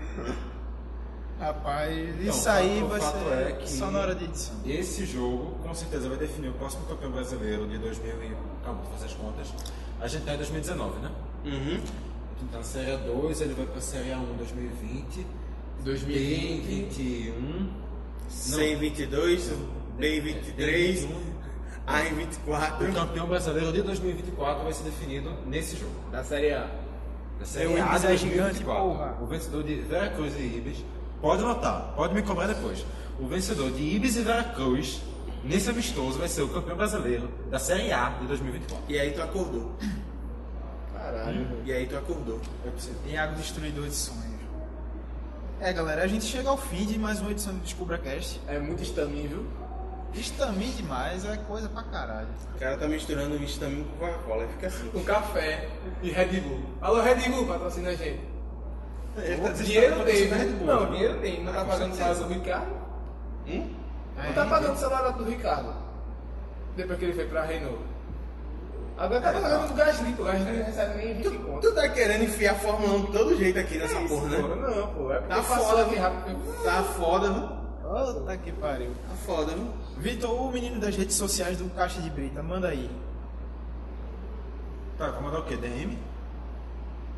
Rapaz, 1.39 1.99
Então, 2.21 2.35
isso 2.35 2.49
aí 2.51 2.83
o 2.83 2.89
vai 2.89 3.01
fato 3.01 3.19
ser 3.19 3.33
é 3.33 3.53
que- 3.53 3.71
só 3.71 3.91
na 3.91 4.01
hora 4.01 4.15
de 4.15 4.25
edição. 4.25 4.57
Esse 4.67 5.07
jogo 5.07 5.59
com 5.63 5.75
certeza 5.75 6.07
vai 6.09 6.19
definir 6.19 6.49
o 6.49 6.53
próximo 6.55 6.85
campeão 6.85 7.11
brasileiro 7.13 7.67
de 7.67 7.79
2000 7.79 8.11
e... 8.25 8.37
Calma, 8.63 8.83
vou 8.83 8.93
fazer 8.93 9.07
as 9.07 9.15
contas. 9.15 9.49
A 10.01 10.07
gente 10.07 10.25
tá 10.27 10.35
em 10.35 10.37
2019, 10.37 10.99
né? 11.01 11.11
Uhum. 11.47 11.81
Então 12.43 12.59
na 12.61 12.63
Série 12.63 12.91
A2, 12.93 13.41
ele 13.41 13.55
vai 13.55 13.65
pra 13.67 13.81
Série 13.81 14.11
A1 14.11 14.37
2020. 14.37 15.27
2020. 15.83 16.41
Tem 16.41 16.61
21. 16.61 17.71
122, 18.31 19.53
B 19.99 20.19
em 20.19 20.21
23, 20.21 21.09
A 21.87 22.05
em 22.05 22.13
O 22.13 22.17
24. 22.17 22.93
campeão 22.93 23.27
brasileiro 23.27 23.73
de 23.73 23.83
2024 23.83 24.63
vai 24.65 24.73
ser 24.73 24.85
definido 24.85 25.33
nesse 25.47 25.77
jogo. 25.77 25.93
Da 26.13 26.23
Série 26.23 26.53
A. 26.53 26.71
Da 27.39 27.45
Série 27.45 27.67
O 27.67 27.83
A 27.83 27.99
de 27.99 28.07
é 28.07 28.17
gigante, 28.17 28.63
2024. 28.63 28.83
porra. 28.83 29.19
O 29.21 29.27
vencedor 29.27 29.63
de 29.65 29.75
Veracruz 29.77 30.35
e 30.37 30.43
Ibis. 30.43 30.85
Pode 31.21 31.43
notar, 31.43 31.93
pode 31.97 32.15
me 32.15 32.23
cobrar 32.23 32.47
depois. 32.47 32.85
O 33.19 33.27
vencedor 33.27 33.71
de 33.73 33.83
Ibis 33.83 34.17
e 34.17 34.23
Veracruz, 34.23 35.03
nesse 35.45 35.69
amistoso, 35.69 36.19
vai 36.19 36.29
ser 36.29 36.43
o 36.43 36.49
campeão 36.49 36.77
brasileiro 36.77 37.29
da 37.51 37.59
Série 37.59 37.93
A 37.93 38.11
de 38.21 38.27
2024. 38.27 38.85
E 38.89 38.99
aí 38.99 39.11
tu 39.11 39.21
acordou. 39.21 39.73
Caralho. 40.95 41.47
E 41.67 41.73
aí 41.73 41.87
tu 41.87 41.97
acordou. 41.97 42.41
Iago 43.07 43.35
Destruidor 43.35 43.89
de 43.89 43.95
Sonhos. 43.95 44.30
É, 45.61 45.73
galera, 45.75 46.03
a 46.03 46.07
gente 46.07 46.25
chega 46.25 46.49
ao 46.49 46.57
fim 46.57 46.87
de 46.87 46.99
mais 46.99 47.21
uma 47.21 47.31
edição 47.31 47.53
do 47.53 47.61
Descubra 47.61 47.99
Cast. 47.99 48.41
É 48.49 48.59
muito 48.59 48.83
estamin, 48.83 49.27
viu? 49.27 49.47
Estamin 50.15 50.71
demais, 50.71 51.25
é 51.25 51.37
coisa 51.37 51.69
pra 51.69 51.83
caralho. 51.83 52.29
O 52.55 52.59
cara 52.59 52.79
tá 52.79 52.89
misturando 52.89 53.39
vitamina 53.39 53.85
com 53.85 53.99
Coca-Cola, 54.07 54.49
fica 54.49 54.67
assim. 54.69 54.89
Com 54.89 55.05
café 55.05 55.69
e 56.03 56.11
Red 56.11 56.41
Bull. 56.41 56.63
Alô, 56.81 57.03
Red 57.03 57.29
Bull, 57.29 57.47
patrocina 57.47 57.91
a 57.91 57.95
gente. 57.95 58.21
Ele 59.19 59.41
tá 59.43 59.53
dinheiro 59.53 60.05
tem, 60.05 60.29
Bull, 60.29 60.67
Não, 60.67 60.85
né? 60.85 60.91
dinheiro 60.93 61.21
tem. 61.21 61.45
Não 61.45 61.53
tá 61.53 61.65
pagando 61.65 61.93
o 61.93 61.97
salário 61.97 62.25
do 62.25 62.29
Ricardo? 62.35 62.73
Hum? 63.47 63.71
Não 64.17 64.33
tá 64.33 64.47
pagando 64.47 64.73
o 64.73 64.79
salário 64.79 65.19
do 65.19 65.25
Ricardo. 65.25 65.75
Depois 66.75 66.99
que 66.99 67.05
ele 67.05 67.13
foi 67.15 67.27
pra 67.27 67.45
Renault. 67.45 67.90
Agora 69.01 69.21
tá 69.23 69.33
pagando 69.33 69.71
o 69.71 69.75
Gasly, 69.75 70.13
pô. 70.13 70.23
O 70.23 70.27
Gasly 70.27 70.53
não 70.59 70.65
recebe 70.67 70.95
nem 70.99 71.15
20 71.15 71.39
conto. 71.39 71.61
Tu 71.63 71.75
tá 71.75 71.89
querendo 71.89 72.25
enfiar 72.25 72.53
a 72.53 72.55
Fórmula 72.57 72.93
1 72.99 73.05
de 73.07 73.13
todo 73.13 73.37
jeito 73.37 73.59
aqui 73.59 73.79
nessa 73.79 73.99
porra, 74.01 74.29
né? 74.29 74.39
Não, 74.39 74.87
pô. 74.89 75.11
É 75.13 75.19
porque 75.21 75.35
Tá 75.35 75.43
foda, 75.43 75.83
aqui 75.83 75.91
viu? 75.95 76.03
rápido. 76.03 76.63
Tá 76.63 76.83
foda, 76.83 77.33
viu? 77.33 77.49
Puta 78.15 78.37
que 78.37 78.53
pariu. 78.53 78.91
Tá 79.09 79.15
foda, 79.27 79.53
viu? 79.55 79.69
Vitor, 79.97 80.31
o 80.43 80.53
menino 80.53 80.79
das 80.79 80.95
redes 80.95 81.17
sociais 81.17 81.57
do 81.57 81.65
Caixa 81.71 82.01
de 82.03 82.11
Brita, 82.11 82.43
manda 82.43 82.69
aí. 82.69 82.91
Tá, 84.99 85.11
vou 85.13 85.23
mandar 85.23 85.39
o 85.41 85.45
quê? 85.45 85.57
DM? 85.57 85.99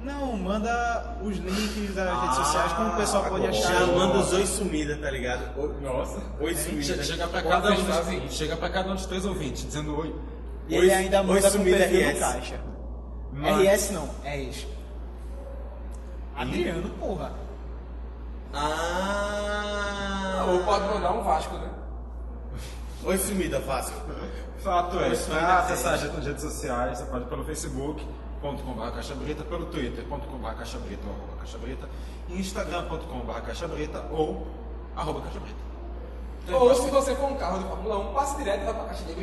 Não, 0.05 0.37
manda 0.37 1.17
os 1.23 1.37
links 1.37 1.95
das 1.95 2.21
redes 2.21 2.37
sociais, 2.37 2.73
como 2.73 2.93
o 2.93 2.97
pessoal 2.97 3.25
pode 3.25 3.47
agora. 3.47 3.51
achar. 3.51 3.75
Chamando 3.79 4.19
os 4.21 4.33
oi 4.33 4.47
sumida, 4.47 4.97
tá 4.97 5.11
ligado? 5.11 5.59
Oi, 5.61 5.75
Nossa. 5.81 6.19
oi 6.41 6.55
sumida. 6.55 7.03
chega 7.03 7.27
pra 7.29 7.43
cada 7.43 7.73
um 7.73 8.29
chega 8.29 8.57
pra 8.57 8.69
cada 8.71 8.91
um 8.91 8.95
dos 8.95 9.07
três 9.07 9.25
ouvintes, 9.25 9.65
dizendo 9.65 9.97
oi. 9.99 10.15
E 10.69 10.77
ele 10.77 10.93
ainda 10.93 11.23
manda 11.23 11.41
com 11.41 11.47
o 11.49 11.51
sumida 11.51 11.77
perfil 11.79 12.01
RS. 12.01 12.15
do 12.15 12.19
Caixa. 12.21 12.61
Mas- 13.33 13.57
RS 13.67 13.91
não, 13.93 14.09
é 14.25 14.37
isso. 14.41 14.69
Adriano, 16.37 16.89
porra. 17.01 17.33
Ah! 19.13 20.47
Ou 20.49 20.59
pode 20.65 20.85
mandar 20.87 21.13
um 21.13 21.23
Vasco, 21.23 21.55
né? 21.57 21.71
Oi 23.05 23.19
sumida, 23.19 23.61
fácil. 23.61 23.95
Fato 24.63 24.99
é, 25.01 25.15
sumida 25.15 25.41
para 25.41 25.59
RS. 25.61 25.65
acessar 25.73 25.95
a 25.95 25.97
gente 25.97 26.15
nas 26.17 26.27
redes 26.27 26.43
sociais, 26.43 26.99
você 26.99 27.05
pode 27.07 27.25
pelo 27.27 27.45
facebook.com.br 27.45 28.91
caixabrita, 28.95 29.43
pelo 29.45 29.67
twitter.com.br 29.67 30.51
caixabrita 30.55 31.03
ou 31.07 31.13
arroba 31.15 31.37
caixabrita, 31.39 31.89
instagram.com.br 32.31 33.41
caixabrita 33.41 34.05
ou 34.11 34.47
arroba 34.97 35.21
caixabrita. 35.23 35.59
Ou 36.53 36.75
se 36.75 36.91
você 36.91 37.15
for 37.15 37.31
um 37.31 37.37
carro 37.37 37.59
de 37.59 37.65
Fórmula 37.69 37.99
1, 38.11 38.15
passe 38.15 38.37
direto 38.37 38.63
e 38.63 38.65
vai 38.65 38.75
pra 38.75 38.85
caixa 38.85 39.05
de 39.05 39.15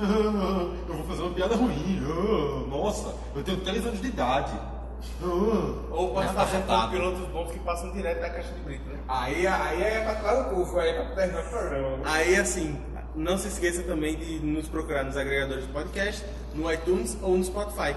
Eu 0.88 0.94
vou 0.94 1.04
fazer 1.04 1.22
uma 1.22 1.34
piada 1.34 1.54
ruim. 1.56 2.00
Ah, 2.02 2.64
Nossa, 2.68 3.14
eu 3.36 3.42
tenho 3.44 3.60
3 3.60 3.86
anos 3.86 4.00
de 4.00 4.08
idade. 4.08 4.52
Ah. 5.22 5.74
Ou 5.90 6.12
pode 6.14 6.28
por 6.32 6.40
afetado. 6.40 6.90
pilotos 6.92 7.26
bons 7.28 7.50
que 7.52 7.58
passam 7.60 7.90
direto 7.92 8.20
da 8.20 8.30
caixa 8.30 8.52
de 8.52 8.60
brito, 8.60 8.86
né? 8.88 8.98
Aí, 9.08 9.46
aí 9.46 9.82
é 9.82 10.00
pra 10.04 10.14
trás 10.16 10.44
do 10.44 10.50
curso, 10.54 10.78
aí 10.78 10.90
é 10.90 11.04
pra 11.04 11.14
terminar 11.14 11.44
o 11.44 11.48
programa. 11.48 11.98
Aí, 12.04 12.36
assim, 12.36 12.78
não 13.14 13.36
se 13.38 13.48
esqueça 13.48 13.82
também 13.82 14.16
de 14.16 14.38
nos 14.40 14.68
procurar 14.68 15.04
nos 15.04 15.16
agregadores 15.16 15.66
de 15.66 15.72
podcast, 15.72 16.24
no 16.54 16.70
iTunes 16.72 17.16
ou 17.22 17.36
no 17.36 17.44
Spotify. 17.44 17.94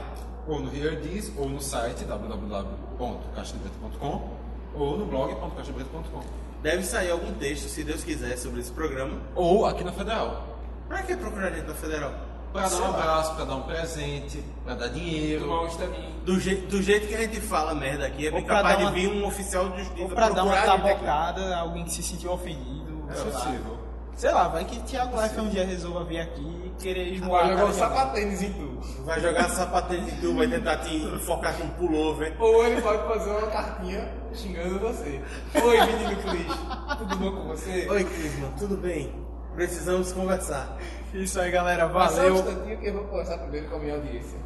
Ou 0.47 0.59
no 0.59 0.75
HearDees, 0.75 1.31
ou 1.37 1.47
no 1.47 1.61
site 1.61 2.03
www.caixabrita.com 2.03 4.29
ou 4.75 4.97
no 4.97 5.05
blog.caixabrita.com 5.05 6.21
Deve 6.61 6.83
sair 6.83 7.11
algum 7.11 7.31
texto, 7.33 7.67
se 7.69 7.83
Deus 7.83 8.03
quiser, 8.03 8.37
sobre 8.37 8.59
esse 8.61 8.71
programa. 8.71 9.17
ou 9.35 9.65
aqui 9.65 9.83
na 9.83 9.91
Federal. 9.91 10.52
Pra 10.93 11.01
que 11.01 11.15
da 11.15 11.73
Federal? 11.73 12.11
Pra 12.53 12.69
dar 12.69 12.81
um 12.81 12.85
abraço, 12.85 13.33
pra 13.33 13.45
dar 13.45 13.55
um 13.55 13.63
presente, 13.63 14.43
pra 14.63 14.75
dar 14.75 14.89
dinheiro. 14.89 15.45
Tomar 15.45 15.61
um. 15.63 16.23
Do, 16.23 16.39
jeito 16.39 16.67
do 16.67 16.83
jeito 16.83 17.07
que 17.07 17.15
a 17.15 17.21
gente 17.21 17.41
fala 17.41 17.73
merda 17.73 18.05
aqui, 18.05 18.27
é 18.27 18.31
bem 18.31 18.43
capaz 18.43 18.63
dar 18.67 18.75
de 18.75 18.83
uma- 18.83 18.91
vir 18.91 19.07
um 19.07 19.25
oficial 19.25 19.69
de 19.69 19.79
justiça 19.79 20.03
Ou 20.03 20.09
pra 20.09 20.29
dar 20.29 20.43
uma 20.43 20.55
tabocada, 20.61 21.57
alguém 21.57 21.83
que 21.83 21.91
se 21.91 22.03
sentiu 22.03 22.31
ofendido. 22.31 23.05
É 23.09 23.15
sei 23.15 23.23
lá. 23.25 23.39
possível. 23.39 23.77
Sei 24.15 24.31
lá, 24.31 24.47
vai 24.49 24.65
que 24.65 24.79
Thiago 24.83 25.19
Life 25.19 25.39
um 25.39 25.49
dia 25.49 25.65
resolva 25.65 26.03
vir 26.03 26.19
aqui 26.19 26.41
e 26.67 26.69
querer 26.79 27.05
Vai 27.05 27.13
esmoar 27.15 27.45
a 27.45 27.49
jogar 27.49 27.65
um 27.65 27.73
sapatênis 27.73 28.41
em 28.43 28.53
tu. 28.53 29.03
Vai 29.03 29.19
jogar 29.19 29.49
sapatênis 29.49 30.13
em 30.13 30.17
tu, 30.17 30.35
vai 30.35 30.47
tentar 30.47 30.77
te 30.77 30.95
enfocar 30.95 31.57
com 31.57 31.63
um 31.63 31.69
pullover. 31.69 32.35
Ou 32.39 32.63
ele 32.67 32.79
pode 32.79 33.07
fazer 33.07 33.31
uma 33.31 33.47
cartinha 33.47 34.13
xingando 34.35 34.77
você. 34.79 35.19
Oi, 35.55 35.85
menino 35.87 36.21
Cris. 36.21 36.97
Tudo 36.99 37.15
bom 37.17 37.31
com 37.31 37.47
você? 37.47 37.87
Oi, 37.89 38.03
Crisma, 38.03 38.49
tudo 38.59 38.77
bem? 38.77 39.22
Precisamos 39.55 40.11
conversar. 40.11 40.77
Isso 41.13 41.39
aí, 41.39 41.51
galera. 41.51 41.87
Passa 41.89 42.13
um 42.13 42.17
Valeu. 42.17 42.35
instantinho 42.35 42.77
que 42.79 42.87
eu 42.87 42.93
vou 42.93 43.03
conversar 43.05 43.37
primeiro 43.37 43.67
com 43.67 43.75
a 43.75 43.79
minha 43.79 43.95
audiência. 43.95 44.39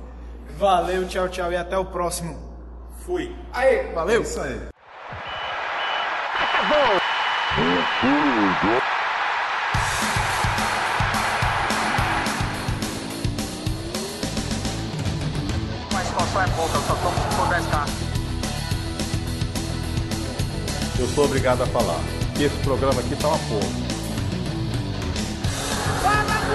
Valeu, 0.57 1.07
tchau, 1.07 1.29
tchau 1.29 1.51
e 1.51 1.55
até 1.55 1.77
o 1.77 1.85
próximo. 1.85 2.37
Fui. 3.05 3.33
Aí, 3.53 3.93
Valeu. 3.93 4.21
Isso 4.21 4.41
aí. 4.41 4.67
Mas 15.93 16.09
qual 16.09 16.43
é 16.43 16.47
pouca, 16.49 16.77
eu 16.77 16.81
só 16.81 16.95
tomo 16.95 17.15
se 17.17 17.35
for 17.35 17.47
10k. 17.47 17.87
Eu 20.99 21.07
sou 21.07 21.25
obrigado 21.25 21.61
a 21.61 21.67
falar 21.67 21.99
que 22.35 22.43
esse 22.43 22.57
programa 22.57 22.99
aqui 22.99 23.15
tá 23.15 23.27
uma 23.29 23.37
porra. 23.37 23.96